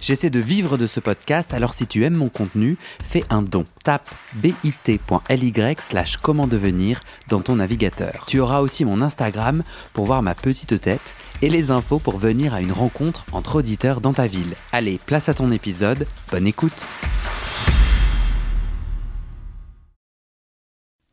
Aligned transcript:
J'essaie 0.00 0.30
de 0.30 0.38
vivre 0.38 0.78
de 0.78 0.86
ce 0.86 1.00
podcast, 1.00 1.52
alors 1.52 1.74
si 1.74 1.86
tu 1.86 2.04
aimes 2.04 2.14
mon 2.14 2.28
contenu, 2.28 2.76
fais 3.02 3.24
un 3.30 3.42
don. 3.42 3.66
Tape 3.82 4.08
bit.ly 4.34 5.52
slash 5.80 6.16
comment 6.18 6.46
devenir 6.46 7.00
dans 7.28 7.40
ton 7.40 7.56
navigateur. 7.56 8.24
Tu 8.26 8.38
auras 8.38 8.60
aussi 8.60 8.84
mon 8.84 9.02
Instagram 9.02 9.62
pour 9.92 10.04
voir 10.06 10.22
ma 10.22 10.34
petite 10.36 10.80
tête 10.80 11.16
et 11.42 11.48
les 11.50 11.70
infos 11.72 11.98
pour 11.98 12.18
venir 12.18 12.54
à 12.54 12.60
une 12.60 12.72
rencontre 12.72 13.24
entre 13.32 13.56
auditeurs 13.56 14.00
dans 14.00 14.12
ta 14.12 14.26
ville. 14.28 14.54
Allez, 14.72 14.98
place 15.04 15.28
à 15.28 15.34
ton 15.34 15.50
épisode, 15.50 16.06
bonne 16.30 16.46
écoute 16.46 16.86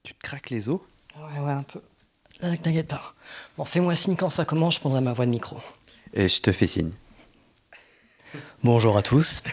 Tu 0.04 0.14
te 0.14 0.20
craques 0.22 0.52
les 0.52 0.70
os? 0.70 0.80
Ouais, 1.18 1.40
ouais, 1.44 1.52
un 1.52 1.64
peu. 1.64 1.82
T'inquiète 2.40 2.90
pas. 2.90 3.16
Bon, 3.58 3.66
fais-moi 3.66 3.96
signe 3.96 4.16
quand 4.16 4.30
ça 4.30 4.46
commence, 4.46 4.76
je 4.76 4.80
prendrai 4.82 5.02
ma 5.02 5.14
voix 5.14 5.26
de 5.26 5.32
micro. 5.32 5.58
Euh, 6.18 6.28
Je 6.28 6.42
te 6.42 6.52
fais 6.52 6.68
signe. 6.68 6.92
Bonjour 8.64 8.98
à 8.98 9.02
tous. 9.02 9.44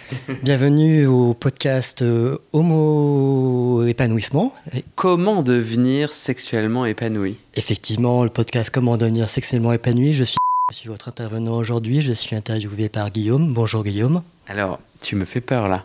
Bienvenue 0.42 1.06
au 1.06 1.34
podcast 1.34 2.02
euh, 2.02 2.38
Homo 2.52 3.84
Épanouissement. 3.86 4.54
Comment 4.94 5.42
devenir 5.42 6.12
sexuellement 6.12 6.86
épanoui? 6.86 7.36
Effectivement, 7.54 8.24
le 8.24 8.30
podcast 8.30 8.70
Comment 8.70 8.96
devenir 8.96 9.28
sexuellement 9.28 9.72
épanoui. 9.72 10.12
Je 10.12 10.24
suis, 10.24 10.38
je 10.70 10.76
suis 10.76 10.88
votre 10.88 11.08
intervenant 11.08 11.56
aujourd'hui. 11.56 12.00
Je 12.00 12.12
suis 12.12 12.36
interviewé 12.36 12.88
par 12.88 13.10
Guillaume. 13.10 13.52
Bonjour 13.52 13.84
Guillaume. 13.84 14.22
Alors, 14.46 14.80
tu 15.00 15.16
me 15.16 15.24
fais 15.24 15.40
peur 15.40 15.68
là. 15.68 15.84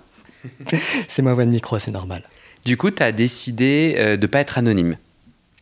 C'est 1.08 1.22
ma 1.22 1.34
voix 1.34 1.46
de 1.46 1.52
micro, 1.52 1.80
c'est 1.80 1.92
normal. 1.92 2.24
Du 2.66 2.78
coup, 2.78 2.92
tu 2.92 3.04
as 3.04 3.12
décidé 3.12 3.96
euh, 3.98 4.18
de 4.18 4.28
pas 4.28 4.40
être 4.40 4.58
anonyme? 4.58 4.98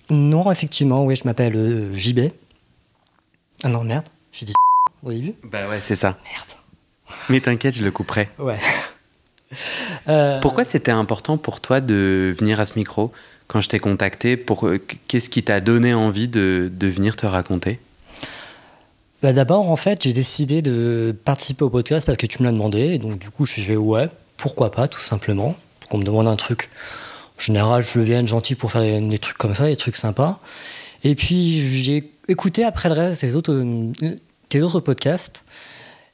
Non, 0.09 0.51
effectivement, 0.51 1.05
oui, 1.05 1.15
je 1.15 1.23
m'appelle 1.23 1.55
euh, 1.55 1.93
JB. 1.93 2.31
Ah 3.63 3.69
non, 3.69 3.83
merde, 3.83 4.05
j'ai 4.31 4.45
dit 4.45 4.53
au 5.03 5.11
début. 5.11 5.33
Bah 5.43 5.67
ouais, 5.69 5.79
c'est 5.81 5.95
ça. 5.95 6.17
Merde. 6.31 6.54
Mais 7.29 7.39
t'inquiète, 7.39 7.75
je 7.75 7.83
le 7.83 7.91
couperai. 7.91 8.29
Ouais. 8.39 8.59
Euh, 10.09 10.41
Pourquoi 10.41 10.63
c'était 10.63 10.91
important 10.91 11.37
pour 11.37 11.61
toi 11.61 11.79
de 11.79 12.35
venir 12.37 12.59
à 12.59 12.65
ce 12.65 12.73
micro 12.75 13.11
quand 13.47 13.61
je 13.61 13.69
t'ai 13.69 13.79
contacté 13.79 14.37
pour 14.37 14.67
euh, 14.67 14.83
Qu'est-ce 15.07 15.29
qui 15.29 15.43
t'a 15.43 15.61
donné 15.61 15.93
envie 15.93 16.27
de, 16.27 16.69
de 16.73 16.87
venir 16.87 17.15
te 17.15 17.25
raconter? 17.25 17.79
Bah 19.23 19.33
D'abord, 19.33 19.69
en 19.69 19.75
fait, 19.75 20.03
j'ai 20.03 20.13
décidé 20.13 20.61
de 20.61 21.15
participer 21.23 21.63
au 21.63 21.69
podcast 21.69 22.05
parce 22.05 22.17
que 22.17 22.25
tu 22.25 22.39
me 22.41 22.45
l'as 22.45 22.51
demandé. 22.51 22.79
Et 22.79 22.97
donc, 22.97 23.17
du 23.17 23.29
coup, 23.29 23.45
je 23.45 23.53
suis 23.53 23.61
fait 23.61 23.77
ouais, 23.77 24.07
pourquoi 24.37 24.71
pas, 24.71 24.87
tout 24.87 24.99
simplement. 24.99 25.55
Pour 25.79 25.89
qu'on 25.89 25.97
me 25.99 26.03
demande 26.03 26.27
un 26.27 26.35
truc. 26.35 26.69
En 27.37 27.41
général, 27.41 27.83
je 27.83 27.99
veux 27.99 28.05
bien 28.05 28.19
être 28.19 28.27
gentil 28.27 28.55
pour 28.55 28.71
faire 28.71 28.81
des 28.81 29.19
trucs 29.19 29.37
comme 29.37 29.53
ça, 29.53 29.67
des 29.67 29.75
trucs 29.77 29.95
sympas. 29.95 30.39
Et 31.03 31.15
puis, 31.15 31.59
j'ai 31.83 32.11
écouté 32.27 32.63
après 32.63 32.89
le 32.89 32.95
reste 32.95 33.21
des 33.21 33.35
autres, 33.35 33.53
euh, 33.53 33.91
tes 34.49 34.61
autres 34.61 34.79
podcasts. 34.79 35.43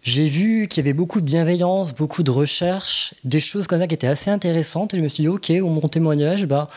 J'ai 0.04 0.28
vu 0.28 0.68
qu'il 0.68 0.84
y 0.84 0.88
avait 0.88 0.94
beaucoup 0.94 1.22
de 1.22 1.26
bienveillance, 1.26 1.94
beaucoup 1.94 2.24
de 2.24 2.32
recherche, 2.32 3.14
des 3.24 3.40
choses 3.40 3.68
comme 3.68 3.80
ça 3.80 3.88
qui 3.88 3.94
étaient 3.94 4.08
assez 4.08 4.32
intéressantes. 4.32 4.94
Et 4.94 4.98
je 4.98 5.04
me 5.04 5.08
suis 5.08 5.24
dit, 5.24 5.28
ok, 5.28 5.50
mon 5.62 5.88
témoignage, 5.88 6.48
bah, 6.48 6.70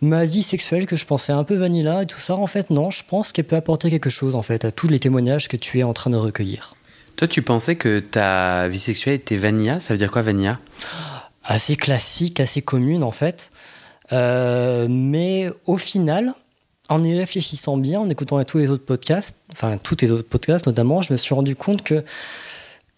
ma 0.00 0.24
vie 0.24 0.42
sexuelle 0.42 0.86
que 0.86 0.96
je 0.96 1.04
pensais 1.04 1.32
un 1.32 1.44
peu 1.44 1.54
vanilla 1.54 2.02
et 2.02 2.06
tout 2.06 2.18
ça, 2.18 2.34
en 2.34 2.48
fait, 2.48 2.70
non, 2.70 2.90
je 2.90 3.02
pense 3.08 3.30
qu'elle 3.30 3.44
peut 3.44 3.56
apporter 3.56 3.88
quelque 3.88 4.10
chose, 4.10 4.34
en 4.34 4.42
fait, 4.42 4.64
à 4.64 4.72
tous 4.72 4.88
les 4.88 4.98
témoignages 4.98 5.46
que 5.46 5.56
tu 5.56 5.78
es 5.78 5.84
en 5.84 5.92
train 5.92 6.10
de 6.10 6.16
recueillir. 6.16 6.74
Toi, 7.14 7.28
tu 7.28 7.40
pensais 7.40 7.76
que 7.76 8.00
ta 8.00 8.66
vie 8.66 8.80
sexuelle 8.80 9.14
était 9.14 9.36
vanilla? 9.36 9.80
Ça 9.80 9.94
veut 9.94 9.98
dire 9.98 10.10
quoi, 10.10 10.22
vanilla? 10.22 10.58
Assez 11.44 11.76
classique, 11.76 12.40
assez 12.40 12.62
commune, 12.62 13.04
en 13.04 13.12
fait. 13.12 13.52
Euh, 14.12 14.88
mais 14.90 15.50
au 15.66 15.76
final, 15.76 16.34
en 16.88 17.02
y 17.02 17.16
réfléchissant 17.16 17.76
bien, 17.76 18.00
en 18.00 18.08
écoutant 18.08 18.42
tous 18.44 18.58
les 18.58 18.70
autres 18.70 18.84
podcasts, 18.84 19.36
enfin, 19.52 19.78
tous 19.78 19.96
tes 19.96 20.10
autres 20.10 20.28
podcasts 20.28 20.66
notamment, 20.66 21.02
je 21.02 21.12
me 21.12 21.18
suis 21.18 21.34
rendu 21.34 21.56
compte 21.56 21.82
que 21.82 22.04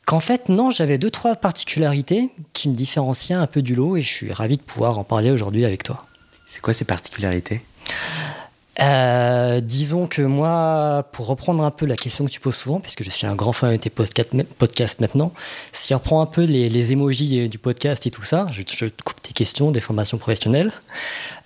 qu'en 0.09 0.21
fait, 0.21 0.49
non, 0.49 0.71
j'avais 0.71 0.97
deux, 0.97 1.11
trois 1.11 1.37
particularités 1.37 2.31
qui 2.55 2.71
me 2.71 2.75
différenciaient 2.75 3.35
un 3.35 3.47
peu 3.47 3.61
du 3.61 3.75
lot 3.75 3.99
et 3.99 4.01
je 4.01 4.09
suis 4.09 4.33
ravi 4.33 4.57
de 4.57 4.63
pouvoir 4.63 4.99
en 4.99 5.05
parler 5.05 5.31
aujourd'hui 5.31 5.67
avec 5.67 5.83
toi. 5.83 6.03
C'est 6.47 6.63
quoi 6.63 6.73
ces 6.73 6.87
particularités? 6.87 7.61
Euh, 8.81 9.61
disons 9.61 10.07
que 10.07 10.23
moi, 10.23 11.07
pour 11.13 11.27
reprendre 11.27 11.63
un 11.63 11.71
peu 11.71 11.85
la 11.85 11.95
question 11.95 12.25
que 12.25 12.31
tu 12.31 12.41
poses 12.41 12.57
souvent, 12.57 12.81
puisque 12.81 13.03
je 13.05 13.11
suis 13.11 13.27
un 13.27 13.35
grand 13.35 13.53
fan 13.53 13.73
de 13.73 13.77
tes 13.77 13.91
podcasts 13.91 15.01
maintenant, 15.01 15.35
si 15.73 15.93
on 15.93 15.99
reprend 15.99 16.23
un 16.23 16.27
peu 16.27 16.45
les, 16.45 16.71
les 16.71 16.93
emojis 16.93 17.51
du 17.51 17.59
podcast 17.59 18.07
et 18.07 18.11
tout 18.11 18.23
ça, 18.23 18.47
je, 18.51 18.63
coupe 19.05 19.21
tes 19.21 19.35
questions, 19.35 19.73
des 19.73 19.83
formations 19.83 20.17
professionnelles. 20.17 20.73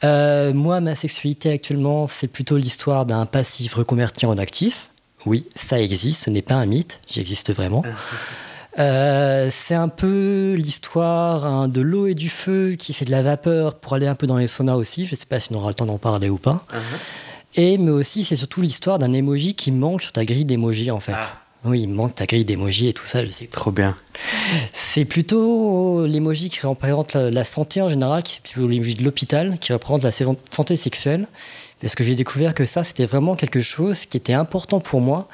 Euh, 0.05 0.53
moi, 0.53 0.81
ma 0.81 0.94
sexualité 0.94 1.50
actuellement, 1.50 2.06
c'est 2.06 2.29
plutôt 2.29 2.59
l'histoire 2.59 3.06
d'un 3.06 3.27
passif 3.27 3.75
reconverti 3.75 4.25
en 4.25 4.39
actif. 4.39 4.91
Oui, 5.27 5.49
ça 5.56 5.81
existe, 5.81 6.23
ce 6.23 6.31
n'est 6.31 6.43
pas 6.43 6.55
un 6.55 6.67
mythe, 6.67 7.00
j'existe 7.09 7.53
vraiment. 7.53 7.83
Euh, 8.78 9.49
c'est 9.50 9.75
un 9.75 9.88
peu 9.88 10.55
l'histoire 10.56 11.44
hein, 11.44 11.69
de 11.69 11.81
l'eau 11.81 12.06
et 12.06 12.15
du 12.15 12.28
feu 12.28 12.75
qui 12.78 12.93
fait 12.94 13.05
de 13.05 13.10
la 13.10 13.22
vapeur 13.22 13.75
pour 13.75 13.94
aller 13.94 14.06
un 14.06 14.15
peu 14.15 14.27
dans 14.27 14.38
les 14.38 14.49
saunas 14.49 14.77
aussi. 14.77 15.05
Je 15.05 15.12
ne 15.12 15.16
sais 15.16 15.27
pas 15.27 15.41
si 15.41 15.53
on 15.53 15.56
aura 15.56 15.69
le 15.69 15.75
temps 15.75 15.87
d'en 15.87 15.99
parler 15.99 16.31
ou 16.31 16.38
pas. 16.38 16.65
Et 17.55 17.77
mais 17.77 17.91
aussi, 17.91 18.25
c'est 18.25 18.37
surtout 18.37 18.62
l'histoire 18.62 18.99
d'un 18.99 19.12
emoji 19.12 19.55
qui 19.55 19.72
manque 19.72 20.03
sur 20.03 20.12
ta 20.12 20.25
grille 20.25 20.47
d'emoji 20.47 20.91
en 20.91 21.00
fait. 21.00 21.12
Ah. 21.15 21.38
Oui, 21.65 21.82
il 21.82 21.88
manque 21.91 22.16
ta 22.16 22.27
grille 22.27 22.44
d'emoji 22.44 22.88
et 22.88 22.93
tout 22.93 23.05
ça, 23.05 23.25
je 23.25 23.31
sais. 23.31 23.47
Trop 23.47 23.71
bien. 23.71 23.97
C'est 24.72 25.05
plutôt 25.05 26.06
l'emoji 26.06 26.49
qui 26.49 26.66
représente 26.66 27.15
la, 27.15 27.31
la 27.31 27.44
santé 27.44 27.81
en 27.81 27.88
général, 27.88 28.25
qui 28.25 28.38
est 28.38 28.41
plutôt 28.41 28.66
l'emoji 28.66 28.94
de 28.94 29.05
l'hôpital, 29.05 29.59
qui 29.61 29.72
représente 29.72 30.03
la 30.03 30.11
santé 30.11 30.77
sexuelle. 30.77 31.28
Parce 31.81 31.94
que 31.94 32.03
j'ai 32.03 32.16
découvert 32.16 32.55
que 32.55 32.66
ça, 32.66 32.82
c'était 32.82 33.06
vraiment 33.06 33.37
quelque 33.37 33.61
chose 33.61 34.06
qui 34.06 34.16
était 34.16 34.32
important 34.32 34.81
pour 34.81 35.00
moi 35.00 35.28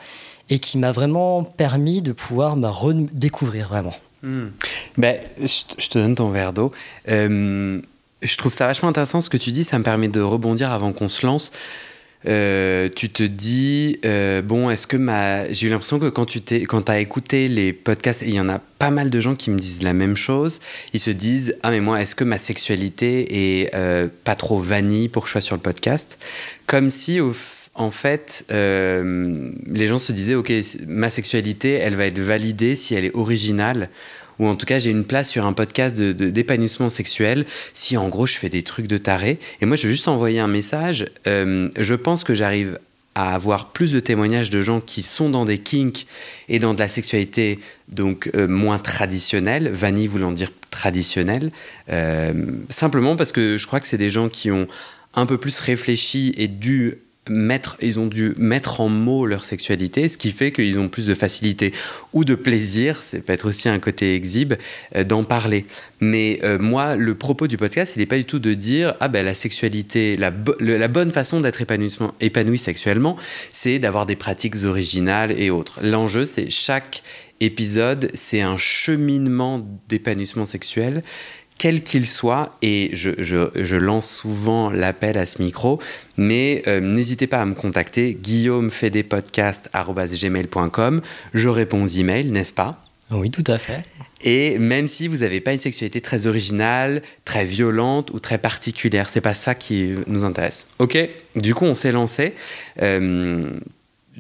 et 0.51 0.59
qui 0.59 0.79
m'a 0.79 0.93
vraiment 0.93 1.45
permis 1.45 2.03
de 2.03 2.13
pouvoir 2.13 2.57
me 2.57 2.69
redécouvrir 2.69 3.69
vraiment. 3.69 3.95
Hmm. 4.23 4.49
Ben, 4.97 5.21
je, 5.41 5.89
te 5.89 5.99
donne 5.99 6.15
ton 6.15 6.31
verre 6.31 6.53
d'eau. 6.53 6.73
Euh, 7.09 7.81
je 8.23 8.37
trouve 8.37 8.53
ça 8.53 8.67
vachement 8.67 8.89
intéressant 8.89 9.21
ce 9.21 9.31
que 9.31 9.37
tu 9.37 9.53
dis. 9.53 9.65
Ça 9.65 9.79
me 9.79 9.85
permet 9.85 10.09
de 10.09 10.21
rebondir 10.21 10.73
avant 10.73 10.93
qu'on 10.93 11.09
se 11.09 11.25
lance. 11.25 11.53
Euh, 12.27 12.89
tu 12.93 13.11
te 13.11 13.23
dis, 13.23 14.01
euh, 14.05 14.43
bon, 14.43 14.71
est-ce 14.71 14.89
que 14.89 14.97
ma. 14.97 15.51
J'ai 15.53 15.69
eu 15.69 15.71
l'impression 15.71 16.01
que 16.01 16.09
quand 16.09 16.27
tu 16.27 16.41
quand 16.67 16.91
as 16.91 16.99
écouté 16.99 17.49
les 17.49 17.73
podcasts, 17.73 18.25
et 18.25 18.29
il 18.29 18.35
y 18.35 18.41
en 18.41 18.49
a 18.49 18.59
pas 18.59 18.91
mal 18.91 19.09
de 19.09 19.21
gens 19.21 19.37
qui 19.37 19.51
me 19.51 19.59
disent 19.61 19.85
la 19.85 19.93
même 19.93 20.17
chose, 20.17 20.61
ils 20.93 21.01
se 21.01 21.11
disent, 21.11 21.57
ah, 21.63 21.71
mais 21.71 21.81
moi, 21.81 22.03
est-ce 22.03 22.17
que 22.17 22.25
ma 22.25 22.39
sexualité 22.39 23.63
est 23.63 23.71
pas 24.25 24.35
trop 24.35 24.59
vanille 24.59 25.09
pour 25.09 25.23
que 25.23 25.29
je 25.29 25.33
sois 25.33 25.41
sur 25.41 25.55
le 25.55 25.63
podcast? 25.63 26.19
Comme 26.67 26.91
si, 26.91 27.21
au 27.21 27.33
en 27.79 27.93
fait, 27.93 28.45
euh, 28.51 29.51
les 29.67 29.87
gens 29.87 29.99
se 29.99 30.11
disaient, 30.11 30.35
ok, 30.35 30.53
ma 30.87 31.11
sexualité, 31.11 31.75
elle 31.75 31.95
va 31.95 32.07
être 32.07 32.19
validée 32.19 32.75
si 32.75 32.95
elle 32.95 33.05
est 33.05 33.15
originale 33.15 33.89
ou 34.41 34.47
en 34.47 34.55
tout 34.55 34.67
cas 34.67 34.79
j'ai 34.79 34.91
une 34.91 35.05
place 35.05 35.29
sur 35.29 35.47
un 35.47 35.53
podcast 35.53 35.97
d'épanouissement 35.97 36.91
sexuel 36.91 37.45
si 37.75 37.97
en 37.97 38.09
gros 38.09 38.25
je 38.25 38.37
fais 38.37 38.49
des 38.49 38.63
trucs 38.63 38.87
de 38.87 38.97
taré. 38.97 39.41
Et 39.61 39.67
moi 39.67 39.77
je 39.77 39.87
veux 39.87 39.93
juste 39.93 40.07
envoyer 40.07 40.39
un 40.39 40.47
message. 40.47 41.07
Euh, 41.27 41.69
je 41.77 41.95
pense 41.95 42.23
que 42.23 42.35
j'arrive 42.35 42.79
à 43.17 43.35
avoir 43.35 43.71
plus 43.71 43.93
de 43.93 43.99
témoignages 43.99 44.51
de 44.51 44.61
gens 44.61 44.81
qui 44.81 45.03
sont 45.03 45.29
dans 45.29 45.45
des 45.45 45.59
kinks 45.59 46.07
et 46.49 46.61
dans 46.61 46.73
de 46.73 46.79
la 46.79 46.87
sexualité 46.87 47.59
donc 47.89 48.31
euh, 48.37 48.47
moins 48.47 48.79
traditionnelle, 48.79 49.71
vanille 49.71 50.07
voulant 50.07 50.31
dire 50.31 50.53
traditionnelle, 50.71 51.51
simplement 52.69 53.17
parce 53.17 53.33
que 53.33 53.59
je 53.59 53.67
crois 53.67 53.81
que 53.81 53.87
c'est 53.89 53.99
des 53.99 54.11
gens 54.11 54.29
qui 54.29 54.53
ont 54.53 54.69
un 55.15 55.27
peu 55.27 55.39
plus 55.39 55.59
réfléchi 55.59 56.33
et 56.37 56.47
dû 56.47 56.99
mettre, 57.29 57.77
ils 57.81 57.99
ont 57.99 58.07
dû 58.07 58.35
mettre 58.37 58.81
en 58.81 58.89
mots 58.89 59.27
leur 59.27 59.45
sexualité, 59.45 60.09
ce 60.09 60.19
qui 60.19 60.31
fait 60.31 60.53
qu'ils 60.53 60.79
ont 60.79 60.89
plus 60.89 61.07
de 61.07 61.15
facilité 61.15 61.73
ou 62.13 62.25
de 62.25 62.35
plaisir, 62.35 63.03
c'est 63.03 63.21
peut-être 63.21 63.49
aussi 63.49 63.69
un 63.69 63.79
côté 63.79 64.15
exhibe, 64.15 64.55
euh, 64.97 65.05
d'en 65.05 65.25
parler. 65.25 65.67
Mais 66.01 66.41
euh, 66.45 66.59
moi, 66.59 66.97
le 66.97 67.15
propos 67.15 67.47
du 67.47 67.57
podcast, 67.57 67.97
il 67.97 68.01
n'est 68.01 68.07
pas 68.07 68.17
du 68.17 68.25
tout 68.25 68.39
de 68.39 68.55
dire 68.55 68.95
ah 69.01 69.09
ben 69.09 69.25
la 69.25 69.35
sexualité, 69.35 70.17
la, 70.17 70.33
la 70.61 70.89
bonne 70.89 71.11
façon 71.11 71.41
d'être 71.41 71.61
épanoui 72.21 72.59
sexuellement, 72.59 73.17
c'est 73.53 73.79
d'avoir 73.79 74.07
des 74.07 74.17
pratiques 74.17 74.65
originales 74.65 75.33
et 75.39 75.51
autres. 75.51 75.81
L'enjeu, 75.83 76.25
c'est 76.25 76.51
chaque 76.51 77.03
épisode, 77.41 78.11
c'est 78.15 78.41
un 78.41 78.57
cheminement 78.57 79.65
d'épanouissement 79.89 80.47
sexuel 80.47 81.03
quel 81.59 81.83
qu'il 81.83 82.07
soit, 82.07 82.57
et 82.63 82.91
je, 82.93 83.11
je- 83.19 83.51
je 83.55 83.77
lance 83.77 84.09
souvent 84.09 84.71
l'appel 84.71 85.19
à 85.19 85.27
ce 85.27 85.43
micro, 85.43 85.81
mais 86.17 86.63
euh, 86.69 86.81
n'hésitez 86.81 87.27
pas 87.27 87.41
à 87.43 87.45
me 87.45 87.55
contacter, 87.55 88.15
guillaume 88.15 88.71
fait 88.71 88.91
des 88.91 89.03
podcasts@gmail.com. 89.03 91.01
Je 91.35 91.49
réponds 91.49 91.83
aux 91.83 91.87
emails, 91.87 92.31
n'est-ce 92.31 92.53
pas? 92.53 92.85
Oui, 93.11 93.31
tout 93.31 93.45
à 93.47 93.57
fait. 93.59 93.81
Et 94.23 94.59
même 94.59 94.87
si 94.89 95.09
vous 95.09 95.19
n'avez 95.19 95.41
pas 95.41 95.53
une 95.53 95.59
sexualité 95.59 96.01
très 96.01 96.27
originale, 96.27 97.03
très 97.25 97.45
violente 97.45 98.11
ou 98.11 98.19
très 98.19 98.37
particulière, 98.39 99.09
c'est 99.09 99.21
pas 99.23 99.33
ça 99.35 99.55
qui 99.55 99.95
nous 100.07 100.25
intéresse. 100.25 100.67
Ok, 100.79 100.99
du 101.37 101.55
coup 101.55 101.65
on 101.65 101.75
s'est 101.75 101.93
lancé. 101.93 102.35
Euh, 102.83 103.49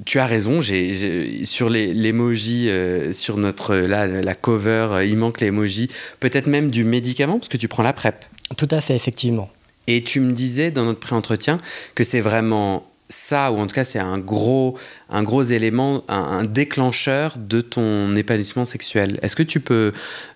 tu 0.04 0.18
as 0.18 0.26
raison, 0.26 0.60
j'ai, 0.60 1.44
sur 1.44 1.70
l'emoji, 1.70 2.68
euh, 2.68 3.12
sur 3.12 3.36
notre 3.36 3.76
là, 3.76 4.06
la 4.06 4.34
cover, 4.34 4.88
euh, 4.92 5.04
il 5.04 5.16
manque 5.16 5.40
l'emoji, 5.40 5.90
peut-être 6.20 6.46
même 6.46 6.70
du 6.70 6.84
médicament, 6.84 7.38
parce 7.38 7.48
que 7.48 7.56
tu 7.56 7.68
prends 7.68 7.82
la 7.82 7.92
PrEP. 7.92 8.24
Tout 8.56 8.68
à 8.70 8.80
fait, 8.80 8.94
effectivement. 8.94 9.50
Et 9.86 10.02
tu 10.02 10.20
me 10.20 10.32
disais 10.32 10.70
dans 10.70 10.84
notre 10.84 11.00
pré-entretien 11.00 11.58
que 11.94 12.04
c'est 12.04 12.20
vraiment 12.20 12.86
ça, 13.08 13.50
ou 13.52 13.58
en 13.58 13.66
tout 13.66 13.74
cas 13.74 13.86
c'est 13.86 13.98
un 13.98 14.18
gros, 14.18 14.78
un 15.08 15.22
gros 15.22 15.42
élément, 15.42 16.04
un, 16.08 16.44
déclencheur 16.44 17.36
de 17.38 17.62
ton 17.62 18.14
épanouissement 18.14 18.66
sexuel. 18.66 19.18
Est-ce 19.22 19.34
que 19.34 19.42
tu 19.42 19.60
peux 19.60 19.92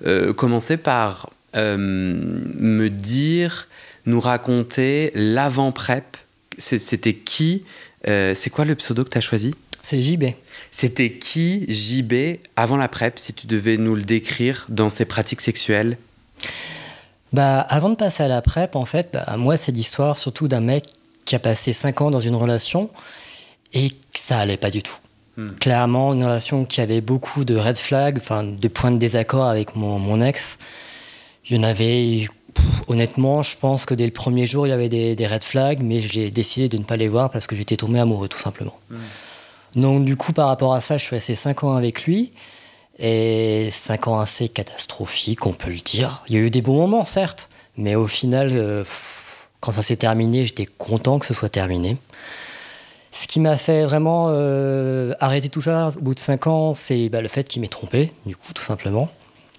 euh, 0.07 0.33
commencer 0.33 0.77
par 0.77 1.31
me 1.55 2.89
dire, 2.89 3.69
nous 4.07 4.21
raconter 4.21 5.13
l'avant-PrEP? 5.15 6.17
C'était 6.57 7.13
qui 7.13 7.65
euh, 8.09 8.35
c'est 8.35 8.51
quoi 8.51 8.65
le 8.65 8.75
pseudo 8.75 9.05
que 9.05 9.11
tu 9.11 9.19
as 9.19 9.23
choisi? 9.23 9.55
C'est 9.83 10.01
JB. 10.01 10.25
C'était 10.71 11.13
qui 11.13 11.67
JB 11.69 12.39
avant 12.57 12.77
la 12.77 12.89
PrEP, 12.89 13.19
si 13.19 13.33
tu 13.33 13.47
devais 13.47 13.77
nous 13.77 13.95
le 13.95 14.03
décrire 14.03 14.67
dans 14.69 14.89
ses 14.89 15.05
pratiques 15.05 15.41
sexuelles? 15.41 15.99
Bah, 17.33 17.61
Avant 17.61 17.91
de 17.91 17.95
passer 17.97 18.23
à 18.23 18.29
la 18.29 18.43
PrEP, 18.43 18.77
en 18.77 18.85
fait, 18.85 19.11
bah, 19.13 19.37
moi, 19.37 19.57
c'est 19.57 19.73
l'histoire 19.73 20.19
surtout 20.19 20.49
d'un 20.49 20.61
mec 20.61 20.85
qui 21.25 21.35
a 21.35 21.39
passé 21.39 21.73
5 21.73 22.01
ans 22.01 22.11
dans 22.11 22.21
une 22.21 22.35
relation 22.35 22.91
et 23.73 23.91
ça 24.15 24.39
allait 24.39 24.57
pas 24.57 24.71
du 24.71 24.83
tout. 24.83 24.97
Hmm. 25.37 25.51
Clairement, 25.61 26.13
une 26.13 26.25
relation 26.25 26.65
qui 26.65 26.81
avait 26.81 27.01
beaucoup 27.01 27.45
de 27.45 27.57
red 27.57 27.79
flags, 27.79 28.19
enfin, 28.19 28.45
de 28.45 28.69
points 28.69 28.91
de 28.91 28.99
désaccord 28.99 29.47
avec 29.47 29.77
mon, 29.77 29.99
mon 29.99 30.21
ex. 30.21 30.59
Il 31.49 31.57
y 31.57 31.59
en 31.59 31.63
avait 31.63 32.29
honnêtement, 32.89 33.43
je 33.43 33.57
pense 33.57 33.85
que 33.85 33.95
dès 33.95 34.05
le 34.05 34.13
premier 34.13 34.47
jour, 34.47 34.67
il 34.67 34.71
y 34.71 34.73
avait 34.73 34.89
des, 34.89 35.27
red 35.27 35.43
flags, 35.43 35.81
mais 35.83 36.01
j'ai 36.01 36.31
décidé 36.31 36.69
de 36.69 36.79
ne 36.79 36.85
pas 36.85 36.97
les 36.97 37.09
voir 37.09 37.31
parce 37.31 37.47
que 37.47 37.57
j'étais 37.57 37.77
tombé 37.77 37.99
amoureux, 37.99 38.29
tout 38.29 38.39
simplement. 38.39 38.77
Hmm. 38.91 38.97
Donc, 39.77 40.05
du 40.05 40.17
coup, 40.17 40.33
par 40.33 40.49
rapport 40.49 40.75
à 40.75 40.81
ça, 40.81 40.97
je 40.97 41.05
suis 41.05 41.17
resté 41.17 41.35
5 41.35 41.65
ans 41.65 41.75
avec 41.75 42.05
lui. 42.05 42.33
Et 42.99 43.71
5 43.71 44.09
ans 44.09 44.21
assez 44.21 44.49
catastrophiques, 44.49 45.47
on 45.47 45.55
peut 45.55 45.71
le 45.71 45.79
dire. 45.79 46.23
Il 46.29 46.35
y 46.35 46.39
a 46.39 46.41
eu 46.41 46.51
des 46.51 46.61
bons 46.61 46.77
moments, 46.77 47.05
certes, 47.05 47.49
mais 47.77 47.95
au 47.95 48.07
final, 48.07 48.51
euh, 48.53 48.85
quand 49.61 49.73
ça 49.73 49.83
s'est 49.83 49.97
terminé, 49.97 50.45
j'étais 50.45 50.67
content 50.67 51.19
que 51.19 51.25
ce 51.25 51.33
soit 51.33 51.49
terminé. 51.49 51.97
Ce 53.11 53.27
qui 53.27 53.41
m'a 53.41 53.57
fait 53.57 53.85
vraiment 53.85 54.29
euh, 54.31 55.15
arrêter 55.21 55.49
tout 55.49 55.61
ça 55.63 55.89
au 55.89 56.01
bout 56.01 56.15
de 56.15 56.19
5 56.19 56.47
ans, 56.47 56.75
c'est 56.75 57.09
bah, 57.09 57.23
le 57.23 57.29
fait 57.29 57.49
qu'il 57.49 57.63
m'ait 57.63 57.69
trompé, 57.69 58.13
du 58.27 58.37
coup, 58.37 58.53
tout 58.53 58.63
simplement. 58.63 59.09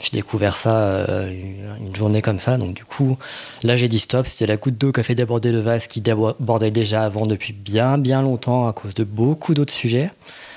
J'ai 0.01 0.09
découvert 0.11 0.53
ça 0.53 0.75
euh, 0.75 1.31
une 1.79 1.95
journée 1.95 2.21
comme 2.21 2.39
ça, 2.39 2.57
donc 2.57 2.73
du 2.73 2.83
coup, 2.83 3.17
là 3.63 3.75
j'ai 3.75 3.87
dit 3.87 3.99
stop. 3.99 4.25
C'était 4.25 4.47
la 4.47 4.57
goutte 4.57 4.77
d'eau 4.77 4.91
qui 4.91 4.99
a 4.99 5.03
fait 5.03 5.15
déborder 5.15 5.51
le 5.51 5.59
vase 5.59 5.87
qui 5.87 6.01
débordait 6.01 6.71
déjà 6.71 7.03
avant 7.03 7.25
depuis 7.25 7.53
bien 7.53 7.97
bien 7.97 8.21
longtemps 8.21 8.67
à 8.67 8.73
cause 8.73 8.93
de 8.95 9.03
beaucoup 9.03 9.53
d'autres 9.53 9.73
sujets. 9.73 10.09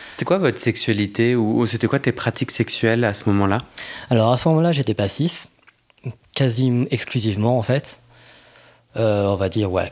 C'était 0.09 0.25
quoi 0.25 0.39
votre 0.39 0.59
sexualité 0.59 1.35
ou, 1.35 1.67
c'était 1.67 1.87
quoi 1.87 1.99
tes 1.99 2.13
pratiques 2.13 2.51
sexuelles 2.51 3.05
à 3.05 3.13
ce 3.13 3.25
moment-là? 3.27 3.63
Alors 4.09 4.33
à 4.33 4.39
ce 4.39 4.49
moment-là, 4.49 4.73
j'étais 4.73 4.95
passif, 4.95 5.49
quasi 6.35 6.87
exclusivement 6.91 7.59
en 7.59 7.63
fait. 7.63 8.01
Euh, 8.97 9.27
on 9.27 9.35
va 9.35 9.49
dire 9.49 9.71
ouais. 9.71 9.91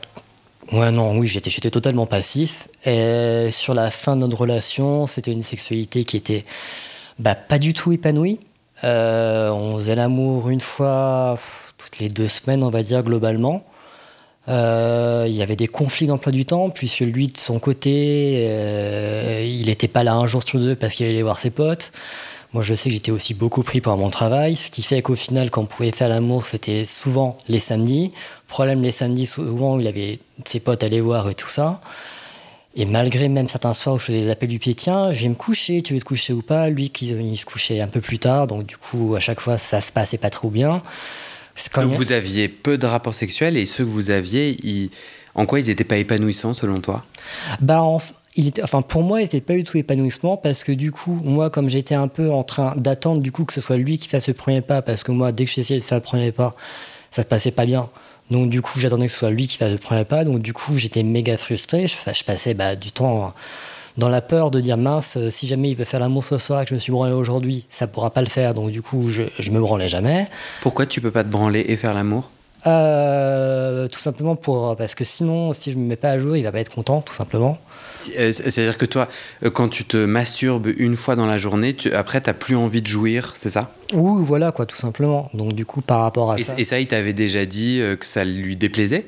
Ouais, 0.71 0.91
non, 0.91 1.15
oui, 1.17 1.27
j'étais, 1.27 1.51
j'étais 1.51 1.69
totalement 1.69 2.07
passif. 2.07 2.67
Et 2.85 3.49
sur 3.51 3.75
la 3.75 3.91
fin 3.91 4.15
de 4.15 4.21
notre 4.21 4.37
relation, 4.37 5.05
c'était 5.05 5.31
une 5.31 5.43
sexualité 5.43 6.05
qui 6.05 6.17
était 6.17 6.43
bah, 7.19 7.35
pas 7.35 7.59
du 7.59 7.73
tout 7.73 7.91
épanouie. 7.91 8.39
Euh, 8.85 9.49
on 9.49 9.77
faisait 9.77 9.95
l'amour 9.95 10.49
une 10.49 10.61
fois 10.61 11.37
toutes 11.77 11.99
les 11.99 12.09
deux 12.09 12.27
semaines, 12.27 12.63
on 12.63 12.69
va 12.69 12.83
dire, 12.83 13.03
globalement. 13.03 13.65
Euh, 14.47 15.25
il 15.27 15.33
y 15.33 15.41
avait 15.41 15.55
des 15.55 15.67
conflits 15.67 16.05
d'emploi 16.05 16.31
du 16.31 16.45
temps, 16.45 16.69
puisque 16.69 16.99
lui, 16.99 17.27
de 17.27 17.37
son 17.37 17.59
côté, 17.59 18.45
euh, 18.47 19.43
il 19.43 19.65
n'était 19.65 19.87
pas 19.87 20.03
là 20.03 20.13
un 20.13 20.27
jour 20.27 20.43
sur 20.45 20.59
deux 20.59 20.75
parce 20.75 20.93
qu'il 20.93 21.07
allait 21.07 21.23
voir 21.23 21.39
ses 21.39 21.49
potes. 21.49 21.91
Moi, 22.53 22.61
je 22.61 22.75
sais 22.75 22.89
que 22.89 22.93
j'étais 22.93 23.11
aussi 23.11 23.33
beaucoup 23.33 23.63
pris 23.63 23.81
par 23.81 23.97
mon 23.97 24.09
travail, 24.09 24.55
ce 24.55 24.69
qui 24.69 24.83
fait 24.83 25.01
qu'au 25.01 25.15
final, 25.15 25.49
quand 25.49 25.63
on 25.63 25.65
pouvait 25.65 25.91
faire 25.91 26.09
l'amour, 26.09 26.45
c'était 26.45 26.85
souvent 26.85 27.37
les 27.49 27.59
samedis. 27.59 28.11
Problème, 28.47 28.81
les 28.81 28.91
samedis, 28.91 29.25
souvent, 29.25 29.79
il 29.79 29.87
avait 29.87 30.19
ses 30.45 30.59
potes 30.59 30.83
à 30.83 30.85
aller 30.85 31.01
voir 31.01 31.27
et 31.29 31.35
tout 31.35 31.49
ça. 31.49 31.81
Et 32.77 32.85
malgré 32.85 33.29
même 33.29 33.47
certains 33.47 33.73
soirs 33.73 33.95
où 33.95 33.99
je 33.99 34.05
faisais 34.05 34.21
des 34.21 34.29
appels 34.29 34.49
du 34.49 34.59
pied, 34.59 34.75
tiens, 34.75 35.11
je 35.11 35.21
vais 35.21 35.29
me 35.29 35.35
coucher, 35.35 35.81
tu 35.81 35.93
veux 35.93 35.99
te 35.99 36.05
coucher 36.05 36.33
ou 36.33 36.41
pas? 36.41 36.69
Lui, 36.69 36.89
qui 36.89 37.07
il 37.07 37.37
se 37.37 37.45
couchait 37.45 37.79
un 37.79 37.87
peu 37.87 38.01
plus 38.01 38.19
tard, 38.19 38.47
donc 38.47 38.65
du 38.65 38.75
coup, 38.75 39.15
à 39.15 39.19
chaque 39.19 39.39
fois, 39.39 39.57
ça 39.57 39.79
se 39.79 39.93
passait 39.93 40.17
pas 40.17 40.29
trop 40.29 40.49
bien. 40.49 40.81
donc 41.75 41.93
vous 41.93 42.11
aviez 42.11 42.49
peu 42.49 42.77
de 42.77 42.85
rapports 42.85 43.15
sexuels 43.15 43.55
et 43.55 43.65
ceux 43.65 43.85
que 43.85 43.89
vous 43.89 44.09
aviez, 44.09 44.57
en 45.35 45.45
quoi 45.45 45.61
ils 45.61 45.67
n'étaient 45.67 45.85
pas 45.85 45.97
épanouissants 45.97 46.53
selon 46.53 46.81
toi? 46.81 47.05
Bah, 47.61 47.81
il 48.35 48.47
était, 48.47 48.61
enfin, 48.63 48.81
pour 48.81 49.03
moi, 49.03 49.21
il 49.21 49.23
n'était 49.23 49.39
pas 49.39 49.53
du 49.53 49.63
tout 49.63 49.77
épanouissement 49.77 50.35
parce 50.35 50.65
que 50.65 50.73
du 50.73 50.91
coup, 50.91 51.17
moi, 51.23 51.49
comme 51.49 51.69
j'étais 51.69 51.95
un 51.95 52.09
peu 52.09 52.29
en 52.29 52.43
train 52.43 52.75
d'attendre 52.75 53.21
du 53.21 53.31
coup 53.31 53.45
que 53.45 53.53
ce 53.53 53.61
soit 53.61 53.77
lui 53.77 53.97
qui 53.97 54.09
fasse 54.09 54.27
le 54.27 54.33
premier 54.33 54.59
pas, 54.59 54.81
parce 54.81 55.03
que 55.03 55.13
moi, 55.13 55.31
dès 55.31 55.45
que 55.45 55.51
j'essayais 55.51 55.79
de 55.79 55.85
faire 55.85 55.99
le 55.99 56.03
premier 56.03 56.33
pas, 56.33 56.55
ça 57.11 57.21
se 57.21 57.27
passait 57.27 57.51
pas 57.51 57.65
bien. 57.65 57.89
Donc 58.31 58.49
du 58.49 58.61
coup, 58.61 58.79
j'attendais 58.79 59.05
que 59.05 59.11
ce 59.11 59.19
soit 59.19 59.29
lui 59.29 59.47
qui 59.47 59.57
fasse 59.57 59.71
le 59.71 59.77
premier 59.77 60.05
pas. 60.05 60.23
Donc 60.23 60.39
du 60.39 60.53
coup, 60.53 60.77
j'étais 60.77 61.03
méga 61.03 61.37
frustré. 61.37 61.87
Je, 61.87 61.95
je 62.13 62.23
passais 62.23 62.53
bah, 62.53 62.75
du 62.75 62.91
temps 62.91 63.33
dans 63.97 64.09
la 64.09 64.21
peur 64.21 64.51
de 64.51 64.59
dire 64.59 64.77
mince, 64.77 65.15
euh, 65.17 65.29
si 65.29 65.47
jamais 65.47 65.69
il 65.69 65.75
veut 65.75 65.85
faire 65.85 65.99
l'amour 66.01 66.23
ce 66.25 66.37
soir 66.37 66.61
et 66.61 66.65
que 66.65 66.69
je 66.69 66.75
me 66.75 66.79
suis 66.79 66.91
branlé 66.91 67.13
aujourd'hui, 67.13 67.65
ça 67.69 67.87
pourra 67.87 68.09
pas 68.09 68.21
le 68.21 68.27
faire. 68.27 68.53
Donc 68.53 68.71
du 68.71 68.81
coup, 68.81 69.09
je, 69.09 69.23
je 69.39 69.51
me 69.51 69.59
branlais 69.59 69.87
jamais. 69.87 70.27
Pourquoi 70.61 70.85
tu 70.85 70.99
peux 71.01 71.11
pas 71.11 71.23
te 71.23 71.29
branler 71.29 71.63
et 71.67 71.77
faire 71.77 71.93
l'amour? 71.93 72.29
Euh, 72.67 73.87
Tout 73.87 73.99
simplement 73.99 74.35
pour 74.35 74.75
parce 74.75 74.95
que 74.95 75.03
sinon, 75.03 75.53
si 75.53 75.71
je 75.71 75.77
me 75.77 75.85
mets 75.85 75.95
pas 75.95 76.09
à 76.09 76.19
jour, 76.19 76.35
il 76.35 76.43
va 76.43 76.51
pas 76.51 76.59
être 76.59 76.73
content, 76.73 77.01
tout 77.01 77.13
simplement. 77.13 77.57
Euh, 78.17 78.31
c'est-à-dire 78.33 78.77
que 78.77 78.85
toi, 78.85 79.07
euh, 79.43 79.49
quand 79.49 79.69
tu 79.69 79.83
te 79.85 79.97
masturbes 79.97 80.71
une 80.77 80.95
fois 80.95 81.15
dans 81.15 81.27
la 81.27 81.37
journée, 81.37 81.73
tu, 81.73 81.91
après, 81.93 82.21
tu 82.21 82.29
n'as 82.29 82.33
plus 82.33 82.55
envie 82.55 82.81
de 82.81 82.87
jouir, 82.87 83.33
c'est 83.35 83.49
ça? 83.49 83.71
Oui, 83.93 84.23
voilà, 84.23 84.51
quoi, 84.51 84.65
tout 84.65 84.75
simplement. 84.75 85.29
Donc, 85.33 85.53
du 85.53 85.65
coup, 85.65 85.81
par 85.81 86.01
rapport 86.01 86.31
à 86.31 86.39
et, 86.39 86.43
ça. 86.43 86.55
Et 86.57 86.63
ça, 86.63 86.79
il 86.79 86.87
t'avait 86.87 87.13
déjà 87.13 87.45
dit 87.45 87.79
euh, 87.81 87.95
que 87.95 88.05
ça 88.05 88.25
lui 88.25 88.55
déplaisait? 88.55 89.05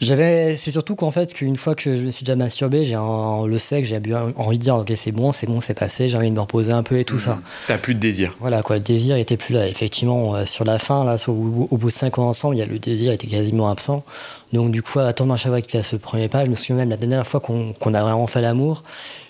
J'avais, 0.00 0.56
c'est 0.56 0.70
surtout 0.70 0.96
qu'en 0.96 1.10
fait, 1.10 1.32
qu'une 1.32 1.56
fois 1.56 1.74
que 1.74 1.96
je 1.96 2.04
me 2.04 2.10
suis 2.10 2.24
déjà 2.24 2.36
masturbé, 2.36 2.84
j'ai 2.84 2.96
le 2.96 3.58
sec, 3.58 3.84
j'ai 3.84 4.00
envie 4.36 4.58
de 4.58 4.62
dire, 4.62 4.76
ok, 4.76 4.92
c'est 4.96 5.12
bon, 5.12 5.32
c'est 5.32 5.46
bon, 5.46 5.60
c'est 5.60 5.74
passé, 5.74 6.08
j'ai 6.08 6.16
envie 6.16 6.30
de 6.30 6.34
me 6.34 6.40
reposer 6.40 6.72
un 6.72 6.82
peu 6.82 6.98
et 6.98 7.04
tout 7.04 7.18
ça. 7.18 7.34
Mhm. 7.34 7.42
T'as 7.68 7.78
plus 7.78 7.94
de 7.94 8.00
désir. 8.00 8.34
Voilà, 8.40 8.62
quoi, 8.62 8.76
le 8.76 8.82
désir 8.82 9.16
était 9.16 9.36
plus 9.36 9.54
là. 9.54 9.66
Effectivement, 9.66 10.44
sur 10.46 10.64
la 10.64 10.78
fin, 10.78 11.04
là, 11.04 11.16
au, 11.28 11.32
bout 11.32 11.86
de 11.86 11.92
5 11.92 12.18
ans 12.18 12.28
ensemble, 12.28 12.56
il 12.56 12.58
y 12.58 12.62
a 12.62 12.66
le 12.66 12.78
désir 12.78 13.12
était 13.12 13.26
quasiment 13.26 13.70
absent. 13.70 14.04
Donc, 14.52 14.70
du 14.70 14.82
coup, 14.82 15.00
à 15.00 15.06
attendre 15.06 15.36
chaque 15.36 15.52
fois 15.52 15.60
qu'il 15.60 15.72
fasse 15.72 15.90
ce 15.90 15.96
premier 15.96 16.28
pas, 16.28 16.44
je 16.44 16.50
me 16.50 16.56
souviens 16.56 16.76
même 16.76 16.90
la 16.90 16.96
dernière 16.96 17.26
fois 17.26 17.40
qu'on 17.40 17.94
a 17.94 18.02
vraiment 18.02 18.26
fait 18.26 18.40
l'amour, 18.40 18.82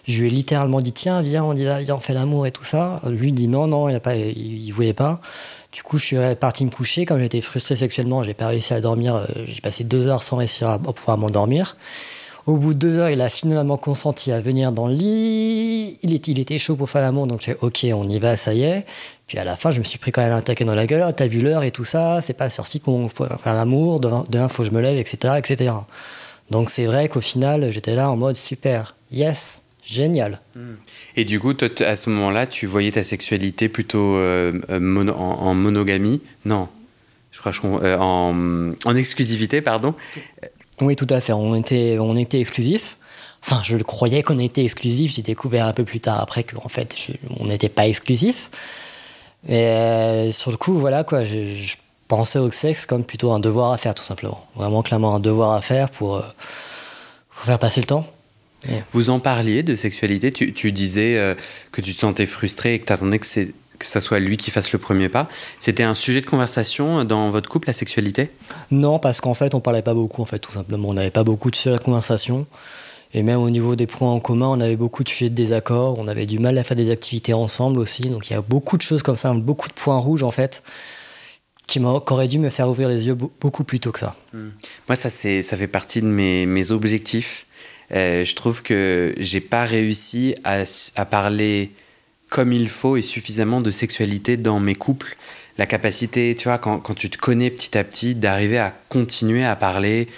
je 0.07 0.21
lui 0.21 0.27
ai 0.29 0.31
littéralement 0.31 0.81
dit, 0.81 0.93
tiens, 0.93 1.23
viens, 1.23 1.45
on, 1.45 1.55
dit, 1.55 1.65
viens, 1.65 1.97
on 1.97 2.01
fait 2.01 2.13
l'amour 2.13 2.47
et 2.47 2.51
tout 2.51 2.65
ça. 2.65 3.01
Lui 3.07 3.33
dit 3.33 3.49
non, 3.49 3.67
non, 3.67 3.89
il, 3.89 3.95
a 3.95 4.01
pas, 4.01 4.17
il, 4.17 4.67
il 4.67 4.71
voulait 4.71 4.93
pas. 4.93 5.21
Du 5.75 5.83
coup, 5.83 5.99
je 5.99 6.05
suis 6.05 6.17
parti 6.39 6.65
me 6.65 6.71
coucher. 6.71 7.05
Comme 7.05 7.19
j'étais 7.19 7.41
frustré 7.41 7.75
sexuellement, 7.75 8.23
j'ai 8.23 8.33
pas 8.33 8.47
réussi 8.47 8.73
à 8.73 8.81
dormir. 8.81 9.17
Euh, 9.17 9.25
j'ai 9.45 9.61
passé 9.61 9.83
deux 9.83 10.07
heures 10.07 10.23
sans 10.23 10.37
réussir 10.37 10.69
à 10.69 10.79
pouvoir 10.79 11.19
m'endormir. 11.19 11.77
Au 12.47 12.57
bout 12.57 12.75
de 12.75 12.79
deux 12.79 12.99
heures, 12.99 13.11
il 13.11 13.21
a 13.21 13.29
finalement 13.29 13.77
consenti 13.77 14.31
à 14.31 14.41
venir 14.41 14.71
dans 14.71 14.87
le 14.87 14.95
lit. 14.95 15.99
Il 16.05 16.15
était, 16.15 16.59
chaud 16.59 16.77
pour 16.77 16.89
faire 16.89 17.03
l'amour, 17.03 17.27
donc 17.27 17.41
j'ai 17.41 17.57
ok, 17.61 17.87
on 17.93 18.05
y 18.05 18.21
va, 18.21 18.37
ça 18.37 18.55
y 18.55 18.63
est. 18.63 18.87
Puis 19.27 19.37
à 19.39 19.45
la 19.45 19.57
fin, 19.57 19.73
je 19.73 19.81
me 19.81 19.85
suis 19.85 19.99
pris 19.99 20.13
quand 20.13 20.23
même 20.23 20.33
un 20.33 20.43
taquet 20.43 20.65
dans 20.65 20.77
la 20.77 20.87
gueule. 20.87 21.13
T'as 21.13 21.27
vu 21.27 21.41
l'heure 21.41 21.65
et 21.65 21.73
tout 21.73 21.85
ça, 21.85 22.21
c'est 22.21 22.35
pas 22.35 22.51
sorti 22.51 22.79
qu'on 22.79 23.09
faut 23.09 23.25
faire 23.25 23.55
l'amour, 23.55 23.99
demain, 23.99 24.49
faut 24.49 24.63
que 24.63 24.69
je 24.69 24.75
me 24.75 24.81
lève, 24.81 24.97
etc. 24.97 25.35
etc. 25.39 25.73
Donc 26.51 26.71
c'est 26.71 26.85
vrai 26.85 27.09
qu'au 27.09 27.23
final, 27.23 27.73
j'étais 27.73 27.97
là 27.97 28.11
en 28.11 28.17
mode 28.17 28.37
super, 28.37 28.95
yes, 29.11 29.63
génial. 29.85 30.41
Hmm. 30.55 30.75
Et 31.17 31.25
du 31.25 31.39
coup, 31.39 31.53
à 31.81 31.97
ce 31.97 32.11
moment-là, 32.11 32.47
tu 32.47 32.67
voyais 32.67 32.91
ta 32.91 33.05
sexualité 33.05 33.69
plutôt 33.69 34.17
euh, 34.17 34.61
euh, 34.71 35.09
en, 35.11 35.55
monogamie? 35.55 36.21
Non, 36.45 36.69
je 37.31 37.39
crois 37.39 37.53
euh, 37.83 37.97
en, 37.99 38.97
exclusivité, 38.97 39.61
pardon. 39.61 39.95
Oui, 40.81 40.97
tout 40.97 41.07
à 41.11 41.21
fait. 41.21 41.33
On 41.33 41.55
était, 41.55 41.99
on 42.01 42.17
était 42.17 42.41
exclusif. 42.41 42.99
Enfin, 43.45 43.61
je 43.63 43.77
croyais 43.77 44.23
qu'on 44.25 44.41
était 44.41 44.65
exclusif. 44.65 45.15
J'ai 45.15 45.23
découvert 45.23 45.67
un 45.67 45.73
peu 45.73 45.85
plus 45.85 46.01
tard 46.01 46.21
après 46.21 46.43
qu'en 46.43 46.69
fait, 46.69 46.97
on 47.39 47.47
n'était 47.47 47.69
pas 47.69 47.87
exclusif. 47.87 48.51
Mais 49.47 50.33
sur 50.33 50.51
le 50.51 50.57
coup, 50.57 50.73
voilà 50.75 51.05
quoi. 51.05 51.25
Je, 51.25 51.75
pensais 52.07 52.39
au 52.39 52.51
sexe 52.51 52.85
comme 52.85 53.03
plutôt 53.03 53.33
un 53.33 53.41
devoir 53.41 53.73
à 53.73 53.79
faire, 53.79 53.95
tout 53.95 54.05
simplement. 54.05 54.47
Vraiment, 54.57 54.83
clairement, 54.83 55.15
un 55.15 55.21
devoir 55.21 55.53
à 55.53 55.63
faire 55.63 55.89
pour 55.89 56.23
faire 57.35 57.59
passer 57.59 57.81
le 57.81 57.87
temps. 57.87 58.07
Vous 58.93 59.11
en 59.11 59.21
parliez 59.21 59.63
de 59.63 59.77
sexualité 59.77 60.33
tu, 60.33 60.73
disais 60.73 61.19
euh, 61.19 61.35
que 61.73 61.81
tu 61.81 61.95
te 61.95 62.01
sentais 62.01 62.27
frustré 62.27 62.75
et 62.75 62.79
que 62.79 62.87
tu 62.87 62.93
attendais 62.93 63.19
que, 63.19 63.27
que 63.79 63.87
ça 63.87 64.01
soit 64.01 64.19
lui 64.19 64.37
qui 64.37 64.51
fasse 64.51 64.73
le 64.73 64.79
premier 64.79 65.09
pas. 65.09 65.29
C'était 65.61 65.83
un 65.83 65.95
sujet 65.95 66.21
de 66.21 66.27
conversation 66.27 67.05
dans 67.05 67.31
votre 67.31 67.49
couple, 67.49 67.69
la 67.69 67.75
sexualité? 67.75 68.31
Non, 68.71 68.99
parce 68.99 69.21
qu'en 69.21 69.35
fait, 69.35 69.55
on 69.55 69.61
parlait 69.61 69.83
pas 69.83 69.95
beaucoup, 69.95 70.23
en 70.23 70.27
fait, 70.27 70.39
tout 70.39 70.53
simplement. 70.53 70.89
On 70.89 70.95
n'avait 70.95 71.11
pas 71.11 71.25
beaucoup 71.25 71.51
de 71.51 71.57
sujets 71.57 71.77
de 71.77 71.83
conversation. 71.83 72.47
Et 73.13 73.23
même 73.23 73.39
au 73.39 73.51
niveau 73.51 73.77
des 73.77 73.87
points 73.87 74.11
en 74.11 74.19
commun, 74.19 74.49
on 74.49 74.61
avait 74.61 74.77
beaucoup 74.77 75.05
de 75.05 75.09
sujets 75.09 75.31
de 75.31 75.35
désaccord. 75.35 75.99
On 75.99 76.09
avait 76.09 76.27
du 76.27 76.41
mal 76.41 76.59
à 76.59 76.65
faire 76.65 76.77
des 76.77 76.91
activités 76.91 77.33
ensemble 77.33 77.79
aussi. 77.79 78.03
Donc 78.03 78.29
il 78.29 78.33
y 78.33 78.37
a 78.37 78.43
beaucoup 78.43 78.77
de 78.77 78.83
choses 78.83 79.03
comme 79.03 79.17
ça, 79.17 79.33
beaucoup 79.33 79.69
de 79.69 79.75
points 79.75 79.99
rouges, 79.99 80.25
en 80.25 80.33
fait 80.33 80.63
qui 81.67 81.81
aurait 81.81 82.29
dû 82.29 82.39
me 82.39 82.51
faire 82.51 82.69
ouvrir 82.69 82.89
les 82.89 83.07
yeux 83.07 83.15
beaucoup 83.15 83.65
plus 83.65 83.81
tôt 83.81 83.91
que 83.91 83.99
ça. 83.99 84.15
Hmm. 84.33 84.51
Moi, 84.89 84.97
ça, 84.97 85.09
ça 85.09 85.57
fait 85.57 85.67
partie 85.67 86.03
de 86.03 86.07
mes, 86.07 86.47
mes 86.47 86.71
objectifs 86.71 87.44
Euh, 87.93 88.25
je 88.25 88.35
trouve 88.35 88.63
que 88.63 89.15
j'ai 89.19 89.41
pas 89.41 89.65
réussi 89.65 90.35
à, 90.45 91.05
parler 91.05 91.71
comme 92.29 92.53
il 92.53 92.69
faut 92.69 92.97
et 92.97 93.03
suffisamment 93.03 93.61
de 93.61 93.71
sexualité 93.71 94.37
dans 94.37 94.61
mes 94.61 94.75
couples. 94.75 95.17
La 95.59 95.67
capacité, 95.67 96.35
tu 96.35 96.49
vois, 96.49 96.59
quand, 96.59 96.95
tu 96.95 97.11
te 97.11 97.19
connais 97.19 97.51
petit 97.51 97.77
à 97.79 97.85
petit, 97.85 98.15
d'arriver 98.15 98.59
à 98.59 98.75
continuer 98.89 99.45
à 99.45 99.55
parler 99.55 100.09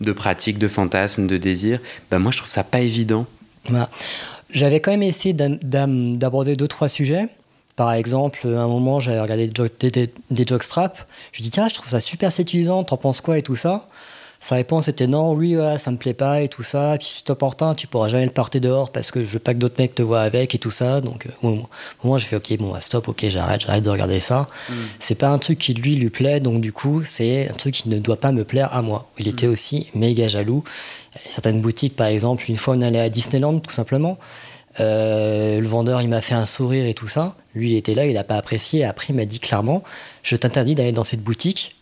de 0.00 0.12
pratiques, 0.12 0.58
de 0.58 0.68
fantasmes, 0.68 1.26
de 1.26 1.36
désirs, 1.36 1.80
ben 2.10 2.18
moi 2.18 2.30
je 2.30 2.38
trouve 2.38 2.50
ça 2.50 2.64
pas 2.64 2.80
évident. 2.80 3.26
Bah, 3.70 3.90
J'avais 4.50 4.80
quand 4.80 4.90
même 4.90 5.02
essayé 5.02 5.34
d'aborder 5.34 6.56
deux, 6.56 6.68
trois 6.68 6.88
sujets. 6.88 7.28
Par 7.76 7.92
exemple, 7.92 8.46
à 8.46 8.60
un 8.60 8.68
moment, 8.68 9.00
j'avais 9.00 9.20
regardé 9.20 9.48
des, 9.48 9.90
des, 9.90 10.10
des 10.30 10.44
jockstraps. 10.46 11.00
Je 11.32 11.38
lui 11.38 11.42
dis, 11.42 11.50
tiens, 11.50 11.68
je 11.68 11.74
trouve 11.74 11.88
ça 11.88 11.98
super 11.98 12.30
séduisant, 12.30 12.84
t'en 12.84 12.96
penses 12.96 13.20
quoi 13.20 13.36
et 13.36 13.42
tout 13.42 13.56
ça? 13.56 13.88
Sa 14.44 14.56
réponse 14.56 14.88
était 14.88 15.06
non, 15.06 15.32
oui, 15.32 15.56
ouais, 15.56 15.78
ça 15.78 15.90
me 15.90 15.96
plaît 15.96 16.12
pas 16.12 16.42
et 16.42 16.48
tout 16.48 16.62
ça. 16.62 16.96
Puis 16.98 17.08
si 17.08 17.14
c'est 17.20 17.30
opportun, 17.30 17.74
tu 17.74 17.86
pourras 17.86 18.08
jamais 18.08 18.26
le 18.26 18.30
porter 18.30 18.60
dehors 18.60 18.90
parce 18.90 19.10
que 19.10 19.24
je 19.24 19.32
veux 19.32 19.38
pas 19.38 19.54
que 19.54 19.58
d'autres 19.58 19.76
mecs 19.78 19.94
te 19.94 20.02
voient 20.02 20.20
avec 20.20 20.54
et 20.54 20.58
tout 20.58 20.70
ça. 20.70 21.00
Donc, 21.00 21.24
euh, 21.24 21.30
au 21.48 21.66
moment, 22.02 22.18
j'ai 22.18 22.26
fait 22.26 22.36
ok, 22.36 22.58
bon, 22.58 22.70
bah, 22.70 22.82
stop, 22.82 23.08
ok, 23.08 23.24
j'arrête, 23.28 23.62
j'arrête 23.62 23.82
de 23.82 23.88
regarder 23.88 24.20
ça. 24.20 24.46
Mm. 24.68 24.74
C'est 25.00 25.14
pas 25.14 25.30
un 25.30 25.38
truc 25.38 25.56
qui 25.56 25.72
lui 25.72 25.96
lui 25.96 26.10
plaît, 26.10 26.40
donc 26.40 26.60
du 26.60 26.74
coup, 26.74 27.02
c'est 27.02 27.48
un 27.48 27.54
truc 27.54 27.72
qui 27.72 27.88
ne 27.88 27.98
doit 27.98 28.20
pas 28.20 28.32
me 28.32 28.44
plaire 28.44 28.70
à 28.74 28.82
moi. 28.82 29.08
Il 29.18 29.28
était 29.28 29.46
mm. 29.46 29.50
aussi 29.50 29.86
méga 29.94 30.28
jaloux. 30.28 30.62
Certaines 31.30 31.62
boutiques, 31.62 31.96
par 31.96 32.08
exemple, 32.08 32.44
une 32.46 32.56
fois 32.56 32.74
on 32.76 32.82
allait 32.82 33.00
à 33.00 33.08
Disneyland, 33.08 33.60
tout 33.60 33.72
simplement. 33.72 34.18
Euh, 34.78 35.58
le 35.58 35.66
vendeur, 35.66 36.02
il 36.02 36.08
m'a 36.08 36.20
fait 36.20 36.34
un 36.34 36.44
sourire 36.44 36.84
et 36.84 36.92
tout 36.92 37.08
ça. 37.08 37.34
Lui, 37.54 37.70
il 37.70 37.76
était 37.78 37.94
là, 37.94 38.04
il 38.04 38.12
n'a 38.12 38.24
pas 38.24 38.36
apprécié. 38.36 38.84
Après, 38.84 39.06
il 39.08 39.16
m'a 39.16 39.24
dit 39.24 39.40
clairement 39.40 39.82
Je 40.22 40.36
t'interdis 40.36 40.74
d'aller 40.74 40.92
dans 40.92 41.04
cette 41.04 41.22
boutique 41.22 41.76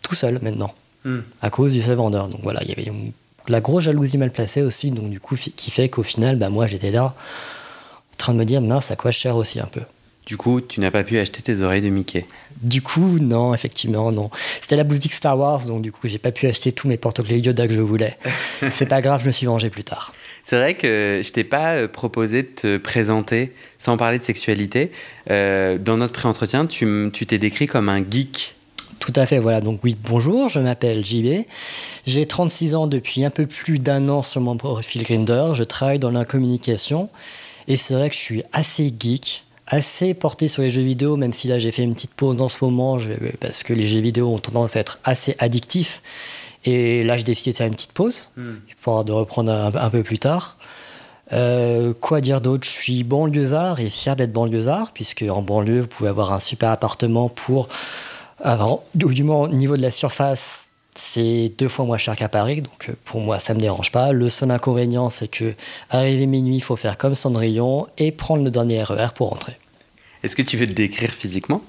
tout 0.00 0.14
seul 0.14 0.38
maintenant 0.40 0.72
à 1.42 1.50
cause 1.50 1.72
du 1.72 1.82
seul 1.82 1.96
vendeur. 1.96 2.28
Donc 2.28 2.40
voilà, 2.42 2.62
il 2.62 2.68
y 2.68 2.72
avait 2.72 2.90
la 3.48 3.60
grosse 3.60 3.84
jalousie 3.84 4.18
mal 4.18 4.30
placée 4.30 4.62
aussi, 4.62 4.90
donc 4.90 5.10
du 5.10 5.20
coup, 5.20 5.36
qui 5.36 5.70
fait 5.70 5.88
qu'au 5.88 6.02
final, 6.02 6.36
bah, 6.36 6.48
moi 6.48 6.66
j'étais 6.66 6.90
là 6.90 7.14
en 8.14 8.16
train 8.16 8.32
de 8.32 8.38
me 8.38 8.44
dire, 8.44 8.60
mince, 8.60 8.90
à 8.90 8.96
quoi 8.96 9.10
je 9.10 9.18
cher 9.18 9.36
aussi 9.36 9.60
un 9.60 9.66
peu. 9.66 9.82
Du 10.26 10.38
coup, 10.38 10.62
tu 10.62 10.80
n'as 10.80 10.90
pas 10.90 11.04
pu 11.04 11.18
acheter 11.18 11.42
tes 11.42 11.60
oreilles 11.60 11.82
de 11.82 11.90
Mickey 11.90 12.24
Du 12.62 12.80
coup, 12.80 13.18
non, 13.20 13.52
effectivement, 13.52 14.10
non. 14.10 14.30
C'était 14.62 14.76
la 14.76 14.84
boutique 14.84 15.12
Star 15.12 15.38
Wars, 15.38 15.66
donc 15.66 15.82
du 15.82 15.92
coup, 15.92 16.08
j'ai 16.08 16.16
pas 16.16 16.32
pu 16.32 16.46
acheter 16.46 16.72
tous 16.72 16.88
mes 16.88 16.96
porte-clés 16.96 17.40
Yoda 17.40 17.66
que 17.66 17.74
je 17.74 17.80
voulais. 17.80 18.16
C'est 18.70 18.86
pas 18.86 19.02
grave, 19.02 19.20
je 19.20 19.26
me 19.26 19.32
suis 19.32 19.44
vengé 19.44 19.68
plus 19.68 19.84
tard. 19.84 20.14
C'est 20.42 20.56
vrai 20.56 20.74
que 20.74 21.20
je 21.22 21.30
t'ai 21.30 21.44
pas 21.44 21.74
euh, 21.74 21.88
proposé 21.88 22.42
de 22.42 22.48
te 22.48 22.76
présenter 22.78 23.52
sans 23.76 23.98
parler 23.98 24.18
de 24.18 24.24
sexualité. 24.24 24.92
Euh, 25.30 25.76
dans 25.76 25.98
notre 25.98 26.14
pré-entretien, 26.14 26.66
tu 26.66 27.10
t'es 27.10 27.38
décrit 27.38 27.66
comme 27.66 27.90
un 27.90 28.02
geek 28.02 28.53
tout 28.98 29.12
à 29.16 29.26
fait, 29.26 29.38
voilà. 29.38 29.60
Donc 29.60 29.80
oui, 29.84 29.96
bonjour, 30.04 30.48
je 30.48 30.60
m'appelle 30.60 31.04
JB. 31.04 31.44
J'ai 32.06 32.26
36 32.26 32.74
ans 32.74 32.86
depuis 32.86 33.24
un 33.24 33.30
peu 33.30 33.46
plus 33.46 33.78
d'un 33.78 34.08
an 34.08 34.22
sur 34.22 34.40
mon 34.40 34.56
profil 34.56 35.02
Grinder. 35.02 35.50
Je 35.52 35.64
travaille 35.64 35.98
dans 35.98 36.10
la 36.10 36.24
communication 36.24 37.08
et 37.68 37.76
c'est 37.76 37.94
vrai 37.94 38.10
que 38.10 38.16
je 38.16 38.20
suis 38.20 38.42
assez 38.52 38.92
geek, 38.98 39.44
assez 39.66 40.14
porté 40.14 40.48
sur 40.48 40.62
les 40.62 40.70
jeux 40.70 40.82
vidéo, 40.82 41.16
même 41.16 41.32
si 41.32 41.48
là 41.48 41.58
j'ai 41.58 41.72
fait 41.72 41.82
une 41.82 41.94
petite 41.94 42.14
pause 42.14 42.40
en 42.40 42.48
ce 42.48 42.58
moment 42.62 42.98
parce 43.40 43.62
que 43.62 43.72
les 43.72 43.86
jeux 43.86 44.00
vidéo 44.00 44.32
ont 44.32 44.38
tendance 44.38 44.76
à 44.76 44.80
être 44.80 44.98
assez 45.04 45.34
addictifs. 45.38 46.02
Et 46.64 47.02
là 47.04 47.16
j'ai 47.16 47.24
décidé 47.24 47.52
de 47.52 47.56
faire 47.56 47.66
une 47.66 47.74
petite 47.74 47.92
pause 47.92 48.30
hmm. 48.36 48.52
pour 48.80 49.04
de 49.04 49.12
reprendre 49.12 49.52
un, 49.52 49.90
peu 49.90 50.02
plus 50.02 50.18
tard. 50.18 50.56
Euh, 51.32 51.94
quoi 51.98 52.20
dire 52.20 52.40
d'autre? 52.40 52.64
Je 52.64 52.70
suis 52.70 53.02
banlieusard 53.02 53.80
et 53.80 53.88
fier 53.88 54.14
d'être 54.14 54.32
banlieusard, 54.32 54.92
puisque 54.92 55.24
en 55.28 55.40
banlieue, 55.40 55.80
vous 55.80 55.86
pouvez 55.86 56.10
avoir 56.10 56.32
un 56.32 56.40
super 56.40 56.70
appartement 56.70 57.30
pour 57.30 57.68
alors, 58.42 58.82
du 58.94 59.22
moins, 59.22 59.44
au 59.44 59.48
niveau 59.48 59.76
de 59.76 59.82
la 59.82 59.90
surface, 59.90 60.68
c'est 60.94 61.52
deux 61.58 61.68
fois 61.68 61.84
moins 61.84 61.98
cher 61.98 62.16
qu'à 62.16 62.28
Paris, 62.28 62.62
donc 62.62 62.88
euh, 62.88 62.92
pour 63.04 63.20
moi, 63.20 63.38
ça 63.38 63.52
ne 63.52 63.58
me 63.58 63.62
dérange 63.62 63.90
pas. 63.90 64.12
Le 64.12 64.30
seul 64.30 64.50
inconvénient, 64.50 65.10
c'est 65.10 65.28
que 65.28 65.54
arrivé 65.90 66.26
minuit, 66.26 66.56
il 66.56 66.62
faut 66.62 66.76
faire 66.76 66.96
comme 66.96 67.14
Cendrillon 67.14 67.86
et 67.98 68.12
prendre 68.12 68.44
le 68.44 68.50
dernier 68.50 68.82
RER 68.82 69.08
pour 69.14 69.30
rentrer. 69.30 69.56
Est-ce 70.22 70.36
que 70.36 70.42
tu 70.42 70.56
veux 70.56 70.66
te 70.66 70.72
décrire 70.72 71.10
physiquement? 71.10 71.62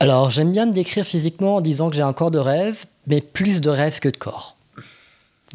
Alors, 0.00 0.30
j'aime 0.30 0.52
bien 0.52 0.66
me 0.66 0.72
décrire 0.72 1.04
physiquement 1.04 1.56
en 1.56 1.60
disant 1.60 1.90
que 1.90 1.96
j'ai 1.96 2.02
un 2.02 2.12
corps 2.12 2.30
de 2.30 2.38
rêve, 2.38 2.86
mais 3.06 3.20
plus 3.20 3.60
de 3.60 3.70
rêve 3.70 4.00
que 4.00 4.08
de 4.08 4.16
corps. 4.16 4.56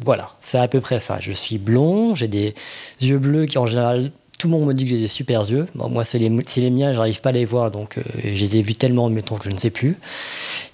Voilà, 0.04 0.30
c'est 0.40 0.58
à 0.58 0.66
peu 0.66 0.80
près 0.80 1.00
ça. 1.00 1.18
Je 1.20 1.32
suis 1.32 1.58
blond, 1.58 2.14
j'ai 2.14 2.28
des 2.28 2.54
yeux 3.00 3.18
bleus 3.18 3.46
qui 3.46 3.58
en 3.58 3.66
général 3.66 4.10
tout 4.38 4.48
le 4.48 4.52
monde 4.52 4.66
me 4.66 4.74
dit 4.74 4.84
que 4.84 4.90
j'ai 4.90 4.98
des 4.98 5.08
super 5.08 5.42
yeux. 5.48 5.66
moi, 5.74 6.04
c'est 6.04 6.18
les, 6.18 6.28
les, 6.28 6.70
miens, 6.70 6.92
j'arrive 6.92 7.20
pas 7.20 7.30
à 7.30 7.32
les 7.32 7.44
voir, 7.44 7.70
donc 7.70 7.98
euh, 7.98 8.02
j'ai 8.24 8.48
des 8.48 8.62
vues 8.62 8.74
tellement, 8.74 9.08
mettons, 9.08 9.36
que 9.36 9.44
je 9.44 9.50
ne 9.50 9.58
sais 9.58 9.70
plus. 9.70 9.96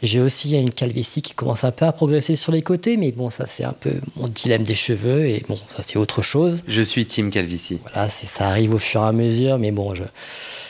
J'ai 0.03 0.21
aussi 0.21 0.57
une 0.57 0.71
calvitie 0.71 1.23
qui 1.23 1.35
commence 1.35 1.65
un 1.65 1.71
peu 1.71 1.85
à 1.85 1.93
progresser 1.93 2.37
sur 2.37 2.53
les 2.53 2.63
côtés, 2.63 2.97
mais 2.97 3.13
bon, 3.13 3.31
ça, 3.31 3.47
c'est 3.47 3.65
un 3.65 3.73
peu 3.73 3.93
mon 4.17 4.27
dilemme 4.27 4.63
des 4.63 4.75
cheveux, 4.75 5.27
et 5.27 5.45
bon, 5.49 5.57
ça, 5.67 5.83
c'est 5.83 5.99
autre 5.99 6.23
chose. 6.23 6.63
Je 6.67 6.83
suis 6.83 7.07
team 7.07 7.31
calvitie. 7.31 7.79
Voilà, 7.83 8.09
ça 8.09 8.49
arrive 8.49 8.75
au 8.75 8.79
fur 8.79 9.03
et 9.03 9.07
à 9.07 9.13
mesure, 9.13 9.59
mais 9.59 9.71
bon, 9.71 9.95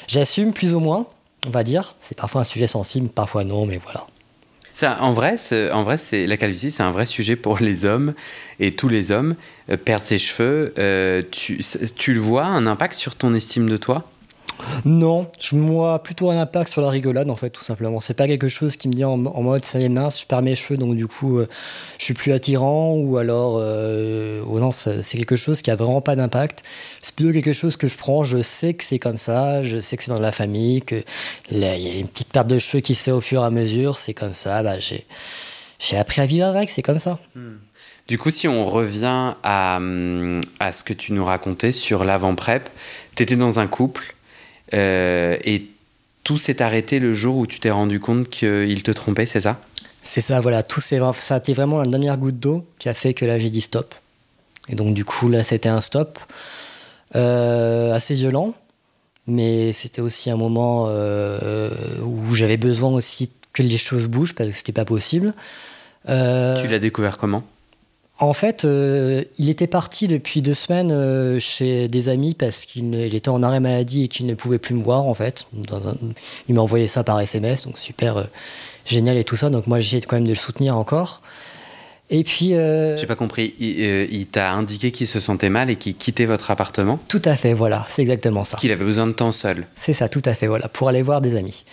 j'assume 0.09 0.53
plus 0.53 0.75
ou 0.75 0.81
moins, 0.81 1.07
on 1.47 1.51
va 1.51 1.65
dire. 1.65 1.97
C'est 2.01 2.17
parfois 2.17 2.43
un 2.43 2.45
sujet 2.45 2.67
sensible, 2.67 3.09
parfois 3.09 3.45
non, 3.45 3.67
mais 3.67 3.81
voilà 3.83 4.07
en 4.83 5.13
vrai, 5.13 5.37
en 5.73 5.83
vrai, 5.83 5.99
c'est 5.99 6.27
la 6.27 6.37
calvitie, 6.37 6.71
c'est 6.71 6.83
un 6.83 6.91
vrai 6.91 7.07
sujet 7.07 7.37
pour 7.37 7.59
les 7.61 7.85
hommes 7.85 8.15
et 8.59 8.73
tous 8.73 8.89
les 8.89 9.11
hommes. 9.11 9.35
Euh, 9.71 9.77
perdre 9.77 10.05
ses 10.05 10.19
cheveux, 10.19 10.73
euh, 10.79 11.23
tu, 11.31 11.61
tu 11.97 12.15
le 12.15 12.21
vois 12.21 12.45
un 12.45 12.67
impact 12.67 12.95
sur 12.95 13.15
ton 13.15 13.35
estime 13.35 13.69
de 13.69 13.77
toi? 13.77 14.11
Non, 14.85 15.27
je 15.41 15.57
vois 15.57 16.03
plutôt 16.03 16.31
un 16.31 16.41
impact 16.41 16.71
sur 16.71 16.83
la 16.83 16.91
rigolade 16.91 17.31
en 17.31 17.37
fait, 17.37 17.51
tout 17.51 17.63
simplement. 17.63 18.01
C'est 18.01 18.15
pas 18.15 18.27
quelque 18.27 18.49
chose 18.49 18.77
qui 18.77 18.89
me 18.89 18.95
dit 18.95 19.05
en, 19.05 19.17
mode 19.17 19.65
ça 19.65 19.79
y 19.79 19.85
est 19.85 19.89
mince, 19.89 20.21
je 20.21 20.27
perds 20.27 20.43
mes 20.43 20.55
cheveux 20.55 20.77
donc 20.79 20.97
du 20.97 21.07
coup 21.07 21.39
euh, 21.39 21.49
je 21.99 22.05
suis 22.05 22.15
plus 22.15 22.33
attirant 22.33 22.95
ou 22.95 23.19
alors 23.19 23.57
euh, 23.59 24.43
oh 24.47 24.59
non, 24.61 24.73
c'est 24.73 25.03
quelque 25.17 25.37
chose 25.37 25.63
qui 25.63 25.71
a 25.71 25.77
vraiment 25.77 26.01
pas 26.01 26.17
d'impact. 26.17 26.63
C'est 27.01 27.15
plutôt 27.15 27.33
quelque 27.33 27.53
chose 27.53 27.77
que 27.77 27.89
je 27.89 27.97
prends, 27.97 28.25
je 28.25 28.43
sais 28.43 28.75
que 28.75 28.85
c'est 28.85 28.99
comme 28.99 29.19
ça, 29.19 29.63
je 29.63 29.79
sais 29.79 29.97
que 29.97 30.05
c'est 30.05 30.13
dans 30.13 30.21
la 30.21 30.33
famille, 30.33 30.83
que 30.83 31.03
il 31.51 31.59
y 31.59 31.65
a 31.65 31.75
une 31.75 32.09
petite 32.09 32.33
perte 32.33 32.49
de 32.49 32.59
cheveux 32.59 32.81
qui 32.81 32.95
se 32.95 33.05
fait 33.05 33.13
au 33.13 33.21
fur 33.21 33.43
et 33.43 33.47
à 33.47 33.51
mesure, 33.51 33.97
c'est 33.97 34.15
comme 34.15 34.35
ça, 34.35 34.63
bah, 34.63 34.79
j'ai 34.79 35.97
appris 35.97 36.21
à 36.21 36.27
vivre 36.27 36.47
avec, 36.47 36.71
c'est 36.71 36.83
comme 36.83 36.99
ça. 36.99 37.19
Hmm. 37.35 37.57
Du 38.09 38.19
coup, 38.19 38.31
si 38.31 38.49
on 38.49 38.67
revient 38.67 39.35
à, 39.45 39.79
à 40.59 40.73
ce 40.73 40.83
que 40.83 40.93
tu 40.93 41.13
nous 41.13 41.25
racontais 41.25 41.71
sur 41.71 42.05
l'avant-prep, 42.05 42.69
tu 43.15 43.23
étais 43.23 43.37
dans 43.37 43.61
un 43.61 43.69
couple 43.69 44.15
euh, 44.75 45.37
et 45.45 45.67
tout 46.25 46.39
s'est 46.39 46.63
arrêté 46.63 46.99
le 46.99 47.15
jour 47.15 47.37
où 47.37 47.47
tu 47.47 47.61
t'es 47.61 47.71
rendu 47.71 48.01
compte 48.01 48.29
qu'il 48.29 48.83
te 48.83 48.91
trompait, 48.91 49.27
c'est 49.27 49.41
ça? 49.41 49.61
C'est 50.03 50.21
ça, 50.21 50.41
voilà. 50.41 50.63
Tout 50.63 50.81
ça 50.81 50.97
a 51.31 51.39
été 51.39 51.53
vraiment 51.53 51.79
la 51.79 51.87
dernière 51.87 52.17
goutte 52.17 52.39
d'eau 52.39 52.67
qui 52.79 52.89
a 52.89 52.95
fait 52.95 53.15
que 53.15 53.25
là, 53.25 53.39
j'ai 53.39 53.51
dit 53.51 53.61
stop. 53.61 53.95
Et 54.69 54.75
donc, 54.75 54.95
du 54.95 55.05
coup, 55.05 55.29
là, 55.29 55.43
c'était 55.43 55.69
un 55.69 55.81
stop 55.81 56.19
euh, 57.17 57.93
assez 57.93 58.15
violent, 58.15 58.55
mais 59.27 59.73
c'était 59.73 60.01
aussi 60.01 60.31
un 60.31 60.37
moment 60.37 60.87
euh, 60.89 61.71
où 62.03 62.35
j'avais 62.35 62.57
besoin 62.57 62.91
aussi 62.91 63.31
que 63.53 63.63
les 63.63 63.79
choses 63.79 64.07
bougent 64.07 64.35
parce 64.35 64.51
que 64.51 64.57
c'était 64.57 64.73
pas 64.73 64.85
possible. 64.85 65.35
tu 66.07 66.13
l'as 66.13 66.79
découvert 66.79 67.19
comment? 67.19 67.43
En 68.21 68.35
fait, 68.35 68.67
euh, 68.67 69.25
il 69.39 69.49
était 69.49 69.67
parti 69.67 70.07
depuis 70.07 70.43
deux 70.43 70.55
semaines 70.55 70.93
euh, 70.93 71.39
chez 71.39 71.89
des 71.89 72.11
amis 72.11 72.35
parce 72.35 72.67
qu'il 72.67 72.95
était 73.15 73.31
en 73.31 73.43
arrêt 73.43 73.61
maladie 73.61 74.05
et 74.05 74.09
qu'il 74.09 74.27
ne 74.27 74.35
pouvait 74.35 74.59
plus 74.59 74.75
me 74.75 74.83
voir, 74.83 75.07
en 75.07 75.15
fait. 75.15 75.47
il 76.49 76.55
m'a 76.55 76.61
envoyé 76.61 76.87
ça 76.87 77.03
par 77.03 77.19
SMS, 77.19 77.65
donc 77.65 77.79
super 77.79 78.19
euh, 78.19 78.25
génial 78.85 79.17
et 79.17 79.25
tout 79.25 79.37
ça. 79.37 79.49
Donc 79.49 79.67
moi, 79.67 79.81
j'ai 79.81 80.03
quand 80.03 80.17
même 80.17 80.25
de 80.25 80.31
le 80.31 80.35
soutenir 80.35 80.77
encore. 80.77 81.23
Et 82.11 82.23
puis. 82.23 82.49
J'ai 82.49 83.07
pas 83.07 83.17
compris. 83.17 83.55
Il, 83.59 84.27
t'a 84.27 84.53
indiqué 84.53 84.91
qu'il 84.91 85.07
se 85.07 85.21
sentait 85.21 85.49
mal 85.49 85.71
et 85.71 85.77
qu'il 85.77 85.95
quittait 85.95 86.27
votre 86.27 86.51
appartement? 86.51 86.99
Tout 87.09 87.23
à 87.25 87.37
fait, 87.37 87.55
voilà, 87.55 87.87
c'est 87.89 88.03
exactement 88.03 88.43
ça. 88.45 88.59
Qu'il 88.59 88.73
avait 88.73 88.85
besoin 88.85 89.07
de 89.07 89.13
temps 89.13 89.33
seul. 89.33 89.67
C'est 89.77 89.93
ça, 89.93 90.09
tout 90.09 90.23
à 90.25 90.35
fait, 90.35 90.49
voilà, 90.49 90.69
pour 90.69 90.89
aller 90.89 91.03
voir 91.03 91.21
des 91.21 91.39
amis. 91.39 91.65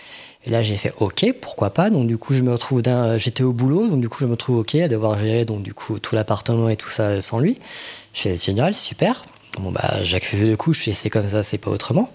Et 0.44 0.50
là, 0.50 0.62
j'ai 0.62 0.76
fait 0.76 0.92
OK, 0.98 1.26
pourquoi 1.40 1.70
pas. 1.70 1.90
Donc, 1.90 2.06
du 2.06 2.16
coup, 2.16 2.32
je 2.32 2.42
me 2.42 2.52
retrouve 2.52 2.82
j'étais 3.16 3.42
au 3.42 3.52
boulot, 3.52 3.88
donc 3.88 4.00
du 4.00 4.08
coup, 4.08 4.18
je 4.20 4.26
me 4.26 4.36
trouve 4.36 4.58
OK 4.58 4.74
à 4.76 4.88
devoir 4.88 5.18
gérer 5.18 5.44
donc 5.44 5.62
du 5.62 5.74
coup 5.74 5.98
tout 5.98 6.14
l'appartement 6.14 6.68
et 6.68 6.76
tout 6.76 6.90
ça 6.90 7.20
sans 7.22 7.38
lui. 7.38 7.58
Je 8.12 8.22
fais 8.22 8.36
génial, 8.36 8.74
super. 8.74 9.24
Bon 9.60 9.72
bah, 9.72 10.02
j'accepte 10.02 10.44
le 10.44 10.56
coup, 10.56 10.72
je 10.72 10.82
fais 10.82 10.94
c'est 10.94 11.10
comme 11.10 11.28
ça, 11.28 11.42
c'est 11.42 11.58
pas 11.58 11.70
autrement. 11.70 12.10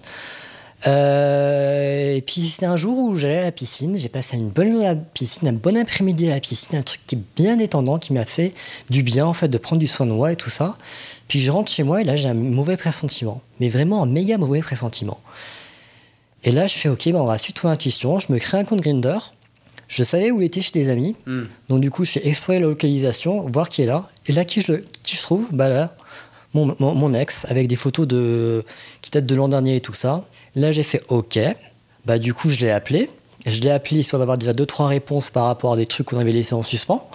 Euh, 0.86 2.14
et 2.14 2.20
puis 2.20 2.46
c'était 2.46 2.66
un 2.66 2.76
jour 2.76 2.98
où 2.98 3.16
j'allais 3.16 3.38
à 3.38 3.44
la 3.44 3.52
piscine, 3.52 3.96
j'ai 3.96 4.10
passé 4.10 4.36
une 4.36 4.50
bonne 4.50 4.70
journée 4.70 4.86
à 4.86 4.94
la 4.94 5.00
piscine, 5.00 5.48
un 5.48 5.52
bon 5.52 5.76
après-midi 5.76 6.28
à 6.30 6.34
la 6.34 6.40
piscine, 6.40 6.76
un 6.76 6.82
truc 6.82 7.00
qui 7.06 7.14
est 7.14 7.22
bien 7.36 7.56
détendant, 7.56 7.98
qui 7.98 8.12
m'a 8.12 8.26
fait 8.26 8.52
du 8.90 9.02
bien 9.02 9.24
en 9.24 9.32
fait 9.32 9.48
de 9.48 9.56
prendre 9.56 9.80
du 9.80 9.86
soin 9.86 10.04
de 10.04 10.12
moi 10.12 10.32
et 10.32 10.36
tout 10.36 10.50
ça. 10.50 10.76
Puis 11.26 11.40
je 11.40 11.50
rentre 11.50 11.70
chez 11.70 11.84
moi 11.84 12.02
et 12.02 12.04
là 12.04 12.16
j'ai 12.16 12.28
un 12.28 12.34
mauvais 12.34 12.76
pressentiment, 12.76 13.40
mais 13.60 13.70
vraiment 13.70 14.02
un 14.02 14.06
méga 14.06 14.36
mauvais 14.36 14.60
pressentiment. 14.60 15.20
Et 16.44 16.52
là, 16.52 16.66
je 16.66 16.74
fais 16.74 16.88
OK, 16.88 17.10
bah, 17.10 17.22
on 17.22 17.26
va 17.26 17.38
suivre 17.38 17.60
ton 17.60 17.68
intuition. 17.68 18.18
Je 18.18 18.32
me 18.32 18.38
crée 18.38 18.58
un 18.58 18.64
compte 18.64 18.80
Grinder. 18.80 19.18
Je 19.88 20.02
savais 20.04 20.30
où 20.30 20.40
il 20.40 20.46
était 20.46 20.60
chez 20.60 20.72
des 20.72 20.90
amis. 20.90 21.16
Hmm. 21.26 21.44
Donc, 21.68 21.80
du 21.80 21.90
coup, 21.90 22.04
je 22.04 22.12
fais 22.12 22.26
explorer 22.28 22.60
la 22.60 22.66
localisation, 22.66 23.40
voir 23.48 23.68
qui 23.68 23.82
est 23.82 23.86
là. 23.86 24.08
Et 24.26 24.32
là, 24.32 24.44
qui 24.44 24.60
je, 24.60 24.74
qui 25.02 25.16
je 25.16 25.22
trouve? 25.22 25.48
Bah 25.52 25.68
là, 25.68 25.96
mon, 26.52 26.76
mon, 26.78 27.14
ex, 27.14 27.46
avec 27.48 27.66
des 27.66 27.76
photos 27.76 28.06
de, 28.06 28.64
qui 29.00 29.10
datent 29.10 29.26
de 29.26 29.34
l'an 29.34 29.48
dernier 29.48 29.76
et 29.76 29.80
tout 29.80 29.94
ça. 29.94 30.24
Là, 30.54 30.70
j'ai 30.70 30.82
fait 30.82 31.02
OK. 31.08 31.38
Bah, 32.04 32.18
du 32.18 32.34
coup, 32.34 32.50
je 32.50 32.60
l'ai 32.60 32.70
appelé. 32.70 33.10
Je 33.46 33.60
l'ai 33.60 33.70
appelé 33.70 34.00
histoire 34.00 34.20
d'avoir 34.20 34.38
déjà 34.38 34.52
deux, 34.52 34.66
trois 34.66 34.86
réponses 34.86 35.30
par 35.30 35.46
rapport 35.46 35.72
à 35.72 35.76
des 35.76 35.86
trucs 35.86 36.08
qu'on 36.08 36.18
avait 36.18 36.32
laissés 36.32 36.54
en 36.54 36.62
suspens. 36.62 37.08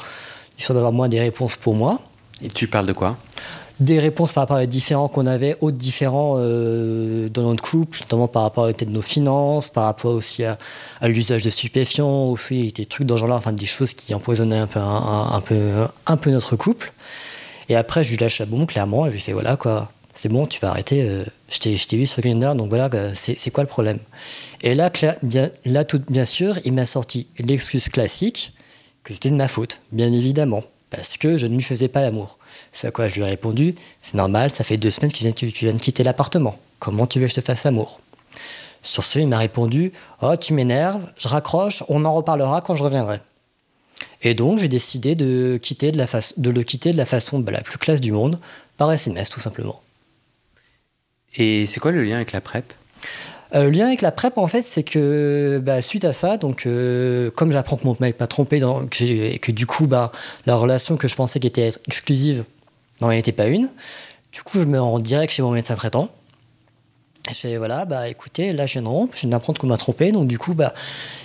Histoire 0.58 0.74
d'avoir 0.74 0.92
moins 0.92 1.08
des 1.08 1.20
réponses 1.20 1.56
pour 1.56 1.76
moi. 1.76 2.02
Et 2.42 2.50
tu 2.50 2.68
parles 2.68 2.86
de 2.86 2.94
quoi? 2.94 3.18
Des 3.80 4.00
réponses 4.00 4.34
par 4.34 4.44
rapport 4.44 4.58
à 4.58 4.66
différents 4.66 5.08
qu'on 5.08 5.26
avait, 5.26 5.56
autres 5.62 5.78
différents 5.78 6.36
euh, 6.38 7.30
dans 7.30 7.44
notre 7.44 7.64
couple, 7.64 8.00
notamment 8.02 8.28
par 8.28 8.44
rapport 8.44 8.66
à 8.66 8.74
de 8.74 8.86
nos 8.86 9.02
finances, 9.02 9.70
par 9.70 9.86
rapport 9.86 10.14
aussi 10.14 10.44
à, 10.44 10.58
l'usage 11.04 11.44
de 11.44 11.50
stupéfiants, 11.50 12.26
aussi 12.26 12.72
des 12.74 12.86
trucs 12.86 13.08
dans 13.08 13.16
ce 13.16 13.22
genre-là, 13.22 13.36
enfin 13.36 13.54
des 13.54 13.66
choses 13.66 13.94
qui 13.94 14.14
empoisonnaient 14.14 14.58
un 14.58 14.68
peu, 14.68 14.80
un, 14.80 15.42
peu, 15.42 15.72
un 16.06 16.18
peu 16.18 16.32
notre 16.32 16.56
couple. 16.56 16.92
Et 17.70 17.76
après, 17.76 18.04
je 18.04 18.12
lui 18.12 18.18
lâche 18.18 18.40
la 18.40 18.46
bombe 18.46 18.68
clairement 18.68 19.06
et 19.06 19.10
je 19.10 19.14
lui 19.14 19.22
fais 19.22 19.34
voilà 19.34 19.56
quoi, 19.56 19.92
c'est 20.14 20.30
bon, 20.30 20.46
tu 20.46 20.60
vas 20.60 20.72
arrêter, 20.72 21.04
euh, 21.04 21.24
je 21.50 21.60
t'ai 21.60 21.98
vu 21.98 22.08
sur 22.08 22.22
Grindr, 22.22 22.56
donc 22.56 22.70
voilà, 22.70 22.90
c'est 23.14 23.52
quoi 23.52 23.64
le 23.64 23.70
problème? 23.70 24.00
Et 24.62 24.74
là, 24.74 24.92
bien, 25.24 25.50
là 25.66 25.86
tout, 25.86 26.02
bien 26.10 26.26
sûr, 26.26 26.58
il 26.66 26.74
m'a 26.74 26.86
sorti 26.86 27.28
l'excuse 27.38 27.88
classique 27.88 28.54
que 29.04 29.14
c'était 29.14 29.30
de 29.30 29.36
ma 29.36 29.48
faute, 29.48 29.80
bien 29.92 30.12
évidemment, 30.12 30.64
parce 30.90 31.18
que 31.18 31.38
je 31.38 31.48
ne 31.48 31.56
lui 31.56 31.64
faisais 31.64 31.88
pas 31.88 32.02
l'amour. 32.02 32.38
C'est 32.72 32.88
à 32.88 32.92
quoi 32.92 33.08
je 33.08 33.16
lui 33.16 33.22
ai 33.22 33.30
répondu 33.30 33.76
C'est 34.02 34.16
normal, 34.16 34.52
ça 34.52 34.64
fait 34.64 34.78
deux 34.78 34.92
semaines 34.92 35.12
que 35.12 35.18
tu 35.18 35.24
viens, 35.24 35.32
tu 35.32 35.66
viens 35.66 35.74
de 35.74 35.80
quitter 35.80 36.04
l'appartement. 36.04 36.60
Comment 36.80 37.08
tu 37.08 37.20
veux 37.20 37.26
que 37.26 37.32
je 37.32 37.40
te 37.40 37.46
fasse 37.46 37.64
l'amour? 37.64 38.00
Sur 38.82 39.04
ce, 39.04 39.20
il 39.20 39.28
m'a 39.28 39.38
répondu 39.38 39.92
Oh, 40.22 40.36
tu 40.36 40.54
m'énerves, 40.54 41.06
je 41.18 41.28
raccroche, 41.28 41.84
on 41.90 42.06
en 42.06 42.14
reparlera 42.14 42.62
quand 42.62 42.74
je 42.74 42.84
reviendrai. 42.84 43.20
Et 44.22 44.34
donc, 44.36 44.60
j'ai 44.60 44.68
décidé 44.68 45.16
de 45.16 45.54
le 45.54 45.58
quitter 45.58 45.92
de 45.92 46.98
la 46.98 47.06
façon 47.06 47.40
bah, 47.40 47.52
la 47.52 47.62
plus 47.62 47.78
classe 47.78 48.02
du 48.02 48.12
monde, 48.12 48.40
par 48.78 48.92
SMS 48.92 49.30
tout 49.30 49.40
simplement. 49.40 49.82
Et 51.36 51.66
c'est 51.68 51.80
quoi 51.80 51.92
le 51.92 52.04
lien 52.04 52.16
avec 52.16 52.32
la 52.32 52.42
PrEP? 52.42 52.74
Euh, 53.56 53.64
le 53.64 53.70
lien 53.72 53.88
avec 53.88 54.02
la 54.02 54.12
PrEP, 54.12 54.38
en 54.38 54.48
fait, 54.48 54.62
c'est 54.62 54.84
que 54.84 55.60
bah, 55.64 55.82
suite 55.82 56.06
à 56.06 56.14
ça, 56.14 56.38
donc, 56.38 56.66
euh, 56.66 57.32
comme 57.32 57.52
j'apprends 57.52 57.78
que 57.78 57.86
mon 57.86 57.96
mec 58.00 58.20
m'a 58.20 58.28
trompé 58.28 58.62
et 59.02 59.40
que 59.40 59.52
du 59.52 59.66
coup, 59.66 59.88
bah, 59.88 60.12
la 60.46 60.56
relation 60.56 60.98
que 60.98 61.08
je 61.08 61.16
pensais 61.16 61.40
qu'elle 61.40 61.50
était 61.50 61.72
exclusive 61.88 62.44
n'en 63.02 63.10
était 63.12 63.32
pas 63.32 63.48
une, 63.48 63.70
du 64.32 64.44
coup, 64.44 64.60
je 64.60 64.66
me 64.66 64.80
rends 64.80 65.00
direct 65.00 65.34
chez 65.34 65.42
mon 65.42 65.52
médecin 65.52 65.76
traitant. 65.76 66.10
Je 67.30 67.36
fais 67.36 67.58
voilà, 67.58 67.86
bah 67.86 68.08
écoutez, 68.08 68.54
là 68.54 68.66
je 68.66 68.74
viens 68.74 68.82
de 68.82 68.88
rompre, 68.88 69.14
je 69.16 69.22
viens 69.22 69.30
d'apprendre 69.30 69.60
qu'on 69.60 69.68
m'a 69.68 69.78
trompé, 69.78 70.12
donc 70.12 70.28
du 70.28 70.40
coup, 70.40 70.54
bah, 70.54 70.74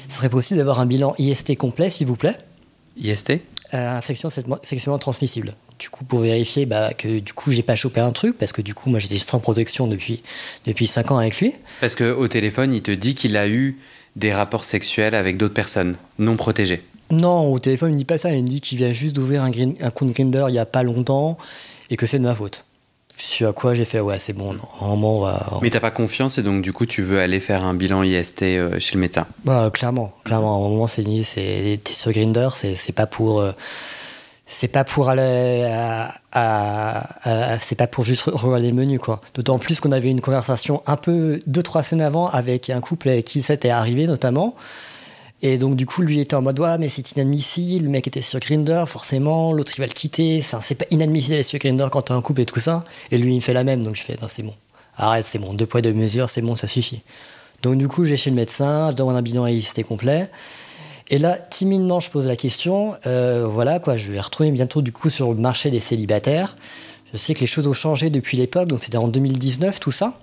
ce 0.09 0.16
serait 0.16 0.28
possible 0.28 0.59
d'avoir 0.59 0.81
un 0.81 0.87
bilan 0.87 1.14
IST 1.19 1.57
complet, 1.57 1.88
s'il 1.88 2.07
vous 2.07 2.16
plaît? 2.16 2.37
IST 2.99 3.40
Infection 3.75 4.28
sexuellement 4.62 4.99
transmissible. 4.99 5.54
Du 5.78 5.90
coup, 5.90 6.04
pour 6.04 6.21
vérifier 6.21 6.66
bah, 6.66 6.95
que 6.95 7.19
du 7.19 7.33
coup, 7.33 7.50
j'ai 7.50 7.62
pas 7.62 7.76
chopé 7.76 8.00
un 8.00 8.12
truc, 8.12 8.38
parce 8.38 8.52
que 8.52 8.62
du 8.62 8.75
coup, 8.75 8.90
moi, 8.90 9.00
j'étais 9.00 9.19
sans 9.19 9.40
protection 9.40 9.87
depuis, 9.87 10.23
depuis 10.66 10.87
5 10.87 11.11
ans 11.11 11.19
avec 11.19 11.40
lui. 11.40 11.52
Parce 11.81 11.95
qu'au 11.97 12.28
téléphone, 12.28 12.73
il 12.73 12.83
te 12.83 12.90
dit 12.90 13.14
qu'il 13.14 13.37
a 13.37 13.49
eu 13.49 13.78
des 14.16 14.33
rapports 14.33 14.64
sexuels 14.64 15.14
avec 15.14 15.37
d'autres 15.37 15.54
personnes 15.54 15.97
non 16.19 16.37
protégées. 16.37 16.83
Non, 17.11 17.52
au 17.52 17.59
téléphone, 17.59 17.90
il 17.90 17.95
me 17.95 17.99
dit 17.99 18.04
pas 18.04 18.19
ça. 18.19 18.33
Il 18.33 18.45
me 18.45 18.49
dit 18.49 18.61
qu'il 18.61 18.78
vient 18.78 18.93
juste 18.93 19.14
d'ouvrir 19.14 19.43
un, 19.43 19.50
un 19.81 19.90
compte 19.90 20.12
Grindr 20.12 20.49
il 20.49 20.54
y 20.54 20.59
a 20.59 20.66
pas 20.66 20.83
longtemps 20.83 21.37
et 21.90 21.97
que 21.97 22.07
c'est 22.07 22.19
de 22.19 22.25
ma 22.25 22.35
faute. 22.35 22.64
Je 23.16 23.23
suis 23.23 23.44
à 23.44 23.52
quoi 23.52 23.75
j'ai 23.75 23.85
fait 23.85 24.00
ouais 24.00 24.18
c'est 24.18 24.33
bon 24.33 24.54
normalement 24.80 25.18
on 25.18 25.21
va. 25.21 25.59
Mais 25.62 25.71
t'as 25.71 25.80
pas 25.80 25.90
confiance 25.92 26.38
et 26.38 26.42
donc 26.42 26.62
du 26.62 26.73
coup 26.73 26.85
tu 26.87 27.02
veux 27.02 27.21
aller 27.21 27.38
faire 27.40 27.64
un 27.64 27.75
bilan 27.75 28.02
IST 28.02 28.42
euh, 28.42 28.80
chez 28.80 28.94
le 28.94 29.00
médecin? 29.00 29.26
Bah 29.44 29.71
clairement 29.73 30.12
clairement 30.25 30.54
à 30.54 30.56
un 30.66 30.68
moment 30.68 30.87
c'est 30.87 31.04
c'est 31.23 31.80
t'es 31.83 31.92
sur 31.92 32.11
Grinder 32.12 32.49
c'est 32.52 32.92
pas 32.92 33.06
pour 33.06 33.40
euh, 33.40 33.52
c'est 34.47 34.68
pas 34.68 34.85
pour 34.85 35.09
aller 35.09 35.64
à, 36.33 37.59
c'est 37.61 37.76
pas 37.76 37.87
pour 37.87 38.04
juste 38.04 38.25
regarder 38.25 38.68
le 38.68 38.75
menu 38.75 38.99
quoi. 38.99 39.21
D'autant 39.35 39.59
plus 39.59 39.80
qu'on 39.80 39.92
avait 39.92 40.11
une 40.11 40.21
conversation 40.21 40.83
un 40.87 40.97
peu 40.97 41.40
deux 41.47 41.62
trois 41.62 41.83
semaines 41.83 42.04
avant 42.04 42.28
avec 42.28 42.68
un 42.68 42.80
couple 42.80 43.09
avec 43.09 43.25
qui 43.25 43.42
ça 43.42 43.54
était 43.54 43.71
arrivé 43.71 44.06
notamment. 44.06 44.54
Et 45.47 45.59
donc, 45.59 45.77
du 45.77 45.85
coup, 45.85 46.01
lui 46.01 46.21
était 46.21 46.35
en 46.35 46.41
mode, 46.41 46.59
ouais, 46.59 46.79
mais 46.79 46.89
c'est 46.89 47.13
inadmissible. 47.13 47.85
Le 47.85 47.91
mec 47.91 48.07
était 48.07 48.23
sur 48.23 48.41
Grinder, 48.41 48.85
forcément. 48.87 49.53
L'autre, 49.53 49.73
il 49.77 49.81
va 49.81 49.87
le 49.87 49.93
quitter. 49.93 50.41
c'est 50.41 50.75
pas 50.75 50.87
inadmissible 50.91 51.37
d'être 51.37 51.47
sur 51.47 51.59
Grinder 51.59 51.87
quand 51.93 52.01
t'es 52.01 52.15
en 52.15 52.23
couple 52.23 52.41
et 52.41 52.47
tout 52.47 52.59
ça. 52.59 52.83
Et 53.11 53.19
lui, 53.19 53.33
il 53.33 53.37
me 53.37 53.41
fait 53.43 53.53
la 53.53 53.63
même. 53.63 53.85
Donc, 53.85 53.95
je 53.95 54.03
fais, 54.03 54.17
non, 54.23 54.27
c'est 54.27 54.43
bon. 54.43 54.55
Arrête, 54.97 55.27
c'est 55.27 55.39
bon. 55.39 55.53
Deux 55.53 55.67
poids, 55.67 55.83
deux 55.83 55.93
mesures, 55.93 56.31
c'est 56.31 56.41
bon, 56.41 56.57
ça 56.57 56.67
suffit. 56.67 57.03
Donc, 57.63 57.77
du 57.77 57.89
coup, 57.89 58.05
je 58.05 58.11
vais 58.11 58.17
chez 58.17 58.31
le 58.31 58.37
médecin, 58.37 58.91
je 58.91 58.97
demande 58.97 59.17
un 59.17 59.23
bilan 59.23 59.47
c'était 59.63 59.83
complet. 59.83 60.31
Et 61.11 61.19
là, 61.19 61.37
timidement, 61.37 62.01
je 62.01 62.09
pose 62.09 62.27
la 62.27 62.37
question. 62.37 62.95
Euh, 63.07 63.47
voilà, 63.47 63.80
quoi, 63.80 63.97
je 63.97 64.11
vais 64.11 64.21
retourner 64.21 64.50
bientôt, 64.50 64.80
du 64.80 64.93
coup, 64.93 65.11
sur 65.11 65.30
le 65.30 65.39
marché 65.39 65.71
des 65.71 65.80
célibataires. 65.80 66.57
Je 67.13 67.19
sais 67.19 67.35
que 67.35 67.41
les 67.41 67.47
choses 67.47 67.67
ont 67.67 67.75
changé 67.75 68.09
depuis 68.09 68.39
l'époque, 68.39 68.69
donc 68.69 68.78
c'était 68.80 68.97
en 68.97 69.09
2019, 69.09 69.78
tout 69.78 69.93
ça. 69.93 70.15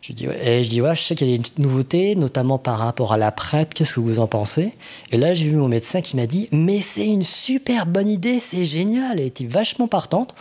Je 0.00 0.12
dis, 0.12 0.26
et 0.26 0.62
je 0.62 0.68
dis, 0.68 0.80
ouais, 0.80 0.94
je 0.94 1.02
sais 1.02 1.14
qu'il 1.14 1.28
y 1.28 1.34
a 1.34 1.38
des 1.38 1.50
nouveautés, 1.58 2.14
notamment 2.14 2.58
par 2.58 2.78
rapport 2.78 3.12
à 3.12 3.16
la 3.16 3.32
PrEP, 3.32 3.74
qu'est-ce 3.74 3.94
que 3.94 4.00
vous 4.00 4.20
en 4.20 4.26
pensez? 4.26 4.72
Et 5.10 5.16
là, 5.16 5.34
j'ai 5.34 5.46
vu 5.46 5.56
mon 5.56 5.68
médecin 5.68 6.00
qui 6.00 6.16
m'a 6.16 6.26
dit, 6.26 6.48
mais 6.52 6.80
c'est 6.80 7.06
une 7.06 7.24
super 7.24 7.86
bonne 7.86 8.08
idée, 8.08 8.40
c'est 8.40 8.64
génial, 8.64 9.18
elle 9.18 9.26
était 9.26 9.46
vachement 9.46 9.88
partante. 9.88 10.34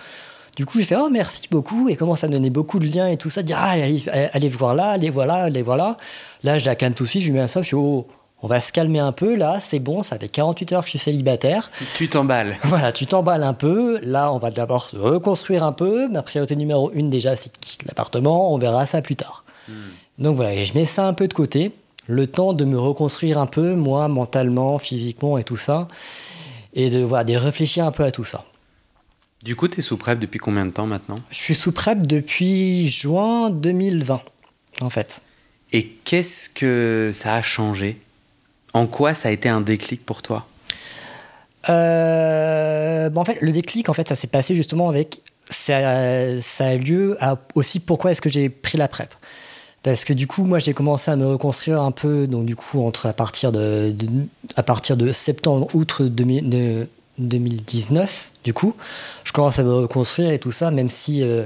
Du 0.55 0.65
coup, 0.65 0.79
j'ai 0.79 0.85
fait, 0.85 0.95
oh, 0.95 1.09
merci 1.11 1.43
beaucoup, 1.51 1.89
et 1.89 1.95
commence 1.95 2.23
à 2.23 2.27
me 2.27 2.33
donner 2.33 2.49
beaucoup 2.49 2.79
de 2.79 2.87
liens 2.87 3.07
et 3.07 3.17
tout 3.17 3.29
ça, 3.29 3.43
dire, 3.43 3.57
ah, 3.59 3.71
allez, 3.71 4.49
voir 4.49 4.75
là, 4.75 4.89
allez 4.89 5.09
voir 5.09 5.27
là, 5.27 5.43
allez 5.43 5.61
voir 5.61 5.77
là. 5.77 5.97
Là, 6.43 6.57
je 6.57 6.65
la 6.65 6.75
calme 6.75 6.93
tout 6.93 7.03
de 7.03 7.09
suite, 7.09 7.21
je 7.23 7.27
lui 7.27 7.33
mets 7.33 7.41
un 7.41 7.47
soft, 7.47 7.63
je 7.63 7.67
suis, 7.69 7.77
oh, 7.77 8.07
on 8.43 8.47
va 8.47 8.61
se 8.61 8.71
calmer 8.71 8.99
un 8.99 9.11
peu, 9.11 9.35
là, 9.35 9.57
c'est 9.59 9.79
bon, 9.79 10.03
ça 10.03 10.19
fait 10.19 10.27
48 10.27 10.71
heures 10.73 10.81
que 10.81 10.85
je 10.85 10.91
suis 10.91 10.99
célibataire. 10.99 11.71
Tu 11.95 12.07
t'emballes. 12.07 12.57
Voilà, 12.63 12.91
tu 12.91 13.07
t'emballes 13.07 13.43
un 13.43 13.55
peu. 13.55 13.99
Là, 14.03 14.31
on 14.31 14.37
va 14.37 14.51
d'abord 14.51 14.83
se 14.83 14.95
reconstruire 14.95 15.63
un 15.63 15.71
peu. 15.71 16.07
Ma 16.07 16.21
priorité 16.21 16.55
numéro 16.55 16.91
une, 16.93 17.09
déjà, 17.09 17.35
c'est 17.35 17.51
quitte 17.59 17.85
l'appartement. 17.87 18.53
On 18.53 18.59
verra 18.59 18.85
ça 18.85 19.01
plus 19.01 19.15
tard. 19.15 19.43
Hmm. 19.67 19.73
Donc 20.19 20.35
voilà, 20.35 20.63
je 20.63 20.73
mets 20.73 20.85
ça 20.85 21.07
un 21.07 21.13
peu 21.13 21.27
de 21.27 21.33
côté, 21.33 21.71
le 22.07 22.27
temps 22.27 22.53
de 22.53 22.65
me 22.65 22.79
reconstruire 22.79 23.37
un 23.37 23.47
peu, 23.47 23.75
moi, 23.75 24.07
mentalement, 24.07 24.79
physiquement 24.79 25.37
et 25.37 25.43
tout 25.43 25.57
ça, 25.57 25.87
et 26.73 26.89
de, 26.89 26.99
voilà, 26.99 27.23
de 27.23 27.35
réfléchir 27.35 27.85
un 27.85 27.91
peu 27.91 28.03
à 28.03 28.11
tout 28.11 28.23
ça. 28.23 28.45
Du 29.43 29.55
coup, 29.55 29.67
tu 29.67 29.79
es 29.79 29.81
sous 29.83 29.97
PrEP 29.97 30.19
depuis 30.19 30.39
combien 30.39 30.65
de 30.65 30.71
temps 30.71 30.87
maintenant? 30.87 31.19
Je 31.29 31.37
suis 31.37 31.55
sous 31.55 31.71
PrEP 31.71 32.07
depuis 32.07 32.89
juin 32.89 33.49
2020, 33.49 34.21
en 34.81 34.89
fait. 34.89 35.21
Et 35.71 35.87
qu'est-ce 36.05 36.49
que 36.49 37.11
ça 37.13 37.35
a 37.35 37.41
changé? 37.41 37.99
En 38.73 38.87
quoi 38.87 39.13
ça 39.13 39.29
a 39.29 39.31
été 39.31 39.49
un 39.49 39.61
déclic 39.61 40.05
pour 40.05 40.21
toi? 40.21 40.47
Euh, 41.69 43.09
En 43.13 43.25
fait, 43.25 43.37
le 43.41 43.51
déclic, 43.51 43.89
en 43.89 43.93
fait, 43.93 44.07
ça 44.07 44.15
s'est 44.15 44.27
passé 44.27 44.55
justement 44.55 44.89
avec 44.89 45.21
ça, 45.49 46.41
ça 46.41 46.67
a 46.67 46.75
lieu 46.75 47.17
à 47.21 47.37
aussi 47.55 47.79
pourquoi 47.79 48.11
est-ce 48.11 48.21
que 48.21 48.29
j'ai 48.29 48.49
pris 48.49 48.77
la 48.77 48.87
PrEP? 48.87 49.13
Parce 49.87 50.03
que 50.03 50.11
du 50.11 50.27
coup, 50.27 50.43
moi, 50.43 50.59
j'ai 50.59 50.73
commencé 50.73 51.09
à 51.09 51.15
me 51.15 51.25
reconstruire 51.25 51.81
un 51.81 51.91
peu, 51.91 52.27
donc 52.27 52.43
du 52.43 52.57
coup, 52.57 52.85
entre 52.85 53.05
à 53.05 53.13
partir 53.13 53.53
de, 53.53 53.95
à 54.57 54.63
partir 54.63 54.97
de 54.97 55.13
septembre, 55.13 55.69
août 55.73 56.01
2019, 56.01 58.31
du 58.43 58.53
coup, 58.53 58.75
je 59.23 59.31
commence 59.31 59.59
à 59.59 59.63
me 59.63 59.73
reconstruire 59.73 60.31
et 60.31 60.39
tout 60.39 60.51
ça, 60.51 60.71
même 60.71 60.89
si 60.89 61.23
euh, 61.23 61.45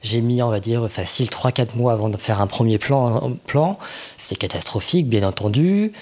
j'ai 0.00 0.22
mis, 0.22 0.42
on 0.42 0.48
va 0.48 0.58
dire, 0.58 0.88
facile 0.88 1.26
3-4 1.26 1.76
mois 1.76 1.92
avant 1.92 2.08
de 2.08 2.16
faire 2.16 2.40
un 2.40 2.46
premier 2.46 2.78
plan. 2.78 3.30
plan. 3.46 3.78
C'est 4.16 4.36
catastrophique, 4.36 5.06
bien 5.06 5.28
entendu 5.28 5.92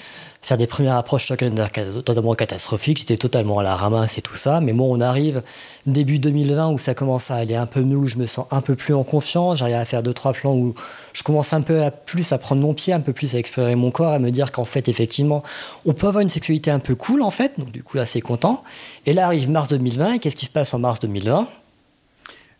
faire 0.43 0.57
des 0.57 0.67
premières 0.67 0.97
approches 0.97 1.27
totalement 1.27 2.35
catastrophiques. 2.35 2.99
J'étais 2.99 3.17
totalement 3.17 3.59
à 3.59 3.63
la 3.63 3.77
ramasse 3.77 4.19
et 4.19 4.23
tout 4.23 4.37
ça. 4.37 4.61
Mais 4.61 4.73
bon, 4.73 4.97
on 4.97 5.01
arrive 5.01 5.43
début 5.87 6.19
2020 6.19 6.71
où 6.71 6.79
ça 6.79 6.95
commence 6.95 7.31
à 7.31 7.37
aller 7.37 7.57
un 7.57 7.67
peu 7.67 7.83
mieux, 7.83 7.97
où 7.97 8.09
je 8.09 8.17
me 8.17 8.27
sens 8.27 8.47
un 8.51 8.61
peu 8.61 8.75
plus 8.75 8.95
en 8.95 9.05
confiance. 9.05 9.59
J'arrive 9.59 9.77
à 9.77 9.85
faire 9.85 10.03
deux, 10.03 10.15
trois 10.15 10.33
plans 10.33 10.55
où 10.55 10.75
je 11.13 11.23
commence 11.23 11.53
un 11.53 11.61
peu 11.61 11.83
à 11.83 11.91
plus 11.91 12.33
à 12.33 12.39
prendre 12.39 12.63
mon 12.63 12.75
pied, 12.75 12.93
un 12.93 13.01
peu 13.01 13.13
plus 13.13 13.35
à 13.35 13.39
explorer 13.39 13.75
mon 13.75 13.91
corps, 13.91 14.13
à 14.13 14.19
me 14.19 14.31
dire 14.31 14.51
qu'en 14.51 14.65
fait, 14.65 14.89
effectivement, 14.89 15.43
on 15.85 15.93
peut 15.93 16.07
avoir 16.07 16.23
une 16.23 16.29
sexualité 16.29 16.71
un 16.71 16.79
peu 16.79 16.95
cool, 16.95 17.23
en 17.23 17.31
fait. 17.31 17.59
Donc, 17.59 17.71
du 17.71 17.83
coup, 17.83 17.99
assez 17.99 18.21
content. 18.21 18.65
Et 19.07 19.13
là 19.13 19.27
arrive 19.27 19.51
mars 19.51 19.69
2020. 19.69 20.15
Et 20.15 20.19
qu'est-ce 20.19 20.37
qui 20.37 20.47
se 20.47 20.51
passe 20.51 20.73
en 20.75 20.79
mars 20.79 21.01
2020 21.01 21.47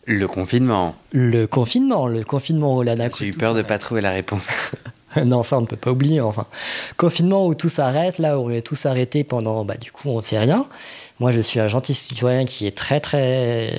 le 0.07 0.27
confinement. 0.27 0.97
Le 1.13 1.47
confinement, 1.47 2.09
le 2.09 2.25
confinement 2.25 2.75
au 2.75 2.83
Lana. 2.83 3.09
J'ai 3.17 3.27
eu 3.27 3.33
peur 3.33 3.53
de 3.53 3.59
ne 3.59 3.63
pas 3.63 3.79
trouver 3.79 4.01
la 4.01 4.11
réponse. 4.11 4.51
non, 5.25 5.43
ça 5.43 5.59
on 5.59 5.63
ne 5.63 5.67
peut 5.67 5.77
pas 5.77 5.91
oublier. 5.91 6.21
Enfin, 6.21 6.47
confinement 6.97 7.47
où 7.47 7.55
tout 7.55 7.69
s'arrête, 7.69 8.19
là 8.19 8.39
où 8.39 8.47
on 8.47 8.51
est 8.51 8.63
tous 8.63 8.87
arrêtés 8.87 9.25
pendant, 9.25 9.65
bah, 9.65 9.77
du 9.77 9.91
coup, 9.93 10.09
on 10.09 10.19
ne 10.19 10.23
fait 10.23 10.39
rien. 10.39 10.67
Moi, 11.19 11.33
je 11.33 11.41
suis 11.41 11.61
un 11.61 11.67
gentil 11.67 11.95
citoyen 11.95 12.45
qui 12.45 12.67
est 12.67 12.77
très, 12.77 13.01
très, 13.01 13.73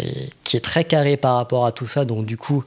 qui 0.44 0.58
est 0.58 0.62
très 0.62 0.84
carré 0.84 1.18
par 1.18 1.36
rapport 1.36 1.66
à 1.66 1.72
tout 1.72 1.88
ça. 1.88 2.06
Donc, 2.06 2.26
du 2.26 2.38
coup, 2.38 2.64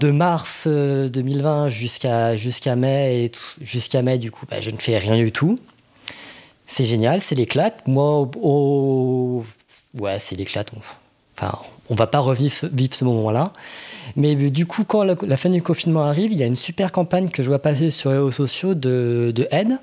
de 0.00 0.10
mars 0.10 0.66
2020 0.66 1.66
euh, 1.66 1.68
jusqu'à 1.68 2.36
jusqu'à 2.36 2.76
mai, 2.76 3.30
jusqu'à 3.60 4.02
mai, 4.02 4.18
du 4.18 4.30
coup, 4.30 4.46
bah, 4.50 4.60
je 4.60 4.70
ne 4.70 4.76
fais 4.76 4.98
rien 4.98 5.16
du 5.16 5.32
tout. 5.32 5.58
C'est 6.66 6.84
génial, 6.84 7.20
c'est 7.20 7.34
l'éclate. 7.34 7.86
Moi, 7.86 8.28
au... 8.40 9.44
ouais, 9.98 10.18
c'est 10.18 10.36
l'éclate. 10.36 10.70
Enfin, 11.36 11.58
on 11.90 11.94
va 11.94 12.06
pas 12.06 12.18
revivre 12.18 12.52
ce, 12.52 12.66
vivre 12.66 12.94
ce 12.94 13.04
moment-là. 13.04 13.52
Mais 14.16 14.34
euh, 14.34 14.50
du 14.50 14.66
coup, 14.66 14.84
quand 14.84 15.04
la, 15.04 15.36
fin 15.36 15.50
du 15.50 15.62
confinement 15.62 16.02
arrive, 16.02 16.32
il 16.32 16.38
y 16.38 16.42
a 16.42 16.46
une 16.46 16.56
super 16.56 16.92
campagne 16.92 17.28
que 17.28 17.42
je 17.42 17.48
vois 17.48 17.58
passer 17.58 17.90
sur 17.90 18.10
les 18.10 18.16
réseaux 18.16 18.30
sociaux 18.30 18.74
de, 18.74 19.32
de 19.34 19.46
aide. 19.50 19.78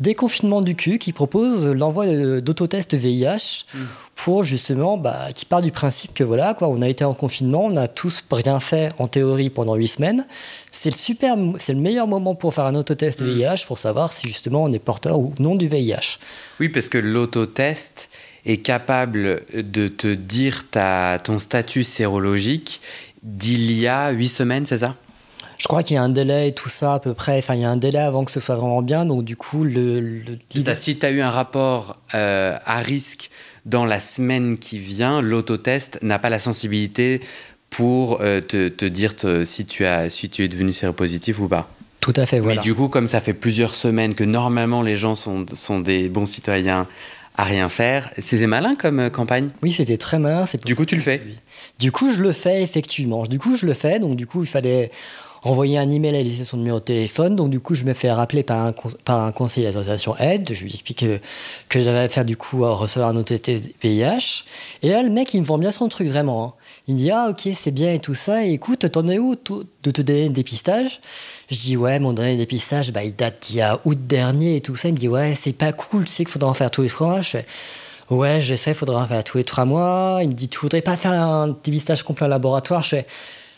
Déconfinement 0.00 0.60
du 0.60 0.74
cul 0.74 0.98
qui 0.98 1.12
propose 1.12 1.66
l'envoi 1.66 2.06
d'autotests 2.40 2.94
VIH 2.94 3.64
hmm. 3.72 3.78
pour 4.16 4.42
justement, 4.42 4.98
bah, 4.98 5.28
qui 5.32 5.46
part 5.46 5.62
du 5.62 5.70
principe 5.70 6.14
que 6.14 6.24
voilà, 6.24 6.52
quoi, 6.54 6.66
on 6.68 6.82
a 6.82 6.88
été 6.88 7.04
en 7.04 7.14
confinement, 7.14 7.66
on 7.66 7.76
a 7.76 7.86
tous 7.86 8.24
rien 8.30 8.58
fait 8.58 8.92
en 8.98 9.06
théorie 9.06 9.50
pendant 9.50 9.76
huit 9.76 9.86
semaines. 9.86 10.26
C'est 10.72 10.90
le 10.90 10.96
super, 10.96 11.36
c'est 11.58 11.74
le 11.74 11.78
meilleur 11.78 12.08
moment 12.08 12.34
pour 12.34 12.52
faire 12.52 12.66
un 12.66 12.74
autotest 12.74 13.22
VIH 13.22 13.52
hmm. 13.52 13.66
pour 13.68 13.78
savoir 13.78 14.12
si 14.12 14.26
justement 14.26 14.64
on 14.64 14.72
est 14.72 14.80
porteur 14.80 15.20
ou 15.20 15.32
non 15.38 15.54
du 15.54 15.68
VIH. 15.68 16.18
Oui, 16.58 16.68
parce 16.70 16.88
que 16.88 16.98
l'autotest 16.98 18.08
est 18.46 18.58
capable 18.58 19.42
de 19.54 19.88
te 19.88 20.12
dire 20.12 20.68
ta, 20.70 21.18
ton 21.22 21.38
statut 21.38 21.84
sérologique 21.84 22.80
d'il 23.22 23.72
y 23.72 23.86
a 23.86 24.10
huit 24.10 24.28
semaines, 24.28 24.66
c'est 24.66 24.78
ça? 24.78 24.96
Je 25.58 25.66
crois 25.66 25.82
qu'il 25.82 25.94
y 25.94 25.98
a 25.98 26.02
un 26.02 26.08
délai 26.08 26.48
et 26.48 26.52
tout 26.52 26.68
ça 26.68 26.94
à 26.94 26.98
peu 26.98 27.14
près. 27.14 27.38
Enfin, 27.38 27.54
il 27.54 27.62
y 27.62 27.64
a 27.64 27.70
un 27.70 27.76
délai 27.76 28.00
avant 28.00 28.24
que 28.24 28.30
ce 28.30 28.40
soit 28.40 28.56
vraiment 28.56 28.82
bien. 28.82 29.06
Donc, 29.06 29.24
du 29.24 29.36
coup, 29.36 29.64
le. 29.64 30.22
ça, 30.64 30.74
si 30.74 30.98
tu 30.98 31.06
as 31.06 31.10
eu 31.10 31.20
un 31.20 31.30
rapport 31.30 31.96
euh, 32.14 32.58
à 32.66 32.80
risque 32.80 33.30
dans 33.64 33.86
la 33.86 34.00
semaine 34.00 34.58
qui 34.58 34.78
vient, 34.78 35.22
l'autotest 35.22 35.98
n'a 36.02 36.18
pas 36.18 36.28
la 36.28 36.38
sensibilité 36.38 37.20
pour 37.70 38.20
euh, 38.20 38.40
te, 38.40 38.68
te, 38.68 38.84
dire 38.84 39.14
si, 39.44 39.64
tu 39.64 39.86
as, 39.86 40.10
si 40.10 40.28
tu 40.28 40.44
es 40.44 40.48
devenu 40.48 40.72
séropositif 40.72 41.38
ou 41.38 41.48
pas. 41.48 41.68
Tout 42.00 42.12
à 42.16 42.26
fait, 42.26 42.40
voilà. 42.40 42.56
Mais 42.56 42.62
du 42.62 42.74
coup, 42.74 42.88
comme 42.88 43.06
ça 43.06 43.20
fait 43.20 43.32
plusieurs 43.32 43.74
semaines 43.74 44.14
que 44.14 44.24
normalement 44.24 44.82
les 44.82 44.96
gens 44.96 45.14
sont, 45.14 45.46
sont 45.50 45.80
des 45.80 46.10
bons 46.10 46.26
citoyens 46.26 46.86
à 47.36 47.44
rien 47.44 47.68
faire, 47.68 48.10
c'est 48.18 48.46
malin 48.46 48.76
comme 48.76 49.00
euh, 49.00 49.10
campagne? 49.10 49.50
Oui, 49.62 49.72
c'était 49.72 49.96
très 49.96 50.18
malin. 50.18 50.44
Du 50.64 50.76
coup, 50.76 50.84
tu 50.84 50.94
le 50.94 51.02
fais? 51.02 51.20
Du 51.78 51.90
coup, 51.90 52.12
je 52.12 52.20
le 52.20 52.32
fais 52.32 52.62
effectivement. 52.62 53.24
Du 53.24 53.38
coup, 53.38 53.56
je 53.56 53.66
le 53.66 53.74
fais. 53.74 53.98
Donc, 53.98 54.16
du 54.16 54.26
coup, 54.26 54.42
il 54.44 54.48
fallait 54.48 54.90
envoyer 55.42 55.78
un 55.78 55.90
email 55.90 56.16
à 56.16 56.22
laisser 56.22 56.44
son 56.44 56.58
numéro 56.58 56.78
de 56.78 56.84
téléphone. 56.84 57.34
Donc, 57.34 57.50
du 57.50 57.58
coup, 57.58 57.74
je 57.74 57.84
me 57.84 57.92
fais 57.92 58.10
rappeler 58.10 58.44
par 58.44 58.64
un, 58.64 58.72
par 59.04 59.24
un 59.24 59.32
conseiller 59.32 59.66
d'association 59.66 60.16
aide. 60.18 60.52
Je 60.52 60.62
lui 60.62 60.72
explique 60.72 61.00
que, 61.00 61.20
que 61.68 61.80
j'avais 61.80 61.98
à 61.98 62.08
faire, 62.08 62.24
du 62.24 62.36
coup, 62.36 62.64
à 62.64 62.74
recevoir 62.74 63.10
un 63.10 63.16
OTT 63.16 63.50
VIH. 63.82 64.44
Et 64.82 64.90
là, 64.90 65.02
le 65.02 65.10
mec, 65.10 65.34
il 65.34 65.40
me 65.40 65.46
vend 65.46 65.58
bien 65.58 65.72
son 65.72 65.88
truc, 65.88 66.06
vraiment. 66.08 66.44
Hein. 66.44 66.52
Il 66.86 66.94
me 66.94 66.98
dit, 66.98 67.10
ah, 67.10 67.28
ok, 67.30 67.48
c'est 67.54 67.70
bien 67.70 67.94
et 67.94 67.98
tout 67.98 68.14
ça. 68.14 68.44
Et 68.44 68.52
écoute, 68.52 68.90
t'en 68.90 69.08
es 69.08 69.18
où 69.18 69.36
de 69.36 69.90
te 69.90 70.02
donner 70.02 70.26
un 70.26 70.30
dépistage? 70.30 71.00
Je 71.50 71.58
dis, 71.58 71.76
ouais, 71.78 71.98
mon 71.98 72.12
dernier 72.12 72.36
dépistage, 72.36 72.92
bah, 72.92 73.02
il 73.02 73.16
date 73.16 73.46
d'il 73.46 73.56
y 73.56 73.60
a 73.62 73.80
août 73.86 73.98
dernier 74.06 74.56
et 74.56 74.60
tout 74.60 74.76
ça. 74.76 74.88
Il 74.88 74.92
me 74.94 74.98
dit, 74.98 75.08
ouais, 75.08 75.34
c'est 75.34 75.54
pas 75.54 75.72
cool, 75.72 76.04
tu 76.04 76.12
sais 76.12 76.24
qu'il 76.24 76.32
faudra 76.32 76.50
en 76.50 76.54
faire 76.54 76.70
tous 76.70 76.82
les 76.82 76.88
trois 76.88 77.06
mois. 77.06 77.20
Je 77.22 77.30
fais, 77.30 77.46
ouais, 78.10 78.42
je 78.42 78.54
sais, 78.54 78.72
il 78.72 78.74
faudra 78.74 79.02
en 79.02 79.06
faire 79.06 79.24
tous 79.24 79.38
les 79.38 79.44
trois 79.44 79.64
mois. 79.64 80.18
Il 80.20 80.28
me 80.28 80.34
dit, 80.34 80.48
tu 80.48 80.58
voudrais 80.58 80.82
pas 80.82 80.96
faire 80.96 81.12
un 81.12 81.56
dépistage 81.64 82.02
complet 82.02 82.26
en 82.26 82.28
laboratoire? 82.28 82.82
Je 82.82 82.88
fais, 82.90 83.06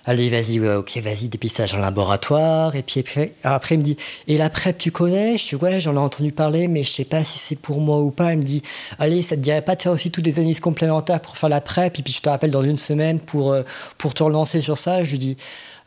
allez, 0.07 0.31
vas-y, 0.31 0.61
ok, 0.61 0.99
vas-y, 0.99 1.29
dépistage 1.29 1.75
en 1.75 1.79
laboratoire. 1.79 2.77
Et 2.77 2.83
puis, 2.83 3.05
après, 3.43 3.75
il 3.75 3.79
me 3.79 3.83
dit, 3.83 3.97
et 4.29 4.39
la 4.39 4.49
PrEP, 4.49 4.79
tu 4.79 4.91
connais? 4.91 5.37
Je 5.37 5.49
dis, 5.49 5.55
ouais, 5.57 5.81
j'en 5.81 5.95
ai 5.95 5.99
entendu 5.99 6.33
parler, 6.33 6.69
mais 6.69 6.83
je 6.85 6.93
sais 6.93 7.05
pas 7.05 7.25
si 7.25 7.39
c'est 7.39 7.57
pour 7.57 7.81
moi 7.81 7.99
ou 7.99 8.11
pas. 8.11 8.33
Il 8.33 8.39
me 8.39 8.45
dit, 8.45 8.63
allez, 8.99 9.23
ça 9.23 9.37
te 9.37 9.41
dirait 9.41 9.63
pas 9.63 9.75
de 9.75 9.83
faire 9.83 9.93
aussi 9.93 10.11
toutes 10.11 10.25
les 10.25 10.39
analyses 10.39 10.61
complémentaires 10.61 11.21
pour 11.21 11.37
faire 11.37 11.49
la 11.49 11.61
PrEP 11.61 11.99
Et 11.99 12.03
puis, 12.03 12.13
je 12.13 12.23
te 12.23 12.29
rappelle 12.29 12.51
dans 12.53 12.63
une 12.63 12.77
semaine 12.77 13.19
pour, 13.19 13.53
euh, 13.53 13.63
pour 13.99 14.15
te 14.15 14.23
relancer 14.23 14.61
sur 14.61 14.79
ça. 14.79 15.03
Je 15.03 15.11
lui 15.11 15.19
dis, 15.19 15.37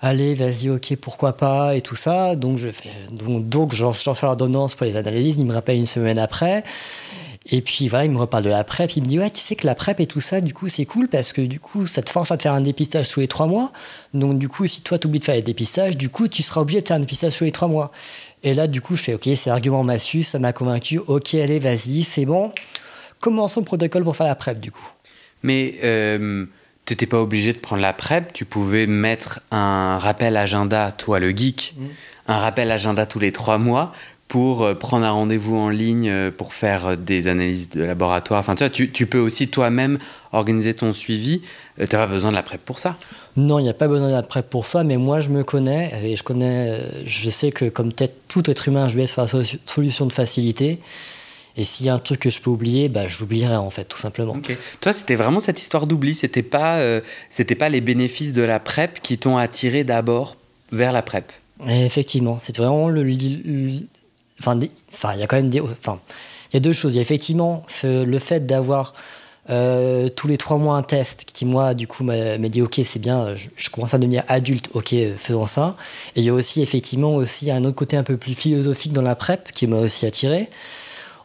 allez, 0.02 0.36
vas-y, 0.36 0.70
ok, 0.70 0.96
pourquoi 0.98 1.34
pas, 1.34 1.76
et 1.76 1.82
tout 1.82 1.96
ça. 1.96 2.36
Donc, 2.36 2.58
je 2.58 2.70
fais, 2.70 2.90
donc, 3.12 3.48
donc 3.48 3.74
j'en 3.74 3.94
fais 3.94 4.26
l'ordonnance 4.26 4.76
pour 4.76 4.86
les 4.86 4.98
analyses. 4.98 5.38
Il 5.38 5.46
me 5.46 5.54
rappelle 5.54 5.78
une 5.78 5.88
semaine 5.88 6.20
après. 6.20 6.64
Et 7.52 7.62
puis 7.62 7.88
voilà, 7.88 8.06
il 8.06 8.12
me 8.12 8.18
reparle 8.18 8.44
de 8.44 8.50
la 8.50 8.64
PrEP. 8.64 8.96
Il 8.96 9.04
me 9.04 9.08
dit 9.08 9.20
Ouais, 9.20 9.30
tu 9.30 9.40
sais 9.40 9.56
que 9.56 9.66
la 9.66 9.76
PrEP 9.76 10.00
et 10.00 10.08
tout 10.08 10.22
ça, 10.22 10.42
du 10.42 10.54
coup, 10.54 10.68
c'est 10.68 10.86
cool 10.86 11.08
parce 11.08 11.34
que 11.34 11.42
du 11.42 11.60
coup, 11.60 11.86
ça 11.86 12.02
te 12.02 12.10
force 12.10 12.32
à 12.32 12.38
faire 12.38 12.54
un 12.54 12.62
dépistage 12.62 13.10
tous 13.10 13.20
les 13.20 13.28
trois 13.28 13.48
mois. 13.48 13.72
Donc, 14.14 14.38
du 14.38 14.48
coup, 14.48 14.68
si 14.68 14.82
toi, 14.82 15.00
tu 15.00 15.08
oublies 15.08 15.20
de 15.20 15.26
faire 15.26 15.36
les 15.36 15.42
dépistages, 15.42 15.98
du 15.98 16.10
coup, 16.10 16.28
tu 16.28 16.44
seras 16.44 16.62
obligé 16.62 16.82
de 16.82 16.88
faire 16.88 16.98
un 16.98 17.02
dépistage 17.02 17.38
tous 17.38 17.46
les 17.46 17.52
trois 17.52 17.68
mois. 17.68 17.92
Et 18.44 18.54
là, 18.54 18.68
du 18.68 18.82
coup, 18.82 18.96
je 18.96 19.02
fais 19.02 19.14
Ok, 19.16 19.28
c'est 19.36 19.50
argument 19.50 19.84
massu, 19.84 20.24
ça 20.24 20.38
m'a 20.40 20.54
convaincu. 20.54 21.00
Ok, 21.00 21.34
allez, 21.34 21.60
vas-y, 21.60 22.04
c'est 22.04 22.26
bon. 22.26 22.52
Commençons 23.20 23.62
le 23.62 23.66
protocole 23.66 24.04
pour 24.04 24.16
faire 24.16 24.28
la 24.28 24.36
PrEP, 24.36 24.60
du 24.60 24.72
coup. 24.72 24.88
Mais. 25.44 25.76
Euh 25.84 26.46
tu 26.90 26.94
n'étais 26.94 27.06
pas 27.06 27.22
obligé 27.22 27.54
de 27.54 27.60
prendre 27.60 27.84
la 27.84 27.94
PrEP, 27.94 28.34
tu 28.34 28.46
pouvais 28.46 28.88
mettre 28.88 29.42
un 29.52 30.00
rappel 30.00 30.36
agenda, 30.36 30.92
toi 30.92 31.20
le 31.20 31.30
geek, 31.30 31.76
mmh. 31.78 31.86
un 32.30 32.40
rappel 32.40 32.72
agenda 32.72 33.06
tous 33.06 33.20
les 33.20 33.32
trois 33.32 33.60
mois 33.60 33.94
pour 34.30 34.62
euh, 34.62 34.76
prendre 34.76 35.06
un 35.06 35.12
rendez-vous 35.12 35.58
en 35.58 35.70
ligne 35.70 36.08
euh, 36.08 36.32
pour 36.32 36.54
faire 36.54 36.86
euh, 36.86 36.96
des 36.96 37.28
analyses 37.28 37.70
de 37.70 37.84
laboratoire. 37.84 38.40
Enfin, 38.40 38.56
tu, 38.56 38.64
vois, 38.64 38.70
tu, 38.94 39.06
peux 39.08 39.18
aussi 39.18 39.50
toi-même 39.50 39.98
organiser 40.32 40.76
ton 40.76 40.94
suivi. 40.94 41.42
Tu 41.78 41.82
n'as 41.82 41.88
pas 41.88 42.08
besoin 42.08 42.30
de 42.30 42.36
la 42.36 42.44
PrEP 42.44 42.62
pour 42.64 42.78
ça. 42.78 42.96
Non, 43.36 43.60
il 43.60 43.64
n'y 43.64 43.70
a 43.70 43.74
pas 43.74 43.88
besoin 43.88 44.08
de 44.08 44.14
la 44.14 44.22
PrEP 44.22 44.48
pour 44.50 44.66
ça, 44.66 44.84
mais 44.84 44.98
moi 44.98 45.20
je 45.20 45.30
me 45.30 45.44
connais 45.44 45.92
et 46.04 46.16
je 46.16 46.24
connais, 46.24 46.78
je 47.06 47.30
sais 47.30 47.52
que 47.52 47.66
comme 47.66 47.92
peut-être 47.92 48.16
tout 48.28 48.50
être 48.50 48.68
humain, 48.68 48.88
je 48.88 48.98
vais 48.98 49.08
faire 49.08 49.26
la 49.34 49.44
solution 49.66 50.06
de 50.06 50.14
facilité. 50.14 50.80
Et 51.58 51.64
s'il 51.64 51.88
y 51.88 51.90
a 51.90 51.94
un 51.94 52.00
truc 52.00 52.20
que 52.20 52.30
je 52.30 52.40
peux 52.40 52.50
oublier, 52.50 52.90
bah, 52.90 53.08
je 53.08 53.20
l'oublierai 53.20 53.56
en 53.56 53.70
fait, 53.70 53.86
tout 53.86 53.98
simplement. 53.98 54.38
Toi, 54.82 54.94
c'était 54.94 55.16
vraiment 55.16 55.40
cette 55.40 55.60
histoire 55.60 55.88
d'oubli. 55.88 56.14
C'était 56.14 56.44
pas, 56.44 56.80
c'était 57.30 57.56
pas 57.56 57.70
les 57.70 57.82
bénéfices 57.82 58.34
de 58.34 58.44
la 58.44 58.60
PrEP 58.60 59.02
qui 59.02 59.18
t'ont 59.18 59.38
attiré 59.38 59.84
d'abord 59.84 60.36
vers 60.72 60.92
la 60.92 61.02
PrEP. 61.02 61.32
effectivement, 61.66 62.38
c'est 62.40 62.58
vraiment 62.58 62.90
le, 62.90 63.04
Enfin, 64.40 64.58
il 64.58 65.20
y 65.20 65.24
a 65.24 65.28
quand 65.28 65.38
même 65.38 65.50
des. 65.50 65.62
Enfin, 65.62 66.00
il 66.52 66.56
y 66.56 66.58
a 66.58 66.60
deux 66.60 66.74
choses. 66.74 66.94
Il 66.94 66.98
y 66.98 67.00
a 67.00 67.02
effectivement 67.02 67.64
le 67.84 68.20
fait 68.20 68.46
d'avoir 68.46 68.94
euh, 69.50 70.10
tous 70.10 70.28
les 70.28 70.38
trois 70.38 70.58
mois 70.58 70.76
un 70.78 70.84
test 70.84 71.26
qui, 71.34 71.46
moi, 71.46 71.74
du 71.74 71.88
coup, 71.88 72.04
m'a 72.04 72.38
dit 72.38 72.62
Ok, 72.62 72.80
c'est 72.86 73.00
bien, 73.00 73.36
je, 73.36 73.70
commence 73.70 73.94
à 73.94 73.98
devenir 73.98 74.24
adulte, 74.28 74.70
ok, 74.74 74.94
faisons 75.18 75.48
ça. 75.48 75.76
Et 76.16 76.22
il 76.22 76.26
y 76.26 76.30
a 76.30 76.34
aussi, 76.34 76.62
effectivement, 76.62 77.16
aussi 77.16 77.50
un 77.50 77.64
autre 77.66 77.76
côté 77.76 77.98
un 77.98 78.04
peu 78.04 78.18
plus 78.18 78.36
philosophique 78.36 78.94
dans 78.94 79.02
la 79.02 79.16
PrEP 79.16 79.52
qui 79.52 79.66
m'a 79.68 79.78
aussi 79.78 80.06
attiré. 80.06 80.50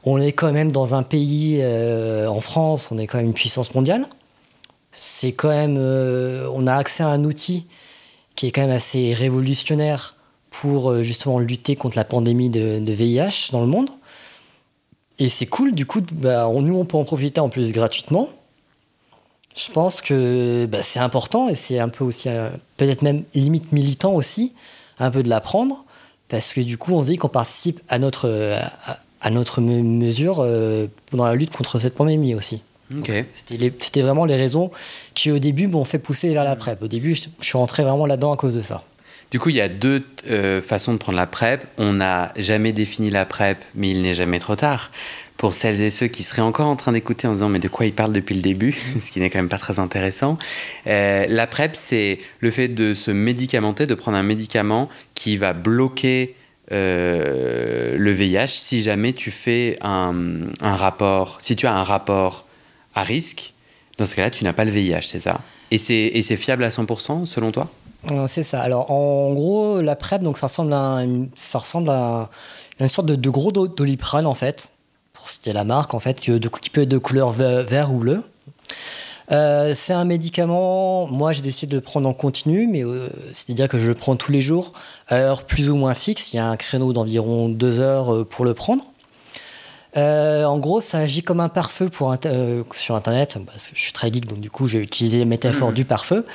On 0.05 0.21
est 0.21 0.33
quand 0.33 0.53
même 0.53 0.73
dans 0.73 0.95
un 0.95 1.03
pays, 1.03 1.59
euh, 1.61 2.27
en 2.29 2.41
France, 2.41 2.89
on 2.91 2.99
est 2.99 3.07
quand 3.07 3.19
même 3.19 3.29
une 3.29 3.35
puissance 3.35 3.75
mondiale. 3.75 4.07
C'est 4.93 5.33
quand 5.33 5.49
même. 5.49 5.77
Euh, 5.79 6.49
on 6.55 6.67
a 6.67 6.75
accès 6.75 7.03
à 7.03 7.09
un 7.09 7.25
outil 7.25 7.67
qui 8.37 8.47
est 8.47 8.53
quand 8.53 8.63
même 8.63 8.71
assez 8.71 9.13
révolutionnaire 9.13 10.17
pour 10.61 10.91
euh, 10.91 11.03
justement 11.03 11.39
lutter 11.39 11.75
contre 11.75 11.97
la 11.97 12.05
pandémie 12.05 12.49
de, 12.49 12.81
VIH 12.93 13.51
dans 13.53 13.61
le 13.61 13.67
monde. 13.67 13.91
Et 15.19 15.29
c'est 15.29 15.47
cool, 15.47 15.75
du 15.75 15.87
coup, 15.87 16.01
bah, 16.13 16.49
nous, 16.61 16.77
on 16.77 16.85
peut 16.85 16.97
en 16.97 17.05
profiter 17.05 17.41
en 17.41 17.49
plus 17.49 17.73
gratuitement. 17.73 18.29
Je 19.57 19.71
pense 19.71 20.01
que 20.01 20.67
bah, 20.67 20.83
c'est 20.83 20.99
important 20.99 21.49
et 21.49 21.55
c'est 21.55 21.79
un 21.79 21.89
peu 21.89 22.05
aussi, 22.05 22.29
euh, 22.29 22.51
peut-être 22.77 23.03
même 23.03 23.25
limite 23.35 23.73
militant 23.73 24.13
aussi, 24.13 24.53
un 24.99 25.11
peu 25.11 25.23
de 25.23 25.29
l'apprendre, 25.29 25.85
parce 26.29 26.53
que 26.53 26.61
du 26.61 26.79
coup, 26.79 26.93
on 26.93 27.03
se 27.03 27.09
dit 27.09 27.17
qu'on 27.17 27.29
participe 27.29 27.81
à 27.89 27.99
notre, 27.99 28.59
à, 29.21 29.31
notre 29.31 29.61
mesure 29.61 30.39
euh, 30.41 30.87
dans 31.13 31.25
la 31.25 31.35
lutte 31.35 31.57
contre 31.57 31.79
cette 31.79 31.95
pandémie 31.95 32.35
aussi. 32.35 32.63
C'était 33.79 34.03
vraiment 34.03 34.25
les 34.25 34.37
raisons 34.37 34.71
qui, 35.15 35.31
au 35.31 35.39
début, 35.39 35.67
m'ont 35.67 35.85
fait 35.85 35.99
pousser 35.99 36.33
vers 36.33 36.45
la 36.45 36.55
PrEP. 36.55 36.83
Au 36.83 36.89
début, 36.89 37.15
je 37.15 37.29
suis 37.41 37.59
rentré 37.59 37.83
vraiment 37.83 38.07
là-dedans 38.07 38.33
à 38.33 38.37
cause 38.37 38.55
de 38.55 38.63
ça. 38.63 38.85
Du 39.31 39.41
coup, 39.41 39.49
il 39.49 39.57
y 39.57 39.61
a 39.61 39.69
deux 39.69 40.05
euh, 40.31 40.63
façons 40.63 40.93
de 40.93 40.99
prendre 40.99 41.17
la 41.17 41.27
PrEP. 41.27 41.67
On 41.79 41.95
n'a 41.95 42.33
jamais 42.37 42.73
défini 42.73 43.11
la 43.11 43.25
PrEP, 43.25 43.59
mais 43.75 43.91
il 43.91 44.03
n'est 44.03 44.15
jamais 44.15 44.39
trop 44.39 44.57
tard. 44.57 44.91
Pour 45.37 45.55
celles 45.55 45.81
et 45.81 45.91
ceux 45.91 46.07
qui 46.07 46.23
seraient 46.23 46.43
encore 46.43 46.69
en 46.69 46.77
train 46.77 46.93
d'écouter 46.93 47.27
en 47.27 47.33
disant 47.33 47.49
mais 47.49 47.59
de 47.59 47.69
quoi 47.69 47.87
il 47.87 47.93
parle 47.93 48.13
depuis 48.13 48.37
le 48.37 48.41
début, 48.41 48.73
ce 49.01 49.11
qui 49.11 49.21
n'est 49.21 49.31
quand 49.31 49.41
même 49.41 49.49
pas 49.49 49.59
très 49.59 49.79
intéressant. 49.81 50.39
Euh, 50.87 51.27
la 51.29 51.47
PrEP, 51.47 51.75
c'est 51.75 52.21
le 52.41 52.51
fait 52.51 52.69
de 52.69 52.95
se 52.95 53.11
médicamenter, 53.11 53.87
de 53.87 53.95
prendre 53.95 54.17
un 54.17 54.23
médicament 54.23 54.89
qui 55.15 55.37
va 55.37 55.53
bloquer 55.53 56.37
euh, 56.73 57.97
le 57.99 58.11
VIH 58.13 58.47
si 58.47 58.83
jamais 58.83 59.13
tu 59.13 59.31
fais 59.31 59.77
un, 59.83 60.15
un, 60.61 60.77
rapport, 60.77 61.39
si 61.43 61.57
tu 61.57 61.67
as 61.67 61.75
un 61.75 61.83
rapport 61.83 62.47
à 62.95 63.03
risque, 63.03 63.53
dans 63.99 64.07
ce 64.07 64.17
cas-là, 64.17 64.31
tu 64.31 64.45
n'as 64.45 64.53
pas 64.53 64.65
le 64.65 64.71
VIH, 64.71 65.03
c'est 65.03 65.21
ça? 65.21 65.41
Et 65.71 65.79
c'est 65.79 66.37
fiable 66.37 66.65
à 66.65 66.69
100% 66.69 67.27
selon 67.27 67.51
toi? 67.51 67.71
C'est 68.29 68.43
ça. 68.43 68.61
Alors, 68.61 68.91
en 68.91 69.33
gros, 69.33 69.81
la 69.81 69.97
PrEP, 69.97 70.23
donc, 70.23 70.39
ça 70.39 70.47
ressemble 70.47 70.73
à, 70.73 71.03
ça 71.35 71.59
ressemble 71.59 71.91
à 71.91 72.31
une 72.81 72.89
sorte 72.89 73.07
de, 73.07 73.31
gros 73.31 73.53
doliprane, 73.53 74.27
en 74.27 74.35
fait, 74.35 74.73
pour 75.13 75.29
citer 75.29 75.53
la 75.53 75.65
marque, 75.65 75.95
en 75.95 76.01
fait, 76.01 76.21
qui 76.21 76.71
peut 76.71 76.83
être 76.83 76.89
de 76.89 76.99
couleur 76.99 77.33
vert, 77.33 77.93
ou 77.93 77.99
bleu. 77.99 78.23
Euh, 79.33 79.73
c'est 79.75 79.95
un 79.95 80.05
médicament, 80.05 81.07
moi 81.07 81.33
j'ai 81.33 81.41
décidé 81.41 81.71
de 81.71 81.77
le 81.77 81.81
prendre 81.81 82.07
en 82.07 82.13
continu, 82.13 82.67
mais 82.67 82.85
euh, 82.85 83.09
c'est-à-dire 83.33 83.69
que 83.69 83.79
je 83.79 83.89
le 83.89 83.95
prends 83.95 84.17
tous 84.17 84.33
les 84.33 84.43
jours, 84.43 84.73
à 85.09 85.17
heure 85.17 85.45
plus 85.45 85.71
ou 85.71 85.77
moins 85.77 85.95
fixe. 85.95 86.35
Il 86.35 86.37
y 86.37 86.39
a 86.39 86.47
un 86.47 86.57
créneau 86.57 86.93
d'environ 86.93 87.49
deux 87.49 87.81
heures 87.81 88.13
euh, 88.13 88.25
pour 88.25 88.45
le 88.45 88.53
prendre. 88.53 88.85
Euh, 89.97 90.45
en 90.45 90.59
gros, 90.59 90.81
ça 90.81 90.99
agit 90.99 91.23
comme 91.23 91.41
un 91.41 91.49
pare-feu 91.49 91.89
pour 91.89 92.15
euh, 92.27 92.63
sur 92.75 92.95
Internet. 92.95 93.39
Parce 93.47 93.69
que 93.69 93.77
je 93.77 93.81
suis 93.81 93.93
très 93.93 94.13
geek, 94.13 94.27
donc 94.27 94.41
du 94.41 94.51
coup, 94.51 94.67
j'ai 94.67 94.81
utilisé 94.81 95.19
les 95.19 95.25
métaphores 95.25 95.71
mm. 95.71 95.75
du 95.75 95.85
pare-feu. 95.85 96.27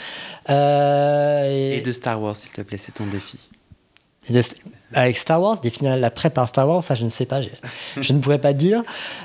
Euh, 0.50 1.78
et... 1.78 1.82
de 1.82 1.92
Star 1.92 2.22
Wars, 2.22 2.36
s'il 2.36 2.52
te 2.52 2.62
plaît, 2.62 2.78
c'est 2.78 2.94
ton 2.94 3.06
défi. 3.06 3.50
Avec 4.94 5.18
Star 5.18 5.42
Wars, 5.42 5.60
définir 5.60 5.98
la 5.98 6.12
pré 6.12 6.30
par 6.30 6.48
Star 6.48 6.68
Wars, 6.68 6.84
ça 6.84 6.94
je 6.94 7.04
ne 7.04 7.10
sais 7.10 7.26
pas, 7.26 7.42
je 8.00 8.14
ne 8.14 8.20
pourrais 8.20 8.40
pas 8.40 8.54
dire. 8.54 8.84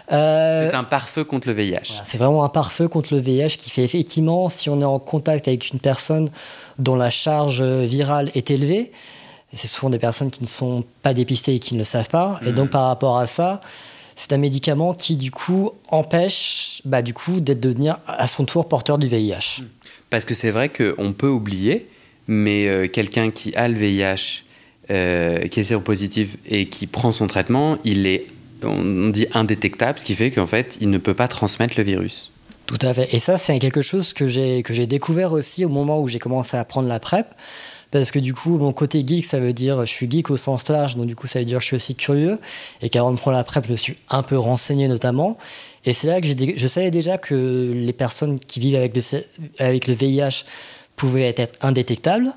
c'est 0.09 0.75
un 0.75 0.85
pare-feu 0.85 1.25
contre 1.25 1.49
le 1.49 1.55
VIH. 1.55 2.03
c'est 2.05 2.17
vraiment 2.17 2.43
un 2.43 2.49
pare-feu 2.49 2.89
contre 2.89 3.13
le 3.13 3.21
VIH 3.21 3.57
qui 3.59 3.69
fait 3.69 3.83
effectivement, 3.83 4.49
si 4.49 4.71
on 4.71 4.81
est 4.81 4.85
en 4.85 4.99
contact 4.99 5.47
avec 5.47 5.71
une 5.71 5.79
personne 5.79 6.31
dont 6.79 6.97
la 6.97 7.11
charge 7.11 7.63
virale 7.63 8.31
est 8.35 8.51
élevée, 8.51 8.93
et 9.53 9.57
c'est 9.57 9.69
souvent 9.69 9.91
des 9.91 9.99
personnes 9.99 10.31
qui 10.31 10.43
ne 10.43 10.49
sont 10.49 10.85
pas 11.03 11.13
dépistées 11.13 11.55
et 11.55 11.59
qui 11.59 11.75
ne 11.75 11.79
le 11.79 11.85
savent 11.85 12.09
pas, 12.09 12.41
et 12.47 12.53
donc 12.53 12.69
mm. 12.69 12.71
par 12.71 12.87
rapport 12.87 13.19
à 13.19 13.27
ça, 13.27 13.61
c'est 14.17 14.33
un 14.33 14.39
médicament 14.39 14.95
qui, 14.95 15.17
du 15.17 15.31
coup, 15.31 15.73
empêche 15.89 16.81
bah, 16.85 17.03
du 17.03 17.15
coup, 17.15 17.41
d'être 17.41 17.61
devenir 17.61 17.99
à 18.07 18.27
son 18.27 18.45
tour 18.45 18.69
porteur 18.69 18.99
du 18.99 19.09
VIH. 19.09 19.63
Parce 20.11 20.25
que 20.25 20.35
c'est 20.35 20.51
vrai 20.51 20.69
qu'on 20.69 21.13
peut 21.13 21.29
oublier, 21.29 21.89
mais 22.29 22.69
euh, 22.69 22.89
quelqu'un 22.89 23.31
qui 23.31 23.55
a 23.55 23.69
le 23.69 23.75
VIH, 23.75 24.45
euh, 24.91 25.47
qui 25.49 25.61
est 25.61 25.65
séropositif 25.65 26.37
et 26.47 26.67
qui 26.67 26.87
prend 26.87 27.13
son 27.13 27.27
traitement, 27.27 27.79
il 27.85 28.07
est 28.07 28.27
on 28.63 29.11
dit 29.11 29.27
indétectable, 29.35 29.99
ce 29.99 30.05
qui 30.05 30.15
fait 30.15 30.31
qu'en 30.31 30.47
fait, 30.47 30.79
il 30.81 30.89
ne 30.89 30.97
peut 30.97 31.13
pas 31.13 31.29
transmettre 31.29 31.75
le 31.77 31.85
virus. 31.85 32.31
Tout 32.67 32.79
à 32.81 32.95
fait. 32.95 33.13
Et 33.15 33.19
ça, 33.19 33.37
c'est 33.37 33.59
quelque 33.59 33.83
chose 33.83 34.15
que 34.15 34.27
j'ai 34.27 34.63
que 34.63 34.73
j'ai 34.73 34.87
découvert 34.87 35.33
aussi 35.33 35.65
au 35.65 35.69
moment 35.69 36.01
où 36.01 36.09
j'ai 36.09 36.19
commencé 36.19 36.57
à 36.57 36.65
prendre 36.65 36.89
la 36.89 36.99
PrEP. 36.99 37.27
Parce 37.95 38.11
que 38.11 38.19
du 38.19 38.35
coup, 38.35 38.59
mon 38.59 38.73
côté 38.73 39.05
geek, 39.07 39.25
ça 39.25 39.39
veut 39.39 39.53
dire 39.53 39.87
je 39.87 39.93
suis 39.93 40.11
geek 40.11 40.29
au 40.29 40.37
sens 40.37 40.69
large, 40.69 40.97
donc 40.97 41.07
du 41.07 41.15
coup, 41.15 41.29
ça 41.29 41.39
veut 41.39 41.45
dire 41.45 41.59
que 41.59 41.63
je 41.63 41.69
suis 41.69 41.77
aussi 41.77 41.95
curieux. 41.95 42.41
Et 42.83 42.89
qu'avant 42.89 43.13
de 43.13 43.17
prendre 43.17 43.37
la 43.37 43.45
PrEP, 43.45 43.67
je 43.67 43.71
me 43.71 43.77
suis 43.77 43.97
un 44.11 44.25
peu 44.25 44.37
renseigné 44.37 44.89
notamment. 44.89 45.39
Et 45.85 45.93
c'est 45.93 46.09
là 46.09 46.21
que 46.21 46.27
je 46.27 46.67
savais 46.67 46.91
déjà 46.91 47.19
que 47.19 47.71
les 47.73 47.93
personnes 47.93 48.41
qui 48.41 48.59
vivent 48.59 48.75
avec 48.75 48.97
le, 48.97 49.03
avec 49.61 49.87
le 49.87 49.95
VIH 49.95 50.45
pouvaient 50.97 51.33
être 51.37 51.57
indétectables. 51.65 52.33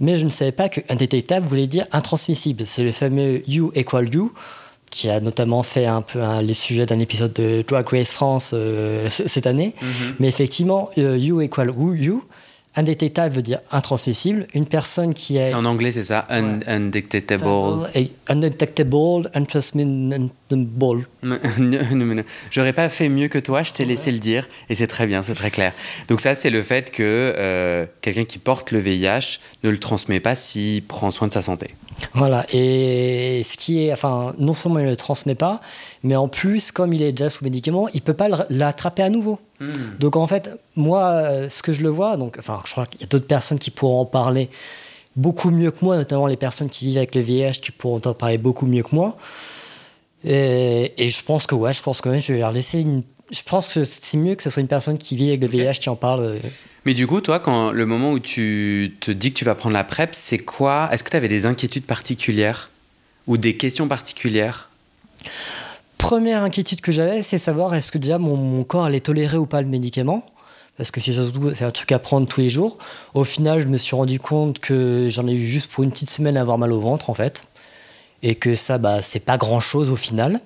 Mais 0.00 0.16
je 0.16 0.24
ne 0.24 0.30
savais 0.30 0.52
pas 0.52 0.68
que 0.68 0.80
indétectable 0.88 1.44
voulait 1.44 1.66
dire 1.66 1.86
intransmissible. 1.90 2.62
C'est 2.64 2.84
le 2.84 2.92
fameux 2.92 3.42
You 3.48 3.72
equal 3.74 4.14
You 4.14 4.32
qui 4.92 5.10
a 5.10 5.18
notamment 5.18 5.64
fait 5.64 5.86
un 5.86 6.02
peu 6.02 6.20
les 6.40 6.54
sujets 6.54 6.86
d'un 6.86 7.00
épisode 7.00 7.32
de 7.32 7.64
Drag 7.66 7.88
Race 7.88 8.12
France 8.12 8.52
euh, 8.54 9.10
cette 9.10 9.48
année. 9.48 9.74
Mhm. 9.82 10.14
Mais 10.20 10.28
effectivement, 10.28 10.88
euh, 10.98 11.18
you 11.18 11.40
equal 11.40 11.70
who 11.70 11.94
you. 11.94 12.22
Indétectable 12.76 13.34
veut 13.34 13.42
dire 13.42 13.58
intransmissible. 13.72 14.46
Une 14.54 14.66
personne 14.66 15.12
qui 15.12 15.36
est. 15.36 15.52
En 15.54 15.64
anglais, 15.64 15.90
c'est 15.90 16.04
ça? 16.04 16.26
undetectable. 16.30 17.44
Undetectable, 18.28 19.28
untransmittable. 19.34 20.30
J'aurais 22.50 22.72
pas 22.72 22.88
fait 22.88 23.08
mieux 23.08 23.26
que 23.26 23.38
toi, 23.38 23.64
je 23.64 23.72
t'ai 23.72 23.84
laissé 23.84 24.12
le 24.12 24.18
dire. 24.18 24.48
Et 24.68 24.76
c'est 24.76 24.86
très 24.86 25.08
bien, 25.08 25.24
c'est 25.24 25.34
très 25.34 25.50
clair. 25.50 25.72
Donc, 26.08 26.20
ça, 26.20 26.36
c'est 26.36 26.50
le 26.50 26.62
fait 26.62 26.92
que 26.92 27.02
euh, 27.36 27.86
quelqu'un 28.02 28.24
qui 28.24 28.38
porte 28.38 28.70
le 28.70 28.78
VIH 28.78 29.40
ne 29.64 29.70
le 29.70 29.78
transmet 29.78 30.20
pas 30.20 30.36
s'il 30.36 30.84
prend 30.84 31.10
soin 31.10 31.26
de 31.26 31.32
sa 31.32 31.42
santé. 31.42 31.74
Voilà, 32.14 32.44
et 32.52 33.42
ce 33.48 33.56
qui 33.56 33.84
est, 33.84 33.92
enfin, 33.92 34.34
non 34.38 34.54
seulement 34.54 34.78
il 34.78 34.86
ne 34.86 34.90
le 34.90 34.96
transmet 34.96 35.34
pas, 35.34 35.60
mais 36.02 36.16
en 36.16 36.28
plus, 36.28 36.72
comme 36.72 36.92
il 36.92 37.02
est 37.02 37.12
déjà 37.12 37.30
sous 37.30 37.44
médicament, 37.44 37.88
il 37.88 37.96
ne 37.96 38.02
peut 38.02 38.14
pas 38.14 38.28
l'attraper 38.48 39.02
à 39.02 39.10
nouveau. 39.10 39.38
Hmm. 39.60 39.72
Donc 39.98 40.16
en 40.16 40.26
fait, 40.26 40.50
moi, 40.76 41.48
ce 41.48 41.62
que 41.62 41.72
je 41.72 41.82
le 41.82 41.88
vois, 41.88 42.16
donc, 42.16 42.36
enfin, 42.38 42.60
je 42.64 42.72
crois 42.72 42.86
qu'il 42.86 43.00
y 43.00 43.04
a 43.04 43.06
d'autres 43.06 43.26
personnes 43.26 43.58
qui 43.58 43.70
pourront 43.70 44.00
en 44.00 44.06
parler 44.06 44.50
beaucoup 45.16 45.50
mieux 45.50 45.70
que 45.70 45.84
moi, 45.84 45.96
notamment 45.96 46.26
les 46.26 46.36
personnes 46.36 46.70
qui 46.70 46.86
vivent 46.86 46.98
avec 46.98 47.14
le 47.14 47.20
VIH 47.20 47.60
qui 47.60 47.70
pourront 47.72 48.00
en 48.04 48.14
parler 48.14 48.38
beaucoup 48.38 48.66
mieux 48.66 48.82
que 48.82 48.94
moi. 48.94 49.16
Et, 50.24 50.92
je 50.98 51.24
pense 51.24 51.46
que 51.46 51.54
ouais, 51.54 51.72
je 51.72 51.82
pense 51.82 52.00
que 52.00 52.18
je 52.18 52.32
vais 52.32 52.40
leur 52.40 52.52
laisser 52.52 52.80
une. 52.80 53.02
Je 53.30 53.42
pense 53.42 53.68
que 53.68 53.84
c'est 53.84 54.16
mieux 54.16 54.34
que 54.34 54.42
ce 54.42 54.50
soit 54.50 54.60
une 54.60 54.68
personne 54.68 54.98
qui 54.98 55.16
vit 55.16 55.28
avec 55.28 55.42
le 55.42 55.48
VIH 55.48 55.78
qui 55.80 55.88
en 55.88 55.96
parle. 55.96 56.20
Euh, 56.20 56.38
mais 56.84 56.94
du 56.94 57.06
coup, 57.06 57.20
toi, 57.20 57.38
quand 57.38 57.72
le 57.72 57.86
moment 57.86 58.12
où 58.12 58.18
tu 58.18 58.96
te 59.00 59.10
dis 59.10 59.32
que 59.32 59.38
tu 59.38 59.44
vas 59.44 59.54
prendre 59.54 59.74
la 59.74 59.84
PrEP, 59.84 60.10
c'est 60.12 60.38
quoi? 60.38 60.88
Est-ce 60.90 61.04
que 61.04 61.10
tu 61.10 61.16
avais 61.16 61.28
des 61.28 61.46
inquiétudes 61.46 61.84
particulières? 61.84 62.70
Ou 63.26 63.36
des 63.36 63.56
questions 63.56 63.86
particulières? 63.86 64.70
Première 65.98 66.42
inquiétude 66.42 66.80
que 66.80 66.92
j'avais, 66.92 67.22
c'est 67.22 67.38
savoir 67.38 67.74
est-ce 67.74 67.92
que 67.92 67.98
déjà 67.98 68.18
mon, 68.18 68.64
corps 68.64 68.86
allait 68.86 69.00
tolérer 69.00 69.36
ou 69.36 69.44
pas 69.44 69.60
le 69.60 69.68
médicament? 69.68 70.24
Parce 70.78 70.90
que 70.90 70.98
c'est 71.00 71.62
un 71.62 71.70
truc 71.70 71.92
à 71.92 71.98
prendre 71.98 72.26
tous 72.26 72.40
les 72.40 72.48
jours. 72.48 72.78
Au 73.12 73.24
final, 73.24 73.60
je 73.60 73.66
me 73.66 73.76
suis 73.76 73.94
rendu 73.94 74.18
compte 74.18 74.60
que 74.60 75.08
j'en 75.10 75.28
ai 75.28 75.32
eu 75.32 75.44
juste 75.44 75.70
pour 75.70 75.84
une 75.84 75.90
petite 75.90 76.08
semaine 76.08 76.38
à 76.38 76.40
avoir 76.40 76.56
mal 76.56 76.72
au 76.72 76.80
ventre 76.80 77.10
en 77.10 77.14
fait, 77.14 77.46
et 78.22 78.34
que 78.34 78.56
ça, 78.56 78.78
bah, 78.78 79.02
c'est 79.02 79.20
pas 79.20 79.36
grand 79.36 79.60
chose 79.60 79.90
au 79.90 79.96
final. 79.96 80.40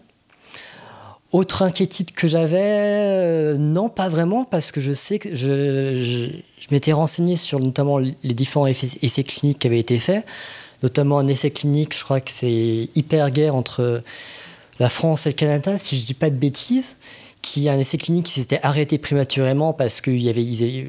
Autre 1.34 1.62
inquiétude 1.62 2.12
que 2.12 2.28
j'avais, 2.28 2.60
euh, 2.62 3.56
non, 3.58 3.88
pas 3.88 4.08
vraiment, 4.08 4.44
parce 4.44 4.70
que 4.70 4.80
je 4.80 4.92
sais 4.92 5.18
que 5.18 5.34
je, 5.34 6.28
m'étais 6.70 6.92
renseigné 6.92 7.34
sur 7.34 7.58
notamment 7.58 7.98
les 7.98 8.34
différents 8.34 8.68
essais 8.68 9.24
cliniques 9.24 9.58
qui 9.58 9.66
avaient 9.66 9.80
été 9.80 9.98
faits, 9.98 10.24
notamment 10.84 11.18
un 11.18 11.26
essai 11.26 11.50
clinique, 11.50 11.92
je 11.92 12.04
crois 12.04 12.20
que 12.20 12.30
c'est 12.30 12.88
hyper 12.94 13.32
guerre 13.32 13.56
entre 13.56 14.04
la 14.78 14.88
France 14.88 15.26
et 15.26 15.30
le 15.30 15.34
Canada, 15.34 15.76
si 15.76 15.98
je 15.98 16.06
dis 16.06 16.14
pas 16.14 16.30
de 16.30 16.36
bêtises, 16.36 16.94
qui 17.42 17.66
est 17.66 17.70
un 17.70 17.80
essai 17.80 17.98
clinique 17.98 18.26
qui 18.26 18.34
s'était 18.34 18.60
arrêté 18.62 18.98
prématurément 18.98 19.72
parce 19.72 20.00
que 20.00 20.12
y 20.12 20.28
avait, 20.28 20.86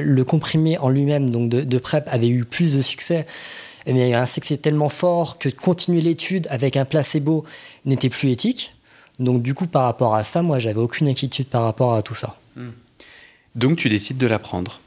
le 0.00 0.22
comprimé 0.22 0.78
en 0.78 0.88
lui-même, 0.88 1.30
donc 1.30 1.48
de, 1.48 1.78
PrEP, 1.78 2.08
avait 2.12 2.28
eu 2.28 2.44
plus 2.44 2.76
de 2.76 2.80
succès. 2.80 3.26
Mais 3.88 4.08
il 4.08 4.14
a 4.14 4.22
un 4.22 4.26
succès 4.26 4.56
tellement 4.56 4.88
fort 4.88 5.36
que 5.36 5.48
continuer 5.48 6.00
l'étude 6.00 6.46
avec 6.48 6.76
un 6.76 6.84
placebo 6.84 7.44
n'était 7.86 8.08
plus 8.08 8.30
éthique. 8.30 8.72
Donc 9.18 9.42
du 9.42 9.54
coup, 9.54 9.66
par 9.66 9.84
rapport 9.84 10.14
à 10.14 10.24
ça, 10.24 10.42
moi, 10.42 10.58
j'avais 10.58 10.80
aucune 10.80 11.08
inquiétude 11.08 11.46
par 11.46 11.62
rapport 11.62 11.94
à 11.94 12.02
tout 12.02 12.14
ça. 12.14 12.36
Hmm. 12.56 12.70
Donc 13.54 13.76
tu 13.76 13.88
décides 13.88 14.18
de 14.18 14.26
la 14.26 14.38
prendre 14.38 14.80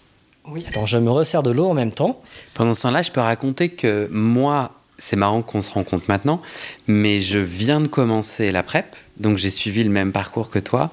Oui. 0.46 0.66
Attends, 0.68 0.86
je 0.86 0.98
me 0.98 1.10
resserre 1.10 1.44
de 1.44 1.52
l'eau 1.52 1.68
en 1.68 1.74
même 1.74 1.92
temps. 1.92 2.22
Pendant 2.54 2.74
ce 2.74 2.84
temps-là, 2.84 3.02
je 3.02 3.12
peux 3.12 3.22
raconter 3.22 3.70
que 3.70 4.10
moi, 4.12 4.72
c'est 4.98 5.16
marrant 5.16 5.42
qu'on 5.42 5.62
se 5.62 5.72
rencontre 5.72 6.06
maintenant, 6.08 6.42
mais 6.88 7.20
je 7.20 7.40
viens 7.40 7.80
de 7.82 7.88
commencer 7.88 8.52
la 8.52 8.64
PrEP, 8.64 8.96
donc 9.18 9.38
j'ai 9.38 9.50
suivi 9.50 9.84
le 9.84 9.90
même 9.90 10.12
parcours 10.12 10.50
que 10.50 10.60
toi, 10.60 10.92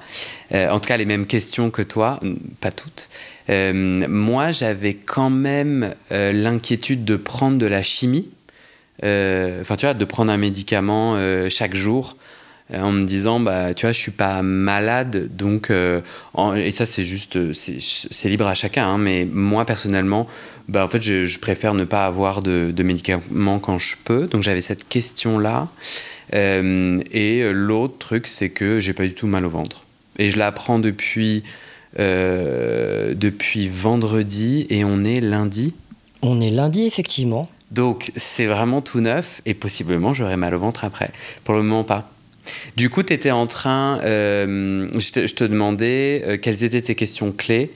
euh, 0.53 0.68
en 0.70 0.79
tout 0.79 0.88
cas 0.88 0.97
les 0.97 1.05
mêmes 1.07 1.27
questions 1.27 1.70
que 1.70 1.83
toi, 1.83 2.20
pas 2.61 2.70
toutes. 2.70 3.09
Euh, 3.51 4.07
moi, 4.09 4.51
j'avais 4.51 4.94
quand 4.94 5.31
même 5.31 5.94
euh, 6.12 6.33
l'inquiétude 6.33 7.05
de 7.05 7.16
prendre 7.16 7.59
de 7.59 7.66
la 7.66 7.83
chimie, 7.83 8.29
enfin 9.03 9.77
tu 9.77 9.87
vois, 9.87 9.94
de 9.94 10.05
prendre 10.05 10.31
un 10.31 10.37
médicament 10.37 11.18
chaque 11.51 11.75
jour 11.75 12.16
en 12.72 12.92
me 12.92 13.05
disant 13.05 13.40
bah 13.40 13.74
tu 13.74 13.85
vois 13.85 13.92
je 13.92 13.98
suis 13.98 14.11
pas 14.11 14.40
malade 14.42 15.29
donc 15.37 15.70
euh, 15.70 16.00
et 16.57 16.70
ça 16.70 16.87
c'est 16.87 17.05
juste 17.05 17.38
c'est 17.53 18.29
libre 18.29 18.46
à 18.46 18.55
chacun 18.55 18.87
hein, 18.87 18.98
mais 18.98 19.29
moi 19.31 19.66
personnellement 19.66 20.27
bah 20.68 20.85
en 20.85 20.88
fait 20.88 21.03
je, 21.03 21.38
préfère 21.38 21.74
ne 21.74 21.85
pas 21.85 22.07
avoir 22.07 22.40
de, 22.40 22.72
médicaments 22.83 23.59
quand 23.59 23.79
je 23.79 23.96
peux. 24.03 24.27
Donc 24.29 24.42
j'avais 24.42 24.62
cette 24.62 24.88
question 24.88 25.38
là 25.38 25.68
euh, 26.33 27.00
et 27.12 27.53
l'autre 27.53 27.98
truc 27.98 28.27
c'est 28.27 28.48
que 28.48 28.81
j'ai 28.81 28.94
pas 28.94 29.05
du 29.05 29.12
tout 29.12 29.27
mal 29.27 29.44
au 29.44 29.50
ventre. 29.50 29.85
Et 30.18 30.31
je 30.31 30.38
l'apprends 30.38 30.79
depuis 30.79 31.42
depuis 31.98 33.68
vendredi 33.68 34.66
et 34.70 34.85
on 34.85 35.05
est 35.05 35.20
lundi. 35.20 35.74
On 36.22 36.40
est 36.40 36.50
lundi 36.50 36.87
effectivement. 36.87 37.48
Donc 37.70 38.11
c'est 38.16 38.46
vraiment 38.46 38.81
tout 38.81 39.00
neuf 39.00 39.42
et 39.46 39.55
possiblement 39.55 40.14
j'aurai 40.14 40.37
mal 40.37 40.55
au 40.55 40.59
ventre 40.59 40.85
après. 40.85 41.11
Pour 41.44 41.55
le 41.55 41.62
moment 41.62 41.85
pas 41.85 42.11
du 42.76 42.90
coup, 42.90 43.02
tu 43.02 43.12
étais 43.12 43.30
en 43.30 43.46
train, 43.46 44.00
euh, 44.02 44.88
je, 44.94 45.35
te, 45.35 45.44
demandais 45.44 46.22
euh, 46.26 46.37
quelles 46.37 46.64
étaient 46.64 46.83
tes 46.83 46.94
questions 46.94 47.33
clés. 47.33 47.70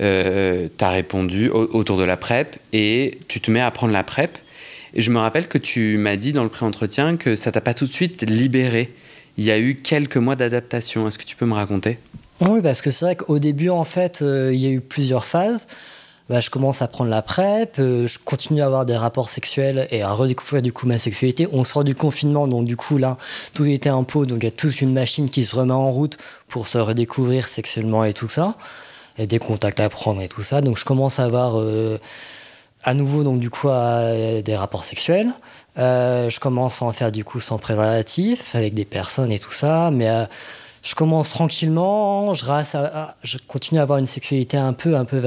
Euh, 0.00 0.68
tu 0.76 0.84
as 0.84 0.90
répondu 0.90 1.48
autour 1.50 1.98
de 1.98 2.04
la 2.04 2.16
PrEP 2.16 2.56
et 2.72 3.18
tu 3.26 3.40
te 3.40 3.50
mets 3.50 3.60
à 3.60 3.70
prendre 3.70 3.92
la 3.92 4.04
PrEP. 4.04 4.38
Et 4.94 5.02
je 5.02 5.10
me 5.10 5.18
rappelle 5.18 5.48
que 5.48 5.58
tu 5.58 5.98
m'as 5.98 6.16
dit 6.16 6.32
dans 6.32 6.44
le 6.44 6.48
pré-entretien 6.48 7.16
que 7.16 7.36
ça 7.36 7.52
t'a 7.52 7.60
pas 7.60 7.74
tout 7.74 7.86
de 7.86 7.92
suite 7.92 8.22
libéré. 8.22 8.92
Il 9.36 9.44
y 9.44 9.50
a 9.50 9.58
eu 9.58 9.74
quelques 9.76 10.16
mois 10.16 10.36
d'adaptation. 10.36 11.06
Est-ce 11.06 11.18
que 11.18 11.24
tu 11.24 11.36
peux 11.36 11.46
me 11.46 11.54
raconter? 11.54 11.98
Oui, 12.40 12.60
parce 12.62 12.80
que 12.80 12.90
c'est 12.90 13.04
vrai 13.04 13.16
qu'au 13.16 13.38
début, 13.38 13.68
en 13.68 13.84
fait, 13.84 14.22
il 14.22 14.56
y 14.56 14.66
a 14.66 14.70
eu 14.70 14.80
plusieurs 14.80 15.24
phases. 15.24 15.66
Bah, 16.28 16.40
je 16.40 16.50
commence 16.50 16.82
à 16.82 16.88
prendre 16.88 17.08
la 17.08 17.22
PrEP, 17.22 17.78
euh, 17.78 18.06
je 18.06 18.18
continue 18.22 18.60
à 18.60 18.66
avoir 18.66 18.84
des 18.84 18.96
rapports 18.96 19.30
sexuels 19.30 19.88
et 19.90 20.02
à 20.02 20.12
redécouvrir 20.12 20.60
du 20.60 20.74
coup 20.74 20.86
ma 20.86 20.98
sexualité. 20.98 21.48
On 21.52 21.64
sort 21.64 21.84
du 21.84 21.94
confinement, 21.94 22.46
donc 22.46 22.66
du 22.66 22.76
coup 22.76 22.98
là, 22.98 23.16
tout 23.54 23.64
était 23.64 23.88
en 23.88 24.04
pot, 24.04 24.26
donc 24.26 24.42
il 24.42 24.44
y 24.44 24.48
a 24.48 24.52
toute 24.52 24.82
une 24.82 24.92
machine 24.92 25.30
qui 25.30 25.46
se 25.46 25.56
remet 25.56 25.72
en 25.72 25.90
route 25.90 26.18
pour 26.46 26.68
se 26.68 26.76
redécouvrir 26.76 27.48
sexuellement 27.48 28.04
et 28.04 28.12
tout 28.12 28.28
ça, 28.28 28.56
et 29.16 29.26
des 29.26 29.38
contacts 29.38 29.80
à 29.80 29.88
prendre 29.88 30.20
et 30.20 30.28
tout 30.28 30.42
ça. 30.42 30.60
Donc 30.60 30.76
je 30.76 30.84
commence 30.84 31.18
à 31.18 31.24
avoir 31.24 31.58
euh, 31.58 31.98
à 32.84 32.92
nouveau 32.92 33.24
donc 33.24 33.40
du 33.40 33.48
coup 33.48 33.68
des 33.68 34.56
rapports 34.56 34.84
sexuels. 34.84 35.32
Euh, 35.78 36.28
je 36.28 36.40
commence 36.40 36.82
à 36.82 36.84
en 36.84 36.92
faire 36.92 37.10
du 37.10 37.24
coup 37.24 37.40
sans 37.40 37.56
préservatif 37.56 38.54
avec 38.54 38.74
des 38.74 38.84
personnes 38.84 39.32
et 39.32 39.38
tout 39.38 39.52
ça, 39.52 39.90
mais 39.90 40.10
je 40.82 40.94
commence 40.94 41.30
tranquillement, 41.30 42.34
je, 42.34 42.44
je, 43.22 43.38
continue 43.46 43.80
à 43.80 43.82
avoir 43.82 43.98
une 43.98 44.06
sexualité 44.06 44.56
un 44.56 44.72
peu, 44.72 44.94
peu, 45.04 45.22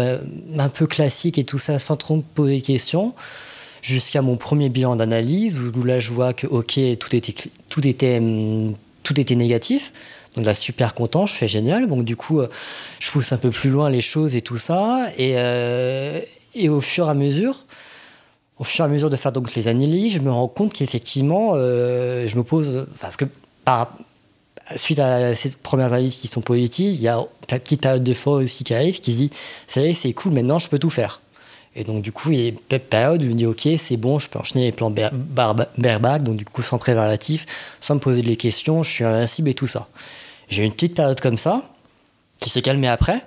un 0.57 0.69
peu 0.69 0.87
classique 0.87 1.37
et 1.37 1.43
tout 1.43 1.57
ça 1.57 1.79
sans 1.79 1.95
trop 1.95 2.15
me 2.17 2.21
poser 2.21 2.61
de 2.61 2.65
questions, 2.65 3.13
jusqu'à 3.81 4.21
mon 4.21 4.37
premier 4.37 4.69
bilan 4.69 4.95
d'analyse 4.95 5.59
où, 5.59 5.83
là 5.83 5.99
je 5.99 6.11
vois 6.11 6.33
que 6.33 6.47
ok, 6.47 6.79
tout 6.99 7.15
était, 7.15 7.33
tout 7.69 7.87
était, 7.87 8.21
tout 9.03 9.19
était 9.19 9.35
négatif. 9.35 9.91
Donc 10.35 10.45
là, 10.45 10.55
super 10.55 10.93
content, 10.93 11.25
je 11.25 11.33
fais 11.33 11.47
génial. 11.47 11.87
Donc 11.87 12.03
du 12.03 12.15
coup, 12.15 12.39
euh, 12.39 12.47
je 12.99 13.11
pousse 13.11 13.33
un 13.33 13.37
peu 13.37 13.49
plus 13.49 13.69
loin 13.69 13.89
les 13.89 14.01
choses 14.01 14.35
et 14.35 14.41
tout 14.41 14.57
ça. 14.57 15.09
Et, 15.17 15.33
euh, 15.35 16.21
au 16.69 16.81
fur 16.81 17.07
et 17.07 17.09
à 17.09 17.13
mesure, 17.13 17.65
au 18.57 18.63
fur 18.63 18.85
et 18.85 18.87
à 18.87 18.91
mesure 18.91 19.09
de 19.09 19.17
faire 19.17 19.31
donc 19.31 19.53
les 19.55 19.67
analyses, 19.67 20.13
je 20.13 20.19
me 20.19 20.31
rends 20.31 20.47
compte 20.47 20.71
qu'effectivement, 20.73 21.51
euh, 21.55 22.27
je 22.27 22.37
me 22.37 22.43
pose, 22.43 22.85
parce 22.99 23.17
que 23.17 23.25
suite 24.77 24.99
à 24.99 25.36
ces 25.36 25.51
premières 25.51 25.88
analyses 25.88 26.15
qui 26.15 26.27
sont 26.27 26.41
positives, 26.41 26.95
il 26.95 27.01
y 27.01 27.07
a 27.07 27.17
une 27.17 27.60
petite 27.60 27.81
période 27.81 28.03
de 28.03 28.13
foi 28.13 28.36
aussi 28.36 28.63
qui 28.63 28.73
arrive 28.73 28.99
qui 28.99 29.12
se 29.12 29.17
dit 29.17 29.29
c'est 29.67 29.93
c'est 29.93 30.13
cool, 30.13 30.34
maintenant 30.34 30.60
je 30.60 30.67
peux 30.67 30.79
tout 30.79 30.89
faire. 30.89 31.21
Et 31.75 31.86
donc, 31.86 32.01
du 32.01 32.12
coup, 32.12 32.31
il 32.31 32.39
y 32.39 32.45
a 32.45 32.49
une 32.49 32.79
période 32.79 33.21
où 33.21 33.25
je 33.25 33.29
me 33.29 33.36
dis 33.36 33.45
ok, 33.45 33.67
c'est 33.77 33.95
bon, 33.95 34.19
je 34.19 34.27
peux 34.27 34.39
enchaîner 34.39 34.65
les 34.65 34.71
plans 34.71 34.91
bareback, 34.91 36.23
donc 36.23 36.36
du 36.36 36.43
coup, 36.43 36.62
sans 36.62 36.77
préservatif, 36.77 37.45
sans 37.79 37.95
me 37.95 37.99
poser 37.99 38.21
des 38.21 38.36
questions, 38.36 38.84
je 38.84 38.91
suis 38.91 39.03
invincible 39.05 39.49
et 39.49 39.53
tout 39.53 39.67
ça. 39.67 39.88
J'ai 40.49 40.63
eu 40.63 40.65
une 40.65 40.73
petite 40.73 40.95
période 40.95 41.21
comme 41.21 41.38
ça, 41.38 41.63
qui 42.39 42.49
s'est 42.49 42.62
calmée 42.62 42.89
après. 42.89 43.21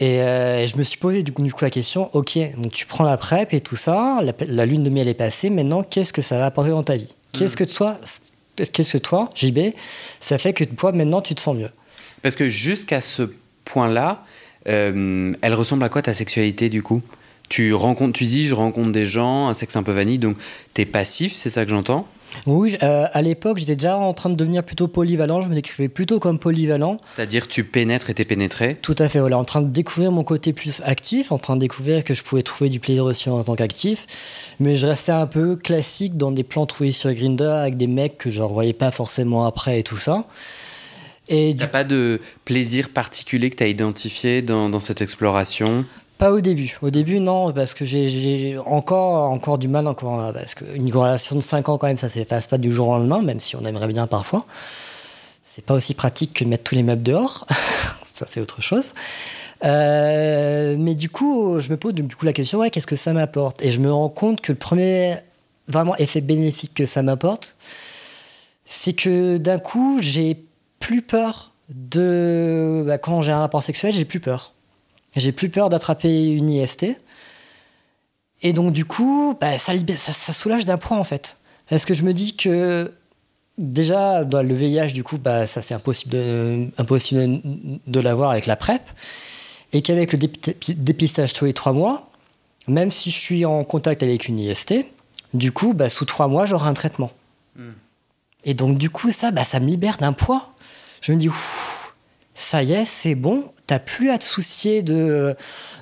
Et 0.00 0.20
euh, 0.20 0.66
je 0.66 0.76
me 0.76 0.82
suis 0.82 0.98
posé 0.98 1.22
du 1.22 1.32
coup, 1.32 1.42
du 1.42 1.52
coup, 1.52 1.64
la 1.64 1.70
question 1.70 2.10
ok, 2.12 2.38
donc 2.56 2.72
tu 2.72 2.86
prends 2.86 3.04
la 3.04 3.16
PrEP 3.16 3.54
et 3.54 3.60
tout 3.60 3.76
ça, 3.76 4.20
la, 4.48 4.66
lune 4.66 4.82
de 4.82 4.90
miel 4.90 5.06
est 5.06 5.14
passée, 5.14 5.48
maintenant, 5.48 5.84
qu'est-ce 5.84 6.12
que 6.12 6.22
ça 6.22 6.38
va 6.38 6.46
apporter 6.46 6.70
dans 6.70 6.82
ta 6.82 6.96
vie? 6.96 7.14
Qu'est-ce 7.32 7.54
hmm. 7.54 7.56
que 7.56 7.64
toi, 7.64 7.98
qu'est-ce 8.70 8.92
que 8.92 8.98
toi, 8.98 9.30
JB, 9.34 9.74
ça 10.20 10.38
fait 10.38 10.52
que 10.52 10.64
toi, 10.64 10.92
maintenant, 10.92 11.20
tu 11.20 11.34
te 11.34 11.40
sens 11.40 11.56
mieux? 11.56 11.70
Parce 12.22 12.36
que 12.36 12.48
jusqu'à 12.48 13.00
ce 13.00 13.22
point-là, 13.64 14.24
euh, 14.68 15.34
elle 15.42 15.54
ressemble 15.54 15.84
à 15.84 15.88
quoi 15.88 16.02
ta 16.02 16.14
sexualité 16.14 16.68
du 16.68 16.82
coup? 16.82 17.02
Tu, 17.48 17.74
rencontres, 17.74 18.18
tu 18.18 18.24
dis 18.24 18.46
je 18.46 18.54
rencontre 18.54 18.92
des 18.92 19.06
gens, 19.06 19.48
un 19.48 19.54
sexe 19.54 19.76
un 19.76 19.82
peu 19.82 19.92
vanille, 19.92 20.18
donc 20.18 20.36
tu 20.74 20.82
es 20.82 20.86
passif, 20.86 21.32
c'est 21.34 21.50
ça 21.50 21.64
que 21.64 21.70
j'entends? 21.70 22.06
Oui, 22.46 22.76
euh, 22.82 23.06
à 23.12 23.22
l'époque, 23.22 23.58
j'étais 23.58 23.74
déjà 23.74 23.96
en 23.96 24.12
train 24.12 24.30
de 24.30 24.34
devenir 24.34 24.62
plutôt 24.62 24.88
polyvalent. 24.88 25.42
Je 25.42 25.48
me 25.48 25.54
décrivais 25.54 25.88
plutôt 25.88 26.18
comme 26.18 26.38
polyvalent. 26.38 26.96
C'est-à-dire, 27.16 27.48
tu 27.48 27.64
pénètres 27.64 28.10
et 28.10 28.14
t'es 28.14 28.24
pénétré 28.24 28.78
Tout 28.82 28.94
à 28.98 29.08
fait, 29.08 29.20
voilà. 29.20 29.38
En 29.38 29.44
train 29.44 29.62
de 29.62 29.68
découvrir 29.68 30.12
mon 30.12 30.24
côté 30.24 30.52
plus 30.52 30.82
actif, 30.84 31.32
en 31.32 31.38
train 31.38 31.56
de 31.56 31.60
découvrir 31.60 32.04
que 32.04 32.14
je 32.14 32.22
pouvais 32.22 32.42
trouver 32.42 32.70
du 32.70 32.80
plaisir 32.80 33.04
aussi 33.04 33.28
en 33.28 33.42
tant 33.44 33.54
qu'actif. 33.54 34.06
Mais 34.60 34.76
je 34.76 34.86
restais 34.86 35.12
un 35.12 35.26
peu 35.26 35.56
classique 35.56 36.16
dans 36.16 36.32
des 36.32 36.44
plans 36.44 36.66
trouvés 36.66 36.92
sur 36.92 37.12
Grindr 37.12 37.50
avec 37.50 37.76
des 37.76 37.86
mecs 37.86 38.18
que 38.18 38.30
je 38.30 38.40
ne 38.40 38.44
revoyais 38.44 38.72
pas 38.72 38.90
forcément 38.90 39.46
après 39.46 39.78
et 39.78 39.82
tout 39.82 39.96
ça. 39.96 40.26
Et 41.28 41.54
T'as 41.56 41.68
pas 41.68 41.84
de 41.84 42.20
plaisir 42.44 42.88
particulier 42.90 43.48
que 43.50 43.56
tu 43.56 43.62
as 43.62 43.68
identifié 43.68 44.42
dans, 44.42 44.68
dans 44.68 44.80
cette 44.80 45.00
exploration? 45.00 45.84
Pas 46.18 46.32
au 46.32 46.40
début. 46.40 46.78
Au 46.82 46.90
début, 46.90 47.20
non, 47.20 47.52
parce 47.52 47.74
que 47.74 47.84
j'ai 47.84 48.56
encore, 48.66 49.30
encore 49.30 49.58
du 49.58 49.68
mal, 49.68 49.86
encore, 49.86 50.32
parce 50.32 50.54
qu'une 50.54 50.92
relation 50.92 51.36
de 51.36 51.40
5 51.40 51.68
ans, 51.68 51.78
quand 51.78 51.86
même, 51.86 51.98
ça 51.98 52.06
ne 52.06 52.12
s'efface 52.12 52.46
pas 52.46 52.58
du 52.58 52.70
jour 52.72 52.88
au 52.88 52.92
lendemain, 52.92 53.22
même 53.22 53.40
si 53.40 53.56
on 53.56 53.64
aimerait 53.64 53.88
bien 53.88 54.06
parfois. 54.06 54.46
C'est 55.42 55.64
pas 55.64 55.74
aussi 55.74 55.94
pratique 55.94 56.32
que 56.32 56.44
mettre 56.44 56.64
tous 56.64 56.74
les 56.74 56.82
meubles 56.82 57.02
dehors. 57.02 57.46
ça, 58.14 58.26
c'est 58.30 58.40
autre 58.40 58.62
chose. 58.62 58.94
Euh, 59.64 60.76
mais 60.78 60.94
du 60.94 61.08
coup, 61.08 61.60
je 61.60 61.70
me 61.70 61.76
pose 61.76 61.92
du 61.92 62.06
coup 62.16 62.24
la 62.24 62.32
question, 62.32 62.58
ouais, 62.58 62.70
qu'est-ce 62.70 62.86
que 62.86 62.96
ça 62.96 63.12
m'apporte? 63.12 63.62
Et 63.62 63.70
je 63.70 63.80
me 63.80 63.92
rends 63.92 64.08
compte 64.08 64.40
que 64.40 64.52
le 64.52 64.58
premier 64.58 65.16
vraiment 65.68 65.96
effet 65.96 66.20
bénéfique 66.20 66.74
que 66.74 66.86
ça 66.86 67.02
m'apporte, 67.02 67.56
c'est 68.64 68.92
que 68.92 69.36
d'un 69.36 69.58
coup, 69.58 69.98
j'ai 70.00 70.44
plus 70.80 71.02
peur 71.02 71.52
de... 71.68 72.82
Bah, 72.86 72.98
quand 72.98 73.22
j'ai 73.22 73.32
un 73.32 73.40
rapport 73.40 73.62
sexuel, 73.62 73.92
j'ai 73.92 74.04
plus 74.04 74.20
peur. 74.20 74.54
J'ai 75.16 75.32
plus 75.32 75.50
peur 75.50 75.68
d'attraper 75.68 76.32
une 76.32 76.48
IST. 76.50 76.86
Et 78.42 78.52
donc, 78.52 78.72
du 78.72 78.84
coup, 78.84 79.36
bah, 79.40 79.58
ça, 79.58 79.72
ça, 79.96 80.32
soulage 80.32 80.64
d'un 80.64 80.78
point, 80.78 80.98
en 80.98 81.04
fait. 81.04 81.36
Parce 81.68 81.84
que 81.84 81.94
je 81.94 82.02
me 82.02 82.12
dis 82.12 82.34
que, 82.34 82.92
déjà, 83.58 84.24
bah, 84.24 84.42
le 84.42 84.54
VIH, 84.54 84.92
du 84.92 85.04
coup, 85.04 85.18
bah, 85.18 85.46
ça, 85.46 85.60
c'est 85.60 85.74
impossible 85.74 86.12
de, 86.12 86.68
impossible 86.78 87.40
de 87.86 88.00
l'avoir 88.00 88.30
avec 88.30 88.46
la 88.46 88.56
PrEP. 88.56 88.82
Et 89.72 89.82
qu'avec 89.82 90.12
le 90.12 90.18
dépistage 90.18 91.32
tous 91.32 91.44
les 91.44 91.52
trois 91.52 91.72
mois, 91.72 92.06
même 92.68 92.90
si 92.90 93.10
je 93.10 93.18
suis 93.18 93.44
en 93.44 93.64
contact 93.64 94.02
avec 94.02 94.28
une 94.28 94.38
IST, 94.38 94.74
du 95.34 95.52
coup, 95.52 95.72
bah, 95.72 95.88
sous 95.88 96.04
trois 96.04 96.28
mois, 96.28 96.46
j'aurai 96.46 96.68
un 96.68 96.74
traitement. 96.74 97.10
Hmm. 97.56 97.72
Et 98.44 98.54
donc, 98.54 98.78
du 98.78 98.90
coup, 98.90 99.12
ça, 99.12 99.30
bah, 99.30 99.44
ça 99.44 99.60
me 99.60 99.66
libère 99.66 99.98
d'un 99.98 100.12
poids. 100.12 100.52
Je 101.00 101.12
me 101.12 101.16
dis, 101.16 101.28
ça 102.34 102.62
y 102.62 102.72
est, 102.72 102.84
c'est 102.84 103.14
bon, 103.14 103.52
t'as 103.72 103.78
plus 103.78 104.10
à 104.10 104.18
te 104.18 104.24
soucier 104.24 104.82
de 104.82 104.94
euh, 104.94 105.34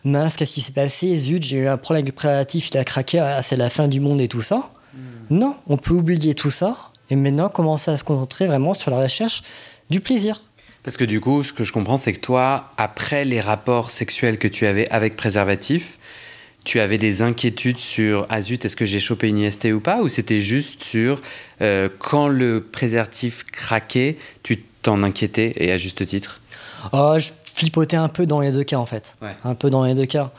mince, 0.05 0.37
qu'est-ce 0.37 0.55
qui 0.55 0.61
s'est 0.61 0.71
passé, 0.71 1.17
zut, 1.17 1.43
j'ai 1.43 1.57
eu 1.57 1.67
un 1.67 1.77
problème 1.77 2.05
avec 2.05 2.15
le 2.15 2.17
prélatif, 2.17 2.71
il 2.71 2.79
a 2.79 2.85
craqué, 2.85 3.19
ah, 3.19 3.43
c'est 3.43 3.57
la 3.57 3.69
fin 3.69 3.89
du 3.89 3.99
monde 3.99 4.21
et 4.21 4.29
tout 4.29 4.43
ça. 4.43 4.71
Hmm. 4.95 4.99
Non, 5.31 5.57
on 5.67 5.77
peut 5.77 5.95
oublier 5.95 6.35
tout 6.35 6.53
ça 6.53 6.77
et 7.11 7.17
maintenant 7.17 7.49
commencer 7.49 7.91
à 7.91 7.99
se 7.99 8.05
concentrer 8.05 8.47
vraiment 8.47 8.75
sur 8.75 8.93
la 8.93 9.03
recherche 9.03 9.43
du 9.91 10.01
plaisir. 10.01 10.41
Parce 10.85 10.97
que 10.97 11.03
du 11.03 11.21
coup, 11.21 11.43
ce 11.43 11.53
que 11.53 11.65
je 11.65 11.73
comprends, 11.73 11.97
c'est 11.97 12.13
que 12.13 12.21
toi, 12.21 12.73
après 12.77 13.25
les 13.25 13.41
rapports 13.41 13.91
sexuels 13.91 14.39
que 14.39 14.47
tu 14.47 14.67
avais 14.67 14.89
avec 14.91 15.17
préservatif, 15.17 15.99
tu 16.63 16.79
avais 16.79 16.97
des 16.97 17.23
inquiétudes 17.23 17.81
sur 17.81 18.25
ah 18.31 18.41
zut, 18.41 18.65
est-ce 18.65 18.77
que 18.77 18.85
j'ai 18.85 19.01
chopé 19.01 19.27
une 19.27 19.39
IST 19.39 19.65
ou 19.73 19.81
pas 19.81 20.01
Ou 20.03 20.09
c'était 20.09 20.41
juste 20.41 20.85
sur 20.85 21.21
euh, 21.61 21.89
quand 21.99 22.29
le 22.29 22.61
préservatif 22.61 23.45
craquait, 23.47 24.17
tu 24.45 24.63
t'en 24.83 25.03
inquiétais 25.03 25.55
et 25.57 25.73
à 25.73 25.77
juste 25.77 26.07
titre? 26.07 26.41
Oh, 26.93 27.17
Je 27.19 27.31
flipotais 27.61 27.97
un 27.97 28.09
peu 28.09 28.27
dans 28.27 28.41
les 28.41 28.53
deux 28.53 28.65
cas 28.65 28.79
en 28.79 28.87
fait. 28.87 29.17
Un 29.45 29.55
peu 29.55 29.71
dans 29.71 29.85
les 29.85 29.95
deux 29.95 30.07
cas. 30.07 30.31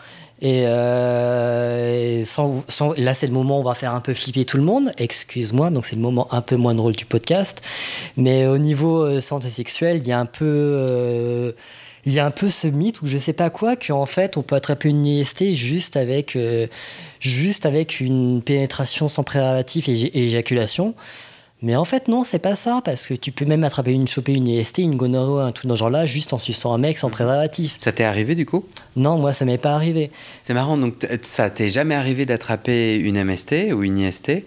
Et, 0.41 0.65
euh, 0.65 2.23
sans, 2.23 2.63
là, 2.97 3.13
c'est 3.13 3.27
le 3.27 3.33
moment 3.33 3.57
où 3.57 3.61
on 3.61 3.63
va 3.63 3.75
faire 3.75 3.93
un 3.93 4.01
peu 4.01 4.15
flipper 4.15 4.43
tout 4.43 4.57
le 4.57 4.63
monde. 4.63 4.91
Excuse-moi, 4.97 5.69
donc 5.69 5.85
c'est 5.85 5.95
le 5.95 6.01
moment 6.01 6.27
un 6.33 6.41
peu 6.41 6.55
moins 6.55 6.73
drôle 6.73 6.95
du 6.95 7.05
podcast. 7.05 7.61
Mais 8.17 8.47
au 8.47 8.57
niveau 8.57 9.03
euh, 9.03 9.19
santé 9.19 9.49
sexuelle, 9.49 9.97
il 9.97 10.07
y 10.07 10.11
a 10.11 10.19
un 10.19 10.25
peu. 10.25 10.45
Euh, 10.45 11.51
il 12.05 12.13
y 12.13 12.19
a 12.19 12.25
un 12.25 12.31
peu 12.31 12.49
ce 12.49 12.65
mythe 12.65 13.03
où 13.03 13.05
je 13.05 13.19
sais 13.19 13.33
pas 13.33 13.51
quoi 13.51 13.75
qu'en 13.75 14.07
fait 14.07 14.35
on 14.35 14.41
peut 14.41 14.55
attraper 14.55 14.89
une 14.89 15.05
IST 15.05 15.53
juste 15.53 15.97
avec 15.97 16.35
juste 17.19 17.67
avec 17.67 17.99
une 17.99 18.41
pénétration 18.41 19.07
sans 19.07 19.21
préservatif 19.21 19.87
et 19.87 20.25
éjaculation 20.25 20.95
mais 21.61 21.75
en 21.75 21.85
fait, 21.85 22.07
non, 22.07 22.23
c'est 22.23 22.39
pas 22.39 22.55
ça, 22.55 22.81
parce 22.83 23.05
que 23.05 23.13
tu 23.13 23.31
peux 23.31 23.45
même 23.45 23.63
attraper 23.63 23.91
une, 23.91 24.07
choper 24.07 24.33
une 24.33 24.47
IST, 24.47 24.79
une 24.79 24.95
gonorrhée, 24.95 25.43
un 25.43 25.51
truc 25.51 25.67
dans 25.67 25.75
ce 25.75 25.79
genre-là, 25.79 26.05
juste 26.05 26.33
en 26.33 26.39
suçant 26.39 26.73
un 26.73 26.79
mec 26.79 26.97
sans 26.97 27.09
préservatif. 27.09 27.75
Ça 27.77 27.91
t'est 27.91 28.03
arrivé 28.03 28.33
du 28.33 28.45
coup? 28.47 28.65
Non, 28.95 29.17
moi, 29.17 29.31
ça 29.31 29.45
m'est 29.45 29.59
pas 29.59 29.73
arrivé. 29.73 30.09
C'est 30.41 30.55
marrant, 30.55 30.77
donc 30.77 31.07
ça 31.21 31.49
t'est 31.51 31.67
jamais 31.67 31.93
arrivé 31.93 32.25
d'attraper 32.25 32.95
une 32.95 33.23
MST 33.23 33.73
ou 33.73 33.83
une 33.83 33.99
IST, 33.99 34.43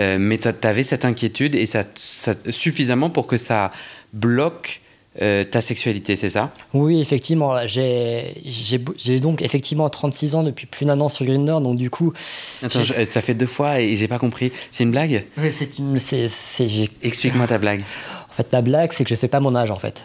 euh, 0.00 0.18
mais 0.18 0.38
t'avais 0.38 0.82
cette 0.82 1.04
inquiétude 1.04 1.54
et 1.54 1.66
ça, 1.66 1.84
ça, 1.94 2.34
suffisamment 2.50 3.10
pour 3.10 3.28
que 3.28 3.36
ça 3.36 3.70
bloque 4.12 4.80
euh, 5.22 5.44
ta 5.44 5.60
sexualité, 5.60 6.16
c'est 6.16 6.30
ça? 6.30 6.50
Oui, 6.74 7.00
effectivement. 7.00 7.54
J'ai 7.66 9.20
donc 9.20 9.42
effectivement 9.42 9.88
36 9.88 10.34
ans 10.34 10.42
depuis 10.42 10.66
plus 10.66 10.86
d'un 10.86 11.00
an 11.00 11.08
sur 11.08 11.24
Grindr, 11.24 11.60
donc 11.60 11.76
du 11.76 11.90
coup. 11.90 12.12
Attends, 12.62 12.80
ça 12.82 13.20
fait 13.20 13.34
deux 13.34 13.46
fois 13.46 13.80
et 13.80 13.96
j'ai 13.96 14.08
pas 14.08 14.18
compris. 14.18 14.52
C'est 14.70 14.84
une 14.84 14.90
blague? 14.90 15.24
Oui, 15.38 15.50
c'est 15.52 15.78
une. 15.78 15.96
Explique-moi 17.02 17.46
ta 17.46 17.58
blague. 17.58 17.82
En 18.36 18.42
fait, 18.42 18.52
ma 18.52 18.60
blague, 18.60 18.92
c'est 18.92 19.04
que 19.04 19.08
je 19.08 19.14
fais 19.14 19.28
pas 19.28 19.40
mon 19.40 19.54
âge, 19.54 19.70
en 19.70 19.78
fait. 19.78 20.04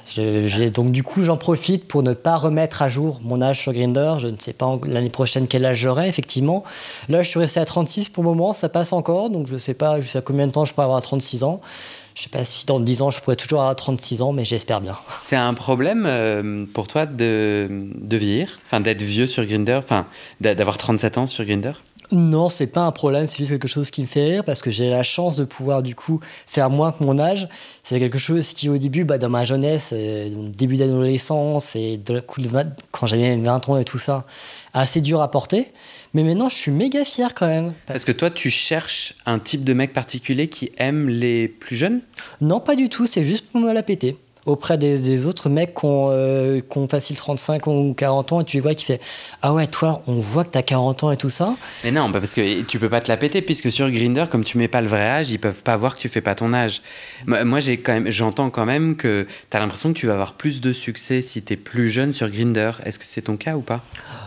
donc, 0.73 0.91
du 0.91 1.03
coup, 1.03 1.21
j'en 1.21 1.35
profite 1.35 1.85
pour 1.85 2.01
ne 2.01 2.13
pas 2.13 2.37
remettre 2.37 2.81
à 2.81 2.87
jour 2.87 3.19
mon 3.23 3.41
âge 3.41 3.59
sur 3.59 3.73
Grindr. 3.73 4.19
Je 4.19 4.29
ne 4.29 4.37
sais 4.39 4.53
pas 4.53 4.77
l'année 4.87 5.09
prochaine 5.09 5.47
quel 5.49 5.65
âge 5.65 5.79
j'aurai, 5.79 6.07
effectivement. 6.07 6.63
Là, 7.09 7.23
je 7.23 7.29
suis 7.29 7.39
resté 7.39 7.59
à 7.59 7.65
36 7.65 8.07
pour 8.07 8.23
le 8.23 8.29
moment, 8.29 8.53
ça 8.53 8.69
passe 8.69 8.93
encore, 8.93 9.29
donc 9.31 9.47
je 9.47 9.57
sais 9.57 9.73
pas 9.73 9.99
jusqu'à 9.99 10.21
combien 10.21 10.47
de 10.47 10.53
temps 10.53 10.63
je 10.63 10.73
peux 10.73 10.81
avoir 10.81 11.01
36 11.01 11.43
ans. 11.43 11.59
Je 12.15 12.23
sais 12.23 12.29
pas 12.29 12.45
si 12.45 12.65
dans 12.65 12.79
10 12.79 13.01
ans 13.01 13.09
je 13.09 13.21
pourrais 13.21 13.35
toujours 13.35 13.61
avoir 13.61 13.75
36 13.75 14.21
ans, 14.21 14.33
mais 14.33 14.45
j'espère 14.45 14.81
bien. 14.81 14.97
C'est 15.23 15.35
un 15.35 15.53
problème 15.53 16.05
euh, 16.07 16.65
pour 16.73 16.87
toi 16.87 17.05
de, 17.05 17.67
de 17.69 18.17
vieillir, 18.17 18.59
enfin 18.65 18.81
d'être 18.81 19.01
vieux 19.01 19.27
sur 19.27 19.45
Grinder, 19.45 19.79
enfin 19.83 20.05
d'avoir 20.39 20.77
37 20.77 21.17
ans 21.17 21.27
sur 21.27 21.45
Grinder 21.45 21.73
non, 22.11 22.49
c'est 22.49 22.67
pas 22.67 22.81
un 22.81 22.91
problème, 22.91 23.25
c'est 23.27 23.37
juste 23.37 23.51
quelque 23.51 23.67
chose 23.67 23.89
qui 23.89 24.01
me 24.01 24.05
fait 24.05 24.23
rire 24.31 24.43
parce 24.43 24.61
que 24.61 24.69
j'ai 24.69 24.89
la 24.89 25.03
chance 25.03 25.37
de 25.37 25.45
pouvoir 25.45 25.81
du 25.81 25.95
coup 25.95 26.19
faire 26.45 26.69
moins 26.69 26.91
que 26.91 27.03
mon 27.03 27.17
âge. 27.19 27.47
C'est 27.83 27.99
quelque 27.99 28.17
chose 28.17 28.53
qui 28.53 28.67
au 28.67 28.77
début, 28.77 29.05
bah, 29.05 29.17
dans 29.17 29.29
ma 29.29 29.43
jeunesse, 29.43 29.91
euh, 29.93 30.29
début 30.49 30.75
d'adolescence 30.75 31.75
et 31.75 31.97
de, 31.97 32.21
quand 32.91 33.07
j'avais 33.07 33.35
20 33.37 33.69
ans 33.69 33.77
et 33.77 33.85
tout 33.85 33.97
ça, 33.97 34.25
assez 34.73 34.99
dur 34.99 35.21
à 35.21 35.31
porter. 35.31 35.71
Mais 36.13 36.23
maintenant, 36.23 36.49
je 36.49 36.55
suis 36.55 36.71
méga 36.71 37.05
fier 37.05 37.33
quand 37.33 37.47
même. 37.47 37.73
Parce 37.85 38.03
que 38.03 38.11
toi, 38.11 38.29
tu 38.29 38.49
cherches 38.49 39.13
un 39.25 39.39
type 39.39 39.63
de 39.63 39.73
mec 39.73 39.93
particulier 39.93 40.47
qui 40.47 40.71
aime 40.77 41.07
les 41.07 41.47
plus 41.47 41.75
jeunes? 41.75 42.01
Non, 42.41 42.59
pas 42.59 42.75
du 42.75 42.89
tout, 42.89 43.05
c'est 43.05 43.23
juste 43.23 43.47
pour 43.47 43.61
me 43.61 43.71
la 43.71 43.83
péter 43.83 44.17
auprès 44.45 44.77
des, 44.77 45.25
autres 45.25 45.49
mecs 45.49 45.73
qui 45.75 45.85
ont, 45.85 46.07
euh, 46.09 46.61
facile 46.89 47.15
35 47.15 47.67
ans 47.67 47.75
ou 47.75 47.93
40 47.93 48.31
ans 48.33 48.41
et 48.41 48.43
tu 48.43 48.57
les 48.57 48.61
vois 48.61 48.73
qui 48.73 48.85
fait 48.85 49.01
Ah 49.41 49.53
ouais, 49.53 49.67
toi, 49.67 50.01
on 50.07 50.15
voit 50.15 50.43
que 50.43 50.51
t'as 50.51 50.61
40 50.61 51.03
ans 51.03 51.11
et 51.11 51.17
tout 51.17 51.29
ça. 51.29 51.55
Mais 51.83 51.91
non, 51.91 52.09
bah 52.09 52.19
parce 52.19 52.33
que 52.33 52.61
tu 52.61 52.79
peux 52.79 52.89
pas 52.89 53.01
te 53.01 53.09
la 53.09 53.17
péter 53.17 53.41
puisque 53.41 53.71
sur 53.71 53.89
Grinder, 53.89 54.25
comme 54.29 54.43
tu 54.43 54.57
mets 54.57 54.67
pas 54.67 54.81
le 54.81 54.87
vrai 54.87 55.07
âge, 55.07 55.31
ils 55.31 55.37
peuvent 55.37 55.61
pas 55.61 55.77
voir 55.77 55.95
que 55.95 56.01
tu 56.01 56.09
fais 56.09 56.21
pas 56.21 56.35
ton 56.35 56.53
âge. 56.53 56.81
Moi, 57.27 57.59
j'ai 57.59 57.77
quand 57.77 57.93
même, 57.93 58.09
j'entends 58.09 58.49
quand 58.49 58.65
même 58.65 58.95
que 58.95 59.27
tu 59.49 59.57
as 59.57 59.59
l'impression 59.59 59.93
que 59.93 59.97
tu 59.97 60.07
vas 60.07 60.13
avoir 60.13 60.33
plus 60.33 60.61
de 60.61 60.73
succès 60.73 61.21
si 61.21 61.43
tu 61.43 61.53
es 61.53 61.57
plus 61.57 61.89
jeune 61.89 62.13
sur 62.13 62.29
Grinder. 62.29 62.71
Est-ce 62.85 62.99
que 62.99 63.05
c'est 63.05 63.23
ton 63.23 63.37
cas 63.37 63.55
ou 63.55 63.61
pas? 63.61 63.81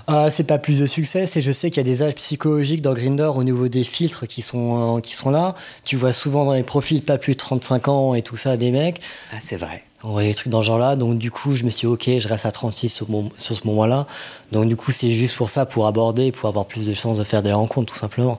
Ah, 0.07 0.31
c'est 0.31 0.45
pas 0.45 0.59
plus 0.59 0.79
de 0.79 0.87
succès, 0.87 1.27
c'est 1.27 1.41
je 1.41 1.51
sais 1.51 1.71
qu'il 1.71 1.79
y 1.79 1.81
a 1.81 1.91
des 1.91 2.03
âges 2.03 2.15
psychologiques 2.15 2.83
dans 2.83 2.93
Grinder 2.93 3.31
au 3.35 3.43
niveau 3.43 3.69
des 3.69 3.85
filtres 3.85 4.27
qui 4.27 4.43
sont, 4.43 4.97
euh, 4.97 5.01
qui 5.01 5.15
sont 5.15 5.31
là. 5.31 5.55
Tu 5.85 5.97
vois 5.97 6.13
souvent 6.13 6.45
dans 6.45 6.53
les 6.53 6.63
profils 6.63 7.03
pas 7.03 7.19
plus 7.19 7.33
de 7.33 7.39
35 7.39 7.89
ans 7.89 8.15
et 8.15 8.23
tout 8.23 8.37
ça 8.37 8.57
des 8.57 8.71
mecs. 8.71 9.01
Ah, 9.33 9.39
c'est 9.41 9.57
vrai. 9.57 9.85
On 10.07 10.13
voyait 10.13 10.29
des 10.29 10.35
trucs 10.35 10.53
dans 10.53 10.61
ce 10.61 10.67
genre-là. 10.67 10.97
Donc, 10.97 11.19
du 11.19 11.31
coup, 11.31 11.55
je 11.55 11.65
me 11.65 11.71
suis 11.71 11.89
dit, 11.89 11.93
OK, 11.93 12.11
je 12.19 12.29
reste 12.29 12.45
à 12.45 12.53
36 12.53 12.91
sur, 12.91 13.07
sur 13.39 13.57
ce 13.57 13.67
moment-là. 13.67 14.07
Donc, 14.53 14.69
du 14.69 14.77
coup, 14.77 14.93
c'est 14.93 15.11
juste 15.11 15.35
pour 15.35 15.49
ça, 15.49 15.65
pour 15.65 15.87
aborder, 15.87 16.31
pour 16.31 16.49
avoir 16.49 16.67
plus 16.67 16.87
de 16.87 16.93
chances 16.93 17.17
de 17.17 17.25
faire 17.25 17.43
des 17.43 17.53
rencontres, 17.53 17.93
tout 17.93 17.99
simplement. 17.99 18.39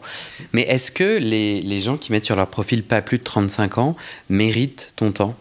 Mais 0.53 0.61
est-ce 0.61 0.91
que 0.91 1.17
les, 1.17 1.61
les 1.61 1.81
gens 1.81 1.97
qui 1.97 2.11
mettent 2.11 2.25
sur 2.25 2.35
leur 2.35 2.47
profil 2.47 2.83
pas 2.83 3.01
plus 3.01 3.17
de 3.17 3.23
35 3.23 3.79
ans 3.79 3.95
méritent 4.29 4.93
ton 4.95 5.11
temps? 5.11 5.33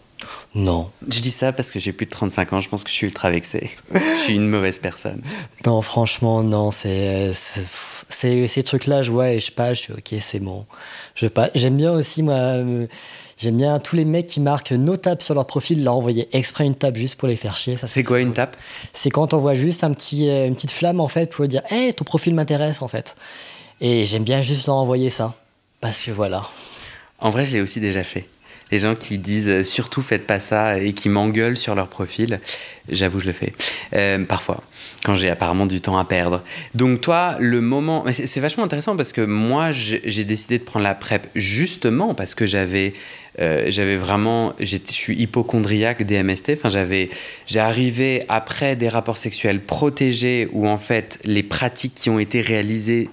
Non. 0.55 0.89
Je 1.07 1.19
dis 1.19 1.31
ça 1.31 1.51
parce 1.51 1.69
que 1.69 1.79
j'ai 1.79 1.91
plus 1.91 2.05
de 2.05 2.11
35 2.11 2.53
ans, 2.53 2.61
je 2.61 2.69
pense 2.69 2.83
que 2.83 2.89
je 2.89 2.95
suis 2.95 3.05
ultra 3.05 3.29
vexé. 3.29 3.69
je 3.93 4.23
suis 4.23 4.35
une 4.35 4.47
mauvaise 4.47 4.79
personne. 4.79 5.21
Non, 5.65 5.81
franchement, 5.81 6.43
non, 6.43 6.71
c'est. 6.71 7.33
Ces 8.09 8.63
trucs-là, 8.63 9.01
je 9.01 9.11
vois 9.11 9.31
et 9.31 9.39
je 9.39 9.51
passe, 9.51 9.77
je 9.77 9.81
suis 9.83 9.93
ok, 9.93 10.13
c'est 10.21 10.39
bon. 10.39 10.65
Je 11.15 11.27
J'aime 11.55 11.77
bien 11.77 11.91
aussi, 11.91 12.23
moi. 12.23 12.57
J'aime 13.37 13.57
bien 13.57 13.79
tous 13.79 13.97
les 13.97 14.05
mecs 14.05 14.27
qui 14.27 14.39
marquent 14.39 14.71
nos 14.71 14.95
tables 14.95 15.21
sur 15.21 15.33
leur 15.33 15.45
profil, 15.45 15.83
leur 15.83 15.95
envoyer 15.97 16.29
exprès 16.31 16.65
une 16.65 16.75
table 16.75 16.97
juste 16.97 17.15
pour 17.15 17.27
les 17.27 17.35
faire 17.35 17.57
chier. 17.57 17.75
Ça, 17.75 17.85
c'est 17.85 18.03
quoi 18.03 18.21
une 18.21 18.33
tape? 18.33 18.55
C'est 18.93 19.09
quand 19.09 19.33
on 19.33 19.39
voit 19.39 19.55
juste 19.55 19.83
un 19.83 19.91
petit, 19.91 20.29
euh, 20.29 20.47
une 20.47 20.55
petite 20.55 20.71
flamme 20.71 21.01
en 21.01 21.09
fait 21.09 21.31
pour 21.31 21.45
dire 21.47 21.61
Hé, 21.69 21.91
ton 21.93 22.05
profil 22.05 22.33
m'intéresse 22.33 22.81
en 22.81 22.87
fait. 22.87 23.15
Et 23.81 24.05
j'aime 24.05 24.23
bien 24.23 24.41
juste 24.41 24.67
leur 24.67 24.77
envoyer 24.77 25.09
ça. 25.09 25.33
Parce 25.81 26.01
que 26.01 26.11
voilà. 26.11 26.47
En 27.19 27.29
vrai, 27.29 27.45
je 27.45 27.55
l'ai 27.55 27.61
aussi 27.61 27.81
déjà 27.81 28.03
fait. 28.03 28.27
Les 28.71 28.79
gens 28.79 28.95
qui 28.95 29.17
disent 29.17 29.49
euh, 29.49 29.63
surtout 29.63 30.01
faites 30.01 30.25
pas 30.25 30.39
ça 30.39 30.79
et 30.79 30.93
qui 30.93 31.07
m'engueulent 31.09 31.57
sur 31.57 31.75
leur 31.75 31.87
profil, 31.87 32.39
j'avoue, 32.89 33.19
je 33.19 33.27
le 33.27 33.31
fais. 33.31 33.53
Euh, 33.93 34.23
parfois, 34.25 34.63
quand 35.03 35.15
j'ai 35.15 35.29
apparemment 35.29 35.67
du 35.67 35.81
temps 35.81 35.97
à 35.97 36.05
perdre. 36.05 36.43
Donc, 36.73 37.01
toi, 37.01 37.35
le 37.39 37.61
moment. 37.61 38.03
C'est 38.11 38.39
vachement 38.39 38.63
intéressant 38.63 38.95
parce 38.95 39.13
que 39.13 39.21
moi, 39.21 39.71
j'ai 39.71 40.23
décidé 40.23 40.57
de 40.57 40.63
prendre 40.63 40.83
la 40.83 40.95
PrEP 40.95 41.27
justement 41.35 42.13
parce 42.13 42.35
que 42.35 42.45
j'avais. 42.45 42.93
Euh, 43.41 43.65
j'avais 43.67 43.97
vraiment, 43.97 44.53
je 44.61 44.77
suis 44.85 45.15
hypochondriaque 45.21 46.03
des 46.03 46.23
MST. 46.23 46.51
Enfin, 46.53 46.69
j'avais, 46.69 47.09
arrivé 47.55 48.23
après 48.29 48.77
des 48.77 48.87
rapports 48.87 49.17
sexuels 49.17 49.59
protégés 49.59 50.47
où 50.53 50.67
en 50.67 50.77
fait 50.77 51.19
les 51.25 51.43
pratiques 51.43 51.95
qui 51.95 52.09
ont 52.09 52.17
été 52.17 52.41
réalisées 52.41 53.09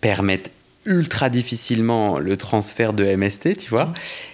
permettent 0.00 0.52
ultra 0.86 1.28
difficilement 1.28 2.18
le 2.18 2.36
transfert 2.36 2.92
de 2.92 3.04
MST, 3.04 3.56
tu 3.58 3.70
vois. 3.70 3.92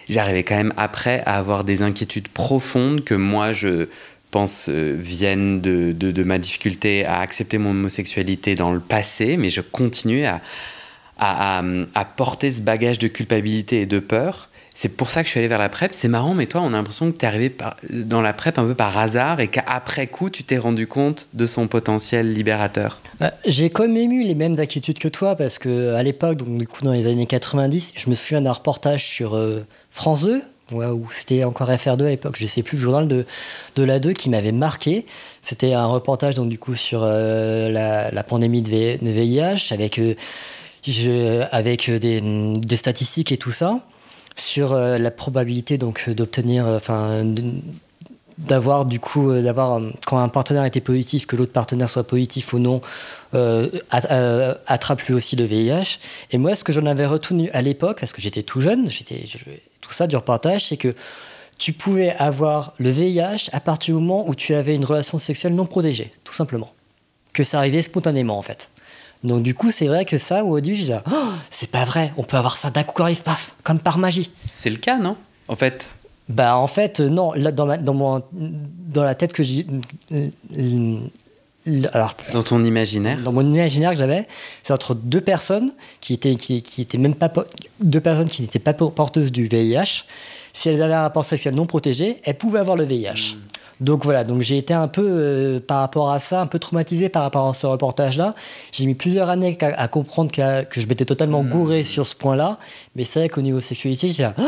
J'arrivais 0.09 0.45
quand 0.45 0.57
même 0.57 0.73
après 0.77 1.23
à 1.27 1.37
avoir 1.37 1.65
des 1.65 1.83
inquiétudes 1.83 2.29
profondes 2.29 3.05
que 3.05 3.15
moi 3.15 3.53
je 3.53 3.89
pense 4.31 4.69
euh, 4.69 4.97
viennent 4.99 5.61
de, 5.61 5.93
de, 5.93 6.23
ma 6.23 6.39
difficulté 6.39 7.05
à 7.05 7.21
accepter 7.21 7.59
mon 7.59 7.71
homosexualité 7.71 8.55
dans 8.55 8.73
le 8.73 8.81
passé, 8.81 9.37
mais 9.37 9.51
je 9.51 9.61
continuais 9.61 10.27
à, 10.27 10.41
à, 11.19 11.63
à 11.95 12.05
porter 12.05 12.51
ce 12.51 12.63
bagage 12.63 12.99
de 12.99 13.09
culpabilité 13.09 13.83
et 13.83 13.87
de 13.87 13.99
peur 13.99 14.49
c'est 14.75 14.97
pour 14.97 15.11
ça 15.11 15.23
que 15.23 15.27
je 15.27 15.31
suis 15.31 15.39
allé 15.39 15.49
vers 15.49 15.59
la 15.59 15.69
PrEP. 15.69 15.93
C'est 15.93 16.09
marrant, 16.09 16.35
mais 16.35 16.47
toi, 16.47 16.63
on 16.63 16.69
a 16.69 16.71
l'impression 16.71 17.11
que 17.11 17.17
tu 17.17 17.25
es 17.25 17.29
arrivé 17.29 17.55
dans 17.91 18.21
la 18.21 18.33
PrEP 18.33 18.59
un 18.59 18.65
peu 18.65 18.75
par 18.75 18.97
hasard 18.97 19.41
et 19.41 19.49
qu'après 19.49 20.07
coup, 20.07 20.31
tu 20.31 20.45
t'es 20.45 20.59
rendu 20.59 20.87
compte 20.87 21.29
de 21.35 21.47
son 21.47 21.69
potentiel 21.69 22.33
libérateur. 22.33 23.01
Bah, 23.21 23.33
j'ai 23.45 23.71
quand 23.71 23.87
même 23.87 24.13
eu 24.13 24.23
les 24.23 24.35
mêmes 24.35 24.59
inquiétudes 24.59 24.99
que 24.99 25.09
toi 25.09 25.37
parce 25.37 25.59
que 25.59 25.95
à 25.95 26.03
l'époque, 26.03 26.37
donc 26.39 26.57
du 26.57 26.67
coup 26.67 26.83
dans 26.83 26.93
les 26.93 27.07
années 27.07 27.27
90, 27.27 27.93
je 27.97 28.11
me 28.11 28.15
souviens 28.15 28.41
d'un 28.41 28.53
reportage 28.53 29.05
sur 29.05 29.37
euh, 29.37 29.65
France 29.91 30.25
2 30.25 30.43
ou 30.73 31.07
c'était 31.11 31.45
encore 31.45 31.71
FR2 31.71 32.07
à 32.07 32.11
l'époque, 32.11 32.37
je 32.39 32.47
sais 32.47 32.63
plus, 32.63 32.77
le 32.77 32.83
journal 32.83 33.07
de, 33.07 33.27
la 33.77 33.99
2 33.99 34.15
qui 34.15 34.31
m'avait 34.31 34.53
marqué. 34.53 35.05
C'était 35.43 35.75
un 35.75 35.87
reportage 35.87 36.35
donc 36.35 36.49
du 36.49 36.59
coup 36.59 36.75
sur 36.75 37.03
euh, 37.03 37.69
la, 38.11 38.23
pandémie 38.23 38.63
de, 38.63 38.71
VIH 39.03 39.73
avec, 39.73 39.99
euh, 39.99 40.15
des, 41.99 42.77
statistiques 42.77 43.33
et 43.33 43.37
tout 43.37 43.51
ça 43.51 43.81
sur 44.37 44.73
euh, 44.73 44.99
la 44.99 45.11
probabilité 45.11 45.79
donc 45.79 46.05
euh, 46.09 46.15
d'obtenir, 46.15 46.67
euh, 46.67 46.77
enfin, 46.77 47.25
d'avoir 48.39 48.85
du 48.87 48.99
coup, 48.99 49.33
d'avoir 49.33 49.81
quand 50.07 50.19
un 50.19 50.29
partenaire 50.29 50.65
était 50.65 50.81
positif, 50.81 51.27
que 51.27 51.37
l'autre 51.37 51.53
partenaire 51.53 51.89
soit 51.89 52.07
positif 52.07 52.53
ou 52.55 52.59
non, 52.59 52.81
attrape 53.91 55.03
lui 55.03 55.15
aussi 55.15 55.37
le 55.37 55.45
VIH. 55.45 55.99
Et 56.33 56.39
moi, 56.39 56.57
ce 56.57 56.65
que 56.65 56.73
j'en 56.73 56.87
avais 56.87 57.07
retenu 57.07 57.51
à 57.53 57.63
l'époque, 57.63 58.01
parce 58.01 58.13
que 58.13 58.21
j'étais 58.21 58.43
tout 58.43 58.61
jeune, 58.61 58.91
j'étais 58.91 59.25
tout 59.81 59.93
ça 59.93 60.07
du 60.07 60.17
reportage, 60.17 60.67
c'est 60.69 60.77
que 60.77 60.95
tu 61.59 61.73
pouvais 61.73 62.17
avoir 62.17 62.73
le 62.79 62.91
VIH 62.91 63.51
à 63.53 63.61
partir 63.61 63.95
du 63.95 64.01
moment 64.01 64.29
où 64.29 64.35
tu 64.35 64.55
avais 64.55 64.75
une 64.75 64.85
relation 64.85 65.19
sexuelle 65.19 65.55
non 65.55 65.67
protégée, 65.67 66.11
tout 66.25 66.35
simplement. 66.35 66.71
Que 67.33 67.45
ça 67.45 67.59
arrivait 67.59 67.83
spontanément 67.83 68.39
en 68.39 68.43
fait. 68.43 68.71
Donc 69.25 69.43
du 69.43 69.55
coup, 69.55 69.71
c'est 69.71 69.87
vrai 69.87 70.05
que 70.05 70.19
ça, 70.19 70.45
au 70.45 70.61
début, 70.61 70.77
je 70.77 70.83
dis, 70.83 70.93
oh, 70.93 71.15
c'est 71.51 71.71
pas 71.71 71.85
vrai, 71.85 72.13
on 72.17 72.25
peut 72.25 72.37
avoir 72.37 72.57
ça 72.57 72.71
d'un 72.71 72.83
coup 72.83 72.93
quand 72.95 73.05
arrive, 73.05 73.23
paf, 73.23 73.55
comme 73.63 73.79
par 73.79 73.99
magie. 73.99 74.31
C'est 74.57 74.71
le 74.71 74.77
cas, 74.77 74.99
non? 74.99 75.17
En 75.49 75.57
fait 75.57 75.93
Bah 76.29 76.57
en 76.57 76.67
fait, 76.67 77.01
euh, 77.01 77.09
non, 77.09 77.33
là, 77.35 77.53
dans, 77.53 77.67
ma, 77.67 77.77
dans, 77.77 77.95
mon, 77.95 78.23
dans 78.33 79.05
la 79.05 79.15
tête 79.15 79.33
que 79.33 79.43
j'ai... 79.43 79.67
Euh, 80.13 80.99
alors, 81.93 82.17
dans 82.33 82.43
ton 82.43 82.65
imaginaire 82.65 83.19
Dans 83.23 83.31
mon 83.31 83.49
imaginaire 83.49 83.93
que 83.93 83.97
j'avais, 83.97 84.27
c'est 84.65 84.73
entre 84.73 84.95
deux 84.95 85.21
personnes 85.21 85.73
qui 86.01 86.15
étaient, 86.15 86.35
qui, 86.35 86.61
qui 86.61 86.83
étaient 86.83 86.99
même 86.99 87.15
pas... 87.15 87.33
Deux 87.81 88.01
personnes 88.01 88.29
qui 88.29 88.43
n'étaient 88.43 88.59
pas 88.59 88.73
porteuses 88.73 89.31
du 89.31 89.47
VIH. 89.47 90.05
Si 90.53 90.69
elles 90.69 90.83
avaient 90.83 90.95
un 90.95 91.03
rapport 91.03 91.25
sexuel 91.25 91.55
non 91.55 91.67
protégé, 91.67 92.21
elles 92.25 92.37
pouvaient 92.37 92.59
avoir 92.59 92.77
le 92.77 92.85
VIH. 92.85 93.37
Hmm. 93.37 93.52
Donc 93.81 94.05
voilà, 94.05 94.25
donc 94.25 94.43
j'ai 94.43 94.59
été 94.59 94.75
un 94.75 94.89
peu, 94.89 95.05
euh, 95.05 95.61
par 95.61 95.81
rapport 95.81 96.11
à 96.11 96.19
ça, 96.19 96.41
un 96.41 96.47
peu 96.47 96.59
traumatisé 96.59 97.09
par 97.09 97.23
rapport 97.23 97.49
à 97.49 97.55
ce 97.55 97.67
reportage-là. 97.67 98.35
J'ai 98.71 98.87
mis 98.87 98.95
plusieurs 98.95 99.29
années 99.29 99.57
à, 99.61 99.89
comprendre 99.89 100.31
que, 100.31 100.81
je 100.81 100.87
m'étais 100.87 101.05
totalement 101.05 101.43
hmm. 101.43 101.49
gouré 101.51 101.85
sur 101.85 102.07
ce 102.07 102.15
point-là. 102.15 102.59
Mais 102.97 103.05
c'est 103.05 103.21
vrai 103.21 103.29
qu'au 103.29 103.43
niveau 103.43 103.61
sexualité, 103.61 104.09
j'ai 104.09 104.29
oh, 104.39 104.43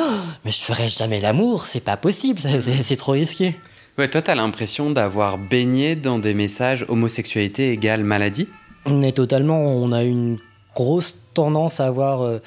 mais 0.45 0.53
je 0.53 0.61
ferai 0.61 0.89
jamais 0.89 1.21
l'amour, 1.21 1.67
c'est 1.67 1.81
pas 1.81 1.97
possible, 1.97 2.41
c'est 2.83 2.97
trop 2.97 3.13
risqué. 3.13 3.57
Ouais, 3.99 4.09
toi, 4.09 4.23
t'as 4.23 4.35
l'impression 4.35 4.91
d'avoir 4.91 5.39
baigné 5.39 5.95
dans 5.95 6.19
des 6.19 6.35
messages 6.35 6.85
homosexualité 6.89 7.71
égale 7.71 8.03
maladie? 8.03 8.49
Mais 8.87 9.13
totalement, 9.13 9.61
on 9.61 9.93
a 9.93 10.03
une 10.03 10.39
grosse 10.75 11.17
tendance 11.33 11.81
à 11.81 11.87
avoir... 11.87 12.23
Euh, 12.23 12.41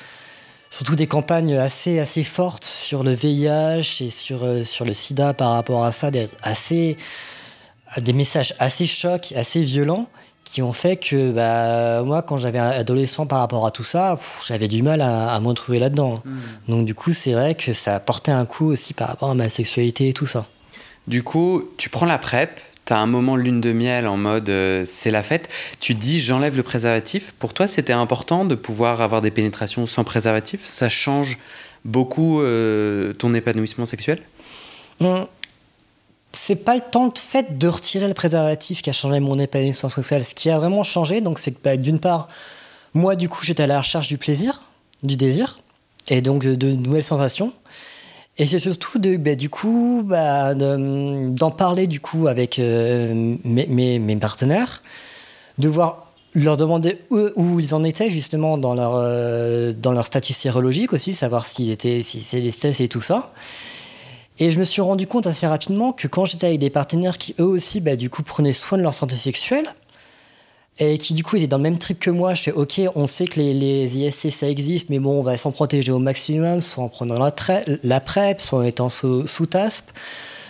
surtout 0.77 0.95
des 0.95 1.07
campagnes 1.07 1.57
assez, 1.57 1.97
assez 1.97 2.23
fortes 2.23 2.63
sur 2.63 3.03
le 3.03 3.15
VIH 3.15 4.03
et 4.03 4.09
sur, 4.11 4.43
euh, 4.43 4.63
sur 4.63 4.85
le 4.85 4.93
sida 4.93 5.33
par 5.33 5.53
rapport 5.53 5.83
à 5.83 5.91
ça, 5.91 6.11
des, 6.11 6.27
assez, 6.43 6.97
des 7.97 8.13
messages 8.13 8.53
assez 8.59 8.85
chocs, 8.85 9.33
assez 9.35 9.63
violents 9.63 10.07
qui 10.43 10.61
ont 10.61 10.73
fait 10.73 10.95
que 10.95 11.31
bah, 11.31 12.03
moi, 12.03 12.21
quand 12.21 12.37
j'avais 12.37 12.59
un 12.59 12.69
adolescent 12.69 13.25
par 13.25 13.39
rapport 13.39 13.65
à 13.65 13.71
tout 13.71 13.83
ça, 13.83 14.19
j'avais 14.45 14.67
du 14.67 14.83
mal 14.83 15.01
à, 15.01 15.33
à 15.33 15.39
me 15.39 15.47
retrouver 15.47 15.79
là-dedans. 15.79 16.21
Hmm. 16.23 16.37
Donc 16.67 16.85
du 16.85 16.93
coup, 16.93 17.11
c'est 17.11 17.33
vrai 17.33 17.55
que 17.55 17.73
ça 17.73 17.95
a 17.95 17.99
porté 17.99 18.31
un 18.31 18.45
coup 18.45 18.67
aussi 18.67 18.93
par 18.93 19.07
rapport 19.07 19.31
à 19.31 19.35
ma 19.35 19.49
sexualité 19.49 20.09
et 20.09 20.13
tout 20.13 20.27
ça. 20.27 20.45
Du 21.07 21.23
coup, 21.23 21.63
tu 21.77 21.89
prends 21.89 22.05
la 22.05 22.19
PrEP, 22.19 22.61
tu 22.87 22.93
as 22.93 22.99
un 22.99 23.05
moment 23.05 23.35
lune 23.35 23.59
de 23.59 23.73
miel 23.73 24.07
en 24.07 24.15
mode 24.15 24.49
euh, 24.49 24.83
c'est 24.85 25.11
la 25.11 25.21
fête, 25.21 25.49
tu 25.79 25.93
dis 25.93 26.19
j'enlève 26.21 26.55
le 26.55 26.63
préservatif. 26.63 27.33
Pour 27.37 27.53
toi, 27.53 27.67
c'était 27.67 27.93
important 27.93 28.45
de 28.45 28.55
pouvoir 28.55 29.01
avoir 29.01 29.21
des 29.21 29.29
pénétrations 29.29 29.85
sans 29.85 30.05
préservatif? 30.05 30.61
Ça 30.69 30.87
change 30.87 31.37
beaucoup 31.83 32.41
euh, 32.41 33.13
ton 33.13 33.33
épanouissement 33.33 33.85
sexuel? 33.85 34.19
Hum, 35.01 35.27
C'est 36.31 36.55
pas 36.55 36.75
le 36.75 36.81
temps 36.81 37.09
de 37.09 37.17
fait 37.17 37.57
de 37.57 37.67
retirer 37.67 38.07
le 38.07 38.13
préservatif 38.13 38.81
qui 38.81 38.89
a 38.89 38.93
changé 38.93 39.19
mon 39.19 39.37
épanouissement 39.37 39.89
sexuel. 39.89 40.23
Ce 40.23 40.33
qui 40.33 40.49
a 40.49 40.57
vraiment 40.57 40.83
changé, 40.83 41.19
donc 41.19 41.39
c'est 41.39 41.51
que 41.51 41.59
bah, 41.61 41.75
d'une 41.75 41.99
part, 41.99 42.29
moi 42.93 43.17
du 43.17 43.27
coup 43.27 43.43
j'étais 43.43 43.63
à 43.63 43.67
la 43.67 43.79
recherche 43.79 44.07
du 44.07 44.17
plaisir, 44.17 44.63
du 45.03 45.17
désir, 45.17 45.59
et 46.07 46.21
donc 46.21 46.43
de 46.43 46.71
nouvelles 46.71 47.03
sensations. 47.03 47.51
Et 48.39 48.45
c'est 48.45 48.59
surtout 48.59 48.99
de, 48.99 49.17
bah, 49.17 49.35
du 49.35 49.49
coup, 49.49 50.03
bah, 50.05 50.53
d'en 50.53 51.51
parler 51.51 51.87
du 51.87 51.99
coup 51.99 52.27
avec 52.27 52.59
euh, 52.59 53.35
mes, 53.43 54.15
partenaires, 54.17 54.83
de 55.57 55.67
voir 55.67 56.13
leur 56.35 56.55
demander 56.55 56.99
où, 57.09 57.59
ils 57.59 57.73
en 57.73 57.83
étaient 57.83 58.11
justement 58.11 58.59
dans 58.59 58.75
leur, 58.75 58.93
euh, 58.95 59.73
dans 59.73 59.91
leur 59.91 60.05
statut 60.05 60.33
sérologique 60.33 60.93
aussi, 60.93 61.15
savoir 61.15 61.47
s'ils 61.47 61.71
étaient, 61.71 62.03
si 62.03 62.19
c'est 62.19 62.41
des 62.41 62.51
stress 62.51 62.79
et 62.79 62.87
tout 62.87 63.01
ça. 63.01 63.33
Et 64.39 64.51
je 64.51 64.59
me 64.59 64.65
suis 64.65 64.81
rendu 64.81 65.07
compte 65.07 65.25
assez 65.25 65.47
rapidement 65.47 65.91
que 65.93 66.07
quand 66.07 66.25
j'étais 66.25 66.45
avec 66.45 66.59
des 66.59 66.69
partenaires 66.69 67.17
qui 67.17 67.33
eux 67.39 67.45
aussi, 67.45 67.81
bah, 67.81 67.95
du 67.95 68.11
coup, 68.11 68.21
prenaient 68.21 68.53
soin 68.53 68.77
de 68.77 68.83
leur 68.83 68.93
santé 68.93 69.15
sexuelle, 69.15 69.65
et 70.79 70.97
qui 70.97 71.13
du 71.13 71.23
coup 71.23 71.35
était 71.37 71.47
dans 71.47 71.57
le 71.57 71.63
même 71.63 71.77
trip 71.77 71.99
que 71.99 72.09
moi. 72.09 72.33
Je 72.33 72.43
fais 72.43 72.51
ok, 72.51 72.81
on 72.95 73.07
sait 73.07 73.25
que 73.25 73.39
les, 73.39 73.53
les 73.53 73.97
ISC 73.97 74.31
ça 74.31 74.49
existe, 74.49 74.89
mais 74.89 74.99
bon, 74.99 75.19
on 75.19 75.23
va 75.23 75.37
s'en 75.37 75.51
protéger 75.51 75.91
au 75.91 75.99
maximum, 75.99 76.61
soit 76.61 76.83
en 76.83 76.89
prenant 76.89 77.15
la, 77.15 77.33
la 77.83 77.99
PrEP, 77.99 78.41
soit 78.41 78.59
en 78.59 78.63
étant 78.63 78.89
sous, 78.89 79.25
TASP, 79.49 79.89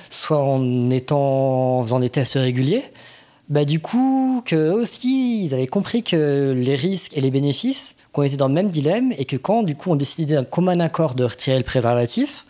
soit 0.10 0.40
en 0.40 0.90
étant 0.90 1.80
en 1.80 1.84
faisant 1.84 2.00
des 2.00 2.10
tests 2.10 2.34
réguliers. 2.34 2.84
Bah 3.50 3.64
du 3.64 3.80
coup, 3.80 4.42
que 4.46 4.72
aussi, 4.72 5.46
ils 5.46 5.54
avaient 5.54 5.68
compris 5.68 6.04
que 6.04 6.54
les 6.58 6.76
risques 6.76 7.16
et 7.16 7.22
les 7.22 7.32
bénéfices, 7.32 7.96
qu'on 8.12 8.24
était 8.24 8.36
dans 8.36 8.50
le 8.50 8.54
même 8.54 8.70
dilemme, 8.70 9.14
et 9.18 9.24
que 9.24 9.38
quand 9.38 9.64
du 9.64 9.76
coup 9.76 9.92
on 9.92 9.96
décidait 9.96 10.36
d'un 10.36 10.44
commun 10.44 10.80
accord 10.82 11.14
de 11.14 11.24
retirer 11.24 11.58
le 11.58 11.64
préservatif, 11.64 12.46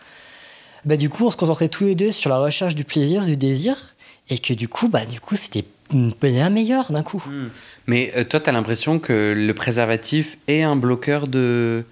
bah 0.85 0.97
du 0.97 1.09
coup 1.09 1.25
on 1.27 1.29
se 1.29 1.37
concentrait 1.37 1.67
tous 1.67 1.83
les 1.83 1.95
deux 1.95 2.11
sur 2.11 2.31
la 2.31 2.39
recherche 2.39 2.73
du 2.73 2.83
plaisir, 2.83 3.25
du 3.25 3.37
désir, 3.37 3.93
et 4.29 4.39
que 4.39 4.53
du 4.53 4.67
coup, 4.67 4.87
bah 4.87 5.05
du 5.05 5.19
coup 5.19 5.35
c'était 5.35 5.65
bien 5.93 6.49
meilleur 6.49 6.91
d'un 6.91 7.03
coup. 7.03 7.23
Hmm. 7.25 7.47
Mais 7.87 8.11
euh, 8.17 8.23
toi, 8.23 8.39
tu 8.39 8.49
as 8.49 8.53
l'impression 8.53 8.99
que 8.99 9.33
le 9.35 9.53
préservatif 9.53 10.37
est 10.47 10.61
un 10.61 10.75
bloqueur 10.75 11.27
de, 11.27 11.85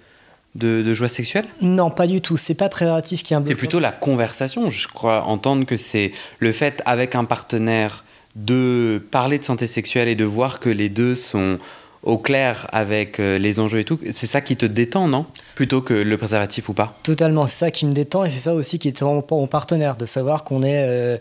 de, 0.54 0.94
joie 0.94 1.08
sexuelle? 1.08 1.46
Non, 1.62 1.90
pas 1.90 2.06
du 2.06 2.20
tout. 2.20 2.36
C'est 2.36 2.54
pas 2.54 2.68
préservatif 2.68 3.22
qui 3.22 3.32
est 3.32 3.36
un 3.36 3.40
bloqueur. 3.40 3.56
C'est 3.56 3.58
plutôt 3.58 3.80
la 3.80 3.92
conversation. 3.92 4.68
Je 4.70 4.88
crois 4.88 5.22
entendre 5.24 5.64
que 5.64 5.76
c'est 5.76 6.12
le 6.38 6.52
fait 6.52 6.82
avec 6.84 7.14
un 7.14 7.24
partenaire 7.24 8.04
de 8.34 9.02
parler 9.10 9.38
de 9.38 9.44
santé 9.44 9.66
sexuelle 9.66 10.08
et 10.08 10.14
de 10.14 10.24
voir 10.24 10.60
que 10.60 10.68
les 10.68 10.90
deux 10.90 11.14
sont 11.14 11.58
au 12.02 12.18
clair 12.18 12.68
avec 12.70 13.18
euh, 13.18 13.36
les 13.36 13.58
enjeux 13.58 13.80
et 13.80 13.84
tout, 13.84 13.98
c'est 14.12 14.26
ça 14.26 14.40
qui 14.40 14.56
te 14.56 14.64
détend, 14.64 15.08
non? 15.08 15.26
Plutôt 15.56 15.80
que 15.80 15.92
le 15.92 16.16
préservatif 16.16 16.68
ou 16.68 16.72
pas? 16.72 16.96
Totalement, 17.02 17.46
c'est 17.46 17.58
ça 17.58 17.70
qui 17.72 17.84
me 17.84 17.92
détend 17.92 18.24
et 18.24 18.30
c'est 18.30 18.38
ça 18.38 18.54
aussi 18.54 18.78
qui 18.78 18.88
est 18.88 19.02
mon, 19.02 19.22
partenaire, 19.48 19.96
de 19.96 20.06
savoir 20.06 20.44
qu'on 20.44 20.62
est... 20.62 20.84
Euh, 20.86 21.18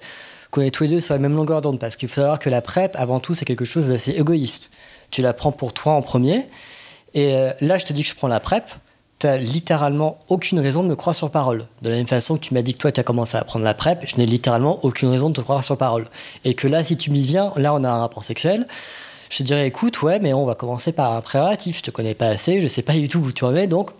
qu'on 0.55 0.61
est 0.61 0.71
tous 0.71 0.83
les 0.83 0.89
deux 0.89 1.01
sur 1.01 1.13
la 1.13 1.19
même 1.19 1.35
longueur 1.35 1.61
d'onde. 1.61 1.79
Parce 1.79 1.97
qu'il 1.97 2.07
faut 2.07 2.21
savoir 2.21 2.39
que 2.39 2.49
la 2.49 2.61
PrEP, 2.61 2.95
avant 2.97 3.19
tout, 3.19 3.33
c'est 3.33 3.45
quelque 3.45 3.65
chose 3.65 3.89
d'assez 3.89 4.11
égoïste. 4.11 4.71
Tu 5.11 5.21
la 5.21 5.33
prends 5.33 5.51
pour 5.51 5.73
toi 5.73 5.93
en 5.93 6.01
premier. 6.01 6.47
Et 7.13 7.35
euh, 7.35 7.51
là, 7.59 7.77
je 7.77 7.85
te 7.85 7.91
dis 7.91 8.03
que 8.03 8.09
je 8.09 8.15
prends 8.15 8.29
la 8.29 8.39
PrEP. 8.39 8.63
Tu 9.19 9.27
n'as 9.27 9.37
littéralement 9.37 10.19
aucune 10.29 10.59
raison 10.59 10.81
de 10.81 10.87
me 10.87 10.95
croire 10.95 11.15
sur 11.15 11.29
parole. 11.29 11.65
De 11.81 11.89
la 11.89 11.95
même 11.97 12.07
façon 12.07 12.35
que 12.35 12.41
tu 12.41 12.53
m'as 12.53 12.61
dit 12.61 12.73
que 12.73 12.79
toi, 12.79 12.91
tu 12.91 12.99
as 13.01 13.03
commencé 13.03 13.37
à 13.37 13.43
prendre 13.43 13.65
la 13.65 13.73
PrEP, 13.73 14.03
je 14.05 14.17
n'ai 14.17 14.25
littéralement 14.25 14.79
aucune 14.83 15.09
raison 15.09 15.29
de 15.29 15.35
te 15.35 15.41
croire 15.41 15.63
sur 15.63 15.77
parole. 15.77 16.05
Et 16.43 16.53
que 16.53 16.67
là, 16.67 16.83
si 16.83 16.97
tu 16.97 17.11
m'y 17.11 17.21
viens, 17.21 17.51
là, 17.57 17.73
on 17.73 17.83
a 17.83 17.89
un 17.89 17.99
rapport 17.99 18.23
sexuel. 18.23 18.65
Je 19.29 19.37
te 19.37 19.43
dirais, 19.43 19.67
écoute, 19.67 20.01
ouais, 20.01 20.19
mais 20.19 20.33
on 20.33 20.45
va 20.45 20.55
commencer 20.55 20.91
par 20.91 21.13
un 21.13 21.21
préservatif. 21.21 21.77
Je 21.77 21.83
te 21.83 21.91
connais 21.91 22.13
pas 22.13 22.27
assez, 22.27 22.61
je 22.61 22.67
sais 22.67 22.81
pas 22.81 22.93
du 22.93 23.07
tout 23.07 23.19
où 23.19 23.31
tu 23.31 23.43
en 23.43 23.55
es, 23.55 23.67
donc 23.67 23.91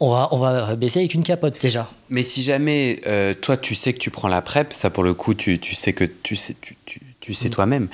on 0.00 0.10
va, 0.10 0.28
on 0.32 0.38
va 0.38 0.74
baisser 0.76 1.00
avec 1.00 1.14
une 1.14 1.22
capote 1.22 1.60
déjà. 1.60 1.90
Mais 2.08 2.24
si 2.24 2.42
jamais 2.42 3.00
euh, 3.06 3.34
toi 3.34 3.56
tu 3.56 3.74
sais 3.74 3.92
que 3.92 3.98
tu 3.98 4.10
prends 4.10 4.28
la 4.28 4.42
PrEP, 4.42 4.72
ça 4.72 4.90
pour 4.90 5.04
le 5.04 5.14
coup 5.14 5.34
tu, 5.34 5.58
tu 5.58 5.74
sais 5.74 5.92
que 5.92 6.04
tu 6.04 6.36
sais, 6.36 6.56
tu, 6.60 6.76
tu, 6.86 7.00
tu 7.20 7.34
sais 7.34 7.48
mm. 7.48 7.52
toi-même. 7.52 7.88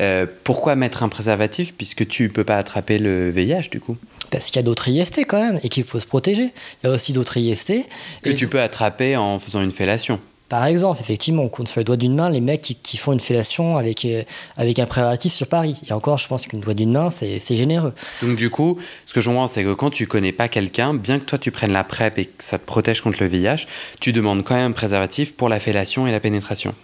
Euh, 0.00 0.26
pourquoi 0.44 0.74
mettre 0.74 1.02
un 1.02 1.08
préservatif 1.08 1.74
puisque 1.74 2.08
tu 2.08 2.30
peux 2.30 2.44
pas 2.44 2.56
attraper 2.56 2.98
le 2.98 3.30
VIH 3.30 3.68
du 3.70 3.80
coup? 3.80 3.96
Parce 4.30 4.46
qu'il 4.46 4.56
y 4.56 4.58
a 4.60 4.62
d'autres 4.62 4.88
IST 4.88 5.26
quand 5.26 5.40
même 5.40 5.60
et 5.62 5.68
qu'il 5.68 5.84
faut 5.84 6.00
se 6.00 6.06
protéger. 6.06 6.52
Il 6.82 6.86
y 6.86 6.90
a 6.90 6.92
aussi 6.92 7.12
d'autres 7.12 7.36
IST. 7.36 7.72
Que 8.22 8.30
tu 8.30 8.48
peux 8.48 8.60
attraper 8.60 9.16
en 9.16 9.38
faisant 9.38 9.60
une 9.60 9.72
fellation. 9.72 10.20
Par 10.50 10.66
exemple, 10.66 11.00
effectivement, 11.00 11.44
on 11.44 11.48
compte 11.48 11.68
sur 11.68 11.78
le 11.78 11.84
doigt 11.84 11.96
d'une 11.96 12.16
main 12.16 12.28
les 12.28 12.40
mecs 12.40 12.60
qui, 12.82 12.96
font 12.96 13.12
une 13.12 13.20
fellation 13.20 13.78
avec, 13.78 14.04
euh, 14.04 14.24
avec 14.56 14.80
un 14.80 14.86
préservatif 14.86 15.32
sur 15.32 15.46
Paris. 15.46 15.76
Et 15.88 15.92
encore, 15.92 16.18
je 16.18 16.26
pense 16.26 16.48
qu'une 16.48 16.58
doigt 16.58 16.74
d'une 16.74 16.90
main, 16.90 17.08
c'est 17.08 17.56
généreux. 17.56 17.94
Donc 18.20 18.34
du 18.34 18.50
coup, 18.50 18.76
ce 19.06 19.14
que 19.14 19.20
je 19.20 19.28
comprends, 19.30 19.46
c'est 19.46 19.62
que 19.62 19.72
quand 19.74 19.90
tu 19.90 20.08
connais 20.08 20.32
pas 20.32 20.48
quelqu'un, 20.48 20.92
bien 20.92 21.20
que 21.20 21.24
toi 21.24 21.38
tu 21.38 21.52
prennes 21.52 21.70
la 21.70 21.84
PrEP 21.84 22.18
et 22.18 22.24
que 22.26 22.42
ça 22.42 22.58
te 22.58 22.66
protège 22.66 23.00
contre 23.00 23.18
le 23.20 23.28
VIH, 23.28 23.66
tu 24.00 24.12
demandes 24.12 24.42
quand 24.42 24.56
même 24.56 24.72
un 24.72 24.74
préservatif 24.74 25.36
pour 25.36 25.48
la 25.48 25.60
fellation 25.60 26.08
et 26.08 26.10
la 26.10 26.18
pénétration. 26.18 26.74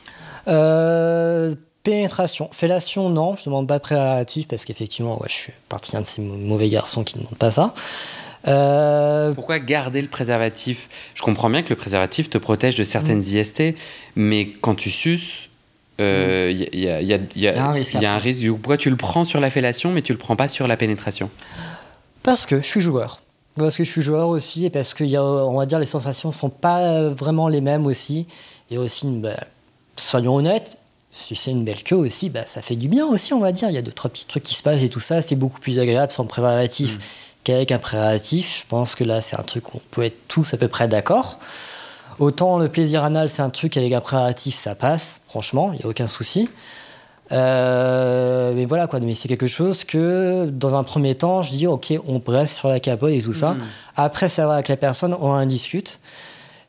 Euh, 0.46 1.56
pénétration. 1.82 2.48
Fellation, 2.52 3.10
non, 3.10 3.34
je 3.34 3.46
demande 3.46 3.66
pas 3.66 3.78
de 3.78 3.82
préservatif 3.82 4.46
parce 4.46 4.64
qu'effectivement, 4.64 5.20
ouais, 5.20 5.28
je 5.28 5.34
suis 5.34 5.52
partie 5.68 5.96
un 5.96 6.02
de 6.02 6.06
ces 6.06 6.22
mauvais 6.22 6.68
garçons 6.68 7.02
qui 7.02 7.18
ne 7.18 7.24
demandent 7.24 7.38
pas 7.38 7.50
ça. 7.50 7.74
Euh, 8.46 9.32
Pourquoi 9.32 9.58
garder 9.58 10.02
le 10.02 10.08
préservatif? 10.08 10.88
Je 11.14 11.22
comprends 11.22 11.50
bien 11.50 11.62
que 11.62 11.70
le 11.70 11.76
préservatif 11.76 12.30
te 12.30 12.38
protège 12.38 12.74
de 12.74 12.84
certaines 12.84 13.20
mm. 13.20 13.36
IST, 13.36 13.62
mais 14.14 14.48
quand 14.60 14.74
tu 14.74 14.90
suces, 14.90 15.48
il 15.98 16.04
y, 16.04 16.88
a 16.88 18.14
un 18.14 18.18
risque. 18.18 18.46
Pourquoi 18.48 18.76
tu 18.76 18.90
le 18.90 18.96
prends 18.96 19.24
sur 19.24 19.40
la 19.40 19.50
fellation, 19.50 19.90
mais 19.90 20.02
tu 20.02 20.12
le 20.12 20.18
prends 20.18 20.36
pas 20.36 20.48
sur 20.48 20.68
la 20.68 20.76
pénétration? 20.76 21.30
Parce 22.22 22.46
que 22.46 22.60
je 22.60 22.66
suis 22.66 22.80
joueur. 22.80 23.20
Parce 23.56 23.76
que 23.76 23.84
je 23.84 23.90
suis 23.90 24.02
joueur 24.02 24.28
aussi, 24.28 24.66
et 24.66 24.70
parce 24.70 24.92
que, 24.92 25.02
y 25.02 25.16
a, 25.16 25.24
on 25.24 25.56
va 25.56 25.64
dire, 25.64 25.78
les 25.78 25.86
sensations 25.86 26.30
sont 26.30 26.50
pas 26.50 27.08
vraiment 27.08 27.48
les 27.48 27.62
mêmes 27.62 27.86
aussi. 27.86 28.26
Et 28.70 28.78
aussi, 28.78 29.06
bah, 29.06 29.36
soyons 29.94 30.34
honnêtes, 30.34 30.78
si 31.10 31.34
c'est 31.34 31.52
une 31.52 31.64
belle 31.64 31.82
queue 31.82 31.96
aussi, 31.96 32.28
bah, 32.28 32.44
ça 32.44 32.60
fait 32.60 32.76
du 32.76 32.88
bien 32.88 33.06
aussi, 33.06 33.32
on 33.32 33.40
va 33.40 33.52
dire. 33.52 33.70
Il 33.70 33.74
y 33.74 33.78
a 33.78 33.82
deux, 33.82 33.92
trois 33.92 34.10
petits 34.10 34.26
trucs 34.26 34.42
qui 34.42 34.54
se 34.54 34.62
passent 34.62 34.82
et 34.82 34.90
tout 34.90 35.00
ça. 35.00 35.22
C'est 35.22 35.36
beaucoup 35.36 35.60
plus 35.60 35.78
agréable 35.78 36.12
sans 36.12 36.26
préservatif. 36.26 36.96
Mm 36.96 37.00
qu'avec 37.46 37.70
un 37.70 37.78
préservatif. 37.78 38.62
Je 38.62 38.66
pense 38.66 38.96
que 38.96 39.04
là, 39.04 39.20
c'est 39.20 39.38
un 39.38 39.42
truc 39.42 39.72
où 39.72 39.76
on 39.76 39.80
peut 39.90 40.02
être 40.02 40.26
tous 40.26 40.52
à 40.52 40.56
peu 40.56 40.66
près 40.66 40.88
d'accord. 40.88 41.38
Autant 42.18 42.58
le 42.58 42.68
plaisir 42.68 43.04
anal, 43.04 43.30
c'est 43.30 43.42
un 43.42 43.50
truc 43.50 43.76
avec 43.76 43.92
un 43.92 44.00
préservatif, 44.00 44.54
ça 44.54 44.74
passe, 44.74 45.20
franchement, 45.28 45.72
il 45.72 45.78
n'y 45.78 45.84
a 45.84 45.88
aucun 45.88 46.06
souci. 46.06 46.48
Euh, 47.32 48.52
mais 48.54 48.64
voilà 48.64 48.86
quoi, 48.86 49.00
mais 49.00 49.14
c'est 49.14 49.28
quelque 49.28 49.46
chose 49.46 49.84
que 49.84 50.46
dans 50.46 50.74
un 50.74 50.82
premier 50.82 51.14
temps, 51.14 51.42
je 51.42 51.50
dis 51.50 51.66
ok, 51.66 51.94
on 52.06 52.20
presse 52.20 52.56
sur 52.56 52.68
la 52.68 52.80
capote 52.80 53.12
et 53.12 53.22
tout 53.22 53.34
ça. 53.34 53.52
Mmh. 53.52 53.62
Après, 53.96 54.28
ça 54.28 54.46
va 54.46 54.54
avec 54.54 54.68
la 54.68 54.76
personne, 54.76 55.14
on 55.14 55.30
en 55.30 55.46
discute. 55.46 56.00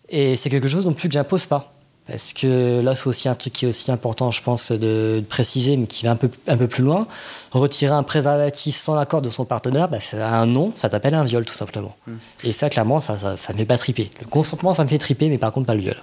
Et 0.10 0.38
c'est 0.38 0.50
quelque 0.50 0.68
chose 0.68 0.86
non 0.86 0.94
plus 0.94 1.10
que 1.10 1.14
j'impose 1.14 1.46
pas. 1.46 1.74
Parce 2.08 2.32
que 2.32 2.82
là, 2.82 2.96
c'est 2.96 3.08
aussi 3.08 3.28
un 3.28 3.36
truc 3.36 3.54
qui 3.54 3.66
est 3.66 3.68
aussi 3.68 3.92
important, 3.92 4.32
je 4.32 4.42
pense, 4.42 4.72
de, 4.72 5.22
préciser, 5.28 5.76
mais 5.76 5.88
qui 5.88 6.06
va 6.06 6.12
un 6.12 6.16
peu, 6.16 6.30
un 6.48 6.56
peu 6.56 6.68
plus 6.68 6.84
loin. 6.84 7.06
Retirer 7.52 7.94
un 7.94 8.04
préservatif 8.04 8.78
sans 8.78 8.96
l'accord 8.96 9.22
de 9.22 9.30
son 9.30 9.44
partenaire, 9.44 9.90
bah, 9.90 10.00
c'est 10.00 10.22
un 10.22 10.46
nom, 10.46 10.72
ça 10.74 10.90
t'appelle 10.90 11.16
un 11.16 11.26
viol, 11.26 11.44
tout 11.44 11.54
simplement. 11.54 11.96
Hmm. 12.08 12.16
Et 12.46 12.54
ça, 12.54 12.70
clairement, 12.70 13.02
ça, 13.02 13.18
ça, 13.18 13.36
ça 13.36 13.52
me 13.52 13.58
fait 13.58 13.66
pas 13.66 13.78
triper. 13.78 14.10
Le 14.22 14.28
consentement, 14.28 14.74
ça 14.74 14.84
me 14.84 14.90
fait 14.90 14.98
triper, 14.98 15.28
mais 15.28 15.38
par 15.38 15.52
contre, 15.52 15.68
pas 15.68 15.76
le 15.76 15.82
viol. 15.82 15.98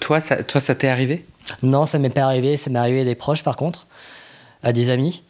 Toi, 0.00 0.20
ça, 0.20 0.42
toi, 0.42 0.60
ça 0.60 0.74
t'est 0.74 0.88
arrivé? 0.88 1.26
Non, 1.62 1.84
ça 1.84 1.98
m'est 1.98 2.10
pas 2.10 2.22
arrivé. 2.22 2.56
Ça 2.56 2.70
m'est 2.70 2.78
arrivé 2.78 3.02
à 3.02 3.04
des 3.04 3.14
proches, 3.14 3.42
par 3.42 3.56
contre, 3.56 3.86
à 4.62 4.72
des 4.72 4.88
amis, 4.88 5.22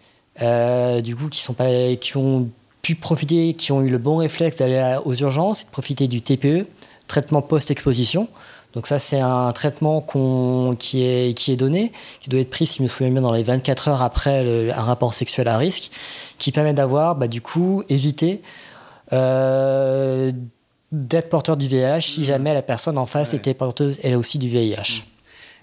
euh, 0.43 1.01
du 1.01 1.17
coup, 1.17 1.29
qui, 1.29 1.41
sont 1.41 1.55
pas, 1.55 1.69
qui 2.01 2.17
ont 2.17 2.49
pu 2.83 2.95
profiter, 2.95 3.55
qui 3.55 3.73
ont 3.73 3.83
eu 3.83 3.89
le 3.89 3.99
bon 3.99 4.17
réflexe 4.17 4.59
d'aller 4.59 4.97
aux 5.05 5.15
urgences 5.15 5.63
et 5.63 5.65
de 5.65 5.71
profiter 5.71 6.07
du 6.07 6.23
TPE, 6.23 6.67
traitement 7.09 7.43
post-exposition. 7.43 8.29
Donc 8.75 8.87
ça, 8.87 8.99
c'est 8.99 9.21
un 9.21 9.53
traitement 9.53 10.01
qui, 10.79 11.05
est, 11.05 11.37
qui 11.37 11.53
est 11.53 11.57
donné, 11.57 11.91
qui 12.21 12.31
doit 12.31 12.41
être 12.41 12.51
pris, 12.51 12.67
si 12.67 12.79
je 12.79 12.83
me 12.85 12.89
souviens 12.89 13.13
bien, 13.13 13.21
dans 13.21 13.33
les 13.33 13.43
24 13.43 13.89
heures 13.89 14.03
après 14.03 14.71
un 14.71 14.83
rapport 14.83 15.13
sexuel 15.13 15.49
à 15.49 15.57
risque, 15.57 15.91
qui 16.39 16.53
permet 16.53 16.75
d'avoir, 16.75 17.17
bah, 17.17 17.27
du 17.27 17.41
coup, 17.41 17.83
éviter 17.89 18.43
euh, 19.13 20.31
d'être 20.93 21.29
porteur 21.29 21.57
du 21.57 21.67
VIH 21.67 22.01
si 22.01 22.21
mmh. 22.21 22.25
jamais 22.25 22.55
la 22.55 22.63
personne 22.63 22.99
en 22.99 23.07
face 23.07 23.35
était 23.35 23.55
porteuse, 23.55 24.01
elle 24.03 24.15
aussi, 24.17 24.39
du 24.39 24.49
VIH. 24.49 25.05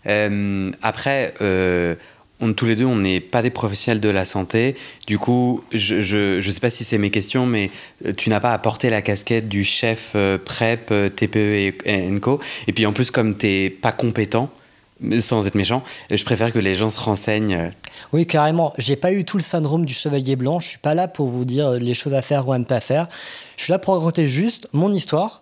Euh, 0.05 0.72
après, 0.82 1.34
euh, 1.41 1.95
on, 2.39 2.53
tous 2.53 2.65
les 2.65 2.75
deux, 2.75 2.85
on 2.85 2.97
n'est 2.97 3.19
pas 3.19 3.41
des 3.41 3.49
professionnels 3.49 3.99
de 3.99 4.09
la 4.09 4.25
santé. 4.25 4.75
Du 5.07 5.17
coup, 5.17 5.63
je 5.71 6.35
ne 6.35 6.41
sais 6.41 6.59
pas 6.59 6.69
si 6.69 6.83
c'est 6.83 6.97
mes 6.97 7.09
questions, 7.09 7.45
mais 7.45 7.71
euh, 8.05 8.13
tu 8.13 8.29
n'as 8.29 8.39
pas 8.39 8.57
porter 8.59 8.89
la 8.89 9.01
casquette 9.01 9.49
du 9.49 9.63
chef 9.63 10.11
euh, 10.15 10.38
PrEP, 10.38 10.89
euh, 10.91 11.09
TPE 11.09 11.38
et, 11.38 11.77
et 11.85 12.19
co. 12.19 12.39
Et 12.67 12.73
puis 12.73 12.85
en 12.85 12.93
plus, 12.93 13.11
comme 13.11 13.38
tu 13.38 13.47
n'es 13.47 13.69
pas 13.69 13.91
compétent, 13.91 14.51
sans 15.19 15.45
être 15.45 15.55
méchant, 15.55 15.83
je 16.09 16.23
préfère 16.23 16.51
que 16.51 16.59
les 16.59 16.73
gens 16.73 16.89
se 16.89 16.99
renseignent. 16.99 17.69
Oui, 18.14 18.26
carrément. 18.26 18.74
J'ai 18.78 18.95
pas 18.95 19.12
eu 19.12 19.26
tout 19.26 19.38
le 19.38 19.43
syndrome 19.43 19.86
du 19.86 19.93
chevalier 19.93 20.36
blanc. 20.36 20.60
Je 20.60 20.68
suis 20.68 20.78
pas 20.78 20.93
là 20.93 21.08
pour 21.08 21.28
vous 21.28 21.45
dire 21.45 21.72
les 21.72 21.93
choses 21.93 22.14
à 22.14 22.22
faire 22.22 22.48
ou 22.48 22.54
à 22.54 22.60
ne 22.60 22.64
pas 22.64 22.80
faire. 22.80 23.08
Je 23.56 23.64
suis 23.64 23.72
là 23.72 23.80
pour 23.80 23.95
raconter 23.95 24.28
juste 24.28 24.68
mon 24.74 24.91
histoire. 24.93 25.41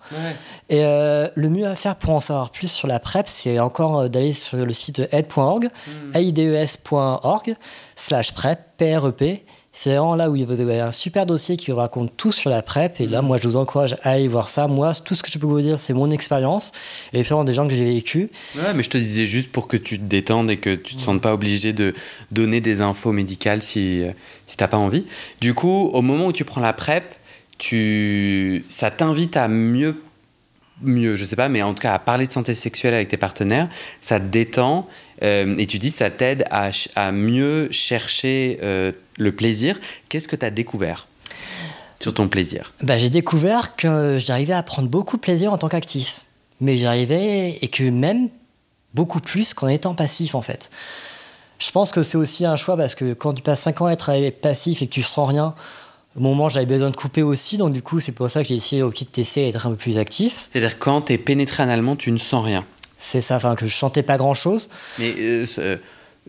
Et 0.69 0.83
euh, 0.83 1.27
le 1.35 1.49
mieux 1.49 1.67
à 1.67 1.75
faire 1.75 1.95
pour 1.95 2.11
en 2.11 2.21
savoir 2.21 2.49
plus 2.49 2.71
sur 2.71 2.87
la 2.87 2.99
PrEP, 2.99 3.27
c'est 3.27 3.59
encore 3.59 3.99
euh, 3.99 4.07
d'aller 4.07 4.33
sur 4.33 4.57
le 4.57 4.73
site 4.73 5.01
aide.org, 5.11 5.65
hmm. 5.65 6.15
aides.org, 6.15 7.55
slash 7.95 8.33
PrEP, 8.33 8.59
PREP. 8.77 9.45
C'est 9.77 9.89
vraiment 9.89 10.15
là 10.15 10.29
où 10.29 10.37
il 10.37 10.49
y 10.49 10.79
a 10.79 10.87
un 10.87 10.91
super 10.93 11.25
dossier 11.25 11.57
qui 11.57 11.71
raconte 11.73 12.15
tout 12.15 12.31
sur 12.31 12.49
la 12.49 12.61
PrEP. 12.61 13.01
Et 13.01 13.07
là, 13.07 13.21
mm. 13.21 13.25
moi, 13.25 13.37
je 13.37 13.47
vous 13.47 13.57
encourage 13.57 13.97
à 14.03 14.11
aller 14.11 14.29
voir 14.29 14.47
ça. 14.47 14.67
Moi, 14.67 14.93
tout 15.03 15.15
ce 15.15 15.21
que 15.21 15.29
je 15.29 15.37
peux 15.37 15.45
vous 15.45 15.59
dire, 15.59 15.77
c'est 15.77 15.93
mon 15.93 16.09
expérience 16.09 16.71
et 17.11 17.23
puis 17.23 17.35
des 17.45 17.53
gens 17.53 17.67
que 17.67 17.75
j'ai 17.75 17.83
vécu. 17.83 18.29
Ouais, 18.55 18.73
mais 18.73 18.83
je 18.83 18.89
te 18.89 18.97
disais 18.97 19.25
juste 19.25 19.51
pour 19.51 19.67
que 19.67 19.75
tu 19.75 19.99
te 19.99 20.05
détendes 20.05 20.49
et 20.49 20.57
que 20.57 20.75
tu 20.75 20.95
te 20.95 21.01
sentes 21.01 21.21
pas 21.21 21.33
obligé 21.33 21.73
de 21.73 21.93
donner 22.31 22.61
des 22.61 22.79
infos 22.79 23.11
médicales 23.11 23.61
si, 23.61 24.03
si 24.47 24.55
t'as 24.55 24.69
pas 24.69 24.77
envie. 24.77 25.05
Du 25.41 25.53
coup, 25.53 25.89
au 25.91 26.01
moment 26.01 26.27
où 26.27 26.31
tu 26.31 26.45
prends 26.45 26.61
la 26.61 26.73
PrEP, 26.73 27.03
tu... 27.57 28.63
ça 28.69 28.91
t'invite 28.91 29.35
à 29.35 29.49
mieux 29.49 30.01
mieux, 30.81 31.15
je 31.15 31.25
sais 31.25 31.35
pas, 31.35 31.49
mais 31.49 31.61
en 31.61 31.73
tout 31.73 31.81
cas 31.81 31.93
à 31.93 31.99
parler 31.99 32.27
de 32.27 32.31
santé 32.31 32.53
sexuelle 32.53 32.93
avec 32.93 33.07
tes 33.07 33.17
partenaires, 33.17 33.69
ça 34.01 34.19
te 34.19 34.25
détend 34.25 34.87
euh, 35.23 35.55
et 35.57 35.65
tu 35.65 35.79
dis 35.79 35.89
ça 35.89 36.09
t'aide 36.09 36.45
à, 36.51 36.71
à, 36.95 37.11
mieux 37.11 37.69
chercher 37.71 38.59
euh, 38.61 38.91
le 39.17 39.31
plaisir. 39.31 39.79
Qu'est-ce 40.09 40.27
que 40.27 40.35
tu 40.35 40.45
as 40.45 40.51
découvert 40.51 41.07
sur 41.99 42.13
ton 42.13 42.27
plaisir? 42.27 42.73
Bah, 42.81 42.97
J'ai 42.97 43.09
découvert 43.09 43.75
que 43.75 44.17
j'arrivais 44.19 44.53
à 44.53 44.63
prendre 44.63 44.89
beaucoup 44.89 45.17
de 45.17 45.21
plaisir 45.21 45.53
en 45.53 45.57
tant 45.57 45.69
qu'actif. 45.69 46.21
Mais 46.61 46.77
j'arrivais, 46.77 47.57
et 47.61 47.67
que 47.67 47.83
même 47.83 48.29
beaucoup 48.93 49.19
plus 49.19 49.53
qu'en 49.53 49.67
étant 49.67 49.93
passif 49.93 50.35
en 50.35 50.41
fait. 50.41 50.69
Je 51.59 51.69
pense 51.71 51.91
que 51.91 52.01
c'est 52.01 52.17
aussi 52.17 52.45
un 52.45 52.55
choix 52.55 52.77
parce 52.77 52.95
que 52.95 53.13
quand 53.13 53.33
tu 53.33 53.41
passes 53.41 53.61
5 53.61 53.81
ans 53.81 53.85
à 53.85 53.93
être 53.93 54.39
passif 54.41 54.81
et 54.81 54.87
que 54.87 54.93
tu 54.93 55.03
sens 55.03 55.29
rien, 55.29 55.53
au 56.15 56.21
moment 56.21 56.49
j'avais 56.49 56.65
besoin 56.65 56.89
de 56.89 56.95
couper 56.95 57.21
aussi, 57.21 57.57
donc 57.57 57.73
du 57.73 57.81
coup 57.81 57.99
c'est 57.99 58.13
pour 58.13 58.29
ça 58.29 58.41
que 58.41 58.47
j'ai 58.47 58.55
essayé 58.55 58.83
au 58.83 58.89
kit 58.89 59.05
TC 59.05 59.51
d'être 59.51 59.67
un 59.67 59.71
peu 59.71 59.75
plus 59.75 59.97
actif. 59.97 60.49
C'est-à-dire 60.51 60.79
quand 60.79 61.01
tu 61.01 61.13
es 61.13 61.17
pénétré 61.17 61.63
analement, 61.63 61.95
tu 61.95 62.11
ne 62.11 62.17
sens 62.17 62.43
rien 62.43 62.65
C'est 62.97 63.21
ça, 63.21 63.35
enfin 63.35 63.55
que 63.55 63.67
je 63.67 63.75
sentais 63.75 64.03
pas 64.03 64.17
grand-chose. 64.17 64.69
Mais 64.99 65.13
euh, 65.17 65.45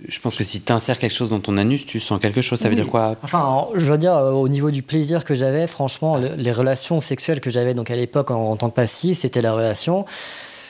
je 0.06 0.20
pense 0.20 0.36
que 0.36 0.44
si 0.44 0.60
tu 0.60 0.72
insères 0.72 0.98
quelque 0.98 1.14
chose 1.14 1.30
dans 1.30 1.40
ton 1.40 1.56
anus, 1.56 1.86
tu 1.86 2.00
sens 2.00 2.20
quelque 2.20 2.42
chose. 2.42 2.58
Ça 2.60 2.68
veut 2.68 2.74
dire 2.74 2.86
quoi? 2.86 3.16
Enfin, 3.22 3.66
je 3.74 3.90
veux 3.90 3.98
dire, 3.98 4.14
euh, 4.14 4.32
au 4.32 4.48
niveau 4.48 4.70
du 4.70 4.82
plaisir 4.82 5.24
que 5.24 5.34
j'avais, 5.34 5.66
franchement, 5.66 6.16
les 6.16 6.52
relations 6.52 7.00
sexuelles 7.00 7.40
que 7.40 7.50
j'avais 7.50 7.72
donc 7.72 7.90
à 7.90 7.96
l'époque 7.96 8.30
en, 8.30 8.56
tant 8.56 8.68
que 8.68 8.74
passif, 8.74 9.18
c'était 9.18 9.40
la 9.40 9.52
relation. 9.52 10.04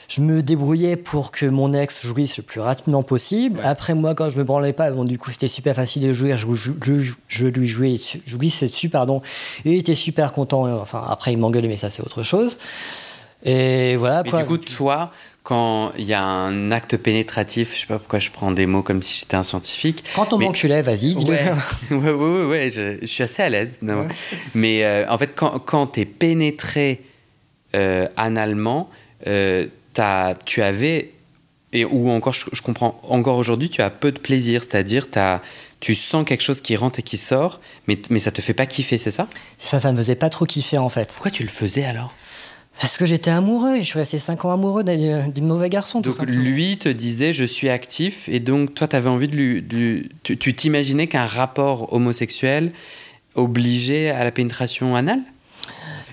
Je 0.08 0.20
me 0.20 0.40
débrouillais 0.40 0.94
pour 0.94 1.32
que 1.32 1.46
mon 1.46 1.72
ex 1.72 2.06
jouisse 2.06 2.36
le 2.36 2.44
plus 2.44 2.60
rapidement 2.60 3.02
possible. 3.02 3.58
Après, 3.64 3.92
moi, 3.94 4.14
quand 4.14 4.30
je 4.30 4.38
me 4.38 4.44
branlais 4.44 4.72
pas, 4.72 4.92
bon, 4.92 5.02
du 5.02 5.18
coup, 5.18 5.32
c'était 5.32 5.48
super 5.48 5.74
facile 5.74 6.06
de 6.06 6.12
jouir. 6.12 6.36
Je, 6.36 6.46
je, 7.26 7.46
lui 7.46 7.66
jouais, 7.66 7.96
jouissais 8.24 8.66
dessus, 8.66 8.88
pardon. 8.88 9.20
Et 9.64 9.72
il 9.72 9.78
était 9.80 9.96
super 9.96 10.30
content. 10.30 10.72
Enfin, 10.80 11.02
après, 11.08 11.32
il 11.32 11.38
m'engueulait, 11.38 11.66
mais 11.66 11.76
ça, 11.76 11.90
c'est 11.90 12.02
autre 12.02 12.22
chose. 12.22 12.56
Et 13.44 13.96
voilà. 13.96 14.22
quoi. 14.22 14.42
du 14.42 14.48
coup, 14.48 14.58
toi, 14.58 15.10
quand 15.46 15.92
il 15.96 16.06
y 16.06 16.12
a 16.12 16.24
un 16.24 16.72
acte 16.72 16.96
pénétratif, 16.96 17.72
je 17.72 17.82
sais 17.82 17.86
pas 17.86 18.00
pourquoi 18.00 18.18
je 18.18 18.32
prends 18.32 18.50
des 18.50 18.66
mots 18.66 18.82
comme 18.82 19.00
si 19.00 19.20
j'étais 19.20 19.36
un 19.36 19.44
scientifique. 19.44 20.02
Quand 20.16 20.32
on 20.32 20.38
m'enculait, 20.38 20.82
vas-y, 20.82 21.14
dis-le. 21.14 21.36
Ouais, 21.96 22.10
ouais, 22.10 22.10
ouais, 22.10 22.44
ouais, 22.46 22.70
je, 22.70 23.06
suis 23.06 23.22
assez 23.22 23.44
à 23.44 23.48
l'aise. 23.48 23.78
Mais 24.54 24.82
euh, 24.82 25.08
en 25.08 25.16
fait, 25.16 25.36
quand, 25.36 25.60
quand 25.60 25.86
tu 25.86 26.00
es 26.00 26.04
pénétré 26.04 27.00
euh, 27.76 28.08
analement, 28.16 28.90
euh, 29.28 29.68
as, 29.96 30.34
tu 30.44 30.62
avais, 30.62 31.12
et, 31.72 31.84
ou 31.84 32.10
encore, 32.10 32.32
je, 32.32 32.46
je 32.52 32.60
comprends, 32.60 33.00
encore 33.08 33.36
aujourd'hui, 33.36 33.70
tu 33.70 33.82
as 33.82 33.90
peu 33.90 34.10
de 34.10 34.18
plaisir, 34.18 34.64
c'est-à-dire 34.64 35.06
tu 35.78 35.94
sens 35.94 36.24
quelque 36.24 36.42
chose 36.42 36.60
qui 36.60 36.74
rentre 36.74 36.98
et 36.98 37.02
qui 37.04 37.18
sort, 37.18 37.60
mais, 37.86 37.96
mais 38.10 38.18
ça 38.18 38.32
te 38.32 38.40
fait 38.40 38.52
pas 38.52 38.66
kiffer, 38.66 38.98
c'est 38.98 39.12
ça? 39.12 39.28
Ça, 39.62 39.78
ça 39.78 39.92
me 39.92 39.96
faisait 39.98 40.16
pas 40.16 40.28
trop 40.28 40.44
kiffer 40.44 40.78
en 40.78 40.88
fait. 40.88 41.12
Pourquoi 41.12 41.30
tu 41.30 41.44
le 41.44 41.48
faisais 41.48 41.84
alors? 41.84 42.12
Parce 42.80 42.96
que 42.96 43.06
j'étais 43.06 43.30
amoureux 43.30 43.76
et 43.76 43.80
je 43.80 43.86
suis 43.86 43.98
resté 43.98 44.18
5 44.18 44.44
ans 44.44 44.52
amoureux 44.52 44.84
d'un 44.84 45.30
mauvais 45.40 45.68
garçon. 45.68 46.00
Donc 46.00 46.20
lui 46.22 46.76
te 46.76 46.88
disait 46.88 47.32
je 47.32 47.44
suis 47.44 47.68
actif 47.68 48.28
et 48.28 48.40
donc 48.40 48.74
toi 48.74 48.86
tu 48.88 48.96
avais 48.96 49.08
envie 49.08 49.28
de 49.28 49.36
lui. 49.36 50.08
tu 50.22 50.54
t'imaginais 50.54 51.06
qu'un 51.06 51.26
rapport 51.26 51.92
homosexuel 51.92 52.72
obligeait 53.34 54.10
à 54.10 54.24
la 54.24 54.30
pénétration 54.30 54.96
anale? 54.96 55.20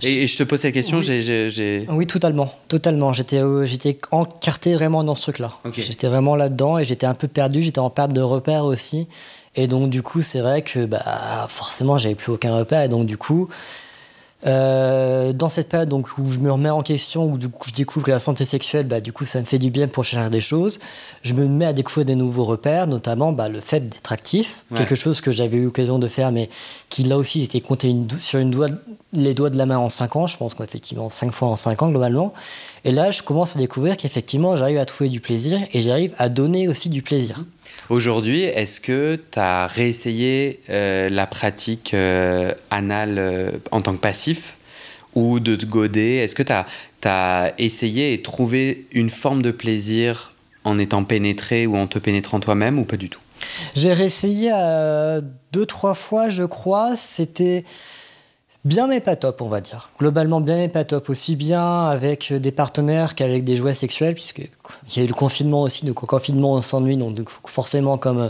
Et, 0.05 0.27
je 0.27 0.37
te 0.37 0.43
pose 0.43 0.59
cette 0.59 0.73
question, 0.73 1.01
j'ai... 1.01 1.85
Oui, 1.89 2.05
totalement, 2.07 2.53
totalement. 2.67 3.13
J'étais, 3.13 3.41
j'étais 3.65 3.97
encarté 4.11 4.73
vraiment 4.73 5.03
dans 5.03 5.15
ce 5.15 5.21
truc-là. 5.21 5.51
J'étais 5.75 6.07
vraiment 6.07 6.35
là-dedans 6.35 6.77
et 6.77 6.85
j'étais 6.85 7.05
un 7.05 7.13
peu 7.13 7.27
perdu, 7.27 7.61
j'étais 7.61 7.79
en 7.79 7.89
perte 7.89 8.11
de 8.11 8.21
repères 8.21 8.65
aussi. 8.65 9.07
Et 9.55 9.67
donc, 9.67 9.89
du 9.89 10.01
coup, 10.01 10.21
c'est 10.21 10.41
vrai 10.41 10.61
que 10.61 10.85
bah, 10.85 11.45
forcément, 11.47 11.97
j'avais 11.97 12.15
plus 12.15 12.33
aucun 12.33 12.55
repère. 12.55 12.83
Et 12.83 12.89
donc, 12.89 13.05
du 13.05 13.17
coup, 13.17 13.49
euh, 14.45 15.31
dans 15.33 15.49
cette 15.49 15.69
période 15.69 15.89
donc, 15.89 16.17
où 16.17 16.31
je 16.31 16.39
me 16.39 16.51
remets 16.51 16.69
en 16.69 16.83
question, 16.83 17.25
où 17.25 17.37
du 17.37 17.49
coup, 17.49 17.67
je 17.69 17.73
découvre 17.73 18.05
que 18.05 18.11
la 18.11 18.19
santé 18.19 18.45
sexuelle, 18.45 18.87
bah, 18.87 18.99
du 18.99 19.13
coup, 19.13 19.25
ça 19.25 19.39
me 19.39 19.45
fait 19.45 19.59
du 19.59 19.69
bien 19.69 19.87
pour 19.87 20.03
chercher 20.03 20.29
des 20.29 20.41
choses, 20.41 20.79
je 21.21 21.33
me 21.33 21.47
mets 21.47 21.65
à 21.65 21.73
découvrir 21.73 22.05
des 22.05 22.15
nouveaux 22.15 22.45
repères, 22.45 22.87
notamment 22.87 23.31
bah, 23.31 23.49
le 23.49 23.61
fait 23.61 23.87
d'être 23.87 24.11
actif, 24.11 24.65
quelque 24.75 24.95
chose 24.95 25.21
que 25.21 25.31
j'avais 25.31 25.57
eu 25.57 25.65
l'occasion 25.65 25.99
de 25.99 26.07
faire, 26.07 26.31
mais 26.31 26.49
qui 26.89 27.03
là 27.03 27.17
aussi 27.17 27.43
était 27.43 27.61
compté 27.61 27.95
sur 28.17 28.39
une 28.39 28.51
doigt, 28.51 28.67
les 29.13 29.33
doigts 29.33 29.49
de 29.49 29.57
la 29.57 29.65
main 29.65 29.77
en 29.77 29.89
5 29.89 30.15
ans, 30.15 30.27
je 30.27 30.37
pense 30.37 30.53
qu'effectivement 30.53 31.09
5 31.09 31.31
fois 31.31 31.47
en 31.49 31.55
5 31.55 31.81
ans 31.81 31.89
globalement. 31.89 32.33
Et 32.85 32.91
là, 32.91 33.11
je 33.11 33.23
commence 33.23 33.55
à 33.55 33.59
découvrir 33.59 33.95
qu'effectivement, 33.95 34.55
j'arrive 34.55 34.77
à 34.77 34.85
trouver 34.85 35.09
du 35.09 35.19
plaisir 35.19 35.59
et 35.71 35.81
j'arrive 35.81 36.13
à 36.17 36.29
donner 36.29 36.67
aussi 36.67 36.89
du 36.89 37.01
plaisir. 37.01 37.43
Aujourd'hui, 37.89 38.43
est-ce 38.43 38.79
que 38.79 39.19
tu 39.31 39.39
as 39.39 39.67
réessayé 39.67 40.61
euh, 40.69 41.09
la 41.09 41.27
pratique 41.27 41.93
euh, 41.93 42.53
anale 42.71 43.15
euh, 43.17 43.51
en 43.71 43.81
tant 43.81 43.93
que 43.93 43.99
passif 43.99 44.55
ou 45.15 45.41
de 45.41 45.55
te 45.55 45.65
goder? 45.65 46.15
Est-ce 46.15 46.35
que 46.35 46.43
tu 46.43 46.53
as, 47.07 47.53
essayé 47.57 48.13
et 48.13 48.21
trouvé 48.21 48.85
une 48.93 49.09
forme 49.09 49.41
de 49.41 49.51
plaisir 49.51 50.33
en 50.63 50.79
étant 50.79 51.03
pénétré 51.03 51.67
ou 51.67 51.75
en 51.75 51.87
te 51.87 51.99
pénétrant 51.99 52.39
toi-même 52.39 52.79
ou 52.79 52.85
pas 52.85 52.95
du 52.95 53.09
tout? 53.09 53.19
J'ai 53.75 53.91
réessayé 53.91 54.51
deux, 55.51 55.65
trois 55.65 55.93
fois, 55.93 56.29
je 56.29 56.43
crois. 56.43 56.95
C'était 56.95 57.65
Bien 58.65 58.87
mais 58.87 59.01
pas 59.01 59.17
top, 59.17 59.41
on 59.41 59.49
va 59.49 59.59
dire. 59.59 59.89
Globalement 59.99 60.39
bien 60.39 60.55
mais 60.55 60.69
pas 60.69 60.85
top, 60.85 61.09
aussi 61.09 61.35
bien 61.35 61.85
avec 61.87 62.31
des 62.31 62.51
partenaires 62.51 63.13
qu'avec 63.13 63.43
des 63.43 63.57
jouets 63.57 63.73
sexuels, 63.73 64.13
puisque 64.13 64.39
il 64.39 64.97
y 64.97 64.99
a 65.01 65.03
eu 65.03 65.07
le 65.07 65.13
confinement 65.13 65.63
aussi, 65.63 65.85
donc 65.85 66.01
au 66.01 66.05
confinement 66.05 66.53
on 66.53 66.61
s'ennuie, 66.61 66.95
donc 66.95 67.29
forcément 67.45 67.97
comme 67.97 68.19
euh, 68.19 68.29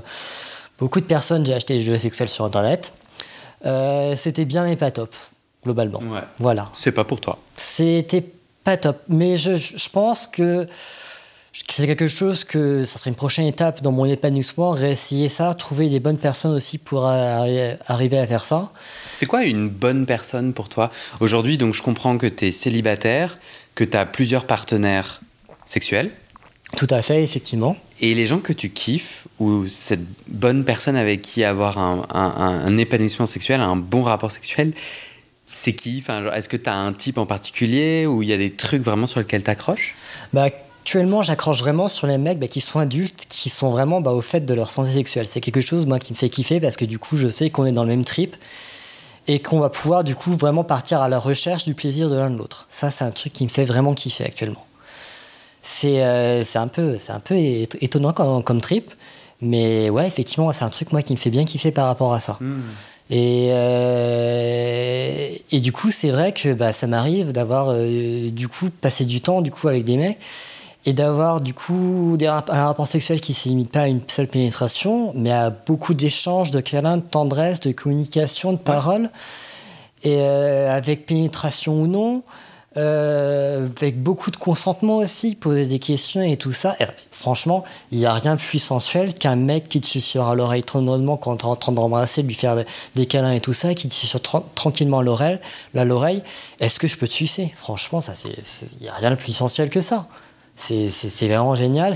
beaucoup 0.79 0.99
de 0.99 1.05
personnes 1.05 1.45
j'ai 1.45 1.53
acheté 1.53 1.75
des 1.75 1.81
jouets 1.81 1.99
sexuels 1.99 2.29
sur 2.29 2.45
internet. 2.45 2.93
Euh, 3.65 4.15
c'était 4.15 4.45
bien 4.45 4.63
mais 4.63 4.75
pas 4.75 4.89
top, 4.89 5.15
globalement. 5.63 6.01
Voilà. 6.39 6.67
C'est 6.73 6.91
pas 6.91 7.03
pour 7.03 7.21
toi. 7.21 7.37
C'était 7.55 8.25
pas 8.63 8.77
top, 8.77 8.97
mais 9.07 9.37
je, 9.37 9.55
je 9.55 9.89
pense 9.89 10.25
que 10.25 10.65
c'est 11.53 11.85
quelque 11.85 12.07
chose 12.07 12.43
que 12.43 12.83
ça 12.83 12.97
serait 12.97 13.11
une 13.11 13.15
prochaine 13.15 13.45
étape 13.45 13.81
dans 13.81 13.91
mon 13.91 14.05
épanouissement, 14.05 14.71
réessayer 14.71 15.29
ça, 15.29 15.53
trouver 15.53 15.89
des 15.89 15.99
bonnes 15.99 16.17
personnes 16.17 16.53
aussi 16.53 16.77
pour 16.77 17.05
arriver 17.05 18.17
à 18.17 18.27
faire 18.27 18.43
ça. 18.43 18.71
C'est 19.13 19.27
quoi 19.27 19.43
une 19.43 19.69
bonne 19.69 20.05
personne 20.05 20.53
pour 20.53 20.67
toi? 20.67 20.91
Aujourd'hui, 21.19 21.57
donc 21.57 21.73
je 21.73 21.83
comprends 21.83 22.17
que 22.17 22.27
tu 22.27 22.47
es 22.47 22.51
célibataire, 22.51 23.37
que 23.75 23.83
tu 23.83 23.95
as 23.95 24.05
plusieurs 24.05 24.45
partenaires 24.45 25.21
sexuels. 25.65 26.11
Tout 26.75 26.87
à 26.89 27.03
fait, 27.03 27.23
effectivement. 27.23 27.77
Et 28.01 28.15
les 28.15 28.25
gens 28.25 28.39
que 28.39 28.51
tu 28.51 28.71
kiffes, 28.71 29.27
ou 29.39 29.67
cette 29.67 30.01
bonne 30.27 30.65
personne 30.65 30.95
avec 30.95 31.21
qui 31.21 31.43
avoir 31.43 31.77
un, 31.77 32.03
un 32.11 32.77
épanouissement 32.77 33.27
sexuel, 33.27 33.61
un 33.61 33.75
bon 33.75 34.01
rapport 34.01 34.31
sexuel, 34.31 34.73
c'est 35.45 35.73
qui? 35.73 35.99
Enfin, 36.01 36.31
Est-ce 36.33 36.49
que 36.49 36.57
tu 36.57 36.69
as 36.69 36.75
un 36.75 36.93
type 36.93 37.19
en 37.19 37.27
particulier 37.27 38.07
ou 38.07 38.23
il 38.23 38.29
y 38.29 38.33
a 38.33 38.37
des 38.37 38.51
trucs 38.51 38.81
vraiment 38.81 39.05
sur 39.05 39.19
lesquels 39.19 39.43
tu 39.43 39.51
accroches 39.51 39.95
bah, 40.33 40.49
Actuellement, 40.83 41.23
j'accroche 41.23 41.59
vraiment 41.59 41.87
sur 41.87 42.07
les 42.07 42.17
mecs 42.17 42.39
bah, 42.39 42.49
qui 42.49 42.59
sont 42.59 42.77
adultes, 42.77 43.25
qui 43.29 43.49
sont 43.49 43.69
vraiment 43.69 44.01
bah, 44.01 44.11
au 44.11 44.19
fait 44.19 44.41
de 44.41 44.53
leur 44.53 44.69
santé 44.69 44.91
sexuelle. 44.91 45.25
C'est 45.29 45.39
quelque 45.39 45.61
chose 45.61 45.85
moi 45.85 45.97
qui 45.97 46.11
me 46.11 46.17
fait 46.17 46.27
kiffer 46.27 46.59
parce 46.59 46.75
que 46.75 46.83
du 46.83 46.99
coup, 46.99 47.15
je 47.15 47.29
sais 47.29 47.49
qu'on 47.49 47.65
est 47.65 47.71
dans 47.71 47.83
le 47.83 47.89
même 47.89 48.03
trip 48.03 48.35
et 49.29 49.39
qu'on 49.39 49.61
va 49.61 49.69
pouvoir 49.69 50.03
du 50.03 50.13
coup 50.13 50.33
vraiment 50.33 50.65
partir 50.65 50.99
à 50.99 51.07
la 51.07 51.19
recherche 51.19 51.63
du 51.63 51.73
plaisir 51.73 52.09
de 52.09 52.15
l'un 52.15 52.29
de 52.29 52.35
l'autre. 52.35 52.67
Ça, 52.69 52.91
c'est 52.91 53.05
un 53.05 53.11
truc 53.11 53.31
qui 53.31 53.45
me 53.45 53.49
fait 53.49 53.63
vraiment 53.63 53.93
kiffer 53.93 54.25
actuellement. 54.25 54.65
C'est 55.61 56.03
euh, 56.03 56.43
un 56.55 56.67
peu 56.67 56.97
c'est 56.99 57.13
un 57.13 57.21
peu 57.21 57.35
étonnant 57.37 58.11
comme, 58.11 58.43
comme, 58.43 58.59
trip, 58.59 58.91
mais 59.39 59.89
ouais, 59.89 60.05
effectivement, 60.05 60.51
c'est 60.51 60.65
un 60.65 60.69
truc 60.69 60.91
moi 60.91 61.01
qui 61.01 61.13
me 61.13 61.17
fait 61.17 61.29
bien 61.29 61.45
kiffer 61.45 61.71
par 61.71 61.87
rapport 61.87 62.13
à 62.13 62.19
ça. 62.19 62.35
Hmm. 62.41 62.59
Et, 63.09 63.51
euh, 63.51 65.29
et 65.49 65.59
du 65.61 65.71
coup, 65.71 65.91
c'est 65.91 66.11
vrai 66.11 66.33
que 66.33 66.51
bah, 66.51 66.73
ça 66.73 66.87
m'arrive 66.87 67.31
d'avoir 67.31 67.67
euh, 67.69 68.29
du 68.31 68.49
coup 68.49 68.69
passé 68.81 69.05
du 69.05 69.21
temps 69.21 69.41
du 69.41 69.49
coup 69.49 69.69
avec 69.69 69.85
des 69.85 69.95
mecs 69.95 70.19
et 70.85 70.93
d'avoir 70.93 71.41
du 71.41 71.53
coup 71.53 72.15
des, 72.17 72.27
un 72.27 72.41
rapport 72.41 72.87
sexuel 72.87 73.21
qui 73.21 73.31
ne 73.31 73.37
se 73.37 73.49
limite 73.49 73.71
pas 73.71 73.81
à 73.81 73.87
une 73.87 74.01
seule 74.07 74.27
pénétration, 74.27 75.13
mais 75.15 75.31
à 75.31 75.49
beaucoup 75.49 75.93
d'échanges, 75.93 76.51
de 76.51 76.59
câlins, 76.59 76.97
de 76.97 77.03
tendresse, 77.03 77.59
de 77.61 77.71
communication, 77.71 78.53
de 78.53 78.57
paroles, 78.57 79.09
et 80.03 80.17
euh, 80.19 80.75
avec 80.75 81.05
pénétration 81.05 81.81
ou 81.81 81.87
non, 81.87 82.23
euh, 82.75 83.67
avec 83.77 84.01
beaucoup 84.01 84.31
de 84.31 84.35
consentement 84.35 84.97
aussi, 84.97 85.35
poser 85.35 85.67
des 85.67 85.79
questions 85.79 86.21
et 86.21 86.37
tout 86.37 86.51
ça. 86.51 86.75
franchement, 87.11 87.63
il 87.91 87.99
n'y 87.99 88.05
a 88.05 88.13
rien 88.13 88.35
de 88.35 88.39
plus 88.39 88.59
sensuel 88.59 89.13
qu'un 89.13 89.35
mec 89.35 89.69
qui 89.69 89.79
te 89.79 89.85
susurre 89.85 90.27
à 90.27 90.35
l'oreille 90.35 90.63
tranquillement 90.63 91.15
quand 91.15 91.37
tu 91.37 91.45
es 91.45 91.47
en 91.47 91.55
train 91.55 91.71
d'embrasser, 91.71 92.23
lui 92.23 92.33
faire 92.33 92.57
des 92.95 93.05
câlins 93.05 93.31
et 93.31 93.41
tout 93.41 93.53
ça, 93.53 93.73
qui 93.75 93.87
te 93.87 93.93
susurre 93.93 94.21
tranquillement 94.55 94.99
à 94.99 95.83
l'oreille. 95.83 96.23
Est-ce 96.59 96.79
que 96.79 96.87
je 96.87 96.97
peux 96.97 97.07
te 97.07 97.13
sucer? 97.13 97.53
Franchement, 97.55 97.99
il 98.25 98.81
n'y 98.81 98.89
a 98.89 98.93
rien 98.95 99.11
de 99.11 99.15
plus 99.15 99.33
sensuel 99.33 99.69
que 99.69 99.81
ça. 99.81 100.07
C'est 100.55 101.27
vraiment 101.27 101.55
génial. 101.55 101.95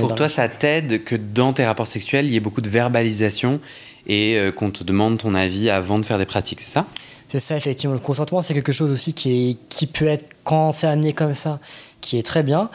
Pour 0.00 0.14
toi, 0.14 0.28
ça 0.28 0.48
t'aide 0.48 1.04
que 1.04 1.16
dans 1.16 1.52
tes 1.52 1.64
rapports 1.64 1.86
sexuels, 1.86 2.26
il 2.26 2.32
y 2.32 2.36
ait 2.36 2.40
beaucoup 2.40 2.60
de 2.62 2.68
verbalisation 2.68 3.60
et 4.06 4.36
euh, 4.36 4.50
qu'on 4.50 4.70
te 4.70 4.82
demande 4.82 5.18
ton 5.18 5.34
avis 5.34 5.70
avant 5.70 5.98
de 5.98 6.04
faire 6.04 6.18
des 6.18 6.26
pratiques, 6.26 6.60
c'est 6.60 6.70
ça? 6.70 6.86
C'est 7.28 7.40
ça, 7.40 7.56
effectivement. 7.56 7.94
Le 7.94 8.00
consentement, 8.00 8.42
c'est 8.42 8.54
quelque 8.54 8.72
chose 8.72 8.90
aussi 8.90 9.12
qui, 9.12 9.50
est, 9.50 9.58
qui 9.68 9.86
peut 9.86 10.06
être, 10.06 10.24
quand 10.42 10.72
c'est 10.72 10.86
amené 10.86 11.12
comme 11.12 11.34
ça, 11.34 11.60
qui 12.00 12.18
est 12.18 12.24
très 12.24 12.42
bien. 12.42 12.70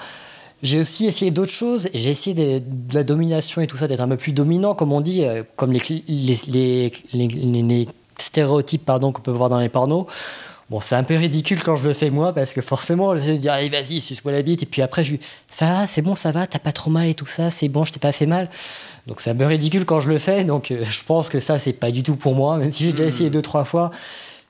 J'ai 0.64 0.80
aussi 0.80 1.08
essayé 1.08 1.32
d'autres 1.32 1.52
choses. 1.52 1.90
J'ai 1.94 2.12
essayé 2.12 2.62
de, 2.62 2.64
la 2.94 3.04
domination 3.04 3.62
et 3.62 3.68
tout 3.68 3.76
ça, 3.76 3.88
d'être 3.88 4.00
un 4.00 4.08
peu 4.08 4.18
plus 4.18 4.32
dominant, 4.32 4.76
comme 4.76 4.94
on 4.94 5.02
dit, 5.02 5.26
euh, 5.26 5.44
comme 5.58 5.74
les, 5.74 5.82
les, 6.08 6.92
les, 7.14 7.28
les 7.28 7.88
stéréotypes 8.18 8.86
qu'on 8.86 9.12
peut 9.12 9.32
voir 9.32 9.50
dans 9.50 9.60
les 9.60 9.70
pornos 9.70 10.06
Bon, 10.72 10.80
c'est 10.80 10.96
un 10.96 11.04
peu 11.04 11.16
ridicule 11.16 11.62
quand 11.62 11.76
je 11.76 11.88
le 11.88 11.94
fais 11.94 12.10
moi, 12.10 12.34
parce 12.34 12.54
que 12.54 12.62
forcément, 12.62 13.16
je 13.16 13.22
vais 13.22 13.38
dire, 13.38 13.54
allez, 13.54 13.70
vas-y, 13.70 14.02
suce-moi 14.02 14.34
la 14.34 14.42
bite. 14.42 14.64
Et 14.64 14.66
puis 14.66 14.82
après, 14.82 15.04
je 15.04 15.12
lui 15.12 15.20
ça 15.48 15.66
va, 15.68 15.88
c'est 15.88 16.02
bon, 16.02 16.16
ça 16.16 16.32
va, 16.32 16.48
t'as 16.48 16.58
pas 16.58 16.72
trop 16.72 16.90
mal 16.90 17.08
et 17.08 17.14
tout 17.14 17.28
ça, 17.28 17.52
c'est 17.52 17.70
bon, 17.70 17.84
je 17.84 17.94
t'ai 17.94 18.00
pas 18.00 18.12
fait 18.12 18.26
mal. 18.26 18.50
Donc 19.06 19.22
c'est 19.22 19.30
un 19.30 19.36
peu 19.36 19.46
ridicule 19.46 19.86
quand 19.86 20.00
je 20.00 20.10
le 20.10 20.18
fais. 20.18 20.44
Donc 20.44 20.72
euh, 20.72 20.84
je 20.84 21.04
pense 21.04 21.30
que 21.30 21.40
ça, 21.40 21.60
c'est 21.60 21.74
pas 21.74 21.92
du 21.92 22.02
tout 22.02 22.16
pour 22.16 22.34
moi. 22.34 22.58
Même 22.58 22.72
si 22.72 22.84
j'ai 22.84 22.92
déjà 22.92 23.04
hmm. 23.04 23.10
essayé 23.10 23.30
deux, 23.30 23.44
trois 23.44 23.64
fois, 23.64 23.92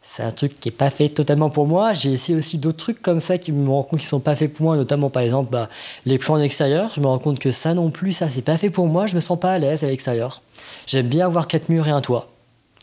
c'est 0.01 0.23
un 0.23 0.31
truc 0.31 0.57
qui 0.57 0.69
est 0.69 0.71
pas 0.71 0.89
fait 0.89 1.09
totalement 1.09 1.49
pour 1.49 1.67
moi. 1.67 1.93
J'ai 1.93 2.13
essayé 2.13 2.37
aussi 2.37 2.59
d'autres 2.59 2.77
trucs 2.77 3.01
comme 3.01 3.19
ça 3.19 3.37
qui 3.37 3.51
me 3.51 3.69
rends 3.69 3.83
compte 3.83 3.99
qu'ils 3.99 4.07
sont 4.07 4.21
pas 4.21 4.37
faits 4.37 4.53
pour 4.53 4.67
moi, 4.67 4.77
notamment 4.77 5.09
par 5.09 5.21
exemple 5.21 5.51
bah, 5.51 5.67
les 6.05 6.17
plans 6.17 6.35
en 6.35 6.41
extérieur. 6.41 6.91
Je 6.95 7.01
me 7.01 7.07
rends 7.07 7.19
compte 7.19 7.39
que 7.39 7.51
ça 7.51 7.73
non 7.73 7.91
plus, 7.91 8.13
ça, 8.13 8.29
c'est 8.29 8.41
pas 8.41 8.57
fait 8.57 8.69
pour 8.69 8.87
moi. 8.87 9.05
Je 9.07 9.15
me 9.15 9.19
sens 9.19 9.37
pas 9.37 9.51
à 9.51 9.59
l'aise 9.59 9.83
à 9.83 9.87
l'extérieur. 9.87 10.41
J'aime 10.87 11.07
bien 11.07 11.25
avoir 11.25 11.47
quatre 11.47 11.67
murs 11.67 11.89
et 11.89 11.91
un 11.91 11.99
toit. 11.99 12.27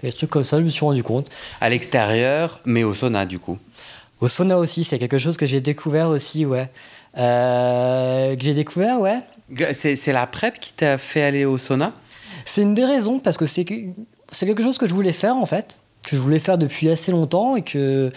Des 0.03 0.13
trucs 0.13 0.31
comme 0.31 0.45
ça, 0.45 0.59
je 0.59 0.65
me 0.65 0.69
suis 0.69 0.85
rendu 0.85 1.03
compte. 1.03 1.29
À 1.61 1.69
l'extérieur, 1.69 2.61
mais 2.65 2.83
au 2.83 2.95
sauna, 2.95 3.25
du 3.25 3.39
coup 3.39 3.59
Au 4.21 4.29
sauna 4.29 4.59
aussi, 4.59 4.85
c'est 4.85 4.99
quelque 4.99 5.19
chose 5.19 5.37
que 5.37 5.47
j'ai 5.47 5.61
découvert 5.61 6.09
aussi, 6.09 6.45
ouais. 6.45 6.69
Euh, 7.19 8.35
que 8.35 8.43
j'ai 8.43 8.55
découvert, 8.55 9.01
ouais. 9.01 9.19
C'est 9.75 10.13
la 10.13 10.27
PrEP 10.27 10.59
qui 10.59 10.73
t'a 10.73 10.99
fait 10.99 11.23
aller 11.23 11.45
au 11.45 11.59
sauna? 11.59 11.93
C'est 12.45 12.63
une 12.63 12.75
des 12.75 12.85
raisons, 12.85 13.21
parce 13.21 13.37
que 13.37 13.47
c'est 13.47 13.65
quelque 13.65 14.63
chose 14.63 14.79
que 14.79 14.89
je 14.89 14.95
voulais 14.95 15.13
faire, 15.13 15.37
en 15.37 15.47
fait. 15.47 15.79
Que 16.03 16.17
je 16.17 16.21
voulais 16.21 16.41
faire 16.41 16.59
depuis 16.59 16.89
assez 16.91 17.13
longtemps 17.13 17.57
et 17.57 17.63
que. 17.63 18.11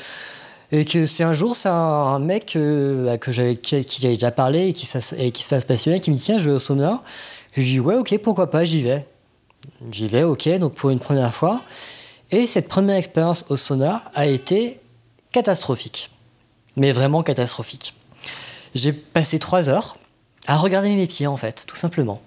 Et 0.71 0.83
que 0.83 1.05
c'est 1.05 1.23
un 1.23 1.33
jour, 1.33 1.55
c'est 1.55 1.69
un, 1.69 2.17
mec 2.17 2.55
euh, 2.55 3.05
bah, 3.05 3.17
que 3.19 3.31
j'avais, 3.31 3.55
qui, 3.55 3.85
qui 3.85 4.01
j'avais 4.01 4.15
déjà 4.15 4.31
parlé 4.31 4.69
et 4.69 4.73
qui, 4.73 4.89
et 5.19 5.31
qui 5.31 5.43
se 5.43 5.49
passe 5.49 5.63
passionné, 5.63 5.99
qui 5.99 6.09
me 6.09 6.15
dit 6.15 6.23
Tiens, 6.23 6.39
je 6.39 6.49
vais 6.49 6.55
au 6.55 6.59
sauna. 6.59 7.03
je 7.53 7.61
lui 7.61 7.67
dis 7.67 7.79
Ouais, 7.79 7.95
ok, 7.95 8.17
pourquoi 8.17 8.49
pas, 8.49 8.63
j'y 8.63 8.81
vais. 8.81 9.05
J'y 9.91 10.07
vais, 10.07 10.23
ok, 10.23 10.47
donc 10.57 10.73
pour 10.75 10.89
une 10.89 10.99
première 10.99 11.33
fois. 11.33 11.61
Et 12.31 12.47
cette 12.47 12.67
première 12.67 12.95
expérience 12.95 13.45
au 13.49 13.57
sauna 13.57 14.01
a 14.15 14.25
été 14.25 14.79
catastrophique. 15.31 16.11
Mais 16.75 16.91
vraiment 16.91 17.23
catastrophique. 17.23 17.93
J'ai 18.73 18.91
passé 18.91 19.39
trois 19.39 19.69
heures 19.69 19.97
à 20.47 20.57
regarder 20.57 20.89
mes 20.89 21.07
pieds, 21.07 21.27
en 21.27 21.37
fait, 21.37 21.65
tout 21.67 21.75
simplement. 21.75 22.21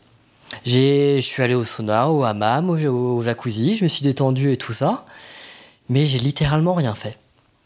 Je 0.64 1.20
suis 1.20 1.42
allé 1.42 1.54
au 1.54 1.64
sauna, 1.64 2.10
au 2.10 2.24
hammam, 2.24 2.70
au, 2.70 3.22
jacuzzi, 3.22 3.76
je 3.76 3.84
me 3.84 3.88
suis 3.88 4.02
détendu 4.02 4.52
et 4.52 4.56
tout 4.56 4.72
ça. 4.72 5.04
Mais 5.88 6.06
j'ai 6.06 6.18
littéralement 6.18 6.74
rien 6.74 6.94
fait. 6.94 7.18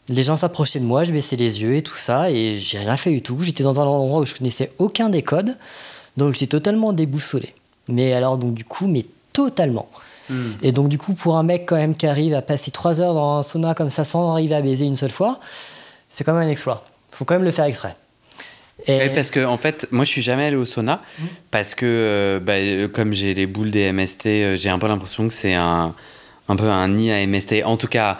Les 0.09 0.23
gens 0.23 0.35
s'approchaient 0.35 0.79
de 0.79 0.85
moi, 0.85 1.03
je 1.03 1.13
baissais 1.13 1.37
les 1.37 1.61
yeux 1.61 1.75
et 1.75 1.81
tout 1.81 1.95
ça, 1.95 2.29
et 2.29 2.59
j'ai 2.59 2.77
rien 2.77 2.97
fait 2.97 3.11
du 3.11 3.21
tout. 3.21 3.39
J'étais 3.39 3.63
dans 3.63 3.79
un 3.79 3.85
endroit 3.85 4.19
où 4.19 4.25
je 4.25 4.35
connaissais 4.35 4.73
aucun 4.79 5.09
des 5.09 5.21
codes, 5.21 5.57
donc 6.17 6.33
j'étais 6.33 6.47
totalement 6.47 6.91
déboussolé. 6.91 7.55
Mais 7.87 8.13
alors, 8.13 8.37
donc 8.37 8.53
du 8.53 8.65
coup, 8.65 8.87
mais 8.87 9.05
totalement. 9.33 9.89
Hmm. 10.29 10.51
Et 10.61 10.71
donc, 10.71 10.87
du 10.87 10.97
coup, 10.97 11.13
pour 11.13 11.37
un 11.37 11.43
mec 11.43 11.65
quand 11.65 11.75
même 11.75 11.95
qui 11.95 12.07
arrive 12.07 12.33
à 12.33 12.41
passer 12.41 12.71
trois 12.71 13.01
heures 13.01 13.13
dans 13.13 13.39
un 13.39 13.43
sauna 13.43 13.73
comme 13.73 13.89
ça 13.89 14.05
sans 14.05 14.31
arriver 14.31 14.55
à 14.55 14.61
baiser 14.61 14.85
une 14.85 14.95
seule 14.95 15.11
fois, 15.11 15.39
c'est 16.07 16.23
quand 16.23 16.33
même 16.33 16.47
un 16.47 16.51
exploit. 16.51 16.85
faut 17.11 17.25
quand 17.25 17.35
même 17.35 17.43
le 17.43 17.51
faire 17.51 17.65
exprès. 17.65 17.95
Et... 18.87 19.09
parce 19.09 19.29
que 19.29 19.45
en 19.45 19.57
fait, 19.57 19.87
moi 19.91 20.03
je 20.03 20.09
suis 20.09 20.23
jamais 20.23 20.45
allé 20.45 20.55
au 20.55 20.65
sauna 20.65 21.01
hmm. 21.19 21.25
parce 21.51 21.75
que 21.75 21.85
euh, 21.85 22.39
bah, 22.39 22.87
comme 22.91 23.13
j'ai 23.13 23.33
les 23.33 23.45
boules 23.45 23.71
des 23.71 23.91
MST, 23.91 24.25
euh, 24.25 24.57
j'ai 24.57 24.69
un 24.69 24.79
peu 24.79 24.87
l'impression 24.87 25.27
que 25.27 25.33
c'est 25.33 25.53
un, 25.53 25.93
un 26.49 26.55
peu 26.55 26.69
un 26.69 26.87
nid 26.87 27.11
à 27.11 27.25
MST. 27.25 27.63
En 27.65 27.77
tout 27.77 27.87
cas, 27.87 28.19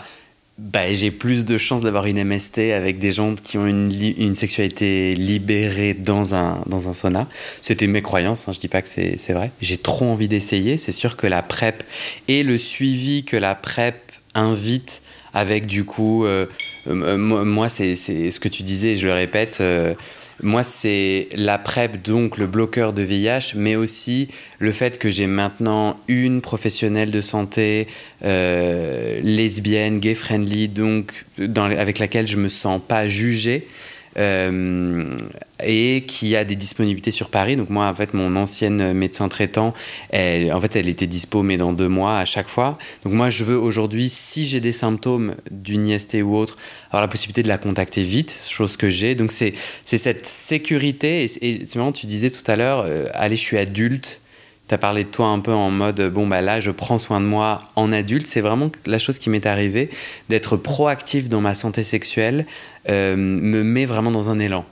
bah, 0.56 0.92
j'ai 0.92 1.10
plus 1.10 1.44
de 1.44 1.58
chances 1.58 1.82
d'avoir 1.82 2.06
une 2.06 2.22
MST 2.22 2.58
avec 2.72 2.98
des 2.98 3.10
gens 3.10 3.34
qui 3.34 3.58
ont 3.58 3.66
une, 3.66 3.92
une 4.18 4.34
sexualité 4.36 5.14
libérée 5.14 5.94
dans 5.94 6.34
un, 6.34 6.62
dans 6.66 6.88
un 6.88 6.92
sauna. 6.92 7.26
C'était 7.60 7.88
mes 7.88 8.02
croyances, 8.02 8.48
hein, 8.48 8.52
je 8.52 8.60
dis 8.60 8.68
pas 8.68 8.80
que 8.80 8.88
c'est 8.88 9.32
vrai. 9.32 9.50
J'ai 9.60 9.78
trop 9.78 10.04
envie 10.06 10.28
d'essayer. 10.28 10.78
C'est 10.78 10.92
sûr 10.92 11.16
que 11.16 11.26
la 11.26 11.42
PrEP 11.42 11.82
et 12.28 12.44
le 12.44 12.56
suivi 12.56 13.24
que 13.24 13.36
la 13.36 13.54
PrEP 13.54 13.96
invite 14.34 15.02
avec 15.34 15.66
du 15.66 15.84
coup, 15.84 16.24
euh, 16.24 16.46
euh, 16.86 17.16
moi 17.18 17.68
c'est 17.68 17.96
ce 17.96 18.38
que 18.38 18.48
tu 18.48 18.62
disais, 18.62 18.96
je 18.96 19.06
le 19.06 19.12
répète, 19.12 19.58
euh, 19.60 19.94
moi, 20.42 20.62
c'est 20.62 21.28
la 21.34 21.58
PrEP, 21.58 22.02
donc 22.02 22.38
le 22.38 22.46
bloqueur 22.46 22.92
de 22.92 23.02
VIH, 23.02 23.54
mais 23.54 23.76
aussi 23.76 24.28
le 24.58 24.72
fait 24.72 24.98
que 24.98 25.10
j'ai 25.10 25.26
maintenant 25.26 25.98
une 26.08 26.40
professionnelle 26.40 27.10
de 27.10 27.20
santé 27.20 27.86
lesbienne, 28.22 30.00
gay-friendly, 30.00 30.68
donc 30.68 31.24
avec 31.38 31.98
laquelle 31.98 32.26
je 32.26 32.36
me 32.36 32.48
sens 32.48 32.80
pas 32.86 33.06
jugée. 33.06 33.68
Euh, 34.16 35.16
et 35.62 36.04
qui 36.06 36.36
a 36.36 36.44
des 36.44 36.56
disponibilités 36.56 37.10
sur 37.10 37.30
Paris. 37.30 37.56
Donc 37.56 37.70
moi, 37.70 37.86
en 37.86 37.94
fait, 37.94 38.12
mon 38.12 38.36
ancienne 38.36 38.92
médecin 38.92 39.28
traitant, 39.28 39.72
elle, 40.10 40.52
en 40.52 40.60
fait, 40.60 40.76
elle 40.76 40.88
était 40.88 41.06
dispo, 41.06 41.42
mais 41.42 41.56
dans 41.56 41.72
deux 41.72 41.88
mois 41.88 42.18
à 42.18 42.24
chaque 42.24 42.48
fois. 42.48 42.78
Donc 43.04 43.14
moi, 43.14 43.30
je 43.30 43.44
veux 43.44 43.58
aujourd'hui, 43.58 44.08
si 44.08 44.46
j'ai 44.46 44.60
des 44.60 44.72
symptômes 44.72 45.34
d'une 45.50 45.86
IST 45.86 46.18
ou 46.22 46.36
autre, 46.36 46.58
avoir 46.88 47.02
la 47.02 47.08
possibilité 47.08 47.42
de 47.42 47.48
la 47.48 47.58
contacter 47.58 48.02
vite, 48.02 48.36
chose 48.48 48.76
que 48.76 48.88
j'ai. 48.88 49.14
Donc 49.14 49.32
c'est 49.32 49.54
cette 49.84 50.26
sécurité. 50.26 51.26
Et, 51.40 51.62
marrant, 51.76 51.92
tu 51.92 52.06
disais 52.06 52.30
tout 52.30 52.48
à 52.50 52.56
l'heure, 52.56 52.84
euh, 52.86 53.06
allez, 53.14 53.36
je 53.36 53.42
suis 53.42 53.58
adulte 53.58 54.20
tu 54.68 54.74
as 54.74 54.78
parlé 54.78 55.04
de 55.04 55.08
toi 55.08 55.28
un 55.28 55.40
peu 55.40 55.52
en 55.52 55.70
mode 55.70 56.00
bon 56.12 56.26
bah 56.26 56.40
là 56.40 56.60
je 56.60 56.70
prends 56.70 56.98
soin 56.98 57.20
de 57.20 57.26
moi 57.26 57.62
en 57.76 57.92
adulte 57.92 58.26
c'est 58.26 58.40
vraiment 58.40 58.70
la 58.86 58.98
chose 58.98 59.18
qui 59.18 59.30
m'est 59.30 59.46
arrivée 59.46 59.90
d'être 60.28 60.56
proactif 60.56 61.28
dans 61.28 61.40
ma 61.40 61.54
santé 61.54 61.82
sexuelle 61.82 62.46
euh, 62.88 63.16
me 63.16 63.62
met 63.62 63.84
vraiment 63.84 64.10
dans 64.10 64.30
un 64.30 64.38
élan 64.38 64.64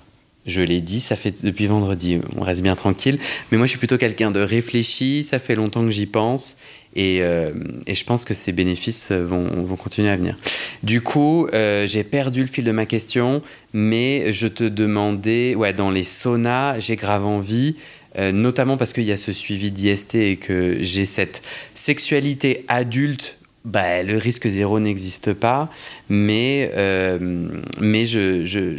je 0.44 0.60
l'ai 0.60 0.80
dit, 0.80 0.98
ça 0.98 1.14
fait 1.14 1.44
depuis 1.44 1.66
vendredi, 1.66 2.20
on 2.36 2.42
reste 2.42 2.62
bien 2.62 2.74
tranquille. 2.74 3.18
Mais 3.50 3.58
moi, 3.58 3.66
je 3.66 3.70
suis 3.70 3.78
plutôt 3.78 3.96
quelqu'un 3.96 4.32
de 4.32 4.40
réfléchi, 4.40 5.22
ça 5.22 5.38
fait 5.38 5.54
longtemps 5.54 5.84
que 5.84 5.92
j'y 5.92 6.06
pense. 6.06 6.56
Et, 6.94 7.22
euh, 7.22 7.52
et, 7.86 7.94
je 7.94 8.04
pense 8.04 8.24
que 8.24 8.34
ces 8.34 8.52
bénéfices 8.52 9.12
vont, 9.12 9.46
vont 9.64 9.76
continuer 9.76 10.10
à 10.10 10.16
venir. 10.16 10.36
Du 10.82 11.00
coup, 11.00 11.46
euh, 11.54 11.86
j'ai 11.86 12.04
perdu 12.04 12.40
le 12.40 12.48
fil 12.48 12.64
de 12.64 12.72
ma 12.72 12.86
question, 12.86 13.40
mais 13.72 14.32
je 14.32 14.46
te 14.48 14.64
demandais, 14.64 15.54
ouais, 15.54 15.72
dans 15.72 15.90
les 15.90 16.04
saunas, 16.04 16.80
j'ai 16.80 16.96
grave 16.96 17.24
envie 17.24 17.76
euh, 18.18 18.32
notamment 18.32 18.76
parce 18.76 18.92
qu'il 18.92 19.04
y 19.04 19.12
a 19.12 19.16
ce 19.16 19.32
suivi 19.32 19.70
d'IST 19.70 20.14
et 20.14 20.36
que 20.36 20.78
j'ai 20.80 21.06
cette 21.06 21.42
sexualité 21.74 22.64
adulte 22.68 23.38
bah, 23.64 24.02
le 24.02 24.18
risque 24.18 24.48
zéro 24.48 24.80
n'existe 24.80 25.34
pas, 25.34 25.68
mais, 26.08 26.72
euh, 26.74 27.48
mais 27.80 28.04
j'ai 28.04 28.44
je, 28.44 28.76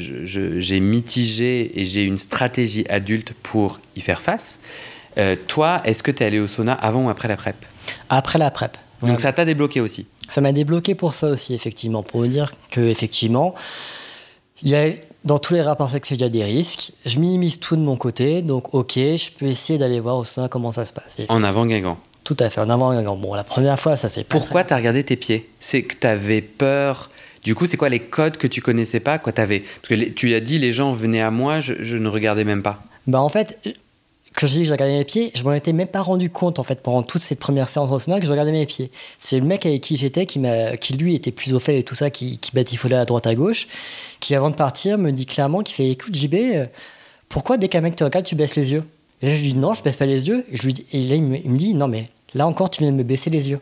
je, 0.60 0.76
mitigé 0.76 1.80
et 1.80 1.86
j'ai 1.86 2.04
une 2.04 2.18
stratégie 2.18 2.86
adulte 2.90 3.34
pour 3.44 3.80
y 3.96 4.02
faire 4.02 4.22
face. 4.22 4.60
Euh, 5.18 5.36
toi, 5.48 5.82
est-ce 5.86 6.04
que 6.04 6.12
tu 6.12 6.24
es 6.24 6.26
allé 6.26 6.40
au 6.40 6.48
sauna 6.48 6.74
avant 6.74 7.06
ou 7.06 7.10
après 7.10 7.30
la 7.30 7.38
PrEP? 7.38 7.56
Après 8.10 8.38
la 8.38 8.52
PrEP. 8.52 8.78
Donc 9.02 9.22
ça 9.22 9.32
t'a 9.32 9.46
débloqué 9.46 9.80
aussi? 9.80 10.06
Ça 10.30 10.42
m'a 10.42 10.52
débloqué 10.52 10.96
pour 10.96 11.14
ça 11.14 11.30
aussi, 11.30 11.54
effectivement, 11.54 12.04
pour 12.04 12.22
me 12.22 12.28
dire 12.28 12.54
que 12.72 12.82
effectivement, 12.82 13.54
il 14.62 14.70
y 14.70 14.76
a 14.76 14.90
dans 15.24 15.40
tous 15.40 15.54
les 15.54 15.62
rapports 15.62 15.90
sexuels, 15.90 16.20
il 16.20 16.22
y 16.22 16.26
a 16.26 16.30
des 16.30 16.44
risques. 16.44 16.92
Je 17.06 17.20
minimise 17.20 17.60
tout 17.60 17.76
de 17.76 17.82
mon 17.82 17.96
côté, 17.96 18.42
donc 18.42 18.74
ok, 18.74 18.94
je 18.96 19.32
peux 19.32 19.46
essayer 19.46 19.80
d'aller 19.80 20.00
voir 20.00 20.18
au 20.18 20.24
sein 20.24 20.48
comment 20.48 20.72
ça 20.72 20.86
se 20.86 20.94
passe. 20.94 21.22
En 21.30 21.44
avant 21.44 21.66
Guingamp 21.66 21.98
Tout 22.24 22.38
à 22.40 22.50
fait, 22.50 22.62
en 22.62 22.70
avant 22.70 22.94
Guingamp. 22.94 23.16
Bon, 23.16 23.34
la 23.34 23.44
première 23.44 23.80
fois, 23.80 23.96
ça 23.96 24.10
s'est 24.10 24.24
Pourquoi 24.24 24.64
tu 24.64 24.74
as 24.74 24.78
regardé 24.78 25.04
tes 25.04 25.16
pieds? 25.16 25.50
C'est 25.60 25.84
que 25.84 25.96
tu 25.96 26.08
avais 26.08 26.42
peur. 26.42 27.10
Du 27.44 27.56
coup, 27.56 27.66
c'est 27.66 27.78
quoi 27.78 27.90
les 27.90 28.00
codes 28.00 28.38
que 28.38 28.48
tu 28.48 28.62
connaissais 28.62 29.02
pas 29.02 29.18
quoi, 29.18 29.34
avais... 29.38 29.60
Parce 29.60 29.90
que 29.90 30.10
tu 30.10 30.34
as 30.34 30.40
dit, 30.40 30.60
les 30.60 30.72
gens 30.72 30.94
venaient 30.94 31.22
à 31.22 31.32
moi, 31.32 31.60
je, 31.60 31.74
je 31.82 31.98
ne 31.98 32.08
regardais 32.08 32.46
même 32.46 32.64
pas. 32.64 32.82
Bah 33.06 33.22
en 33.22 33.28
fait, 33.28 33.60
quand 34.36 34.48
je 34.48 34.54
dis 34.54 34.60
que 34.62 34.66
je 34.66 34.72
regardais 34.72 34.98
mes 34.98 35.04
pieds, 35.04 35.32
je 35.36 35.44
m'en 35.44 35.54
étais 35.54 35.74
même 35.74 35.88
pas 35.88 36.02
rendu 36.02 36.30
compte 36.30 36.58
en 36.58 36.64
fait 36.64 36.82
pendant 36.82 37.04
toute 37.04 37.22
cette 37.22 37.40
première 37.40 37.70
séance 37.70 38.08
au 38.08 38.20
que 38.20 38.26
je 38.26 38.32
regardais 38.32 38.52
mes 38.52 38.66
pieds. 38.66 38.90
C'est 39.20 39.40
le 39.40 39.46
mec 39.46 39.66
avec 39.66 39.82
qui 39.82 39.96
j'étais 39.96 40.26
qui, 40.26 40.42
qui 40.82 40.94
lui 40.94 41.16
était 41.16 41.32
plus 41.32 41.54
au 41.54 41.60
fait 41.60 41.80
et 41.80 41.84
tout 41.84 41.96
ça, 41.96 42.10
qui, 42.10 42.40
qui 42.40 42.52
batifolait 42.52 42.96
à 42.96 43.06
droite 43.06 43.28
à 43.28 43.36
gauche, 43.36 43.68
qui 44.20 44.34
avant 44.34 44.50
de 44.50 44.56
partir 44.56 44.98
me 44.98 45.12
dit 45.12 45.26
clairement 45.26 45.62
qu'il 45.62 45.76
fait 45.76 45.90
écoute 45.90 46.16
JB, 46.16 46.34
euh, 46.34 46.66
pourquoi 47.30 47.58
dès 47.58 47.68
qu'un 47.68 47.82
mec 47.82 47.96
te 47.96 48.04
regarde 48.04 48.26
tu 48.26 48.36
baisses 48.36 48.56
les 48.56 48.72
yeux? 48.72 48.84
Et 49.22 49.28
là 49.28 49.36
je 49.36 49.42
lui 49.42 49.54
dis 49.54 49.60
non, 49.60 49.74
je 49.74 49.84
baisse 49.84 49.98
pas 49.98 50.06
les 50.06 50.28
yeux. 50.28 50.46
Et, 50.52 50.58
je 50.58 50.64
lui 50.64 50.74
dis, 50.74 50.86
et 50.92 51.04
là 51.04 51.16
il 51.16 51.24
me, 51.24 51.58
dit 51.58 51.76
non 51.76 51.88
mais 51.88 52.06
là 52.34 52.48
encore 52.48 52.72
tu 52.72 52.82
viens 52.82 52.92
de 52.92 52.98
me 52.98 53.04
baisser 53.04 53.30
les 53.30 53.50
yeux. 53.50 53.62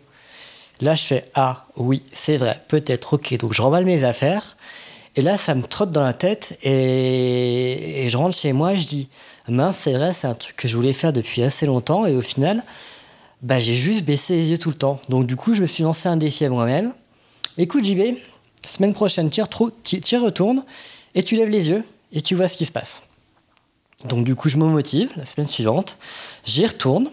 Là 0.79 0.95
je 0.95 1.03
fais 1.03 1.25
ah 1.35 1.65
oui 1.75 2.01
c'est 2.13 2.37
vrai 2.37 2.61
peut-être 2.69 3.15
ok 3.15 3.37
donc 3.39 3.53
je 3.53 3.61
remballe 3.61 3.85
mes 3.85 4.05
affaires 4.05 4.55
et 5.17 5.21
là 5.21 5.37
ça 5.37 5.53
me 5.53 5.63
trotte 5.63 5.91
dans 5.91 6.01
la 6.01 6.13
tête 6.13 6.57
et, 6.63 8.05
et 8.05 8.09
je 8.09 8.17
rentre 8.17 8.35
chez 8.35 8.53
moi 8.53 8.73
je 8.75 8.87
dis 8.87 9.09
mince, 9.51 9.77
c'est 9.77 9.93
vrai, 9.93 10.13
c'est 10.13 10.27
un 10.27 10.33
truc 10.33 10.55
que 10.55 10.67
je 10.67 10.75
voulais 10.75 10.93
faire 10.93 11.13
depuis 11.13 11.43
assez 11.43 11.65
longtemps 11.65 12.05
et 12.05 12.15
au 12.15 12.21
final, 12.21 12.63
bah, 13.41 13.59
j'ai 13.59 13.75
juste 13.75 14.03
baissé 14.03 14.35
les 14.35 14.51
yeux 14.51 14.57
tout 14.57 14.69
le 14.69 14.75
temps. 14.75 14.99
Donc 15.09 15.27
du 15.27 15.35
coup, 15.35 15.53
je 15.53 15.61
me 15.61 15.67
suis 15.67 15.83
lancé 15.83 16.07
un 16.09 16.17
défi 16.17 16.45
à 16.45 16.49
moi-même. 16.49 16.93
Écoute 17.57 17.83
JB, 17.83 18.17
semaine 18.65 18.93
prochaine, 18.93 19.29
tu 19.29 19.41
y 19.41 20.17
retournes 20.17 20.63
et 21.15 21.23
tu 21.23 21.35
lèves 21.35 21.49
les 21.49 21.69
yeux 21.69 21.83
et 22.13 22.21
tu 22.21 22.35
vois 22.35 22.47
ce 22.47 22.57
qui 22.57 22.65
se 22.65 22.71
passe. 22.71 23.03
Donc 24.05 24.25
du 24.25 24.35
coup, 24.35 24.49
je 24.49 24.57
me 24.57 24.65
motive 24.65 25.11
la 25.15 25.25
semaine 25.25 25.47
suivante, 25.47 25.97
j'y 26.45 26.65
retourne. 26.65 27.09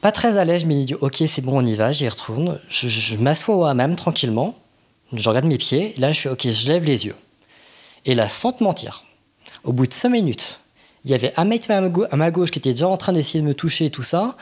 Pas 0.00 0.12
très 0.12 0.36
à 0.36 0.44
l'aise, 0.44 0.62
je 0.62 0.66
me 0.66 0.84
dis 0.84 0.94
ok, 0.94 1.22
c'est 1.26 1.40
bon, 1.40 1.62
on 1.62 1.66
y 1.66 1.76
va, 1.76 1.92
j'y 1.92 2.08
retourne. 2.08 2.60
Je, 2.68 3.16
m'assois 3.16 3.56
au 3.56 3.64
hammam 3.64 3.96
tranquillement, 3.96 4.54
je 5.12 5.26
regarde 5.28 5.46
mes 5.46 5.56
pieds, 5.56 5.94
là 5.96 6.12
je 6.12 6.20
fais 6.20 6.28
ok, 6.28 6.48
je 6.48 6.68
lève 6.68 6.84
les 6.84 7.06
yeux. 7.06 7.16
Et 8.04 8.14
là, 8.14 8.28
sans 8.28 8.52
te 8.52 8.62
mentir, 8.62 9.04
au 9.64 9.72
bout 9.72 9.86
de 9.86 9.92
5 9.92 10.08
minutes, 10.08 10.60
il 11.04 11.10
y 11.10 11.14
avait 11.14 11.34
un 11.36 11.44
mec 11.44 11.68
à 11.68 12.16
ma 12.16 12.30
gauche 12.30 12.50
qui 12.50 12.58
était 12.58 12.70
déjà 12.70 12.88
en 12.88 12.96
train 12.96 13.12
d'essayer 13.12 13.40
de 13.40 13.46
me 13.46 13.54
toucher 13.54 13.86
et 13.86 13.90
tout 13.90 14.02
ça, 14.02 14.36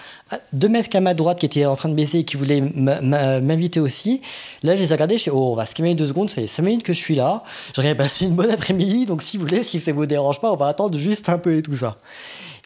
deux 0.53 0.69
mecs 0.69 0.95
à 0.95 1.01
ma 1.01 1.13
droite 1.13 1.41
qui 1.41 1.47
étaient 1.47 1.67
en 1.67 1.75
train 1.75 1.89
de 1.89 1.95
baisser 1.95 2.19
et 2.19 2.25
qui 2.25 2.37
voulaient 2.37 2.61
m'inviter 2.61 3.81
aussi. 3.81 4.21
Là, 4.63 4.77
je 4.77 4.83
les 4.83 4.91
ai 4.91 4.93
regardés, 4.95 5.17
je 5.17 5.23
suis 5.23 5.31
oh, 5.33 5.51
on 5.53 5.55
va 5.57 5.67
se 5.67 5.75
calmer 5.75 5.97
deux 5.97 6.07
secondes, 6.07 6.31
c'est 6.31 6.47
5 6.47 6.63
minutes 6.63 6.83
que 6.85 6.93
je 6.93 6.99
suis 6.99 7.17
là. 7.17 7.43
J'aurais 7.75 7.97
passé 7.97 8.27
une 8.27 8.37
bonne 8.37 8.51
après-midi, 8.51 9.07
donc 9.07 9.23
si 9.23 9.39
vous 9.39 9.47
voulez, 9.47 9.65
si 9.65 9.81
ça 9.81 9.93
vous 9.93 10.07
dérange 10.07 10.41
pas, 10.41 10.53
on 10.53 10.57
va 10.57 10.69
attendre 10.69 10.97
juste 10.97 11.29
un 11.29 11.39
peu 11.39 11.57
et 11.57 11.63
tout 11.63 11.77
ça. 11.77 11.99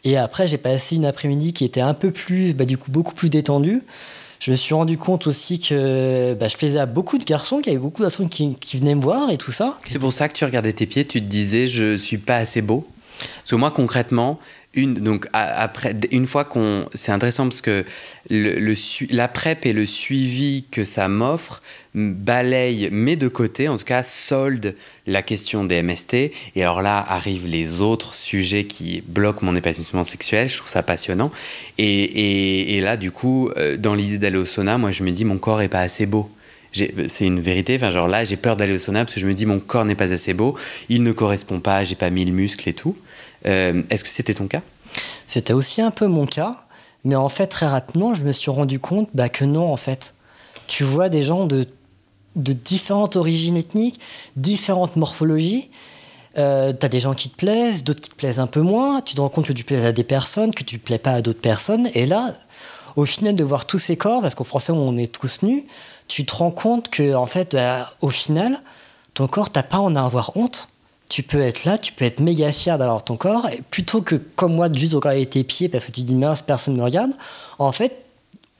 Et 0.03 0.15
après, 0.15 0.47
j'ai 0.47 0.59
passé 0.59 0.95
une 0.95 1.05
après-midi 1.05 1.53
qui 1.53 1.65
était 1.65 1.81
un 1.81 1.95
peu 1.95 2.11
plus, 2.11 2.53
bah, 2.53 2.65
du 2.65 2.77
coup, 2.77 2.91
beaucoup 2.91 3.15
plus 3.15 3.31
détendue. 3.31 3.81
Je 4.39 4.51
me 4.51 4.55
suis 4.55 4.73
rendu 4.73 4.97
compte 4.97 5.27
aussi 5.27 5.59
que 5.59 6.35
bah, 6.35 6.47
je 6.47 6.57
plaisais 6.57 6.79
à 6.79 6.85
beaucoup 6.85 7.17
de 7.17 7.23
garçons, 7.23 7.57
qu'il 7.57 7.73
y 7.73 7.75
avait 7.75 7.81
beaucoup 7.81 8.03
de 8.03 8.27
qui, 8.27 8.77
venaient 8.77 8.95
me 8.95 9.01
voir 9.01 9.31
et 9.31 9.37
tout 9.37 9.51
ça. 9.51 9.79
C'est 9.89 9.99
pour 9.99 10.13
ça 10.13 10.29
que 10.29 10.33
tu 10.33 10.45
regardais 10.45 10.73
tes 10.73 10.85
pieds, 10.85 11.05
tu 11.05 11.21
te 11.21 11.27
disais 11.27 11.67
je 11.67 11.97
suis 11.97 12.17
pas 12.17 12.37
assez 12.37 12.61
beau. 12.61 12.87
Parce 13.19 13.51
que 13.51 13.55
moi 13.55 13.71
concrètement, 13.71 14.39
donc 14.85 15.27
après, 15.33 15.95
une 16.11 16.25
fois 16.25 16.43
qu'on, 16.45 16.87
c'est 16.93 17.11
intéressant 17.11 17.47
parce 17.47 17.61
que 17.61 17.85
le, 18.29 18.75
la 19.09 19.27
PrEP 19.27 19.65
et 19.65 19.73
le 19.73 19.85
suivi 19.85 20.65
que 20.71 20.83
ça 20.83 21.07
m'offre 21.07 21.61
balaye, 21.95 22.89
met 22.91 23.15
de 23.15 23.27
côté, 23.27 23.67
en 23.67 23.77
tout 23.77 23.85
cas 23.85 24.03
solde 24.03 24.75
la 25.07 25.21
question 25.21 25.63
des 25.63 25.81
MST. 25.81 26.13
Et 26.13 26.61
alors 26.61 26.81
là 26.81 27.03
arrivent 27.07 27.47
les 27.47 27.81
autres 27.81 28.15
sujets 28.15 28.65
qui 28.65 29.01
bloquent 29.07 29.45
mon 29.45 29.55
épanouissement 29.55 30.03
sexuel. 30.03 30.49
Je 30.49 30.57
trouve 30.57 30.69
ça 30.69 30.83
passionnant. 30.83 31.31
Et, 31.77 32.77
et, 32.77 32.81
là, 32.81 32.97
du 32.97 33.11
coup, 33.11 33.49
euh, 33.57 33.77
dans 33.77 33.95
l'idée 33.95 34.17
d'aller 34.17 34.37
au 34.37 34.45
sauna, 34.45 34.77
moi 34.77 34.91
je 34.91 35.03
me 35.03 35.11
dis 35.11 35.25
mon 35.25 35.37
corps 35.37 35.61
est 35.61 35.69
pas 35.69 35.81
assez 35.81 36.05
beau 36.05 36.29
c'est 37.07 37.25
une 37.25 37.39
vérité. 37.39 37.75
Enfin, 37.75 37.91
genre 37.91 38.07
là, 38.07 38.23
j'ai 38.23 38.35
peur 38.35 38.55
d'aller 38.55 38.75
au 38.75 38.79
sauna 38.79 39.03
parce 39.03 39.15
que 39.15 39.19
je 39.19 39.27
me 39.27 39.33
dis 39.33 39.45
mon 39.45 39.59
corps 39.59 39.85
n'est 39.85 39.95
pas 39.95 40.11
assez 40.13 40.33
beau, 40.33 40.55
il 40.89 41.03
ne 41.03 41.11
correspond 41.11 41.59
pas, 41.59 41.83
j'ai 41.83 41.95
pas 41.95 42.09
mis 42.09 42.25
le 42.25 42.31
muscle 42.31 42.67
et 42.67 42.73
tout. 42.73 42.95
Euh, 43.47 43.83
est-ce 43.89 44.03
que 44.03 44.09
c'était 44.09 44.33
ton 44.33 44.47
cas? 44.47 44.61
C'était 45.25 45.53
aussi 45.53 45.81
un 45.81 45.91
peu 45.91 46.07
mon 46.07 46.25
cas, 46.25 46.55
mais 47.03 47.15
en 47.15 47.29
fait, 47.29 47.47
très 47.47 47.67
rapidement, 47.67 48.13
je 48.13 48.23
me 48.23 48.31
suis 48.31 48.51
rendu 48.51 48.79
compte 48.79 49.09
bah, 49.13 49.29
que 49.29 49.45
non, 49.45 49.71
en 49.71 49.77
fait. 49.77 50.13
Tu 50.67 50.83
vois 50.83 51.09
des 51.09 51.23
gens 51.23 51.45
de, 51.45 51.65
différentes 52.35 53.15
origines 53.15 53.57
ethniques, 53.57 53.99
différentes 54.35 54.95
morphologies. 54.95 55.69
Euh, 56.37 56.73
tu 56.73 56.85
as 56.85 56.89
des 56.89 56.99
gens 56.99 57.13
qui 57.13 57.29
te 57.29 57.35
plaisent, 57.35 57.83
d'autres 57.83 58.01
qui 58.01 58.09
te 58.09 58.15
plaisent 58.15 58.39
un 58.39 58.47
peu 58.47 58.61
moins. 58.61 59.01
Tu 59.01 59.15
te 59.15 59.21
rends 59.21 59.29
compte 59.29 59.47
que 59.47 59.53
tu 59.53 59.63
plais 59.63 59.83
à 59.83 59.91
des 59.91 60.03
personnes, 60.03 60.53
que 60.53 60.63
tu 60.63 60.77
plais 60.77 60.99
pas 60.99 61.13
à 61.13 61.21
d'autres 61.21 61.41
personnes. 61.41 61.89
Et 61.93 62.05
là, 62.05 62.33
au 62.95 63.05
final, 63.05 63.35
de 63.35 63.43
voir 63.43 63.65
tous 63.65 63.79
ces 63.79 63.97
corps, 63.97 64.21
parce 64.21 64.35
qu'en 64.35 64.43
français, 64.43 64.71
on 64.71 64.97
est 64.97 65.11
tous 65.11 65.41
nus, 65.43 65.65
tu 66.07 66.25
te 66.25 66.35
rends 66.35 66.51
compte 66.51 66.89
que, 66.89 67.15
en 67.15 67.25
fait, 67.25 67.53
bah, 67.53 67.93
au 68.01 68.09
final, 68.09 68.59
ton 69.13 69.27
corps, 69.27 69.49
t'as 69.51 69.63
pas 69.63 69.77
à 69.77 69.81
en 69.81 69.95
avoir 69.95 70.35
honte 70.35 70.69
tu 71.09 71.23
peux 71.23 71.41
être 71.41 71.65
là, 71.65 71.77
tu 71.77 71.93
peux 71.93 72.05
être 72.05 72.19
méga 72.19 72.51
fier 72.51 72.77
d'avoir 72.77 73.03
ton 73.03 73.15
corps, 73.15 73.47
et 73.49 73.61
plutôt 73.69 74.01
que 74.01 74.15
comme 74.15 74.55
moi 74.55 74.69
de 74.69 74.77
juste 74.77 74.93
regarder 74.93 75.25
tes 75.25 75.43
pieds 75.43 75.69
parce 75.69 75.85
que 75.85 75.91
tu 75.91 76.01
dis 76.01 76.15
mince, 76.15 76.41
personne 76.41 76.73
ne 76.73 76.79
me 76.79 76.83
regarde, 76.83 77.11
en 77.59 77.71
fait, 77.71 78.03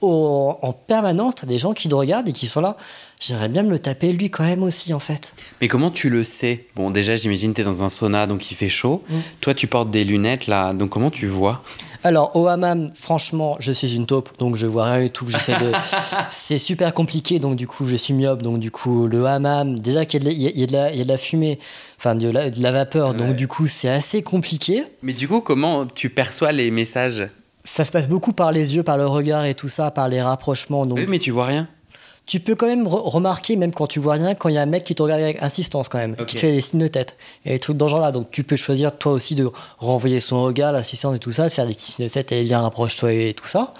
en 0.01 0.73
permanence, 0.85 1.35
tu 1.35 1.45
as 1.45 1.47
des 1.47 1.57
gens 1.57 1.73
qui 1.73 1.89
te 1.89 1.95
regardent 1.95 2.29
et 2.29 2.31
qui 2.31 2.45
sont 2.45 2.61
là. 2.61 2.77
J'aimerais 3.19 3.49
bien 3.49 3.63
me 3.63 3.71
le 3.71 3.79
taper 3.79 4.13
lui 4.13 4.29
quand 4.29 4.43
même 4.43 4.61
aussi, 4.61 4.93
en 4.93 4.99
fait. 4.99 5.33
Mais 5.59 5.67
comment 5.67 5.89
tu 5.89 6.11
le 6.11 6.23
sais? 6.23 6.67
Bon, 6.75 6.91
déjà, 6.91 7.15
j'imagine 7.15 7.51
que 7.51 7.55
tu 7.55 7.61
es 7.61 7.63
dans 7.63 7.83
un 7.83 7.89
sauna, 7.89 8.27
donc 8.27 8.51
il 8.51 8.55
fait 8.55 8.69
chaud. 8.69 9.03
Mm. 9.09 9.15
Toi, 9.41 9.53
tu 9.55 9.65
portes 9.65 9.89
des 9.89 10.03
lunettes, 10.03 10.45
là, 10.45 10.73
donc 10.73 10.91
comment 10.91 11.09
tu 11.09 11.25
vois? 11.25 11.63
Alors, 12.07 12.37
au 12.37 12.47
hammam, 12.47 12.89
franchement, 12.95 13.57
je 13.59 13.73
suis 13.73 13.93
une 13.93 14.05
taupe, 14.05 14.29
donc 14.39 14.55
je 14.55 14.65
vois 14.65 14.89
rien 14.89 15.03
du 15.03 15.11
tout. 15.11 15.27
J'essaie 15.27 15.57
de... 15.57 15.73
c'est 16.29 16.57
super 16.57 16.93
compliqué, 16.93 17.37
donc 17.37 17.57
du 17.57 17.67
coup, 17.67 17.85
je 17.85 17.97
suis 17.97 18.13
myope. 18.13 18.41
Donc, 18.41 18.59
du 18.59 18.71
coup, 18.71 19.07
le 19.07 19.25
hammam, 19.25 19.77
déjà 19.77 20.05
qu'il 20.05 20.25
y, 20.25 20.63
a 20.63 20.65
de 20.65 20.71
la, 20.71 20.95
y 20.95 21.01
a 21.01 21.03
de 21.03 21.09
la 21.09 21.17
fumée, 21.17 21.59
enfin, 21.97 22.15
de 22.15 22.29
la, 22.29 22.49
de 22.49 22.63
la 22.63 22.71
vapeur, 22.71 23.13
donc 23.13 23.33
du 23.33 23.49
coup, 23.49 23.67
c'est 23.67 23.89
assez 23.89 24.23
compliqué. 24.23 24.85
Mais 25.01 25.11
du 25.11 25.27
coup, 25.27 25.41
comment 25.41 25.85
tu 25.85 26.09
perçois 26.09 26.53
les 26.53 26.71
messages? 26.71 27.27
Ça 27.65 27.83
se 27.83 27.91
passe 27.91 28.07
beaucoup 28.07 28.31
par 28.31 28.53
les 28.53 28.77
yeux, 28.77 28.83
par 28.83 28.95
le 28.95 29.05
regard 29.05 29.43
et 29.43 29.53
tout 29.53 29.67
ça, 29.67 29.91
par 29.91 30.07
les 30.07 30.21
rapprochements. 30.21 30.85
Donc... 30.85 30.99
Oui, 30.99 31.07
mais 31.09 31.19
tu 31.19 31.31
vois 31.31 31.47
rien 31.47 31.67
tu 32.27 32.41
peux 32.41 32.55
quand 32.55 32.67
même 32.67 32.85
remarquer, 32.87 33.55
même 33.55 33.71
quand 33.71 33.87
tu 33.87 33.99
vois 33.99 34.13
rien, 34.15 34.35
quand 34.35 34.49
il 34.49 34.55
y 34.55 34.57
a 34.57 34.61
un 34.61 34.67
mec 34.67 34.83
qui 34.83 34.93
te 34.93 35.01
regarde 35.01 35.21
avec 35.21 35.41
insistance 35.41 35.87
quand 35.87 35.97
même, 35.97 36.15
qui 36.17 36.35
te 36.35 36.39
fait 36.39 36.51
des 36.51 36.61
signes 36.61 36.81
de 36.81 36.87
tête 36.87 37.15
et 37.45 37.51
des 37.51 37.59
trucs 37.59 37.77
dans 37.77 37.87
ce 37.87 37.91
genre-là. 37.91 38.11
Donc 38.11 38.29
tu 38.31 38.43
peux 38.43 38.57
choisir 38.57 38.95
toi 38.97 39.13
aussi 39.13 39.33
de 39.33 39.49
renvoyer 39.77 40.19
son 40.19 40.43
regard, 40.43 40.73
l'assistance 40.73 41.15
et 41.15 41.19
tout 41.19 41.31
ça, 41.31 41.45
de 41.45 41.53
faire 41.53 41.65
des 41.65 41.73
petits 41.73 41.93
signes 41.93 42.07
de 42.07 42.11
tête, 42.11 42.31
et 42.33 42.43
bien 42.43 42.59
rapproche-toi 42.59 43.13
et 43.13 43.33
tout 43.33 43.47
ça. 43.47 43.73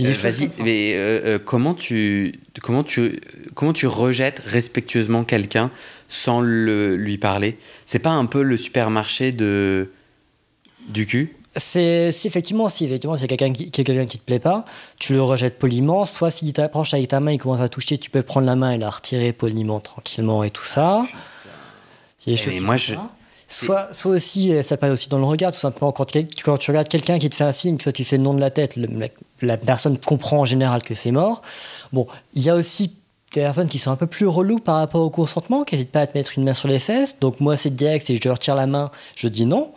Euh, 0.00 0.12
vas-y, 0.12 0.50
mais 0.62 0.94
euh, 0.94 1.20
euh, 1.24 1.38
comment, 1.38 1.74
tu, 1.74 2.40
comment, 2.62 2.82
tu, 2.82 3.20
comment 3.54 3.72
tu 3.72 3.86
rejettes 3.86 4.42
respectueusement 4.44 5.24
quelqu'un 5.24 5.70
sans 6.08 6.40
le, 6.40 6.96
lui 6.96 7.16
parler? 7.18 7.56
C'est 7.86 7.98
pas 7.98 8.10
un 8.10 8.26
peu 8.26 8.42
le 8.42 8.56
supermarché 8.58 9.32
de, 9.32 9.90
du 10.88 11.06
cul? 11.06 11.36
C'est 11.56 12.08
effectivement 12.24 12.68
si 12.68 12.84
effectivement 12.84 13.16
c'est 13.16 13.26
quelqu'un 13.26 13.52
qui, 13.52 13.70
quelqu'un 13.70 14.06
qui 14.06 14.18
te 14.18 14.24
plaît 14.24 14.38
pas, 14.38 14.64
tu 14.98 15.14
le 15.14 15.22
rejettes 15.22 15.58
poliment. 15.58 16.04
Soit 16.04 16.30
s'il 16.30 16.52
t'approche 16.52 16.94
avec 16.94 17.08
ta 17.08 17.20
main, 17.20 17.32
il 17.32 17.38
commence 17.38 17.60
à 17.60 17.68
toucher, 17.68 17.98
tu 17.98 18.10
peux 18.10 18.22
prendre 18.22 18.46
la 18.46 18.56
main 18.56 18.72
et 18.72 18.78
la 18.78 18.90
retirer 18.90 19.32
poliment, 19.32 19.80
tranquillement 19.80 20.44
et 20.44 20.50
tout 20.50 20.64
ça. 20.64 21.06
Il 22.26 22.32
y 22.32 22.34
a 22.34 22.38
des 22.38 22.42
choses 22.42 22.60
moi 22.60 22.76
je 22.76 22.94
Soit, 23.48 23.88
soit 23.92 24.10
aussi, 24.10 24.52
ça 24.64 24.76
passe 24.76 24.90
aussi 24.90 25.08
dans 25.08 25.18
le 25.18 25.24
regard, 25.24 25.52
tout 25.52 25.58
simplement. 25.58 25.92
Quand, 25.92 26.10
quand 26.44 26.58
tu 26.58 26.70
regardes 26.72 26.88
quelqu'un 26.88 27.18
qui 27.20 27.30
te 27.30 27.34
fait 27.36 27.44
un 27.44 27.52
signe, 27.52 27.78
soit 27.78 27.92
tu 27.92 28.04
fais 28.04 28.16
le 28.16 28.24
nom 28.24 28.34
de 28.34 28.40
la 28.40 28.50
tête, 28.50 28.76
la 29.40 29.56
personne 29.56 29.98
comprend 29.98 30.40
en 30.40 30.44
général 30.44 30.82
que 30.82 30.96
c'est 30.96 31.12
mort. 31.12 31.42
Bon, 31.92 32.08
il 32.34 32.42
y 32.42 32.50
a 32.50 32.56
aussi 32.56 32.88
des 33.32 33.42
personnes 33.42 33.68
qui 33.68 33.78
sont 33.78 33.92
un 33.92 33.96
peu 33.96 34.08
plus 34.08 34.26
reloues 34.26 34.58
par 34.58 34.78
rapport 34.78 35.02
au 35.02 35.10
consentement, 35.10 35.62
qui 35.62 35.76
n'hésitent 35.76 35.92
pas 35.92 36.00
à 36.00 36.06
te 36.08 36.18
mettre 36.18 36.32
une 36.36 36.42
main 36.42 36.54
sur 36.54 36.66
les 36.66 36.80
fesses. 36.80 37.20
Donc 37.20 37.38
moi, 37.38 37.56
c'est 37.56 37.74
direct, 37.74 38.10
et 38.10 38.18
je 38.20 38.28
retire 38.28 38.56
la 38.56 38.66
main, 38.66 38.90
je 39.14 39.28
dis 39.28 39.46
non. 39.46 39.72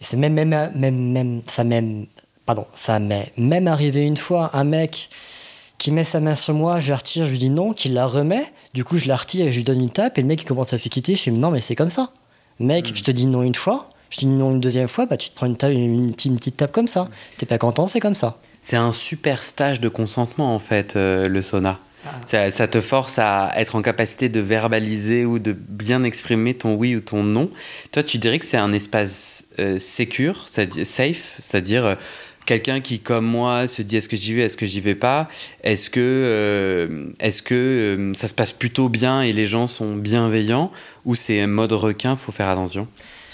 Et 0.00 0.04
c'est 0.04 0.16
même, 0.16 0.34
même, 0.34 0.70
même, 0.74 1.12
même, 1.12 1.42
ça 1.46 1.64
même, 1.64 2.06
pardon, 2.44 2.66
ça 2.74 2.98
m'est 2.98 3.32
même 3.36 3.66
arrivé 3.68 4.04
une 4.04 4.16
fois, 4.16 4.50
un 4.52 4.64
mec 4.64 5.08
qui 5.78 5.90
met 5.90 6.04
sa 6.04 6.20
main 6.20 6.36
sur 6.36 6.54
moi, 6.54 6.78
je 6.78 6.90
la 6.90 6.96
retire, 6.96 7.26
je 7.26 7.30
lui 7.30 7.38
dis 7.38 7.50
non, 7.50 7.72
qu'il 7.72 7.94
la 7.94 8.06
remet, 8.06 8.44
du 8.74 8.84
coup 8.84 8.96
je 8.96 9.08
la 9.08 9.16
retire 9.16 9.46
et 9.46 9.52
je 9.52 9.58
lui 9.58 9.64
donne 9.64 9.80
une 9.80 9.90
tape, 9.90 10.18
et 10.18 10.22
le 10.22 10.28
mec 10.28 10.42
il 10.42 10.44
commence 10.44 10.72
à 10.72 10.78
s'équiter, 10.78 11.14
je 11.14 11.24
lui 11.24 11.32
dis 11.32 11.40
non 11.40 11.50
mais 11.50 11.60
c'est 11.60 11.76
comme 11.76 11.90
ça. 11.90 12.10
Mec, 12.58 12.90
hmm. 12.90 12.96
je 12.96 13.02
te 13.02 13.10
dis 13.10 13.26
non 13.26 13.42
une 13.42 13.54
fois, 13.54 13.90
je 14.10 14.16
te 14.16 14.20
dis 14.20 14.26
non 14.26 14.52
une 14.52 14.60
deuxième 14.60 14.88
fois, 14.88 15.06
bah 15.06 15.16
tu 15.16 15.30
te 15.30 15.34
prends 15.34 15.46
une, 15.46 15.56
tape, 15.56 15.72
une, 15.72 16.12
petite 16.14 16.56
tape 16.56 16.72
comme 16.72 16.88
ça. 16.88 17.08
T'es 17.38 17.46
pas 17.46 17.58
content, 17.58 17.86
c'est 17.86 18.00
comme 18.00 18.14
ça. 18.14 18.38
C'est 18.62 18.76
un 18.76 18.92
super 18.92 19.42
stage 19.42 19.80
de 19.80 19.88
consentement 19.88 20.54
en 20.54 20.58
fait, 20.58 20.96
euh, 20.96 21.28
le 21.28 21.42
sauna. 21.42 21.78
Ça, 22.26 22.68
te 22.68 22.80
force 22.80 23.18
à 23.18 23.52
être 23.56 23.76
en 23.76 23.82
capacité 23.82 24.28
de 24.28 24.40
verbaliser 24.40 25.24
ou 25.24 25.38
de 25.38 25.52
bien 25.52 26.04
exprimer 26.04 26.54
ton 26.54 26.74
oui 26.74 26.96
ou 26.96 27.00
ton 27.00 27.22
non. 27.22 27.50
Toi, 27.92 28.02
tu 28.02 28.18
dirais 28.18 28.38
que 28.38 28.46
c'est 28.46 28.56
un 28.56 28.72
espace 28.72 29.46
euh, 29.58 29.78
secure, 29.78 30.46
safe, 30.48 31.36
c'est-à-dire 31.38 31.86
euh, 31.86 31.94
quelqu'un 32.44 32.80
qui, 32.80 32.98
comme 32.98 33.26
moi, 33.26 33.68
se 33.68 33.82
dit 33.82 33.96
est-ce 33.96 34.08
que 34.08 34.16
j'y 34.16 34.34
vais, 34.34 34.42
est-ce 34.42 34.56
que 34.56 34.66
j'y 34.66 34.80
vais 34.80 34.94
pas? 34.94 35.28
Est-ce 35.62 35.90
que, 35.90 36.00
euh, 36.00 37.06
est-ce 37.20 37.42
que 37.42 38.12
ça 38.14 38.28
se 38.28 38.34
passe 38.34 38.52
plutôt 38.52 38.88
bien 38.88 39.22
et 39.22 39.32
les 39.32 39.46
gens 39.46 39.68
sont 39.68 39.96
bienveillants? 39.96 40.72
Ou 41.04 41.14
c'est 41.14 41.46
mode 41.46 41.72
requin, 41.72 42.16
faut 42.16 42.32
faire 42.32 42.48
attention? 42.48 42.88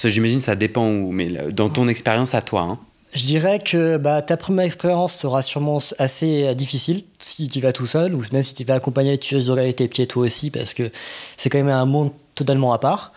J'imagine 0.04 0.40
ça 0.40 0.56
dépend 0.56 0.88
où, 0.88 1.12
mais 1.12 1.28
dans 1.52 1.68
ton 1.68 1.86
expérience 1.86 2.34
à 2.34 2.42
toi. 2.42 2.62
Hein. 2.62 2.78
Je 3.12 3.26
dirais 3.26 3.58
que 3.58 3.98
bah, 3.98 4.22
ta 4.22 4.38
première 4.38 4.64
expérience 4.64 5.14
sera 5.14 5.42
sûrement 5.42 5.78
assez 5.98 6.46
euh, 6.46 6.54
difficile 6.54 7.04
si 7.20 7.48
tu 7.48 7.60
vas 7.60 7.72
tout 7.72 7.86
seul, 7.86 8.14
ou 8.14 8.22
même 8.32 8.42
si 8.42 8.54
tu 8.54 8.64
vas 8.64 8.74
accompagner, 8.74 9.18
tu 9.18 9.36
vas 9.36 9.52
regarder 9.52 9.74
tes 9.74 9.86
pieds 9.86 10.06
toi 10.06 10.24
aussi, 10.24 10.50
parce 10.50 10.72
que 10.72 10.90
c'est 11.36 11.50
quand 11.50 11.58
même 11.58 11.68
un 11.68 11.84
monde 11.84 12.10
totalement 12.34 12.72
à 12.72 12.78
part. 12.78 13.12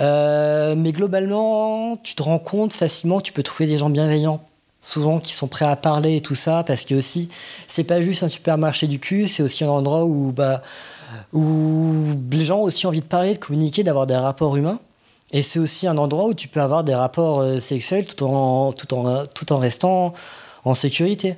Euh, 0.00 0.76
mais 0.76 0.92
globalement, 0.92 1.96
tu 1.96 2.14
te 2.14 2.22
rends 2.22 2.38
compte 2.38 2.72
facilement 2.72 3.20
tu 3.20 3.32
peux 3.32 3.42
trouver 3.42 3.68
des 3.68 3.78
gens 3.78 3.90
bienveillants, 3.90 4.44
souvent 4.80 5.18
qui 5.18 5.32
sont 5.32 5.48
prêts 5.48 5.66
à 5.66 5.74
parler 5.74 6.16
et 6.16 6.20
tout 6.20 6.36
ça, 6.36 6.62
parce 6.64 6.84
que 6.84 6.94
aussi, 6.94 7.28
c'est 7.66 7.84
pas 7.84 8.00
juste 8.00 8.22
un 8.22 8.28
supermarché 8.28 8.86
du 8.86 9.00
cul, 9.00 9.26
c'est 9.26 9.42
aussi 9.42 9.64
un 9.64 9.68
endroit 9.68 10.04
où, 10.04 10.30
bah, 10.30 10.62
où 11.32 11.92
les 12.30 12.40
gens 12.40 12.58
ont 12.58 12.62
aussi 12.62 12.86
envie 12.86 13.00
de 13.00 13.06
parler, 13.06 13.34
de 13.34 13.38
communiquer, 13.38 13.82
d'avoir 13.82 14.06
des 14.06 14.16
rapports 14.16 14.56
humains. 14.56 14.78
Et 15.34 15.42
c'est 15.42 15.58
aussi 15.58 15.88
un 15.88 15.98
endroit 15.98 16.26
où 16.26 16.32
tu 16.32 16.46
peux 16.46 16.60
avoir 16.60 16.84
des 16.84 16.94
rapports 16.94 17.40
euh, 17.40 17.58
sexuels 17.58 18.06
tout 18.06 18.24
en, 18.24 18.72
tout 18.72 18.94
en, 18.94 19.26
tout 19.26 19.52
en 19.52 19.58
restant 19.58 20.14
en 20.64 20.74
sécurité. 20.74 21.34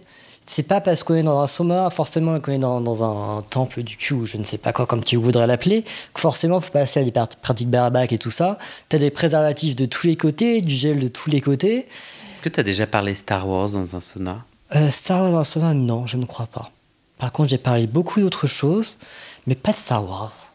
C'est 0.46 0.64
pas 0.64 0.82
parce 0.82 1.02
qu'on 1.02 1.14
est 1.14 1.22
dans 1.22 1.40
un 1.40 1.46
soma, 1.46 1.88
forcément 1.88 2.38
qu'on 2.38 2.52
est 2.52 2.58
dans, 2.58 2.82
dans, 2.82 3.02
un 3.02 3.42
temple 3.42 3.82
du 3.82 3.96
cul, 3.96 4.12
ou 4.12 4.26
je 4.26 4.36
ne 4.36 4.44
sais 4.44 4.58
pas 4.58 4.74
quoi, 4.74 4.86
comme 4.86 5.02
tu 5.02 5.16
voudrais 5.16 5.46
l'appeler, 5.46 5.82
que 6.12 6.20
forcément, 6.20 6.58
il 6.58 6.62
faut 6.62 6.70
passer 6.70 7.00
à 7.00 7.04
des 7.04 7.12
pratiques 7.42 7.70
barbaques 7.70 8.12
et 8.12 8.18
tout 8.18 8.30
ça. 8.30 8.58
Tu 8.90 8.96
as 8.96 8.98
des 8.98 9.10
préservatifs 9.10 9.74
de 9.74 9.86
tous 9.86 10.06
les 10.06 10.16
côtés, 10.16 10.60
du 10.60 10.74
gel 10.74 11.00
de 11.00 11.08
tous 11.08 11.30
les 11.30 11.40
côtés. 11.40 11.78
Est-ce 11.78 12.42
que 12.42 12.50
tu 12.50 12.60
as 12.60 12.64
déjà 12.64 12.86
parlé 12.86 13.14
Star 13.14 13.48
Wars 13.48 13.70
dans 13.70 13.96
un 13.96 14.00
sauna? 14.00 14.44
Euh, 14.74 14.90
Star 14.90 15.22
Wars 15.22 15.32
dans 15.32 15.38
un 15.38 15.44
sauna, 15.44 15.72
non, 15.74 16.06
je 16.06 16.18
ne 16.18 16.26
crois 16.26 16.46
pas. 16.46 16.70
Par 17.18 17.32
contre, 17.32 17.48
j'ai 17.48 17.58
parlé 17.58 17.86
beaucoup 17.86 18.20
d'autres 18.20 18.46
choses, 18.46 18.98
mais 19.46 19.54
pas 19.54 19.72
de 19.72 19.78
Star 19.78 20.06
Wars. 20.06 20.45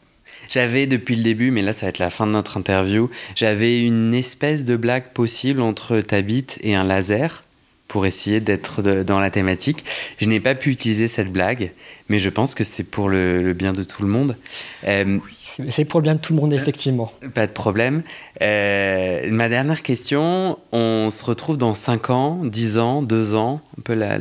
J'avais 0.51 0.85
depuis 0.85 1.15
le 1.15 1.23
début, 1.23 1.49
mais 1.49 1.61
là 1.61 1.71
ça 1.71 1.85
va 1.85 1.89
être 1.89 1.99
la 1.99 2.09
fin 2.09 2.27
de 2.27 2.33
notre 2.33 2.57
interview, 2.57 3.09
j'avais 3.35 3.81
une 3.81 4.13
espèce 4.13 4.65
de 4.65 4.75
blague 4.75 5.05
possible 5.13 5.61
entre 5.61 6.01
ta 6.01 6.21
bite 6.21 6.59
et 6.61 6.75
un 6.75 6.83
laser 6.83 7.43
pour 7.87 8.05
essayer 8.05 8.39
d'être 8.39 8.81
dans 8.81 9.19
la 9.19 9.29
thématique. 9.29 9.83
Je 10.17 10.27
n'ai 10.27 10.39
pas 10.39 10.55
pu 10.55 10.69
utiliser 10.69 11.07
cette 11.07 11.31
blague, 11.31 11.71
mais 12.09 12.19
je 12.19 12.29
pense 12.29 12.55
que 12.55 12.63
c'est 12.63 12.83
pour 12.83 13.09
le, 13.09 13.53
bien 13.53 13.73
de 13.73 13.83
tout 13.83 14.01
le 14.01 14.07
monde. 14.07 14.37
Euh, 14.87 15.19
c'est 15.69 15.83
pour 15.85 15.99
le 15.99 16.03
bien 16.05 16.15
de 16.15 16.19
tout 16.19 16.33
le 16.33 16.39
monde, 16.39 16.53
effectivement. 16.53 17.11
Pas 17.33 17.47
de 17.47 17.51
problème. 17.51 18.03
Euh, 18.41 19.29
ma 19.31 19.49
dernière 19.49 19.81
question, 19.81 20.57
on 20.71 21.11
se 21.11 21.25
retrouve 21.25 21.57
dans 21.57 21.73
5 21.73 22.09
ans, 22.09 22.39
10 22.45 22.77
ans, 22.77 23.01
2 23.01 23.35
ans, 23.35 23.61
un 23.77 23.81
peu 23.81 23.93
la, 23.93 24.17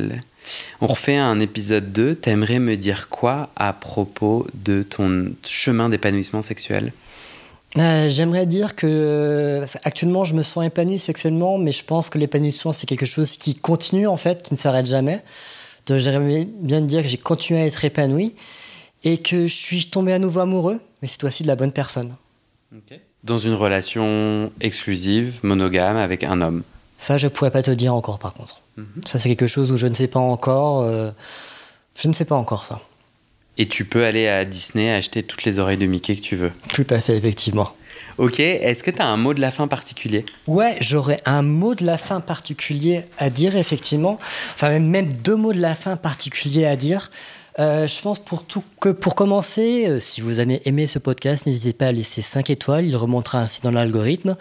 on 0.81 0.87
refait 0.87 1.17
un 1.17 1.39
épisode 1.39 1.91
2. 1.91 2.15
T'aimerais 2.15 2.59
me 2.59 2.75
dire 2.75 3.09
quoi 3.09 3.49
à 3.55 3.73
propos 3.73 4.47
de 4.53 4.83
ton 4.83 5.31
chemin 5.45 5.89
d'épanouissement 5.89 6.41
sexuel? 6.41 6.93
Euh, 7.77 8.09
J'aimerais 8.09 8.45
dire 8.45 8.75
que 8.75 9.63
actuellement 9.83 10.23
je 10.25 10.33
me 10.33 10.43
sens 10.43 10.65
épanoui 10.65 10.99
sexuellement, 10.99 11.57
mais 11.57 11.71
je 11.71 11.83
pense 11.83 12.09
que 12.09 12.17
l'épanouissement 12.17 12.73
c'est 12.73 12.85
quelque 12.85 13.05
chose 13.05 13.37
qui 13.37 13.55
continue 13.55 14.07
en 14.07 14.17
fait, 14.17 14.41
qui 14.41 14.53
ne 14.53 14.59
s'arrête 14.59 14.87
jamais. 14.87 15.23
Donc 15.87 15.99
j'aimerais 15.99 16.47
bien 16.59 16.81
dire 16.81 17.01
que 17.01 17.07
j'ai 17.07 17.17
continué 17.17 17.61
à 17.61 17.65
être 17.65 17.85
épanoui 17.85 18.35
et 19.03 19.17
que 19.17 19.47
je 19.47 19.53
suis 19.53 19.85
tombé 19.85 20.13
à 20.13 20.19
nouveau 20.19 20.41
amoureux, 20.41 20.79
mais 21.01 21.07
c'est 21.07 21.23
aussi 21.23 21.43
de 21.43 21.47
la 21.47 21.55
bonne 21.55 21.71
personne. 21.71 22.15
Dans 23.23 23.37
une 23.37 23.53
relation 23.53 24.51
exclusive, 24.61 25.39
monogame 25.43 25.97
avec 25.97 26.23
un 26.23 26.41
homme? 26.41 26.63
Ça, 26.97 27.17
je 27.17 27.27
ne 27.27 27.31
pourrais 27.31 27.51
pas 27.51 27.63
te 27.63 27.71
dire 27.71 27.93
encore, 27.95 28.19
par 28.19 28.33
contre. 28.33 28.61
Mhm. 28.81 29.01
Ça, 29.05 29.19
c'est 29.19 29.29
quelque 29.29 29.47
chose 29.47 29.71
où 29.71 29.77
je 29.77 29.87
ne 29.87 29.93
sais 29.93 30.07
pas 30.07 30.19
encore. 30.19 30.81
Euh, 30.81 31.11
je 31.95 32.07
ne 32.07 32.13
sais 32.13 32.25
pas 32.25 32.35
encore 32.35 32.63
ça. 32.63 32.79
Et 33.57 33.67
tu 33.67 33.85
peux 33.85 34.05
aller 34.05 34.27
à 34.27 34.45
Disney 34.45 34.91
acheter 34.91 35.23
toutes 35.23 35.43
les 35.43 35.59
oreilles 35.59 35.77
de 35.77 35.85
Mickey 35.85 36.15
que 36.15 36.21
tu 36.21 36.35
veux. 36.35 36.51
Tout 36.73 36.87
à 36.89 37.01
fait, 37.01 37.17
effectivement. 37.17 37.71
Ok, 38.17 38.39
est-ce 38.39 38.83
que 38.83 38.91
tu 38.91 39.01
as 39.01 39.07
un 39.07 39.17
mot 39.17 39.33
de 39.33 39.41
la 39.41 39.51
fin 39.51 39.67
particulier? 39.67 40.25
Ouais, 40.47 40.77
j'aurais 40.79 41.19
un 41.25 41.41
mot 41.41 41.75
de 41.75 41.85
la 41.85 41.97
fin 41.97 42.19
particulier 42.21 43.03
à 43.17 43.29
dire, 43.29 43.55
effectivement. 43.55 44.19
Enfin, 44.53 44.79
même 44.79 45.11
deux 45.11 45.35
mots 45.35 45.53
de 45.53 45.59
la 45.61 45.75
fin 45.75 45.97
particuliers 45.97 46.65
à 46.65 46.75
dire. 46.75 47.11
Euh, 47.59 47.85
je 47.85 48.01
pense 48.01 48.19
pour 48.19 48.43
tout 48.43 48.63
que 48.79 48.89
pour 48.89 49.13
commencer, 49.13 49.87
euh, 49.87 49.99
si 49.99 50.21
vous 50.21 50.39
avez 50.39 50.61
aimé 50.67 50.87
ce 50.87 50.99
podcast, 50.99 51.45
n'hésitez 51.45 51.73
pas 51.73 51.87
à 51.87 51.91
laisser 51.91 52.21
5 52.21 52.49
étoiles, 52.49 52.85
il 52.85 52.95
remontera 52.95 53.39
ainsi 53.39 53.61
dans 53.61 53.71
l'algorithme. 53.71 54.37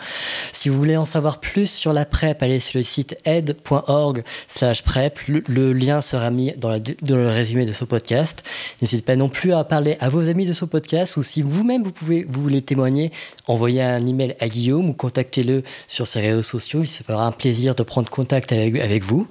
Si 0.53 0.69
vous 0.69 0.77
voulez 0.77 0.97
en 0.97 1.07
savoir 1.07 1.41
plus 1.41 1.69
sur 1.69 1.93
la 1.93 2.05
PrEP, 2.05 2.43
allez 2.43 2.61
sur 2.61 2.79
le 2.79 2.85
site 2.85 3.19
aide.org 3.25 4.23
slash 4.47 4.83
PrEP, 4.83 5.19
le, 5.49 5.73
lien 5.73 6.01
sera 6.01 6.31
mis 6.31 6.53
dans, 6.53 6.71
le 6.71 7.29
résumé 7.29 7.67
de 7.67 7.73
ce 7.73 7.85
podcast. 7.85 8.45
N'hésitez 8.81 9.03
pas 9.03 9.17
non 9.17 9.29
plus 9.29 9.53
à 9.53 9.65
parler 9.65 9.97
à 10.01 10.09
vos 10.09 10.29
amis 10.29 10.47
de 10.47 10.53
ce 10.53 10.65
podcast 10.65 11.17
ou 11.17 11.23
si 11.23 11.43
vous-même 11.43 11.83
vous 11.83 11.93
pouvez 11.93 12.25
vous 12.29 12.43
voulez 12.43 12.63
témoigner, 12.63 13.11
envoyez 13.47 13.83
un 13.83 14.07
email 14.07 14.37
à 14.39 14.49
Guillaume 14.49 14.89
ou 14.89 14.93
contactez-le 14.93 15.65
sur 15.89 16.07
ses 16.07 16.21
réseaux 16.21 16.43
sociaux, 16.43 16.83
il 16.83 16.89
se 16.89 17.03
fera 17.03 17.27
un 17.27 17.33
plaisir 17.33 17.75
de 17.75 17.83
prendre 17.83 18.09
contact 18.09 18.53
avec 18.53 19.03
vous. 19.03 19.27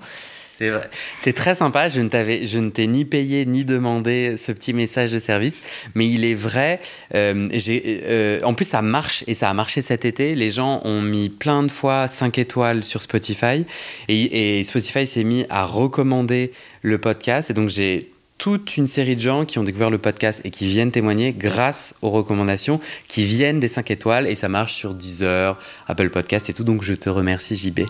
C'est 0.60 0.72
vrai. 0.72 0.90
C'est 1.22 1.32
très 1.32 1.56
sympa. 1.56 1.88
Je 1.88 2.02
ne 2.02 2.10
t'avais, 2.10 2.46
je 2.46 2.60
ne 2.60 2.70
t'ai 2.70 2.86
ni 2.86 3.06
payé 3.06 3.46
ni 3.46 3.64
demandé 3.64 4.36
ce 4.36 4.52
petit 4.52 4.74
message 4.74 5.10
de 5.14 5.18
service, 5.18 5.62
mais 5.96 6.06
il 6.06 6.26
est 6.26 6.34
vrai. 6.34 6.80
Euh, 7.16 7.48
euh, 7.70 8.42
en 8.44 8.54
plus, 8.54 8.66
ça 8.66 8.82
marche 8.82 9.24
et 9.28 9.36
ça 9.36 9.50
a 9.50 9.54
marché 9.54 9.82
cet 9.82 10.04
été. 10.04 10.36
Les 10.36 10.50
gens 10.50 10.82
ont 10.84 11.02
mis 11.02 11.30
plein 11.30 11.64
de 11.64 11.72
fois 11.72 12.10
5 12.10 12.38
étoiles 12.40 12.84
sur 12.84 13.02
Spotify 13.02 13.64
et, 14.10 14.60
et 14.60 14.64
Spotify 14.66 15.08
s'est 15.08 15.24
mis 15.24 15.46
à 15.50 15.64
recommander 15.64 16.52
le 16.82 16.98
podcast. 16.98 17.50
Et 17.50 17.54
donc, 17.54 17.70
j'ai 17.70 18.12
toute 18.40 18.78
une 18.78 18.88
série 18.88 19.18
de 19.18 19.22
gens 19.22 19.46
qui 19.46 19.60
ont 19.60 19.64
découvert 19.64 19.90
le 19.90 19.98
podcast 19.98 20.42
et 20.46 20.50
qui 20.50 20.68
viennent 20.68 20.92
témoigner 20.92 21.34
grâce 21.34 21.94
aux 22.02 22.10
recommandations 22.10 22.80
qui 23.08 23.26
viennent 23.26 23.60
des 23.60 23.68
5 23.68 23.92
étoiles 23.92 24.28
et 24.28 24.34
ça 24.36 24.48
marche 24.48 24.74
sur 24.74 24.94
Deezer, 24.94 25.60
Apple 25.88 26.10
Podcast 26.10 26.50
et 26.50 26.54
tout. 26.54 26.64
Donc 26.64 26.82
je 26.82 26.94
te 26.94 27.10
remercie 27.10 27.58
JB. 27.58 27.82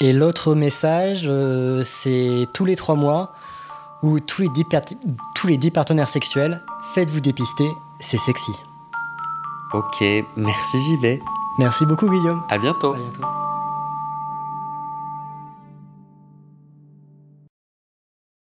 Et 0.00 0.12
l'autre 0.12 0.54
message, 0.54 1.24
euh, 1.26 1.82
c'est 1.82 2.46
tous 2.52 2.66
les 2.66 2.76
trois 2.76 2.96
mois 2.96 3.32
ou 4.02 4.20
tous 4.20 4.42
les 4.42 4.48
10, 4.48 4.64
tous 5.34 5.46
les 5.46 5.56
10 5.56 5.70
partenaires 5.70 6.08
sexuels, 6.08 6.62
faites-vous 6.94 7.20
dépister, 7.20 7.68
c'est 8.00 8.18
sexy. 8.18 8.52
Ok, 9.72 10.04
merci 10.36 10.76
JB. 10.82 11.18
Merci 11.58 11.86
beaucoup 11.86 12.10
Guillaume. 12.10 12.42
À 12.50 12.58
bientôt. 12.58 12.92
À 12.92 12.98
bientôt. 12.98 13.22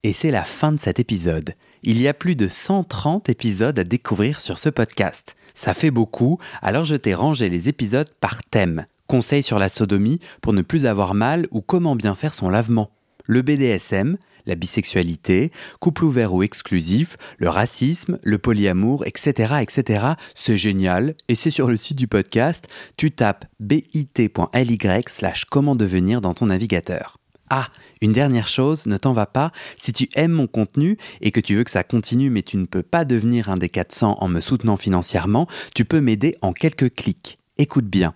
Et 0.03 0.13
c'est 0.13 0.31
la 0.31 0.43
fin 0.43 0.71
de 0.71 0.79
cet 0.79 0.99
épisode. 0.99 1.53
Il 1.83 2.01
y 2.01 2.07
a 2.07 2.13
plus 2.13 2.35
de 2.35 2.47
130 2.47 3.29
épisodes 3.29 3.77
à 3.77 3.83
découvrir 3.83 4.39
sur 4.41 4.57
ce 4.57 4.69
podcast. 4.69 5.35
Ça 5.53 5.73
fait 5.75 5.91
beaucoup, 5.91 6.39
alors 6.61 6.85
je 6.85 6.95
t'ai 6.95 7.13
rangé 7.13 7.49
les 7.49 7.69
épisodes 7.69 8.11
par 8.19 8.43
thème. 8.43 8.85
Conseils 9.07 9.43
sur 9.43 9.59
la 9.59 9.69
sodomie 9.69 10.19
pour 10.41 10.53
ne 10.53 10.61
plus 10.61 10.85
avoir 10.85 11.13
mal 11.13 11.47
ou 11.51 11.61
comment 11.61 11.95
bien 11.95 12.15
faire 12.15 12.33
son 12.33 12.49
lavement. 12.49 12.91
Le 13.25 13.41
BDSM, 13.41 14.17
la 14.45 14.55
bisexualité, 14.55 15.51
couple 15.79 16.05
ouvert 16.05 16.33
ou 16.33 16.43
exclusif, 16.43 17.17
le 17.37 17.49
racisme, 17.49 18.19
le 18.23 18.37
polyamour, 18.37 19.05
etc. 19.05 19.55
etc. 19.61 20.05
C'est 20.33 20.57
génial 20.57 21.15
et 21.27 21.35
c'est 21.35 21.51
sur 21.51 21.67
le 21.67 21.77
site 21.77 21.97
du 21.97 22.07
podcast. 22.07 22.67
Tu 22.97 23.11
tapes 23.11 23.45
bit.ly 23.59 24.77
slash 25.07 25.45
comment 25.45 25.75
devenir 25.75 26.21
dans 26.21 26.33
ton 26.33 26.47
navigateur. 26.47 27.17
Ah, 27.51 27.67
une 28.01 28.11
dernière 28.11 28.47
chose, 28.47 28.87
ne 28.87 28.97
t'en 28.97 29.13
va 29.13 29.27
pas, 29.27 29.51
si 29.77 29.93
tu 29.93 30.09
aimes 30.15 30.31
mon 30.31 30.47
contenu 30.47 30.97
et 31.21 31.31
que 31.31 31.39
tu 31.39 31.53
veux 31.53 31.63
que 31.63 31.69
ça 31.69 31.83
continue 31.83 32.31
mais 32.31 32.41
tu 32.41 32.57
ne 32.57 32.65
peux 32.65 32.81
pas 32.81 33.05
devenir 33.05 33.49
un 33.49 33.57
des 33.57 33.69
400 33.69 34.17
en 34.19 34.27
me 34.27 34.41
soutenant 34.41 34.77
financièrement, 34.77 35.47
tu 35.75 35.85
peux 35.85 36.01
m'aider 36.01 36.37
en 36.41 36.53
quelques 36.53 36.95
clics. 36.95 37.37
Écoute 37.57 37.85
bien. 37.85 38.15